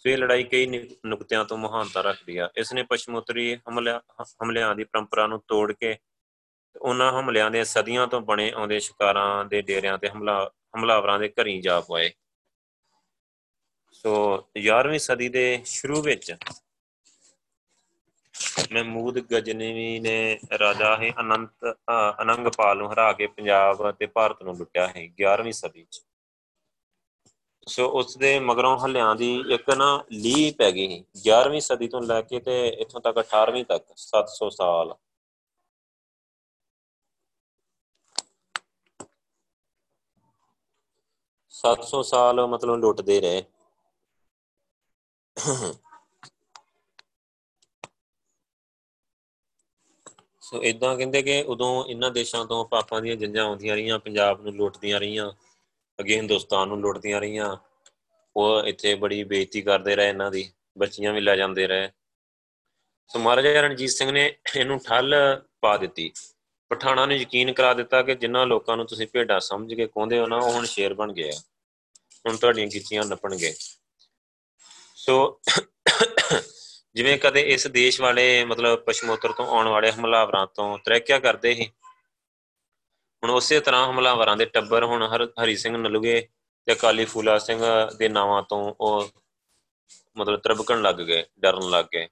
ਸੋ 0.05 0.11
ਇਹ 0.11 0.17
ਲੜਾਈ 0.19 0.43
ਕਈ 0.43 0.67
ਨੁਕਤਿਆਂ 1.07 1.45
ਤੋਂ 1.45 1.57
ਮਹਾਨਤਾ 1.59 2.01
ਰੱਖਦੀ 2.01 2.37
ਆ। 2.37 2.49
ਇਸ 2.57 2.73
ਨੇ 2.73 2.83
ਪਸ਼ਮੋਤਰੀ 2.83 3.55
ਹਮਲਿਆਂ 3.69 4.01
ਹਮਲਿਆਂ 4.43 4.75
ਦੀ 4.75 4.85
ਪਰੰਪਰਾ 4.85 5.27
ਨੂੰ 5.27 5.41
ਤੋੜ 5.49 5.73
ਕੇ 5.73 5.97
ਉਹਨਾਂ 6.77 7.11
ਹਮਲਿਆਂ 7.13 7.51
ਦੇ 7.51 7.63
ਸਦੀਆਂ 7.65 8.07
ਤੋਂ 8.07 8.21
ਬਣੇ 8.21 8.51
ਆਉਂਦੇ 8.51 8.81
ਸ਼ਿਕਾਰਾਂ 8.81 9.45
ਦੇ 9.45 9.63
ਡੇਰਿਆਂ 9.63 9.97
ਤੇ 9.99 10.09
ਹਮਲਾ, 10.09 10.51
ਹਮਲਾਵਰਾਂ 10.77 11.19
ਦੇ 11.19 11.29
ਘਰੀਂ 11.31 11.61
ਜਾ 11.63 11.81
ਪਏ 11.81 12.11
ਸੋ 13.93 14.15
11ਵੀਂ 14.61 14.99
ਸਦੀ 14.99 15.29
ਦੇ 15.29 15.63
ਸ਼ੁਰੂ 15.67 16.03
ਵਿੱਚ 16.03 16.35
ਮਹਿਮੂਦ 18.73 19.19
ਗਜਨਵੀ 19.33 19.99
ਨੇ 20.01 20.39
ਰਾਜਾ 20.61 20.97
ਹੈ 20.97 21.11
ਅਨੰਤ 21.21 21.75
ਅਨੰਗਪਾਲ 22.23 22.79
ਨੂੰ 22.79 22.93
ਹਰਾ 22.93 23.13
ਕੇ 23.13 23.27
ਪੰਜਾਬ 23.27 23.91
ਤੇ 23.91 24.07
ਭਾਰਤ 24.07 24.43
ਨੂੰ 24.43 24.57
ਲੁੱਟਿਆ 24.59 24.87
ਹੈ 24.87 25.07
11ਵੀਂ 25.23 25.53
ਸਦੀ 25.53 25.81
ਵਿੱਚ 25.81 26.03
ਸੋ 27.67 27.87
ਉਸ 27.99 28.17
ਦੇ 28.19 28.39
ਮਗਰੋਂ 28.41 28.77
ਹਲਿਆਂ 28.79 29.15
ਦੀ 29.17 29.29
ਇੱਕ 29.55 29.71
ਨਾ 29.71 29.89
ਲੀ 30.13 30.51
ਪੈ 30.51 30.71
ਗਈ 30.73 31.03
11ਵੀਂ 31.25 31.61
ਸਦੀ 31.61 31.89
ਤੋਂ 31.89 32.03
ਲੈ 32.03 32.21
ਕੇ 32.23 32.41
ਤੇ 32.41 32.57
ਇੱਥੋਂ 32.69 33.01
ਤੱਕ 33.01 33.19
18ਵੀਂ 33.21 33.65
ਤੱਕ 33.65 33.85
700 33.99 34.51
ਸਾਲ। 34.51 34.95
ਸੱਤ 41.55 41.83
ਸੌ 41.85 42.03
ਸਾਲ 42.03 42.47
ਮਤਲਬ 42.47 42.77
ਲੁੱਟਦੇ 42.77 43.21
ਰਹੇ। 43.21 43.43
ਸੋ 50.43 50.63
ਇਦਾਂ 50.63 50.95
ਕਹਿੰਦੇ 50.97 51.23
ਕਿ 51.23 51.43
ਉਦੋਂ 51.43 51.85
ਇਹਨਾਂ 51.85 52.11
ਦੇਸ਼ਾਂ 52.11 52.45
ਤੋਂ 52.45 52.65
ਪਾਪਾਂ 52.65 53.01
ਦੀਆਂ 53.03 53.17
ਜੰਜਾਂ 53.17 53.45
ਆਉਂਦੀਆਂ 53.45 53.77
ਰਹੀਆਂ, 53.77 53.99
ਪੰਜਾਬ 53.99 54.41
ਨੂੰ 54.41 54.55
ਲੁੱਟਦੀਆਂ 54.55 55.01
ਰਹੀਆਂ। 55.01 55.31
ਅੱਗੇ 55.99 56.17
ਹਿੰਦੁਸਤਾਨ 56.17 56.69
ਨੂੰ 56.69 56.81
ਲੁੱਟਦੀਆਂ 56.81 57.21
ਰਹੀਆਂ। 57.21 57.57
ਉਹ 58.37 58.67
ਇੱਥੇ 58.67 58.95
ਬੜੀ 58.95 59.23
ਬੇਇੱਜ਼ਤੀ 59.25 59.61
ਕਰਦੇ 59.63 59.97
ਰਹੇ 59.97 60.09
ਇਹਨਾਂ 60.09 60.31
ਦੀ, 60.31 60.51
ਬੱਚੀਆਂ 60.79 61.13
ਵੀ 61.13 61.21
ਲੈ 61.21 61.37
ਜਾਂਦੇ 61.37 61.67
ਰਹੇ। 61.67 61.91
ਸੋ 63.11 63.19
ਮਹਾਰਾਜਾ 63.19 63.61
ਰਣਜੀਤ 63.61 63.91
ਸਿੰਘ 63.91 64.11
ਨੇ 64.11 64.25
ਇਹਨੂੰ 64.57 64.79
ਠੱਲ 64.79 65.15
ਪਾ 65.61 65.77
ਦਿੱਤੀ। 65.77 66.11
ਪਠਾਣਾ 66.71 67.07
ਨੂੰ 67.07 67.17
ਯਕੀਨ 67.17 67.53
ਕਰਾ 67.53 67.73
ਦਿੱਤਾ 67.75 68.03
ਕਿ 68.03 68.15
ਜਿਨ੍ਹਾਂ 68.15 68.47
ਲੋਕਾਂ 68.47 68.77
ਨੂੰ 68.77 68.87
ਤੁਸੀਂ 68.87 69.07
ਭੇਡਾਂ 69.13 69.41
ਸਮਝ 69.41 69.75
ਕੇ 69.75 69.87
ਕੋਂਦੇ 69.87 70.19
ਹੋ 70.19 70.27
ਨਾ, 70.27 70.37
ਉਹ 70.37 70.53
ਹੁਣ 70.53 70.65
ਸ਼ੇਰ 70.65 70.95
ਬਣ 70.95 71.13
ਗਏ 71.13 71.31
ਆ। 71.31 71.39
ਹੁਣ 72.27 72.37
ਤੁਹਾਡੀਆਂ 72.37 72.67
ਗਿੱਚੀਆਂ 72.67 73.05
ਨੱਪਣਗੇ। 73.05 73.55
ਸੋ 74.97 75.41
ਜਿਵੇਂ 76.95 77.19
ਕਦੇ 77.19 77.41
ਇਸ 77.41 77.67
ਦੇਸ਼ 77.67 78.01
ਵਾਲੇ 78.01 78.45
ਮਤਲਬ 78.45 78.79
ਪਸ਼ਮੋਤਰ 78.79 79.33
ਤੋਂ 79.33 79.47
ਆਉਣ 79.47 79.69
ਵਾਲੇ 79.69 79.91
ਹਮਲਾਵਰਾਂ 79.93 80.47
ਤੋਂ 80.47 80.79
ਤਰੱਕਿਆ 80.79 81.19
ਕਰਦੇ 81.19 81.55
ਸੀ 81.55 81.71
ਹੁਣ 83.25 83.31
ਉਸੇ 83.31 83.59
ਤਰ੍ਹਾਂ 83.61 83.87
ਹਮਲਾਵਰਾਂ 83.91 84.37
ਦੇ 84.37 84.45
ਟੱਬਰ 84.45 84.85
ਹੁਣ 84.85 85.03
ਹਰੀ 85.43 85.57
ਸਿੰਘ 85.57 85.77
ਨਲੂਗੇ 85.77 86.21
ਤੇ 86.69 86.73
ਅਕਾਲੀ 86.73 87.05
ਫੂਲਾ 87.05 87.39
ਸਿੰਘ 87.39 87.61
ਦੇ 87.99 88.09
ਨਾਵਾਂ 88.09 88.43
ਤੋਂ 88.43 88.59
ਉਹ 88.81 89.09
ਮਤਲਬ 90.17 90.41
ਤਰਬਕਣ 90.41 90.83
ਲੱਗ 90.83 90.95
ਗਏ, 90.95 91.25
ਡਰਨ 91.39 91.71
ਲੱਗ 91.71 91.85
ਗਏ। 91.85 92.09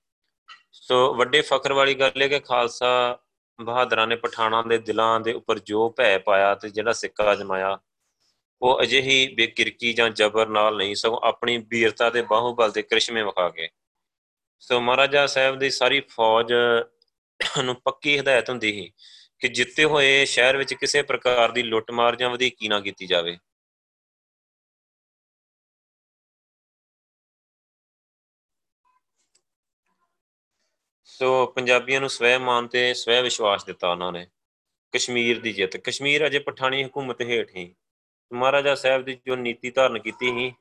ਸੋ 0.72 1.14
ਵੱਡੇ 1.14 1.40
ਫਖਰ 1.40 1.72
ਵਾਲੀ 1.72 1.94
ਗੱਲ 1.94 2.22
ਹੈ 2.22 2.28
ਕਿ 2.28 2.40
ਖਾਲਸਾ 2.40 3.18
ਬਹਾਦਰਾਂ 3.58 4.06
ਨੇ 4.06 4.16
ਪਠਾਣਾ 4.16 4.62
ਦੇ 4.62 4.78
ਦਿਲਾਂ 4.78 5.20
ਦੇ 5.20 5.32
ਉੱਪਰ 5.32 5.58
ਜੋ 5.58 5.88
ਭੈ 5.90 6.18
ਪਾਇਆ 6.18 6.54
ਤੇ 6.54 6.68
ਜਿਹੜਾ 6.68 6.92
ਸਿੱਕਾ 6.92 7.34
ਜਮਾਇਆ 7.34 7.78
ਉਹ 8.62 8.82
ਅਜਿਹੀ 8.82 9.26
ਬੇਕਿਰਕੀ 9.34 9.92
ਜਾਂ 9.92 10.10
ਜ਼ਬਰ 10.10 10.48
ਨਾਲ 10.48 10.76
ਨਹੀਂ, 10.76 10.94
ਸਗੋਂ 10.94 11.20
ਆਪਣੀ 11.22 11.58
ਵੀਰਤਾ 11.58 12.10
ਦੇ 12.10 12.22
ਬਾਹੂਬਲ 12.22 12.70
ਦੇ 12.72 12.82
ਕ੍ਰਿਸ਼ਮੇ 12.82 13.22
ਵਿਖਾ 13.22 13.48
ਕੇ 13.50 13.68
ਸੋ 14.60 14.80
ਮਹਾਰਾਜਾ 14.80 15.26
ਸਾਹਿਬ 15.26 15.58
ਦੀ 15.58 15.70
ਸਾਰੀ 15.70 16.00
ਫੌਜ 16.00 16.52
ਨੂੰ 17.64 17.74
ਪੱਕੀ 17.84 18.18
ਹਦਾਇਤ 18.18 18.50
ਹੁੰਦੀ 18.50 18.72
ਸੀ 18.72 18.92
ਕਿ 19.43 19.49
ਜਿੱਤੇ 19.49 19.84
ਹੋਏ 19.84 20.24
ਸ਼ਹਿਰ 20.24 20.57
ਵਿੱਚ 20.57 20.74
ਕਿਸੇ 20.74 21.03
ਪ੍ਰਕਾਰ 21.03 21.53
ਦੀ 21.53 21.62
ਲੁੱਟਮਾਰ 21.62 22.16
ਜਾਂ 22.16 22.30
ਵਧੀਕੀ 22.30 22.68
ਨਾ 22.68 22.80
ਕੀਤੀ 22.80 23.07
ਜਾਵੇ। 23.07 23.36
ਸੋ 31.07 31.47
ਪੰਜਾਬੀਆਂ 31.47 32.01
ਨੂੰ 32.01 32.09
ਸਵੈ 32.11 32.38
ਮਾਨ 32.38 32.66
ਤੇ 32.68 32.93
ਸਵੈ 32.95 33.20
ਵਿਸ਼ਵਾਸ 33.22 33.64
ਦਿੱਤਾ 33.64 33.90
ਉਹਨਾਂ 33.90 34.11
ਨੇ, 34.12 34.26
ਕਸ਼ਮੀਰ 34.95 35.40
ਦੀ 35.40 35.53
ਜਿੱਤ। 35.53 35.76
ਕਸ਼ਮੀਰ 35.76 36.26
ਅਜੇ 36.26 36.38
ਪਠਾਣੀ 36.38 36.84
ਹਕੂਮਤ 36.84 37.22
ਹੇਠ 37.22 37.55
ਹੀ 37.57 37.74
ਮਹਾਰਾਜਾ 38.30 38.74
ਸਾਹਿਬ 38.74 39.05
ਦੀ 39.05 39.18
ਜੋ 39.26 39.36
ਨੀਤੀ 39.36 39.70
ਧਾਰਨ 39.70 39.99
ਕੀਤੀ 39.99 40.30
ਸੀ, 40.38 40.53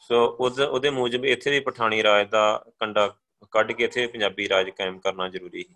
ਸੋ 0.00 0.24
ਉਹਦੇ 0.68 0.90
ਮੂਜਬ 0.90 1.24
ਇੱਥੇ 1.26 1.50
ਵੀ 1.50 1.60
ਪਠਾਣੀ 1.60 2.02
ਰਾਜ 2.02 2.28
ਦਾ 2.30 2.44
ਕੰਡਾ 2.80 3.06
ਕੱਢ 3.52 3.72
ਕੇ 3.72 3.84
ਇੱਥੇ 3.84 4.06
ਪੰਜਾਬੀ 4.06 4.48
ਰਾਜ 4.48 4.70
ਕਾਇਮ 4.70 4.98
ਕਰਨਾ 4.98 5.28
ਜ਼ਰੂਰੀ 5.28 5.62
ਸੀ। 5.62 5.74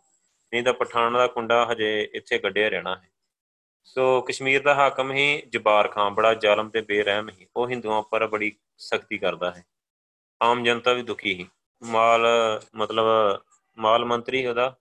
ਨਹੀਂ 0.52 0.62
ਤਾਂ 0.62 0.72
ਪਠਾਨ 0.72 1.12
ਦਾ 1.12 1.26
ਕੁੰਡਾ 1.26 1.66
ਹਜੇ 1.72 2.10
ਇੱਥੇ 2.14 2.38
ਗੱਡਿਆ 2.38 2.68
ਰਹਿਣਾ 2.68 2.96
ਹੈ। 2.96 3.08
ਸੋ 3.84 4.20
ਕਸ਼ਮੀਰ 4.20 4.62
ਦਾ 4.62 4.74
ਹਾਕਮ 4.74 5.12
ਹੀ 5.12 5.42
ਜਬਾਰ 5.48 5.88
ਖਾਨ 5.88 6.14
ਬੜਾ 6.14 6.34
ਜ਼ਾਲਮ 6.34 6.70
ਤੇ 6.70 6.80
ਬੇਰਹਿਮ 6.80 7.28
ਹੀ, 7.28 7.46
ਉਹ 7.56 7.68
ਹਿੰਦੂਆਂ 7.68 7.98
ਉੱਪਰ 7.98 8.26
ਬੜੀ 8.26 8.56
ਸਖਤੀ 8.78 9.18
ਕਰਦਾ 9.18 9.50
ਹੈ। 9.50 9.64
ਆਮ 10.42 10.64
ਜਨਤਾ 10.64 10.92
ਵੀ 10.92 11.02
ਦੁਖੀ 11.02 11.34
ਹੀ। 11.34 11.48
ਮਾਲ, 11.82 12.26
ਮਤਲਬ 12.74 13.06
ਮਾਲ 13.78 14.04
ਮੰਤਰੀ 14.04 14.46
ਉਹਦਾ 14.46 14.76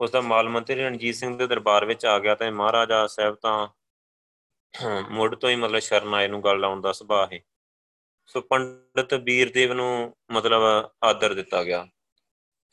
ਉਸ 0.00 0.10
ਦਾ 0.10 0.20
ਮਾਲ 0.20 0.48
ਮੰਤਰੀ 0.48 0.82
ਰਣਜੀਤ 0.82 1.14
ਸਿੰਘ 1.14 1.38
ਦੇ 1.38 1.46
ਦਰਬਾਰ 1.46 1.84
ਵਿੱਚ 1.84 2.06
ਆ 2.06 2.18
ਗਿਆ 2.18 2.34
ਤੇ 2.34 2.50
ਮਹਾਰਾਜਾ 2.50 3.06
ਸਾਹਿਬ 3.06 3.34
ਤਾਂ 3.34 3.68
ਮੁੱਢ 5.10 5.34
ਤੋਂ 5.34 5.50
ਹੀ 5.50 5.56
ਮਤਲਬ 5.56 5.78
ਸ਼ਰਨ 5.78 6.14
ਆਏ 6.14 6.28
ਨੂੰ 6.28 6.44
ਗੱਲ 6.44 6.60
ਲਾਉਣ 6.60 6.80
ਦਾ 6.80 6.92
ਸੁਭਾਅ 6.92 7.34
ਹੈ। 7.34 7.40
ਸੋ 8.26 8.40
ਪੰਡਤ 8.40 9.14
ਬੀਰਦੇਵ 9.14 9.72
ਨੂੰ 9.72 10.16
ਮਤਲਬ 10.30 10.90
ਆਦਰ 11.02 11.34
ਦਿੱਤਾ 11.34 11.64
ਗਿਆ। 11.64 11.86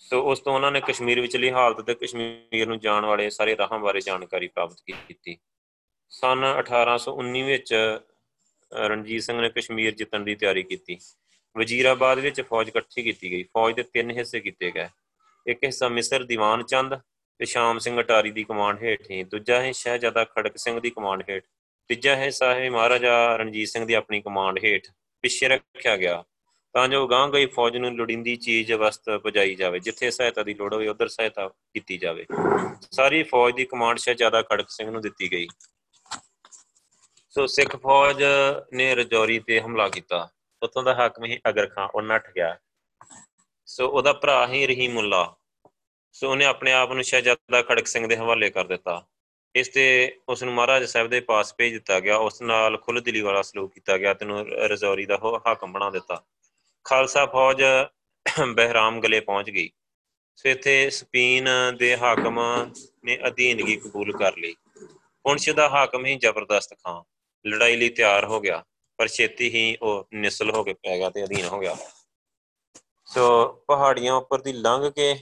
ਸੋ 0.02 0.22
ਉਸ 0.22 0.40
ਤੋਂ 0.40 0.54
ਉਹਨਾਂ 0.54 0.72
ਨੇ 0.72 0.82
ਕਸ਼ਮੀਰ 0.82 1.22
ਵਿਚਲੀ 1.22 1.52
ਹਾਲਤ 1.52 1.82
ਤੇ 1.82 1.94
ਕਸ਼ਮੀਰ 1.94 2.68
ਨੂੰ 2.68 2.80
ਜਾਣ 2.80 3.06
ਵਾਲੇ 3.06 3.30
ਸਾਰੇ 3.30 3.58
ਰਾਹਾਂ 3.58 3.80
ਬਾਰੇ 3.80 4.02
ਜਾਣਕਾਰੀ 4.02 4.48
ਪ੍ਰਾਪਤ 4.48 4.76
ਕੀਤੀ। 4.82 5.38
ਸਨ 6.10 6.56
1819 6.60 7.44
ਵਿੱਚ 7.44 8.00
ਰਣਜੀਤ 8.74 9.24
ਸਿੰਘ 9.24 9.42
ਨੇ 9.42 9.50
ਕਸ਼ਮੀਰ 9.50 9.92
ਜਿੱਤਣ 9.92 10.20
ਦੀ 10.20 10.36
ਤਿਆਰੀ 10.36 10.64
ਕੀਤੀ। 10.64 10.98
ਵਜ਼ੀਰਾਬਾਦ 11.58 12.20
ਵਿੱਚ 12.20 12.42
ਫੌਜ 12.42 12.68
ਇਕੱਠੀ 12.68 13.04
ਕੀਤੀ 13.04 13.32
ਗਈ। 13.32 13.44
ਫੌਜ 13.44 13.76
ਦੇ 13.76 13.84
ਤਿੰਨ 13.84 14.12
ਹਿੱਸੇ 14.12 14.40
ਕੀਤੇ 14.40 14.72
ਗਏ। 14.72 14.88
ਇੱਕ 15.48 15.64
ਹਿੱਸਾ 15.64 15.90
ਮਿਸਰ 15.90 16.24
ਦੀਵਾਨ 16.24 16.64
ਚੰਦ 16.64 17.00
ਤੇ 17.40 17.46
ਸ਼ਾਮ 17.46 17.80
ਸਿੰਘ 17.80 18.00
ਅਟਾਰੀ 18.00 18.32
ਦੀ 18.32 18.44
ਕਮਾਂਡ 18.44 18.84
ਹੇਠ। 18.84 19.08
ਸੀ 19.08 19.24
ਦੂਜਾ 19.24 19.62
ਹੈ 19.62 19.72
ਸ਼ਹਿਜ਼ਾਦਾ 19.72 20.24
ਖੜਕ 20.26 20.58
ਸਿੰਘ 20.58 20.80
ਦੀ 20.80 20.90
ਕਮਾਂਡ 20.90 21.24
ਹੇਠ। 21.30 21.44
ਤੀਜਾ 21.88 22.16
ਹੈ 22.16 22.30
ਸਾਹਿਬ 22.30 22.74
ਮਹਾਰਾਜਾ 22.74 23.36
ਰਣਜੀਤ 23.36 23.68
ਸਿੰਘ 23.68 23.86
ਦੀ 23.86 23.94
ਆਪਣੀ 23.94 24.22
ਕਮਾਂਡ 24.22 24.60
ਹੇਠ 24.64 24.88
ਪਿੱਛੇ 25.22 25.48
ਰੱਖਿਆ 25.48 25.98
ਗਿਆ। 25.98 26.24
ਤਾਂ 26.76 26.88
ਜੋ 26.88 27.08
ਗਾਂ 27.08 27.28
ਗਈ 27.30 27.46
ਫੌਜ 27.46 27.78
ਨੂੰ 27.78 27.96
ਲੋੜੀਂਦੀ 27.96 28.36
ਚੀਜ਼ 28.36 28.72
ਵਸਤ 28.74 29.10
ਪਹੁੰਚਾਈ 29.10 29.56
ਜਾਵੇ, 29.56 29.80
ਜਿੱਥੇ 29.80 30.12
ਸਹਾਇਤਾ 30.12 30.44
ਦੀ 30.44 30.54
ਲੋੜ 30.54 30.74
ਹੋਵੇ, 30.74 30.88
ਉਧਰ 30.88 31.08
ਸਹਾਇਤਾ 31.08 31.48
ਕੀਤੀ 31.48 31.98
ਜਾਵੇ। 31.98 32.26
ਸਾਰੀ 32.92 33.24
ਫੌਜ 33.24 33.56
ਦੀ 33.56 33.66
ਕਮਾਂਡ 33.66 33.98
ਸ਼ਹਿਜ਼ਾਦਾ 33.98 34.42
ਖੜਕ 34.42 34.70
ਸਿੰਘ 34.70 34.90
ਨੂੰ 34.92 35.02
ਦਿੱਤੀ 35.02 35.32
ਗਈ। 35.32 35.48
ਸੋ 37.36 37.46
ਸਿੱਖ 37.48 37.76
ਫੌਜ 37.76 38.24
ਨੇ 38.74 38.94
ਰਜੌਰੀ 38.96 39.40
ਤੇ 39.40 39.60
ਹਮਲਾ 39.62 39.90
ਕੀਤਾ। 39.90 40.28
ਉਤੋਂ 40.62 40.84
ਦਾ 40.84 40.94
ਹਾਕਮ 40.96 41.26
ਹੀ 41.26 41.40
ਅਗਰ 41.50 41.68
ਖਾਨ 41.68 41.90
ਉਹ 41.96 42.02
ਨੱਠ 42.02 42.30
ਗਿਆ 42.36 42.58
ਸੋ 43.68 43.88
ਉਹਦਾ 43.88 44.14
ਭਰਾ 44.14 44.48
ਹੀ 44.48 44.66
ਰਹੀਮੁੱਲਾ 44.68 45.24
ਸੋ 46.16 46.30
ਉਹਨੇ 46.32 46.46
ਆਪਣੇ 46.46 46.72
ਆਪ 46.74 46.92
ਨੂੰ 46.92 47.04
ਸ਼ਹਿਜ਼ਾਦਾ 47.04 47.62
ਖੜਕ 47.62 47.88
ਸਿੰਘ 47.88 48.08
ਦੇ 48.08 48.16
ਹਵਾਲੇ 48.18 48.50
ਕਰ 48.50 48.68
ਦਿੱਤਾ। 48.68 49.02
ਇਸ 49.56 49.70
ਤੇ 49.70 49.86
ਉਸ 50.30 50.44
ਨੂੰ 50.44 50.54
ਮਹਾਰਾਜ 50.54 50.84
ਸਾਹਿਬ 50.86 51.08
ਦੇ 51.10 51.20
ਪਾਸ 51.20 51.54
ਭੇਜ 51.58 51.74
ਦਿੱਤਾ 51.74 52.00
ਗਿਆ। 52.00 52.18
ਉਸ 52.18 52.42
ਨਾਲ 52.42 52.78
ਖੁੱਲ 52.78 53.02
ਦਿਲੀ 53.02 53.22
ਵਾਲਾ 53.22 53.42
ਸਲੂਕ 53.42 53.74
ਕੀਤਾ 53.74 53.98
ਗਿਆ 53.98 54.14
ਤੇ 54.14 54.26
ਨੂੰ 54.26 54.46
ਰਜ਼ੌਰੀ 54.70 55.06
ਦਾ 55.06 55.18
ਹਾਕਮ 55.48 55.72
ਬਣਾ 55.72 55.90
ਦਿੱਤਾ। 55.90 56.22
ਖਾਲਸਾ 56.86 57.26
ਫੌਜ 57.26 57.64
ਬਹਿਰਾਮ 58.48 59.00
ਗਲੇ 59.00 59.20
ਪਹੁੰਚ 59.20 59.50
ਗਈ। 59.50 59.70
ਸੋ 60.36 60.50
ਇੱਥੇ 60.50 60.90
ਸਪੀਨ 60.90 61.50
ਦੇ 61.78 61.96
ਹਾਕਮ 61.98 62.40
ਨੇ 63.06 63.18
ਅਧੀਨਗੀ 63.28 63.76
ਕਬੂਲ 63.76 64.18
ਕਰ 64.18 64.38
ਲਈ। 64.38 64.56
ਪੁੰਛ 65.26 65.50
ਦਾ 65.50 65.70
ਹਾਕਮ 65.70 66.06
ਹੀ 66.06 66.16
ਜ਼ਬਰਦਸਤ 66.16 66.74
ਖਾਂ। 66.74 67.02
ਲੜਾਈ 67.46 67.76
ਲਈ 67.76 67.90
ਤਿਆਰ 67.90 68.26
ਹੋ 68.26 68.40
ਗਿਆ, 68.40 68.64
ਪਰ 69.00 69.08
ਛੇਤੀ 69.08 69.50
ਹੀ 69.50 69.78
ਉਹ 69.82 70.08
ਨਿਸਲ 70.14 70.52
ਹੋ 70.52 70.64
ਕੇ 70.64 70.74
ਪੈ 70.74 70.98
ਗਿਆ 70.98 71.10
ਤੇ 71.10 71.24
ਅਧੀਨ 71.24 71.46
ਹੋ 71.46 71.60
ਗਿਆ। 71.60 71.76
ਸੋ 73.06 73.48
ਪਹਾੜੀਆਂ 73.68 74.14
ਉੱਪਰ 74.14 74.42
ਦੀ 74.42 74.54
ਲੰਘ 74.54 74.90
ਕੇ 74.90 75.14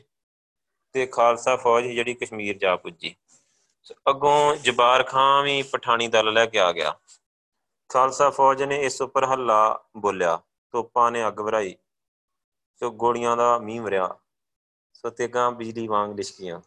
ਤੇ 0.95 1.05
ਖਾਲਸਾ 1.05 1.55
ਫੌਜ 1.55 1.85
ਜਿਹੜੀ 1.85 2.13
ਕਸ਼ਮੀਰ 2.13 2.57
ਜਾ 2.57 2.75
ਪੁੱਜੀ। 2.75 3.15
ਅੱਗੋਂ 4.09 4.55
ਜਬਾਰ 4.55 5.03
ਖਾਨ 5.03 5.43
ਵੀ 5.43 5.61
ਪਠਾਣੀ 5.63 6.07
ਦਲ 6.07 6.33
ਲੈ 6.33 6.45
ਕੇ 6.45 6.59
ਆ 6.59 6.71
ਗਿਆ। 6.71 6.99
ਖਾਲਸਾ 7.89 8.29
ਫੌਜ 8.29 8.63
ਨੇ 8.63 8.81
ਇਸ 8.85 9.01
ਉੱਪਰ 9.01 9.25
ਹੱਲਾ 9.25 9.83
ਬੋਲਿਆ। 9.97 10.39
ਤੋਪਾਂ 10.71 11.11
ਨੇ 11.11 11.27
ਅੱਗ 11.27 11.39
ਵਰਾਈ 11.39 11.75
ਸੋ 12.79 12.91
ਗੋਲੀਆਂ 12.91 13.37
ਦਾ 13.37 13.57
ਮੀਂਹ 13.57 13.81
ਵਰਿਆ 13.81 14.15
ਸੋ 14.93 15.09
ਤੇਗਾ 15.09 15.49
ਬਿਜਲੀ 15.49 15.87
ਵਾਂਗ 15.87 16.15
ਲਿਸ਼ਕੀਆਂ। 16.15 16.61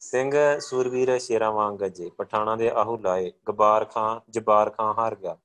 ਸਿੰਘ 0.00 0.58
ਸੂਰਵੀਰ 0.60 1.18
ਸ਼ੇਰਾਂ 1.18 1.52
ਵਾਂਗ 1.52 1.76
ਗੱਜੇ। 1.76 2.10
ਪਠਾਣਾ 2.10 2.56
ਦੇ 2.56 2.70
ਆਹੂ 2.70 2.96
ਲਾਏ। 2.98 3.32
ਗਬਾਰ 3.48 3.84
ਖਾਨ 3.84 4.20
ਜਬਾਰ 4.30 4.70
ਖਾਨ 4.70 4.94
ਹਾਰ 4.98 5.14
ਗਿਆ 5.14 5.36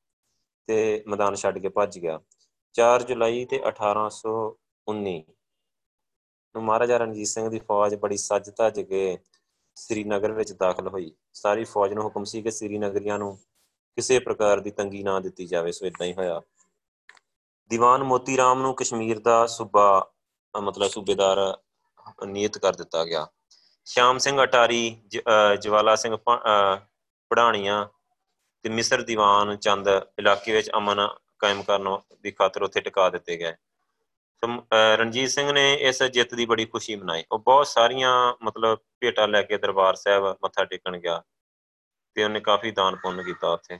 ਤੇ 0.67 1.03
ਮੈਦਾਨ 1.07 1.35
ਛੱਡ 1.35 1.59
ਕੇ 1.59 1.69
ਭੱਜ 1.69 1.99
ਗਿਆ। 1.99 2.19
4 2.73 3.03
ਜੁਲਾਈ 3.03 3.45
ਤੇ 3.45 3.61
1819 3.67 5.23
ਨੂੰ 6.55 6.63
ਮਹਾਰਾਜਾ 6.63 6.97
ਰਣਜੀਤ 6.97 7.27
ਸਿੰਘ 7.27 7.49
ਦੀ 7.49 7.59
ਫੌਜ 7.59 7.95
ਬੜੀ 7.95 8.17
ਸੱਜ 8.17 8.49
ਧੱਜ 8.57 8.81
ਕੇ 8.81 9.17
ਸ੍ਰੀਨਗਰ 9.75 10.31
ਵਿੱਚ 10.31 10.51
ਦਾਖਲ 10.51 10.87
ਹੋਈ। 10.87 11.11
ਸਾਰੀ 11.33 11.63
ਫੌਜ 11.63 11.93
ਨੂੰ 11.93 12.03
ਹੁਕਮ 12.03 12.23
ਸੀ 12.23 12.41
ਕਿ 12.41 12.51
ਸ੍ਰੀਨਗਰੀਆਂ 12.51 13.19
ਨੂੰ 13.19 13.37
ਕਿਸੇ 13.97 14.19
ਪ੍ਰਕਾਰ 14.19 14.59
ਦੀ 14.59 14.71
ਤੰਗੀ 14.71 15.03
ਨਾ 15.03 15.19
ਦਿੱਤੀ 15.19 15.45
ਜਾਵੇ, 15.45 15.71
ਸੋ 15.71 15.85
ਇਦਾਂ 15.85 16.07
ਹੀ 16.07 16.13
ਹੋਇਆ। 16.13 16.41
ਦੀਵਾਨ 17.71 18.03
ਮੋਤੀ 18.03 18.37
ਰਾਮ 18.37 18.61
ਨੂੰ 18.61 18.73
ਕਸ਼ਮੀਰ 18.75 19.19
ਦਾ 19.19 19.45
ਸੂਬਾ 19.47 20.11
ਮਤਲਬ 20.55 20.89
ਸੂਬੇਦਾਰ 20.89 21.39
ਨਿਯਤ 22.25 22.57
ਕਰ 22.57 22.75
ਦਿੱਤਾ 22.75 23.03
ਗਿਆ। 23.05 23.27
ਸ਼ਾਮ 23.87 24.17
ਸਿੰਘ 24.17 24.41
ਅਟਾਰੀ 24.43 25.01
ਜਵਾਲਾ 25.61 25.95
ਸਿੰਘ 25.95 26.15
ਪੜਾਣੀਆਂ 27.31 27.85
ਤੇ 28.65 28.69
ਮਿਸਰ 28.69 29.01
ਦੀਵਾਨ 29.01 29.55
ਚੰਦ 29.57 29.87
ਇਲਾਕੇ 30.19 30.53
ਵਿੱਚ 30.53 30.69
ਅਮਨ 30.77 31.07
ਕਾਇਮ 31.39 31.61
ਕਰਨ 31.63 31.97
ਦੀ 32.21 32.31
ਖਾਤਰ 32.31 32.61
ਉੱਥੇ 32.63 32.81
ਟਿਕਾ 32.81 33.09
ਦਿੱਤੇ 33.09 33.37
ਗਏ। 33.37 33.53
ਰਣਜੀਤ 34.97 35.29
ਸਿੰਘ 35.29 35.51
ਨੇ 35.51 35.73
ਇਸ 35.89 36.01
ਜਿੱਤ 36.03 36.33
ਦੀ 36.35 36.45
ਬੜੀ 36.45 36.65
ਖੁਸ਼ੀ 36.65 36.95
ਮਨਾਈ। 36.95 37.23
ਉਹ 37.31 37.39
ਬਹੁਤ 37.39 37.67
ਸਾਰੀਆਂ 37.67 38.11
ਮਤਲਬ 38.43 38.79
ਭੇਟਾ 38.99 39.25
ਲੈ 39.25 39.41
ਕੇ 39.41 39.57
ਦਰਬਾਰ 39.57 39.95
ਸਾਹਿਬ 39.95 40.25
ਮੱਥਾ 40.43 40.65
ਟੇਕਣ 40.65 40.97
ਗਿਆ। 40.97 41.21
ਤੇ 42.15 42.23
ਉਹਨੇ 42.23 42.39
ਕਾਫੀ 42.39 42.71
ਦਾਨ 42.71 42.95
ਪੁੰਨ 42.95 43.23
ਕੀਤਾ 43.23 43.49
ਉੱਥੇ। 43.49 43.79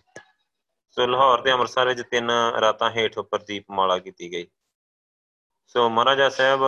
ਸੋ 0.98 1.06
ਲਾਹੌਰ 1.08 1.42
ਤੇ 1.42 1.52
ਅੰਮ੍ਰਿਤਸਰ 1.52 1.88
ਵਿੱਚ 1.88 2.02
ਤਿੰਨ 2.02 2.32
ਰਾਤਾਂ 2.62 2.90
ਹੇਠ 2.92 3.18
ਉੱਪਰ 3.18 3.40
ਦੀਪਮਾਲਾ 3.40 3.98
ਕੀਤੀ 4.00 4.32
ਗਈ। 4.32 4.48
ਸੋ 5.68 5.88
ਮਹਾਰਾਜਾ 5.90 6.30
ਸਾਹਿਬ 6.30 6.62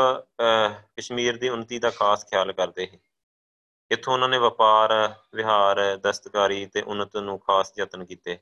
ਕਸ਼ਮੀਰ 0.97 1.37
ਦੀ 1.37 1.49
ਉਨਤੀ 1.49 1.79
ਦਾ 1.79 1.89
ਖਾਸ 1.89 2.25
ਖਿਆਲ 2.25 2.51
ਕਰਦੇ 2.53 2.85
ਸੀ। 2.85 2.99
ਇੱਥੋਂ 3.91 4.13
ਉਹਨਾਂ 4.13 4.29
ਨੇ 4.29 4.37
ਵਪਾਰ, 4.37 4.91
ਵਿਹਾਰ, 5.35 5.79
ਦਸਤਕਾਰੀ 5.97 6.65
ਤੇ 6.65 6.81
ਉਨਤ 6.81 7.17
ਨੂੰ 7.17 7.39
ਖਾਸ 7.39 7.73
ਯਤਨ 7.79 8.05
ਕੀਤੇ। 8.05 8.37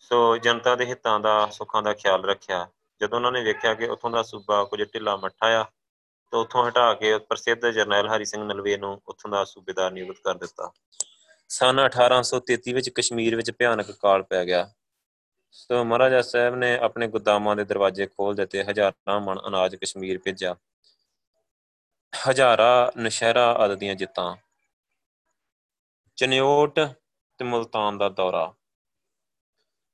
ਸੋ 0.00 0.36
ਜਨਤਾ 0.36 0.74
ਦੇ 0.76 0.86
ਹਿੱਤਾਂ 0.86 1.18
ਦਾ, 1.20 1.46
ਸੁੱਖਾਂ 1.46 1.82
ਦਾ 1.82 1.92
ਖਿਆਲ 1.94 2.24
ਰੱਖਿਆ। 2.24 2.66
ਜਦੋਂ 3.00 3.18
ਉਹਨਾਂ 3.18 3.32
ਨੇ 3.32 3.42
ਵੇਖਿਆ 3.42 3.74
ਕਿ 3.74 3.86
ਉੱਥੋਂ 3.86 4.10
ਦਾ 4.10 4.22
ਸੂਬਾ 4.22 4.62
ਕੁਝ 4.64 4.82
ਢਿੱਲਾ 4.82 5.16
ਮੱਠਾ 5.16 5.46
ਆ, 5.60 5.64
ਤਾਂ 6.32 6.38
ਉੱਥੋਂ 6.38 6.68
ਹਟਾ 6.68 6.92
ਕੇ 6.94 7.16
ਪ੍ਰਸਿੱਧ 7.18 7.66
ਜਰਨੈਲ 7.66 8.08
ਹਰੀ 8.08 8.24
ਸਿੰਘ 8.24 8.42
ਨਲਵੇ 8.44 8.76
ਨੂੰ 8.76 9.00
ਉੱਥੋਂ 9.08 9.30
ਦਾ 9.30 9.44
ਸੂਬੇਦਾਰ 9.44 9.90
ਨਿਯੁਕਤ 9.90 10.20
ਕਰ 10.24 10.34
ਦਿੱਤਾ। 10.34 10.70
ਸਨ 11.50 11.80
1833 11.84 12.72
ਵਿੱਚ 12.72 12.90
ਕਸ਼ਮੀਰ 12.90 13.36
ਵਿੱਚ 13.36 13.50
ਭਿਆਨਕ 13.50 13.90
ਕਾਲ 13.90 14.22
ਪੈ 14.22 14.44
ਗਿਆ। 14.44 14.72
ਸੋ 15.50 15.84
ਮਹਾਰਾਜਾ 15.84 16.22
ਸਾਹਿਬ 16.22 16.54
ਨੇ 16.54 16.78
ਆਪਣੇ 16.78 17.08
ਗੁਦਾਮਾਂ 17.08 17.56
ਦੇ 17.56 17.64
ਦਰਵਾਜ਼ੇ 17.64 18.06
ਖੋਲ 18.06 18.34
ਦਿੱਤੇ, 18.34 18.64
ਹਜ਼ਾਰਾਂ 18.64 19.20
ਮਣ 19.20 19.38
ਅਨਾਜ 19.48 19.76
ਕਸ਼ਮੀਰ 19.76 20.18
ਭੇਜਿਆ। 20.18 20.56
ਹਜ਼ਾਰਾਂ 22.30 23.00
ਨਸ਼ਹਿਰਾ 23.00 23.52
ਆਦ 23.52 23.74
ਦੀਆਂ 23.74 23.94
ਜਿੱਤਾਂ। 23.94 24.36
ਚਨਿਓਟ 26.16 26.80
ਤੇ 27.38 27.44
ਮਲਤਾਨ 27.44 27.98
ਦਾ 27.98 28.08
ਦੌਰਾ। 28.08 28.54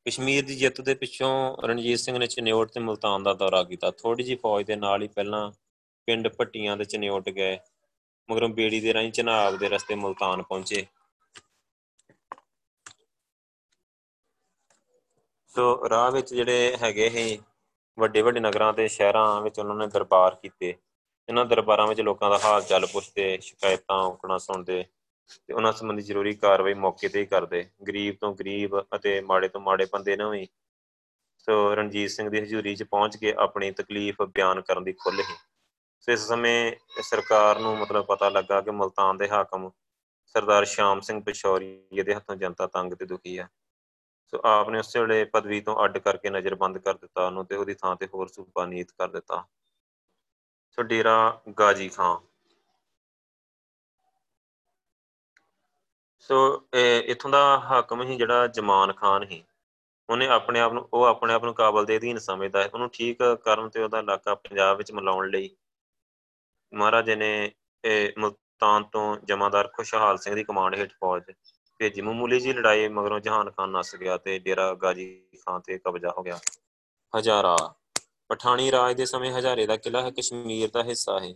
ਕਸ਼ਮੀਰ 0.07 0.47
ਦੀ 0.47 0.57
ਜਿੱਤ 0.57 0.81
ਦੇ 0.81 0.95
ਪਿੱਛੋਂ 0.95 1.57
ਰਣਜੀਤ 1.63 1.99
ਸਿੰਘ 1.99 2.19
ਨੇ 2.19 2.27
ਚਨਿਓਟ 2.27 2.71
ਤੇ 2.71 2.81
ਮਲਤਾਨ 2.81 3.23
ਦਾ 3.23 3.35
ਦੌਰਾ 3.35 3.63
ਕੀਤਾ। 3.63 3.91
ਥੋੜੀ 3.91 4.25
ਜੀ 4.25 4.35
ਫੌਜ 4.35 4.67
ਦੇ 4.67 4.77
ਨਾਲ 4.77 5.03
ਹੀ 5.03 5.09
ਪਹਿਲਾਂ 5.09 5.53
ਪਿੰਡ 6.07 6.29
ਪੱਟੀਆਂ 6.29 6.77
ਦੇ 6.77 6.85
ਚਨਿਓਟ 6.85 7.29
ਗਏ, 7.29 7.59
ਮਗਰੋਂ 8.31 8.49
ਬੇੜੀ 8.49 8.81
ਦੇ 8.81 8.95
ਰਾਹੀਂ 8.95 9.13
ਚਨਾਬ 9.13 9.57
ਦੇ 9.57 9.69
ਰਸਤੇ 9.69 9.95
ਮਲਤਾਨ 9.95 10.43
ਪਹੁੰਚੇ। 10.43 10.87
ਸੋ 15.57 15.89
ਰਾਹ 15.91 16.11
ਵਿੱਚ 16.13 16.33
ਜਿਹੜੇ 16.35 16.77
ਹੈਗੇ 16.83 17.09
ਸੀ 17.11 17.39
ਵੱਡੇ 17.99 18.23
ਵੱਡੇ 18.23 18.41
ਨਗਰਾਂ 18.41 18.73
ਤੇ 18.73 18.87
ਸ਼ਹਿਰਾਂ 18.89 19.41
ਵਿੱਚ 19.43 19.59
ਉਹਨਾਂ 19.59 19.77
ਨੇ 19.77 19.87
ਦਰਬਾਰ 19.87 20.35
ਕੀਤੇ। 20.35 20.69
ਇਹਨਾਂ 21.29 21.45
ਦਰਬਾਰਾਂ 21.45 21.87
ਵਿੱਚ 21.87 22.01
ਲੋਕਾਂ 22.01 22.31
ਦਾ 22.31 22.39
ਹਾਲ 22.45 22.63
ਚਾਲ 22.63 22.87
ਪੁੱਛਦੇ, 22.87 23.39
ਸ਼ਿਕਾਇਤਾਂ 23.39 23.97
ਔਕੜਾਂ 23.99 24.39
ਸੁਣਦੇ 24.39 24.85
ਤੇ 25.39 25.53
ਉਹਨਾਂ 25.55 25.73
ਸੰਬੰਧੀ 25.73 26.03
ਜ਼ਰੂਰੀ 26.03 26.35
ਕਾਰਵਾਈ 26.35 26.75
ਮੌਕੇ 26.75 27.09
ਤੇ 27.09 27.21
ਹੀ 27.21 27.27
ਕਰਦੇ। 27.27 27.65
ਗਰੀਬ 27.89 28.17
ਤੋਂ 28.21 28.35
ਗਰੀਬ 28.35 28.79
ਅਤੇ 28.97 29.21
ਮਾੜੇ 29.21 29.49
ਤੋਂ 29.49 29.61
ਮਾੜੇ 29.61 29.87
ਬੰਦੇ 29.93 30.17
ਨੂੰ 30.17 30.31
ਵੀ 30.31 30.47
ਸੋ 31.49 31.75
ਰਣਜੀਤ 31.75 32.11
ਸਿੰਘ 32.11 32.29
ਦੀ 32.31 32.41
ਹਜ਼ੂਰੀ 32.41 32.75
'ਚ 32.77 32.83
ਪਹੁੰਚ 32.83 33.17
ਕੇ 33.17 33.35
ਆਪਣੀ 33.39 33.71
ਤਕਲੀਫ 33.73 34.23
ਬਿਆਨ 34.25 34.61
ਕਰਨ 34.61 34.85
ਦੀ 34.85 34.93
ਖੁੱਲ੍ਹ 34.93 35.23
ਸੀ। 35.23 35.35
ਸੋ 36.01 36.13
ਇਸ 36.13 36.27
ਸਮੇਂ 36.29 36.73
ਸਰਕਾਰ 37.03 37.59
ਨੂੰ 37.59 37.77
ਮਤਲਬ 37.79 38.07
ਪਤਾ 38.07 38.29
ਲੱਗਾ 38.29 38.61
ਕਿ 38.61 38.71
ਮਲਤਾਨ 38.73 39.17
ਦੇ 39.17 39.29
ਹਾਕਮ 39.29 39.71
ਸਰਦਾਰ 40.35 40.65
ਸ਼ਾਮ 40.67 41.01
ਸਿੰਘ 41.01 41.23
ਪਿਸ਼ੌਰੀ 41.23 42.03
ਦੇ 42.03 42.15
ਹੱਥੋਂ 42.15 42.37
ਜਨਤਾ 42.37 42.67
ਤੰਗ 42.67 42.93
ਤੇ 42.93 43.07
ਦੁਖੀ 43.07 43.39
ਹੈ 43.39 43.49
ਸੋ 44.33 44.41
ਆਪ 44.45 44.69
ਨੇ 44.69 44.79
ਉਸੇ 44.79 45.01
ਵੇਲੇ 45.01 45.25
ਪਦਵੀ 45.25 45.61
ਤੋਂ 45.61 45.85
ਅੱਡ 45.85 45.99
ਕਰਕੇ 45.99 46.31
ਨਜ਼ਰਬੰਦ 46.31 46.79
ਕਰ 46.79 46.95
ਦਿੱਤਾ 46.95 47.27
ਉਹਨੂੰ 47.27 47.45
ਤੇ 47.47 47.57
ਉਹਦੀ 47.57 47.75
ਥਾਂ 47.75 47.97
ਤੇ 47.97 48.09
ਹੋਰ 48.15 48.29
ਸੂਬਾ 48.29 48.67
ਨੀਤ 48.67 48.91
ਕਰ 48.91 49.09
ਦਿੱਤਾ। 49.09 49.45
ਸੋ 50.71 50.83
ਡੇਰਾ 50.83 51.41
ਗਾਜੀ 51.59 51.89
ਖਾਂ। 51.89 52.17
ਸੋ 56.21 56.67
ਇਥੋਂ 57.07 57.31
ਦਾ 57.31 57.59
ਹਾਕਮ 57.59 58.03
ਹੀ 58.03 58.17
ਜਿਹੜਾ 58.17 58.47
ਜਮਾਨ 58.47 58.93
ਖਾਨ 58.93 59.23
ਹੀ 59.23 59.45
ਉਹਨੇ 60.11 60.29
ਆਪਣੇ 60.29 60.61
ਆਪ 60.61 60.73
ਨੂੰ, 60.73 60.89
ਉਹ 60.93 61.05
ਆਪਣੇ 61.05 61.35
ਆਪ 61.35 61.45
ਨੂੰ 61.45 61.55
ਕਾਬਲ 61.55 61.85
ਦੇ 61.87 61.97
ਅਧੀਨ 61.97 62.19
ਸਮਝਦਾ 62.19 62.63
ਹੈ। 62.63 62.71
ਉਹਨੂੰ 62.75 62.89
ਠੀਕ 62.91 63.19
ਕਰਨ 63.45 63.69
ਤੇ 63.69 63.83
ਉਹਦਾ 63.83 63.99
ਇਲਾਕਾ 63.99 64.35
ਪੰਜਾਬ 64.35 64.77
ਵਿੱਚ 64.77 64.93
ਮਿਲਾਉਣ 64.93 65.31
ਲਈ 65.31 65.57
ਮਹਾਰਾਜੇ 66.73 67.17
ਨੇ 67.17 67.53
ਇਹ 67.85 68.13
ਮੁਲਤਾਨ 68.19 68.85
ਤੋਂ 68.85 69.17
ਜਮਾਦਾਰ 69.25 69.69
ਖੁਸ਼ਹਾਲ 69.69 70.19
ਸਿੰਘ 70.19 70.35
ਦੀ 70.35 70.45
ਕਮਾਂਡ 70.45 70.75
ਹੇਠ 70.75 70.93
ਫੌਜ 70.93 71.23
ਭੇਜੀ। 71.81 72.01
ਮਾਮੂਲੀ 72.01 72.39
ਜੀ 72.41 72.53
ਲੜਾਈ 72.53 72.89
ਮਗਰੋਂ 72.89 73.19
ਜਹਾਨ 73.21 73.51
ਖਾਨ 73.51 73.71
ਨਸ 73.71 73.95
ਗਿਆ 73.97 74.17
ਤੇ 74.17 74.39
ਡੇਰਾ 74.39 74.73
ਗਾਜੀ 74.75 75.07
ਖਾਨ 75.41 75.61
ਤੇ 75.61 75.79
ਕਬਜ਼ਾ 75.79 76.13
ਹੋ 76.19 76.23
ਗਿਆ। 76.23 76.39
ਹਜ਼ਾਰਾ 77.13 77.57
ਪਠਾਣੀ 78.31 78.71
ਰਾਜ 78.71 78.97
ਦੇ 78.97 79.05
ਸਮੇਂ 79.07 79.33
ਹਜ਼ਾਰੇ 79.33 79.67
ਦਾ 79.67 79.77
ਕਿਲਾ 79.77 80.01
ਹੈ, 80.03 80.11
ਕਸ਼ਮੀਰ 80.11 80.71
ਦਾ 80.71 80.83
ਹਿੱਸਾ 80.83 81.19
ਹੈ। 81.21 81.35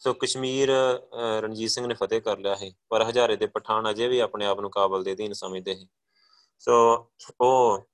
ਸੋ 0.00 0.12
ਕਸ਼ਮੀਰ 0.14 0.70
ਰਣਜੀਤ 1.42 1.70
ਸਿੰਘ 1.70 1.86
ਨੇ 1.86 1.94
ਫਤਿਹ 1.94 2.20
ਕਰ 2.20 2.38
ਲਿਆ 2.38 2.54
ਹੈ, 2.56 2.70
ਪਰ 2.88 3.02
ਹਜ਼ਾਰੇ 3.02 3.36
ਦੇ 3.36 3.46
ਪਠਾਨ 3.46 3.90
ਅਜੇ 3.90 4.08
ਵੀ 4.08 4.18
ਆਪਣੇ 4.18 4.46
ਆਪ 4.46 4.60
ਨੂੰ 4.60 4.70
ਕਾਬਲ 4.70 5.04
ਦੇ 5.04 5.12
ਅਧੀਨ 5.12 5.32
ਸਮਝਦੇ 5.32 5.74
ਹੈ। 5.74 5.86
ਸੋ 6.58 6.74
ਉਹ 7.40 7.84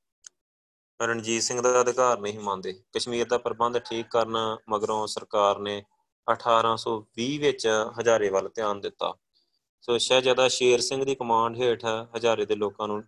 ਰਣਜੀਤ 1.00 1.42
ਸਿੰਘ 1.42 1.60
ਦਾ 1.60 1.80
ਅਧਿਕਾਰ 1.80 2.18
ਨਹੀਂ 2.20 2.38
ਮੰਨਦੇ। 2.38 2.72
ਕਸ਼ਮੀਰ 2.92 3.26
ਦਾ 3.26 3.38
ਪ੍ਰਬੰਧ 3.38 3.78
ਠੀਕ 3.80 4.06
ਕਰਨ 4.10 4.36
ਮਗਰੋਂ 4.68 5.06
ਸਰਕਾਰ 5.06 5.58
ਨੇ 5.58 5.82
1820 6.26 7.38
ਵਿੱਚ 7.38 7.66
ਹਜ਼ਾਰੇ 8.00 8.28
ਵੱਲ 8.30 8.48
ਧਿਆਨ 8.48 8.80
ਦਿੱਤਾ। 8.80 9.14
ਸੋ 9.82 9.96
ਸ਼ਹਿਜ਼ਾਦਾ 9.98 10.46
ਸ਼ੇਰ 10.48 10.80
ਸਿੰਘ 10.80 11.04
ਦੀ 11.04 11.14
ਕਮਾਂਡ 11.14 11.56
ਹੇਠ 11.56 11.84
ਹਜ਼ਾਰੇ 12.16 12.46
ਦੇ 12.46 12.54
ਲੋਕਾਂ 12.54 12.88
ਨੂੰ 12.88 13.02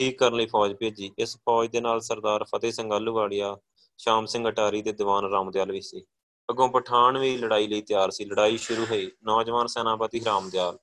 ਠੀਕ 0.00 0.18
ਕਰਨ 0.18 0.34
ਲਈ 0.34 0.46
ਫੌਜ 0.46 0.72
ਭੇਜੀ। 0.74 1.10
ਇਸ 1.18 1.36
ਫੌਜ 1.36 1.70
ਦੇ 1.70 1.80
ਨਾਲ 1.80 2.00
ਸਰਦਾਰ 2.00 2.44
ਫਤਿਹ 2.44 2.72
ਸਿੰਘ 2.72 2.92
ਆਲੂਵਾਲੀਆ 2.92 3.56
ਸ਼ਾਮ 3.98 4.26
ਸਿੰਘ 4.26 4.48
ਅਟਾਰੀ 4.48 4.82
ਦੇ 4.82 4.92
ਦੀਵਾਨ 4.92 5.24
ਰਾਮਦਿਆਲ 5.30 5.72
ਵੀ 5.72 5.80
ਸੀ। 5.80 6.04
ਅੱਗੋਂ 6.48 6.68
ਪਠਾਨ 6.68 7.18
ਵੀ 7.18 7.36
ਲੜਾਈ 7.36 7.66
ਲਈ 7.66 7.82
ਤਿਆਰ 7.82 8.10
ਸੀ। 8.10 8.24
ਲੜਾਈ 8.24 8.56
ਸ਼ੁਰੂ 8.56 8.84
ਹੋਈ। 8.84 9.10
ਨੌਜਵਾਨ 9.24 9.66
ਸੈਨਾਪਤੀ 9.66 10.24
ਰਾਮਦਿਆਲ 10.24 10.78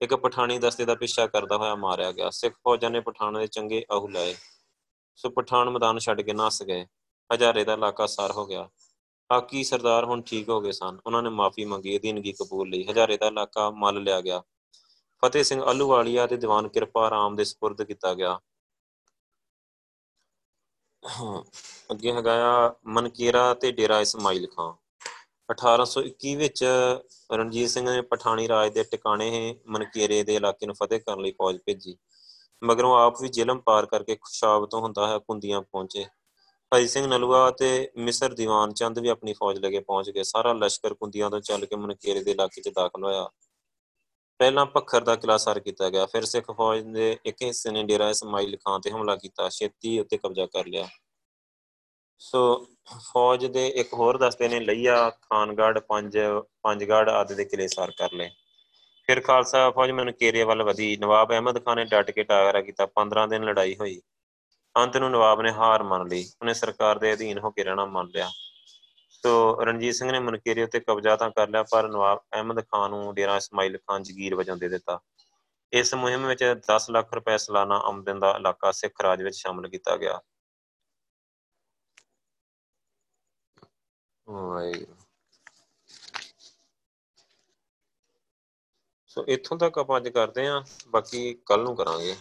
ਇੱਕ 0.00 0.14
ਪਠਾਨੀ 0.14 0.58
ਦਸਤੇ 0.58 0.84
ਦਾ 0.84 0.94
ਪਿੱਛਾ 0.94 1.26
ਕਰਦਾ 1.26 1.56
ਹੋਇਆ 1.56 1.74
ਮਾਰਿਆ 1.74 2.12
ਗਿਆ। 2.12 2.30
ਸਿੱਖ 2.30 2.54
ਫੌਜਾਂ 2.54 2.90
ਨੇ 2.90 3.00
ਪਠਾਨਾਂ 3.00 3.40
ਦੇ 3.40 3.46
ਚੰਗੇ 3.46 3.84
ਅਹੁ 3.92 4.08
ਲਾਏ। 4.08 4.34
ਸੋ 5.18 5.30
ਪਠਾਨ 5.30 5.70
ਮੈਦਾਨ 5.70 5.98
ਛੱਡ 5.98 6.20
ਕੇ 6.20 6.32
ਨਸ 6.32 6.62
ਗਏ। 6.62 6.84
ਹਜ਼ਾਰੇ 7.30 7.64
ਦਾ 7.64 7.72
ਇਲਾਕਾ 7.72 8.06
ਸਾਰ 8.06 8.32
ਹੋ 8.32 8.46
ਗਿਆ। 8.46 8.68
ਬਾਕੀ 9.29 9.63
ਸਰਦਾਰ 9.63 10.05
ਹੁਣ 10.05 10.21
ਠੀਕ 10.21 10.49
ਹੋ 10.49 10.59
ਗਏ 10.61 10.71
ਸਨ 10.71 10.97
ਉਹਨਾਂ 11.05 11.21
ਨੇ 11.23 11.29
ਮਾਫੀ 11.29 11.65
ਮੰਗੀ 11.65 11.97
ਅਧੀਨਗੀ 11.97 12.31
ਕਬੂਲ 12.31 12.69
ਲਈ 12.69 12.83
ਹਜ਼ਾਰੇ 12.89 13.17
ਦਾ 13.17 13.27
ਇਲਾਕਾ 13.27 13.69
ਮੱਲ 13.69 14.03
ਲਿਆ 14.03 14.21
ਗਿਆ 14.21 14.41
ਫਤਿਹ 15.23 15.43
ਸਿੰਘ 15.43 15.61
ਅਲੂਵਾਲੀਆ 15.71 16.27
ਤੇ 16.27 16.37
ਦੀਵਾਨ 16.37 16.67
ਕਿਰਪਾ 16.67 17.09
ਰਾਮ 17.09 17.35
ਦੇ 17.35 17.43
سپرد 17.43 17.85
ਕੀਤਾ 17.85 18.13
ਗਿਆ 18.13 18.39
ਅੱਗੇ 21.91 22.11
ਹੈਗਾ 22.13 22.75
ਮਨਕੀਰਾ 22.85 23.53
ਤੇ 23.53 23.71
ਡੇਰਾ 23.71 23.99
ਇਸਮਾਈਲ 23.99 24.47
ਖਾਨ 24.47 24.73
1821 25.49 26.35
ਵਿੱਚ 26.35 26.63
ਰਣਜੀਤ 27.33 27.69
ਸਿੰਘ 27.69 27.89
ਨੇ 27.89 28.01
ਪਠਾਣੀ 28.01 28.47
ਰਾਜ 28.47 28.73
ਦੇ 28.73 28.83
ਟਿਕਾਣੇ 28.83 29.55
ਮਨਕੀਰੇ 29.67 30.23
ਦੇ 30.23 30.35
ਇਲਾਕੇ 30.35 30.65
ਨੂੰ 30.65 30.75
ਫਤਿਹ 30.75 30.99
ਕਰਨ 30.99 31.21
ਲਈ 31.21 31.31
ਫੌਜ 31.31 31.57
ਭੇਜੀ 31.65 31.97
ਮਗਰੋਂ 32.61 32.95
ਆਪ 32.97 33.21
ਵੀ 33.21 33.29
ਜ਼ਿਲਮ 33.29 33.59
ਪਾਰ 33.59 33.85
ਕਰਕੇ 33.85 34.15
ਖੁਸ਼ਾਬ 34.15 34.65
ਤੋਂ 34.65 34.81
ਹੁੰਦਾ 34.81 35.07
ਹੈ 35.07 35.17
ਕੁੰਦੀਆਂ 35.17 35.61
ਪਹੁੰਚੇ 35.61 36.05
ਭਾਈ 36.70 36.86
ਸਿੰਘ 36.86 37.06
ਨਲੂਆ 37.06 37.50
ਤੇ 37.50 37.90
ਮਿਸਰ 37.96 38.34
ਦੀਵਾਨ 38.34 38.72
ਚੰਦ 38.72 38.98
ਵੀ 38.98 39.08
ਆਪਣੀ 39.08 39.32
ਫੌਜ 39.32 39.58
ਲੈ 39.58 39.70
ਕੇ 39.70 39.80
ਪਹੁੰਚ 39.80 40.10
ਗਏ। 40.10 40.22
ਸਾਰਾ 40.22 40.52
ਲਸ਼ਕਰ 40.52 40.94
ਕੁੰਦੀਆਂ 40.94 41.30
ਤੋਂ 41.30 41.40
ਚੱਲ 41.40 41.66
ਕੇ 41.66 41.76
ਮਨਕੀਰੇ 41.76 42.24
ਦੇ 42.24 42.30
ਇਲਾਕੇ 42.30 42.60
'ਚ 42.60 42.68
ਦਾਖਲ 42.68 43.04
ਹੋਇਆ। 43.04 43.28
ਪਹਿਲਾਂ 44.38 44.66
ਪੱਖਰ 44.66 45.00
ਦਾ 45.00 45.16
ਕਿਲਾ 45.16 45.36
ਸਰ 45.36 45.60
ਕੀਤਾ 45.60 45.90
ਗਿਆ। 45.90 46.06
ਫਿਰ 46.06 46.24
ਸਿੱਖ 46.24 46.50
ਫੌਜ 46.50 46.80
ਦੇ 46.80 47.18
ਇੱਕ 47.26 47.36
ਹਿੱਸੇ 47.42 47.70
ਨੇ 47.70 47.82
ਡੇਰਾ 47.82 48.10
ਇਸਮਾਈਲ 48.10 48.56
ਖਾਨ 48.56 48.80
ਤੇ 48.80 48.90
ਹਮਲਾ 48.90 49.16
ਕੀਤਾ। 49.16 49.48
ਛੇਤੀ 49.48 49.98
ਉੱਤੇ 50.00 50.16
ਕਬਜ਼ਾ 50.16 50.46
ਕਰ 50.46 50.66
ਲਿਆ। 50.66 50.88
ਸੋ 52.18 52.66
ਫੌਜ 53.12 53.46
ਦੇ 53.46 53.68
ਇੱਕ 53.68 53.94
ਹੋਰ 53.94 54.18
ਦਸਤੇ 54.18 54.48
ਨੇ 54.48 54.60
ਲਈਆ 54.60 55.10
ਖਾਨਗੜ 55.10 55.78
ਪੰਜ 55.78 56.18
ਪੰਜਗੜ 56.62 57.08
ਆਦਿ 57.08 57.34
ਦੇ 57.34 57.44
ਕਿਲੇ 57.44 57.68
ਸਾਰ 57.68 57.90
ਕਰ 57.90 58.12
ਲਏ। 58.12 58.30
ਫਿਰ 59.06 59.20
ਖਾਲਸਾ 59.20 59.70
ਫੌਜ 59.70 59.90
ਕੇਰੀਆ 60.18 60.44
ਵੱਲ 60.46 60.62
ਵਧੀ। 60.62 60.96
ਨਵਾਬ 60.96 61.30
ਅਹਿਮਦ 61.30 61.64
ਖਾਨ 61.64 61.76
ਨੇ 61.76 61.84
ਡਟ 61.84 62.10
ਕੇ 62.10 62.22
ਟਾਗਰਾ 62.22 62.60
ਕੀਤਾ। 62.60 62.86
15 62.86 63.26
ਦਿਨ 63.26 63.44
ਲੜਾਈ 63.44 63.76
ਹੋਈ। 63.80 64.00
ਅੰਤ 64.76 64.96
ਨੂੰ 64.96 65.10
ਨਵਾਬ 65.10 65.40
ਨੇ 65.40 65.52
ਹਾਰ 65.52 65.82
ਮੰਨ 65.82 66.08
ਲਈ। 66.08 66.24
ਉਹਨੇ 66.40 66.54
ਸਰਕਾਰ 66.54 66.98
ਦੇ 66.98 67.12
ਅਧੀਨ 67.12 67.38
ਹੋ 67.38 67.50
ਕੇ 67.50 67.64
ਰਹਿਣਾ 67.64 67.84
ਮੰਨ 67.84 68.08
ਲਿਆ। 68.08 68.30
ਸੋ 69.10 69.64
ਰਣਜੀਤ 69.64 69.94
ਸਿੰਘ 69.94 70.12
ਨੇ 70.12 70.18
ਮਨਕੇਰੀ 70.18 70.62
ਉੱਤੇ 70.62 70.80
ਕਬਜ਼ਾ 70.80 71.16
ਤਾਂ 71.16 71.30
ਕਰ 71.30 71.48
ਲਿਆ, 71.48 71.62
ਪਰ 71.62 71.88
ਨਵਾਬ 71.88 72.18
ਅਹਿਮਦ 72.34 72.60
ਖਾਨ 72.60 72.90
ਨੂੰ 72.90 73.14
ਡੇਰਾ 73.14 73.36
ਇਸਮਾਈਲ 73.36 73.78
ਖਾਨ 73.78 74.02
ਜਗੀਰ 74.02 74.34
ਵਜੋਂ 74.34 74.56
ਦੇ 74.56 74.68
ਦਿੱਤਾ। 74.68 75.00
ਇਸ 75.72 75.94
ਮੁਹਿੰਮ 75.94 76.26
ਵਿੱਚ 76.26 76.44
10 76.70 76.90
ਲੱਖ 76.90 77.14
ਰੁਪਏ 77.14 77.38
ਸਾਲਾਨਾ 77.38 77.78
ਆਮਦਨ 77.78 78.20
ਦਾ 78.20 78.36
ਇਲਾਕਾ 78.36 78.72
ਸਿੱਖ 78.72 79.00
ਰਾਜ 79.02 79.22
ਵਿੱਚ 79.22 79.36
ਸ਼ਾਮਲ 79.36 79.68
ਕੀਤਾ 79.68 79.96
ਗਿਆ। 79.96 80.20
ਵਾਹਿਗੁਰੂ। 84.28 84.94
ਸੋ 89.06 89.24
ਇੱਥੋਂ 89.28 89.56
ਤੱਕ 89.56 89.78
ਆਪਾਂ 89.78 89.96
ਅੱਜ 89.96 90.08
ਕਰਦੇ 90.08 90.46
ਆਂ 90.46 90.62
ਬਾਕੀ 90.88 91.38
ਕੱਲ 91.46 91.62
ਨੂੰ 91.62 91.76
ਕਰਾਂਗੇ। 91.76 92.16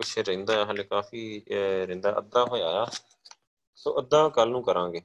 ਕੁਛ 0.00 0.18
ਰਹਿੰਦਾ 0.18 0.54
ਹੈ, 0.54 0.64
ਹਲੇ 0.64 0.84
ਕਾਫੀ 0.84 1.42
ਰਹਿੰਦਾ 1.86 2.16
ਅੱਧਾ 2.18 2.44
ਹੋਇਆ 2.44 2.68
ਆ। 2.74 2.84
ਸੋ 3.78 3.98
ਅੱਧਾ 3.98 4.28
ਕੱਲ 4.28 4.50
ਨੂੰ 4.50 4.62
ਕਰਾਂਗੇ। 4.62 5.00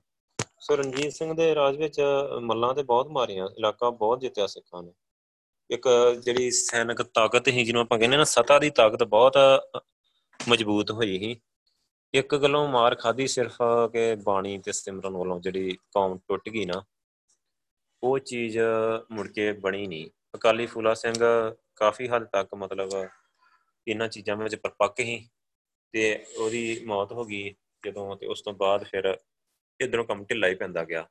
ਸੋ 0.60 0.76
ਰਣਜੀਤ 0.76 1.14
ਸਿੰਘ 1.14 1.34
ਦੇ 1.34 1.54
ਰਾਜ 1.56 1.78
ਵਿੱਚ 1.78 2.00
ਮੱਲਾਂ 2.42 2.74
ਤੇ 2.74 2.84
ਬਹੁਤ 2.84 3.08
ਮਾਰੀਆਂ, 3.08 3.48
ਇਲਾਕਾ 3.58 3.90
ਬਹੁਤ 3.90 4.20
ਜਿੱਤਿਆ 4.20 4.48
ਸਿੱਖਾਂ 4.48 4.82
ਨੇ। 4.84 4.94
ਇੱਕ, 5.70 5.88
ਜਿਹੜੀ 6.24 6.50
ਸੈਨਿਕ 6.52 7.02
ਤਾਕਤ 7.04 7.48
ਹੀ 7.48 7.64
ਜਿਹਨੂੰ 7.64 7.82
ਆਪਾਂ 7.82 7.98
ਕਹਿੰਦੇ 8.00 8.18
ਨਾ, 8.18 8.24
ਸਤਾ 8.26 8.60
ਦੀ 8.60 8.70
ਤਾਕਤ 8.70 9.04
ਬਹੁਤ 9.06 9.38
ਮਜ਼ਬੂਤ 10.40 10.92
ਹੋਈ 10.92 11.18
ਸੀ। 11.20 11.36
ਇੱਕ 12.14 12.36
ਗੱਲੋਂ 12.36 12.68
ਮਾਰ 12.68 12.96
ਖਾਦੀ 12.96 13.28
ਸਿਰਫ 13.28 13.58
ਕਿ 13.94 14.16
ਬਾਣੀ 14.24 14.58
ਤੇ 14.58 14.72
ਸਿਮਰਨ 14.72 15.18
ਵੱਲੋਂ 15.18 15.40
ਜਿਹੜੀ 15.40 15.78
ਕੌਮ 15.94 16.18
ਟੁੱਟ 16.28 16.50
ਗਈ 16.50 16.66
ਨਾ, 16.66 16.82
ਉਹ 18.04 18.18
ਚੀਜ਼ 18.22 18.58
ਮੁੜ 19.12 19.28
ਕੇ 19.28 19.52
ਬਣੀ 19.60 19.86
ਨਹੀਂ। 19.88 20.10
ਅਕਾਲੀ 20.36 20.66
ਫੂਲਾ 20.66 20.94
ਸਿੰਘ 20.94 21.16
ਕਾਫੀ 21.76 22.08
ਹੱਦ 22.08 22.26
ਤੱਕ 22.26 22.56
ਮਤਲਬ 22.56 22.90
ਇਹਨਾਂ 23.88 24.08
ਚੀਜ਼ਾਂ 24.08 24.36
ਵਿੱਚ 24.36 24.56
ਪਰਪੱਕ 24.56 25.00
ਹੀ 25.00 25.30
ਤੇ 25.94 26.26
ਉਹਦੀ 26.38 26.82
ਮੌਤ 26.86 27.12
ਹੋ 27.12 27.26
ਗਈ 27.26 27.56
ਜਦੋਂ 27.86 28.16
ਤੇ 28.16 28.28
ਉਸ 28.28 28.42
ਤੋਂ 28.42 28.54
ਬਾਅਦ 28.54 28.84
ਫਿਰ 28.84 29.18
ਇਧਰੋਂ 29.80 30.06
ਕੰਮ 30.06 30.24
ਢਿੱਲਾ 30.26 30.48
ਹੀ 30.48 30.56
ਪੈਂਦਾ 30.56 30.84
ਗਿਆ। 30.84 31.10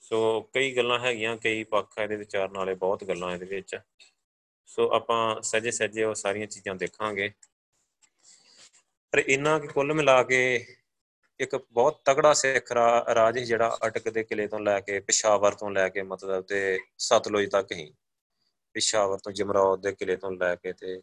ਸੋ 0.00 0.40
ਕਈ 0.54 0.76
ਗੱਲਾਂ 0.76 0.98
ਹੈਗੀਆਂ, 0.98 1.36
ਕਈ 1.36 1.64
ਪੱਖ 1.64 1.98
ਇਹਦੇ 1.98 2.16
ਵਿਚਾਰਨ 2.16 2.56
ਵਾਲੇ 2.56 2.74
ਬਹੁਤ 2.74 3.04
ਗੱਲਾਂ 3.04 3.32
ਇਹਦੇ 3.32 3.46
ਵਿੱਚ। 3.46 3.76
ਸੋ 4.66 4.90
ਆਪਾਂ 4.90 5.42
ਸਜੇ 5.42 5.70
ਸਜੇ 5.70 6.04
ਉਹ 6.04 6.14
ਸਾਰੀਆਂ 6.14 6.46
ਚੀਜ਼ਾਂ 6.46 6.74
ਦੇਖਾਂਗੇ। 6.74 7.30
ਪਰ 9.12 9.18
ਇਹਨਾਂ 9.18 9.60
ਕਿ 9.60 9.66
ਕੁੱਲ 9.66 9.92
ਮਿਲਾ 9.92 10.22
ਕੇ 10.22 10.66
ਇੱਕ 11.40 11.56
ਬਹੁਤ 11.72 12.00
ਤਗੜਾ 12.04 12.32
ਸਿੱਖ 12.32 12.72
ਰਾਜ 13.14 13.38
ਜਿਹੜਾ 13.38 13.78
ਅਟਕ 13.86 14.08
ਦੇ 14.08 14.24
ਕਿਲੇ 14.24 14.46
ਤੋਂ 14.46 14.60
ਲੈ 14.60 14.80
ਕੇ 14.80 15.00
ਪਿਸ਼ਾਵਰ 15.00 15.54
ਤੋਂ 15.54 15.70
ਲੈ 15.70 15.88
ਕੇ 15.88 16.02
ਮਤਲਬ 16.02 16.44
ਤੇ 16.44 16.80
ਸਤਲੁਜ 16.98 17.50
ਤੱਕ 17.50 17.72
ਹੀ 17.72 17.92
ਪਿਸ਼ਾਵਰ 18.72 19.18
ਤੋਂ 19.18 19.32
ਜਮਰੌਦ 19.32 19.82
ਦੇ 19.82 19.92
ਕਿਲੇ 19.92 20.16
ਤੋਂ 20.16 20.30
ਲੈ 20.30 20.54
ਕੇ 20.54 20.72
ਤੇ 20.72 21.02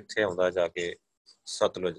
ਕਿੱਥੇ 0.00 0.22
ਆਉਂਦਾ 0.22 0.50
ਜਾ 0.50 0.68
ਕੇ 0.68 0.94
ਸਤਲੁਜ? 1.46 1.98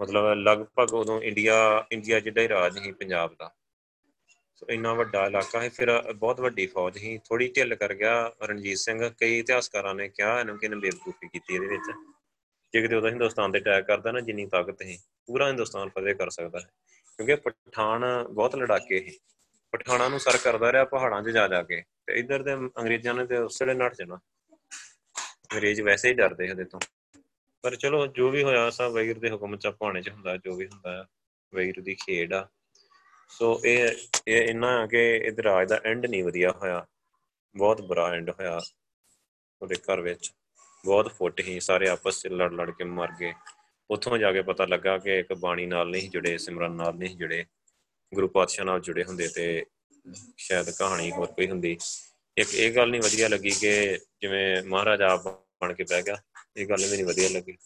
ਮਤਲਬ 0.00 0.32
ਲਗਭਗ 0.38 0.94
ਉਦੋਂ 0.94 1.20
ਇੰਡੀਆ 1.22 1.56
ਇੰਡੀਆ 1.92 2.20
ਜਿੱਡਾ 2.20 2.40
ਹੀ 2.42 2.48
ਰਾਜ 2.48 2.78
ਹੀ 2.78 2.92
ਪੰਜਾਬ 2.92 3.34
ਦਾ। 3.38 3.54
ਸੋ 4.56 4.66
ਇੰਨਾ 4.70 4.92
ਵੱਡਾ 4.94 5.24
ਇਲਾਕਾ 5.26 5.60
ਹੈ 5.60 5.68
ਫਿਰ 5.68 5.90
ਬਹੁਤ 6.12 6.40
ਵੱਡੀ 6.40 6.66
ਫੌਜ 6.66 6.96
ਹੀ 6.96 7.18
ਥੋੜੀ 7.24 7.48
ਢਿੱਲ 7.56 7.74
ਕਰ 7.74 7.94
ਗਿਆ 7.94 8.14
ਰਣਜੀਤ 8.42 8.78
ਸਿੰਘ। 8.78 9.08
ਕਈ 9.10 9.38
ਇਤਿਹਾਸਕਾਰਾਂ 9.38 9.94
ਨੇ 9.94 10.08
ਕਿਹਾ 10.08 10.38
ਇਹਨੂੰ 10.40 10.58
ਕਿ 10.58 10.66
ਇਹਨੇ 10.66 10.76
ਬੇਵਕੂਫੀ 10.76 11.28
ਕੀਤੀ 11.28 11.54
ਇਹਦੇ 11.54 11.66
ਵਿੱਚ। 11.66 11.90
ਜੇ 12.74 12.80
ਕਿਤੇ 12.82 12.96
ਉਹਦਾ 12.96 13.08
ਹਿੰਦੁਸਤਾਨ 13.08 13.52
ਤੇ 13.52 13.58
ਅਟੈਕ 13.58 13.86
ਕਰਦਾ 13.86 14.12
ਨਾ, 14.12 14.20
ਜਿੰਨੀ 14.20 14.46
ਤਾਕਤ 14.46 14.82
ਹੈ 14.82 14.96
ਪੂਰਾ 15.26 15.48
ਹਿੰਦੁਸਤਾਨ 15.48 15.88
ਫਤਿਹ 15.88 16.14
ਕਰ 16.14 16.30
ਸਕਦਾ 16.30 16.60
ਹੈ 16.60 16.70
ਕਿਉਂਕਿ 17.18 17.34
ਪਠਾਨ 17.34 18.04
ਬਹੁਤ 18.30 18.56
ਲੜਾਕੇ 18.56 19.00
ਹੈ 19.06 19.12
ਪਠਾਨਾਂ 19.72 20.10
ਨੂੰ 20.10 20.20
ਸਰ 20.20 20.36
ਕਰਦਾ 20.36 20.72
ਰਿਹਾ 20.72 20.84
ਪਹਾੜਾਂ 20.84 21.22
'ਚ 21.22 21.28
ਜਾ 21.28 21.48
ਜਾ 21.48 21.62
ਕੇ। 21.62 21.82
ਤੇ 22.06 22.18
ਇੱਧਰ 22.18 22.42
ਦੇ 22.42 22.54
ਅੰਗਰੇਜ਼ਾਂ 22.54 23.14
ਨੇ 23.14 23.26
ਤੇ 23.26 23.36
ਉਸ 23.36 23.62
ਵੇਲੇ 23.62 23.74
ਨੱਠ 23.74 23.94
ਜਾਣਾ। 23.94 24.18
ਅੰਗਰੇਜ਼ 25.52 25.80
ਵੈਸੇ 25.80 26.08
ਹੀ 26.08 26.14
ਡਰਦੇ 26.14 26.50
ਉਹਦੇ 26.50 26.64
ਤੋਂ। 26.64 26.80
ਪਰ 27.62 27.76
ਚਲੋ 27.76 28.06
ਜੋ 28.06 28.30
ਵੀ 28.30 28.42
ਹੋਇਆ 28.42 28.70
ਸਭ 28.70 28.90
ਵੈਗਰ 28.92 29.14
ਦੇ 29.14 29.30
ਹੁਕਮ 29.30 29.56
ਚ 29.56 29.66
ਪਾਣੇ 29.66 30.02
ਚ 30.02 30.08
ਹੁੰਦਾ, 30.08 30.36
ਜੋ 30.36 30.56
ਵੀ 30.56 30.66
ਹੁੰਦਾ 30.66 31.06
ਵੈਗਰ 31.54 31.80
ਦੀ 31.80 31.94
ਖੇਡ 31.94 32.32
ਆ। 32.32 32.48
ਸੋ 33.28 33.60
ਇਹ 33.64 33.88
ਇਹ 34.28 34.42
ਇੰਨਾ 34.42 34.86
ਕਿ 34.86 35.16
ਇਧਰ 35.16 35.42
ਰਾਜ 35.42 35.68
ਦਾ 35.68 35.80
ਐਂਡ 35.84 36.06
ਨਹੀਂ 36.06 36.24
ਵਧੀਆ 36.24 36.50
ਹੋਇਆ। 36.50 36.86
ਬਹੁਤ 37.56 37.80
ਬੁਰਾ 37.80 38.10
ਐਂਡ 38.10 38.30
ਹੋਇਆ 38.30 38.60
ਉਹਦੇ 39.62 39.74
ਘਰ 39.74 40.00
ਵਿੱਚ। 40.00 40.32
ਬਹੁਤ 40.84 41.12
ਫੁੱਟ 41.12 41.40
ਹੀ 41.40 41.60
ਸਾਰੇ 41.60 41.88
ਆਪਸ 41.88 42.26
ਵਿੱਚ 42.26 42.34
ਲੜ 42.34 42.52
ਲੜ 42.52 42.70
ਕੇ 42.70 42.84
ਮਰ 42.84 43.08
ਗਏ। 43.20 43.32
ਉੱਥੋਂ 43.90 44.18
ਜਾ 44.18 44.32
ਕੇ 44.32 44.42
ਪਤਾ 44.42 44.66
ਲੱਗਾ 44.66 44.98
ਕਿ 44.98 45.18
ਇੱਕ 45.18 45.32
ਬਾਣੀ 45.32 45.66
ਨਾਲ 45.66 45.90
ਨਹੀਂ 45.90 46.10
ਜੁੜੇ, 46.10 46.38
ਸਿਮਰਨ 46.38 46.72
ਨਾਲ 46.72 46.94
ਨਹੀਂ 46.94 47.16
ਜੁੜੇ। 47.16 47.44
ਗੁਰੂ 48.14 48.28
ਪਾਤਸ਼ਾਹ 48.28 48.64
ਨਾਲ 48.64 48.80
ਜੁੜੇ 48.80 49.04
ਹੁੰਦੇ 49.04 49.28
ਤੇ 49.28 49.66
ਸ਼ਾਇਦ 50.36 50.70
ਕਹਾਣੀ 50.70 51.10
ਹੋਰ 51.10 51.26
ਕੋਈ 51.26 51.48
ਹੁੰਦੀ। 51.50 51.78
ਇੱਕ 52.36 52.54
ਇਹ 52.54 52.74
ਗੱਲ 52.74 52.90
ਨਹੀਂ 52.90 53.00
ਵਧੀਆ 53.00 53.28
ਲੱਗੀ 53.28 53.50
ਕਿ 53.50 53.98
ਜਿਵੇਂ 54.20 54.62
ਮਹਾਰਾਜਾ 54.62 55.16
ਬਣ 55.62 55.72
ਕੇ 55.72 55.84
ਬਹਿ 55.84 56.02
ਗਿਆ। 56.02 56.16
ਇਹ 56.56 56.66
ਗੱਲ 56.66 56.84
ਵੀ 56.84 56.90
ਨਹੀਂ 56.90 57.04
ਵਧੀਆ 57.04 57.28
ਲੱਗੀ। 57.28 57.56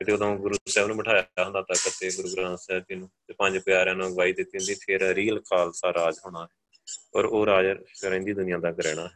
ਤੇ 0.00 0.12
ਉਦੋਂ 0.12 0.34
ਗੁਰੂ 0.36 0.56
ਸਾਹਿਬ 0.68 0.88
ਨੂੰ 0.88 0.96
ਬਿਠਾਇਆ 0.96 1.44
ਹੁੰਦਾ 1.44 1.60
ਤਖਤ 1.62 1.98
ਤੇ 2.00 2.10
ਗੁਰੂ 2.16 2.28
ਗ੍ਰੰਥ 2.28 2.58
ਸਾਹਿਬ 2.58 2.84
ਜੀ 2.88 2.94
ਨੂੰ 2.94 3.08
ਤੇ 3.28 3.34
ਪੰਜ 3.38 3.58
ਪਿਆਰਿਆਂ 3.58 3.94
ਨੂੰ 3.96 4.06
ਅਗਵਾਈ 4.08 4.32
ਦਿੱਤੀ 4.32 4.58
ਹੁੰਦੀ, 4.58 4.74
ਫਿਰ 4.74 5.14
ਰੀਅਲ 5.14 5.40
ਖਾਲਸਾ 5.40 5.92
ਰਾਜ 5.92 6.18
ਹੋਣਾ 6.24 6.46
ਔਰ 7.16 7.24
ਉਹ 7.24 7.46
ਰਾਜ 7.46 7.66
ਰਹਿੰਦੀ 8.04 8.32
ਦੁਨੀਆ 8.32 8.58
ਦਾ 8.58 8.70
ਰਹਿਣਾ 8.78 9.08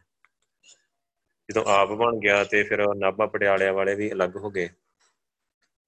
ਜਦੋਂ 1.48 1.64
ਆਪ 1.66 1.92
ਬਣ 1.92 2.18
ਗਿਆ 2.18 2.42
ਤੇ 2.44 2.62
ਫਿਰ 2.62 2.86
ਨਾਭਾ 2.96 3.26
ਪਟਿਆਲਿਆਂ 3.26 3.72
ਵਾਲੇ 3.72 3.94
ਵੀ 3.94 4.10
ਅਲੱਗ 4.12 4.36
ਹੋ 4.36 4.50
ਗਏ। 4.50 4.68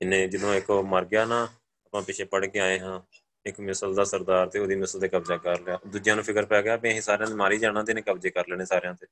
ਇਹਨੇ 0.00 0.26
ਜਦੋਂ 0.28 0.54
ਇੱਕ 0.54 0.70
ਮਰ 0.70 1.04
ਗਿਆ 1.04 1.24
ਨਾ, 1.24 1.42
ਆਪਾਂ 1.86 2.02
ਪਿੱਛੇ 2.02 2.24
ਪੜ 2.24 2.44
ਕੇ 2.46 2.58
ਆਏ 2.58 2.78
ਹਾਂ, 2.78 3.00
ਇੱਕ 3.46 3.60
ਮਿਸਲ 3.60 3.94
ਦਾ 3.94 4.04
ਸਰਦਾਰ 4.04 4.48
ਤੇ 4.48 4.58
ਉਹਦੀ 4.58 4.74
ਮਿਸਲ 4.74 5.00
ਤੇ 5.00 5.08
ਕਬਜ਼ਾ 5.08 5.36
ਕਰ 5.36 5.60
ਲਿਆ। 5.60 5.78
ਦੂਜਿਆਂ 5.86 6.16
ਨੂੰ 6.16 6.24
ਫਿਕਰ 6.24 6.46
ਪੈ 6.46 6.62
ਗਿਆ 6.62 6.76
ਵੀ 6.76 6.90
ਅਸੀਂ 6.90 7.02
ਸਾਰਿਆਂ 7.02 7.28
ਨੂੰ 7.28 7.38
ਮਾਰੀ 7.38 7.58
ਜਾਣਾ 7.58 7.82
ਤੇ 7.82 7.92
ਇਹਨੇ 7.92 8.02
ਕਬਜ਼ੇ 8.02 8.30
ਕਰ 8.30 8.48
ਲੈਣੇ 8.48 8.64
ਸਾਰਿਆਂ 8.64 8.94
ਤੇ। 8.94 9.06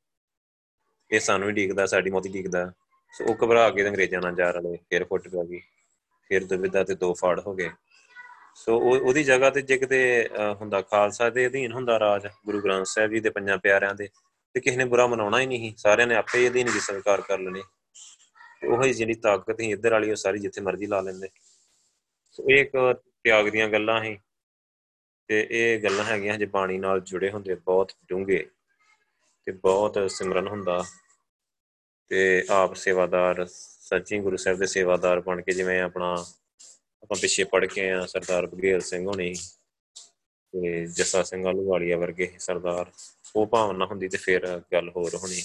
ਇਹ 1.11 1.21
ਸਾਨੂੰ 1.21 1.47
ਵੀ 1.49 1.55
ਢੀਕਦਾ 1.55 1.87
ਸਾਡੀ 1.87 2.11
ਮੌਤ 2.11 2.27
ਢੀਕਦਾ 2.33 2.73
ਸੋ 3.13 3.25
ਉਹ 3.25 3.37
ਘਬਰਾ 3.45 3.71
ਕੇ 3.71 3.89
ਅੰਗਰੇਜ਼ਾਂ 3.89 4.21
ਨਾਲ 4.21 4.35
ਜਾ 4.35 4.51
ਰਲੇ, 4.51 4.79
ਫਿਰ 4.91 5.05
ਫੁੱਟ 5.05 5.29
ਪੈ 5.29 5.45
ਗਈ। 5.45 5.61
ਫਿਰ 6.31 6.45
ਦੁਵਿਧਾ 6.45 6.85
ਤੇ 6.85 6.95
ਦੋ 6.95 7.13
ਫਾੜ 7.15 7.41
ਹੋ 7.41 7.55
ਗਏ। 7.55 7.71
ਸੋ 8.55 8.77
ਉਹ, 8.79 8.97
ਉਹਦੀ 9.01 9.23
ਜਗ੍ਹਾ 9.25 9.51
ਤੇ 9.51 9.63
ਜੇ 9.63 9.79
ਕਿਤੇ 9.79 10.29
ਹੁੰਦਾ 10.61 10.81
ਖਾਲਸਾ 10.83 11.31
ਦੇ 11.31 11.47
ਅਧੀਨ 11.47 11.73
ਹੁੰਦਾ 11.73 11.99
ਰਾਜ, 11.99 12.27
ਗੁਰੂ 12.47 12.61
ਗ੍ਰੰਥ 12.61 12.87
ਸਾਹਿਬ 12.87 13.11
ਜੀ 13.11 13.21
ਦੇ 13.21 13.31
ਪੰਜਾਂ 13.31 13.59
ਪਿਆਰਿਆਂ 13.59 13.95
ਦੇ, 13.95 14.09
ਤੇ 14.55 14.61
ਕਿਸੇ 14.61 14.77
ਨੇ 14.77 14.85
ਬੁਰਾ 14.85 15.07
ਮਨਾਉਣਾ 15.07 15.41
ਹੀ 15.41 15.47
ਨਹੀਂ 15.47 15.73
ਸਾਰਿਆਂ 15.77 16.07
ਨੇ 16.07 16.15
ਆਪੇ 16.15 16.49
ਅਧੀਨ 16.49 16.71
ਦੀ 16.73 16.81
ਸਵੀਕਾਰ 16.81 17.21
ਕਰ 17.21 17.39
ਲੈਣੀ। 17.39 17.63
ਉਹ 18.65 18.83
ਹੀ 18.85 18.93
ਜਿਹੜੀ 18.93 19.15
ਤਾਕਤ 19.15 19.61
ਹੀ 19.61 19.71
ਇੱਧਰ 19.73 19.93
ਵਾਲੀ 19.93 20.11
ਉਹ 20.11 20.17
ਸਾਰੀ 20.17 20.39
ਜਿੱਥੇ 20.39 20.61
ਮਰਜ਼ੀ 20.61 20.87
ਲਾ 20.87 21.01
ਲੈਂਦੇ। 21.01 21.29
ਸੋ 22.33 22.45
ਇਹ 22.51 22.61
ਇੱਕ 22.61 22.73
ਤਿਆਗ 23.25 23.49
ਦੀਆਂ 23.49 23.69
ਗੱਲਾਂ 23.69 24.03
ਹੀ 24.05 24.19
ਤੇ 25.29 25.47
ਇਹ 25.51 25.79
ਗੱਲਾਂ 25.83 26.05
ਹੈਗੀਆਂ 26.05 26.39
ਜੇ 26.39 26.47
ਬਾਣੀ 26.47 26.79
ਨਾਲ 26.79 27.01
ਜੁੜੇ 27.01 27.31
ਹੁੰਦੇ, 27.31 27.55
ਬਹੁਤ 27.55 27.93
ਡੂੰਘੇ 28.09 28.45
ਤੇ 29.47 29.53
ਬਹੁਤ 29.53 29.99
ਸਿਮਰਨ 30.11 30.49
ਹੁੰਦਾ। 30.49 30.85
ਤੇ 32.11 32.47
ਆਪ 32.51 32.75
ਸੇਵਾਦਾਰ 32.75 33.47
ਸੱਚੀ 33.47 34.19
ਗੁਰੂ 34.19 34.37
ਸਾਹਿਬ 34.37 34.59
ਦੇ 34.59 34.67
ਸੇਵਾਦਾਰ 34.67 35.21
ਬਣ 35.21 35.43
ਕੇ 35.43 35.53
ਜਿਵੇਂ 35.53 35.81
ਆਪਣਾ, 35.81 36.13
ਆਪਾਂ 37.03 37.17
ਪਿੱਛੇ 37.21 37.45
ਪੜ 37.45 37.67
ਕੇ 37.67 37.91
ਆ 37.91 38.07
ਸਰਦਾਰ 38.07 38.47
ਬਗੇਲ 38.47 38.81
ਸਿੰਘ 38.81 39.07
ਹੋਣੀ 39.07 39.35
ਤੇ 39.35 40.87
ਜੱਸਾ 40.87 41.23
ਸਿੰਘ 41.23 41.45
ਵਾਲੀਆ 41.65 41.97
ਵਰਗੇ 41.97 42.33
ਸਰਦਾਰ, 42.39 42.91
ਉਹ 43.37 43.47
ਭਾਵਨਾ 43.47 43.87
ਹੁੰਦੀ 43.87 44.09
ਤੇ 44.09 44.17
ਫਿਰ 44.17 44.63
ਗੱਲ 44.73 44.89
ਹੋਰ 44.89 45.15
ਹੋਣੀ। 45.15 45.43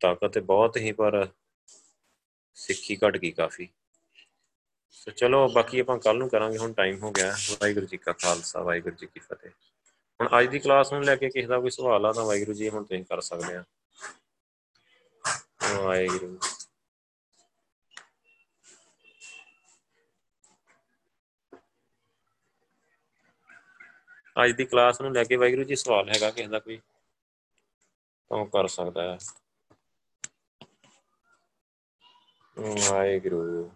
ਤਾਕਤ 0.00 0.32
ਤੇ 0.32 0.40
ਬਹੁਤ 0.40 0.76
ਹੀ, 0.76 0.92
ਪਰ 0.92 1.28
ਸਿੱਖੀ 2.54 2.96
ਘਟ 2.96 3.16
ਗਈ 3.16 3.30
ਕਾਫੀ। 3.30 3.68
ਸੋ 4.90 5.10
ਚਲੋ 5.10 5.48
ਬਾਕੀ 5.48 5.80
ਆਪਾਂ 5.80 5.98
ਕੱਲ 5.98 6.18
ਨੂੰ 6.18 6.28
ਕਰਾਂਗੇ, 6.28 6.58
ਹੁਣ 6.58 6.72
ਟਾਈਮ 6.72 6.98
ਹੋ 7.02 7.10
ਗਿਆ। 7.10 7.36
ਵਾਹਿਗੁਰੂ 7.50 7.86
ਜੀ 7.86 7.96
ਕਾ 7.96 8.12
ਖਾਲਸਾ, 8.12 8.62
ਵਾਹਿਗੁਰੂ 8.62 8.96
ਜੀ 8.96 9.06
ਕੀ 9.06 9.20
ਫਤਿਹ। 9.20 9.50
ਹੁਣ 10.20 10.28
ਅੱਜ 10.40 10.46
ਦੀ 10.46 10.58
ਕਲਾਸ 10.58 10.92
ਨੂੰ 10.92 11.04
ਲੈ 11.04 11.16
ਕੇ 11.16 11.28
ਕਿਸੇ 11.28 11.46
ਦਾ 11.46 11.60
ਕੋਈ 11.60 11.70
ਸਵਾਲ 11.70 12.06
ਆ 12.06 12.12
ਤਾਂ 12.12 12.24
ਵਾਹਿਗੁਰੂ 12.24 12.52
ਜੀ 12.52 12.68
ਹੁਣ 12.68 12.84
ਤੁਸੀਂ 12.84 13.04
ਕਰ 13.04 13.20
ਸਕਦੇ 13.20 13.54
ਆ। 13.54 13.64
ਵਾਹਿਗੁਰੂ 15.66 16.38
ਅੱਜ 24.36 24.52
ਦੀ 24.52 24.64
ਕਲਾਸ 24.64 25.00
ਨੂੰ 25.00 25.12
ਲੈ 25.12 25.24
ਕੇ 25.24 25.36
ਵਾਹਿਗੁਰੂ 25.36 25.64
ਜੀ 25.64 25.76
ਸਵਾਲ 25.76 26.08
ਹੈਗਾ 26.10 26.30
ਕਿਸੇ 26.30 26.48
ਦਾ 26.48 26.58
ਕੋਈ 26.58 26.80
ਤਾਂ 28.30 28.44
ਕਰ 28.46 28.66
ਸਕਦਾ 28.68 29.02
ਹੈ 29.02 29.18
ਵਾਹਿਗੁਰੂ 32.56 33.70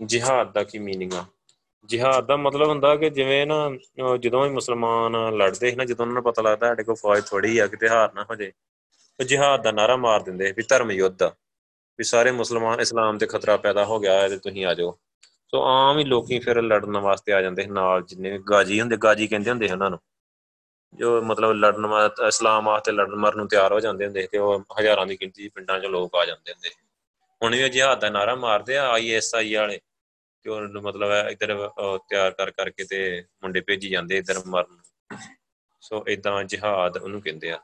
ਜਿਹਾਦ 0.00 0.52
ਦਾ 0.52 0.62
ਕੀ 0.64 0.78
ਮੀਨਿੰਗ 0.80 1.12
ਆ 1.12 1.24
ਜਿਹਾਦ 1.88 2.26
ਦਾ 2.26 2.36
ਮਤਲਬ 2.36 2.68
ਹੁੰਦਾ 2.68 2.94
ਕਿ 2.96 3.10
ਜਿਵੇਂ 3.10 3.46
ਨਾ 3.46 3.56
ਜਦੋਂ 4.20 4.42
ਵੀ 4.42 4.50
ਮੁਸਲਮਾਨ 4.50 5.16
ਲੜਦੇ 5.36 5.70
ਸੀ 5.70 5.76
ਨਾ, 5.76 5.84
ਜਦੋਂ 5.84 6.04
ਉਹਨਾਂ 6.04 6.14
ਨੂੰ 6.14 6.22
ਪਤਾ 6.22 6.42
ਲੱਗਦਾ 6.42 6.66
ਸਾਡੇ 6.68 6.84
ਕੋਲ 6.84 6.94
ਫੌਜ 6.96 7.24
ਥੋੜੀ 7.30 7.58
ਆ, 7.58 7.66
ਕਿਤੇ 7.66 7.88
ਹਾਰ 7.88 8.12
ਨਾ 8.14 8.24
ਹੋ 8.30 8.34
ਜੇ 8.34 8.52
ਉਹ 9.18 9.24
ਜਿਹਾਦ 9.24 9.62
ਦਾ 9.62 9.72
ਨਾਰਾ 9.72 9.96
ਮਾਰ 9.96 10.22
ਦਿੰਦੇ 10.22 10.52
ਵੀ 10.56 10.62
ਧਰਮ 10.68 10.90
ਯੁੱਧ 10.90 11.22
ਵੀ 11.98 12.04
ਸਾਰੇ 12.04 12.30
ਮੁਸਲਮਾਨ 12.32 12.80
ਇਸਲਾਮ 12.80 13.18
ਤੇ 13.18 13.26
ਖਤਰਾ 13.26 13.56
ਪੈਦਾ 13.56 13.84
ਹੋ 13.84 13.98
ਗਿਆ 14.00 14.12
ਹੈ 14.20 14.28
ਤੇ 14.28 14.36
ਤੁਸੀਂ 14.38 14.64
ਆ 14.66 14.72
ਜਾਓ। 14.74 14.96
ਸੋ 15.52 15.62
ਆਮ 15.64 15.98
ਹੀ 15.98 16.04
ਲੋਕੀ 16.04 16.38
ਫਿਰ 16.38 16.60
ਲੜਨ 16.62 16.96
ਵਾਸਤੇ 16.98 17.32
ਆ 17.32 17.40
ਜਾਂਦੇ 17.42 17.66
ਨਾਲ, 17.66 18.02
ਜਿੰਨੇ 18.02 18.38
ਗਾਜੀ 18.50 18.80
ਹੁੰਦੇ, 18.80 18.96
ਗਾਜੀ 18.96 19.26
ਕਹਿੰਦੇ 19.26 19.50
ਹੁੰਦੇ 19.50 19.68
ਉਹਨਾਂ 19.72 19.90
ਨੂੰ, 19.90 19.98
ਜੋ 20.94 21.20
ਮਤਲਬ 21.22 21.52
ਲੜਨ 21.52 21.86
ਵਾਸਤੇ 21.86 22.26
ਇਸਲਾਮ 22.28 22.66
ਵਾਸਤੇ 22.66 22.92
ਲੜਨ 22.92 23.14
ਮਰਨ 23.16 23.38
ਨੂੰ 23.38 23.48
ਤਿਆਰ 23.48 23.72
ਹੋ 23.72 23.80
ਜਾਂਦੇ 23.80 24.04
ਹੁੰਦੇ 24.04 24.26
ਤੇ 24.32 24.38
ਉਹ 24.38 24.64
ਹਜ਼ਾਰਾਂ 24.80 25.06
ਦੀ 25.06 25.16
ਗਿਣਤੀ 25.20 25.48
ਪਿੰਡਾਂ 25.48 25.78
'ਚ 25.80 25.86
ਲੋਕ 25.86 26.16
ਆ 26.16 26.24
ਜਾਂਦੇ 26.24 26.52
ਹੁੰਦੇ 26.52 26.70
ਹੁਣ 27.40 27.54
ਵੀ 27.54 27.68
ਜਿਹਾਦ 27.68 28.00
ਦਾ 28.00 28.08
ਨਾਰਾ 28.10 28.34
ਮਾਰਦੇ 28.34 28.76
ਆ 28.76 28.88
ਆਈਐਸਆਈ 28.92 29.54
ਵਾਲੇ 29.54 29.80
ਕਿ 30.44 30.50
ਉਹ 30.50 30.82
ਮਤਲਬ 30.82 31.10
ਹੈ 31.10 31.28
ਇਧਰ 31.30 31.56
ਤਿਆਰ 32.08 32.30
ਕਰ, 32.30 32.50
ਕਰਕੇ 32.50 32.84
ਤੇ 32.84 33.24
ਮੁੰਡੇ 33.42 33.60
ਭੇਜੀ 33.60 33.88
ਜਾਂਦੇ 33.88 34.16
ਇਧਰ 34.18 34.42
ਮਰਨ 34.46 34.78
ਸੋ 35.80 36.04
ਇਦਾਂ 36.08 36.42
ਜਿਹਾਦ 36.44 36.96
ਉਹਨੂੰ 36.96 37.20
ਕਹਿੰਦੇ 37.22 37.50
ਆ। 37.50 37.58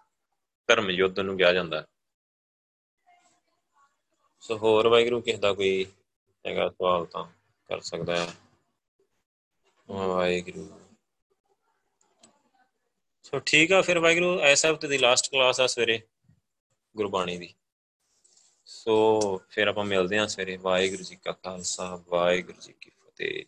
ਧਰਮ 0.68 0.90
ਯੁੱਧ 0.90 1.18
ਨੂੰ 1.20 1.36
ਕਿਹਾ 1.36 1.52
ਜਾਂਦਾ। 1.52 1.86
ਸੋ 4.40 4.56
ਹੋਰ 4.58 4.86
ਵਾਹਿਗੁਰੂ 4.88 5.20
ਕਿਸ 5.20 5.38
ਦਾ 5.38 5.52
ਕੋਈ 5.52 5.84
ਹੈਗਾ 6.46 6.68
ਸਵਾਲ 6.68 7.06
ਤਾਂ 7.06 7.24
ਕਰ 7.68 7.80
ਸਕਦਾ 7.80 8.16
ਹੈ। 8.16 8.32
ਵਾਹਿਗੁਰੂ। 9.88 10.68
ਸੋ 13.22 13.38
ਠੀਕ 13.38 13.72
ਆ 13.72 13.80
ਫਿਰ 13.82 13.98
ਵਾਹਿਗੁਰੂ, 13.98 14.40
ਐਸਾ 14.40 14.72
ਹਫ਼ਤੇ 14.72 14.88
ਦੀ 14.88 14.98
ਲਾਸਟ 14.98 15.30
ਕਲਾਸ 15.30 15.60
ਆ 15.60 15.66
ਸਵੇਰੇ 15.66 16.00
ਗੁਰਬਾਣੀ 16.96 17.38
ਦੀ। 17.38 17.54
ਸੋ 18.72 19.20
ਫਿਰ 19.48 19.68
ਆਪਾਂ 19.68 19.84
ਮਿਲਦੇ 19.84 20.18
ਹਾਂ 20.18 20.28
ਸਵੇਰੇ। 20.28 20.56
ਵਾਹਿਗੁਰੂ 20.56 21.02
ਜੀ 21.02 21.16
ਕਾ 21.16 21.32
ਖਾਲਸਾ 21.32 22.02
ਵਾਹਿਗੁਰੂ 22.08 22.60
ਜੀ 22.60 22.74
ਕੀ 22.80 22.90
ਫਤਿਹ। 22.90 23.44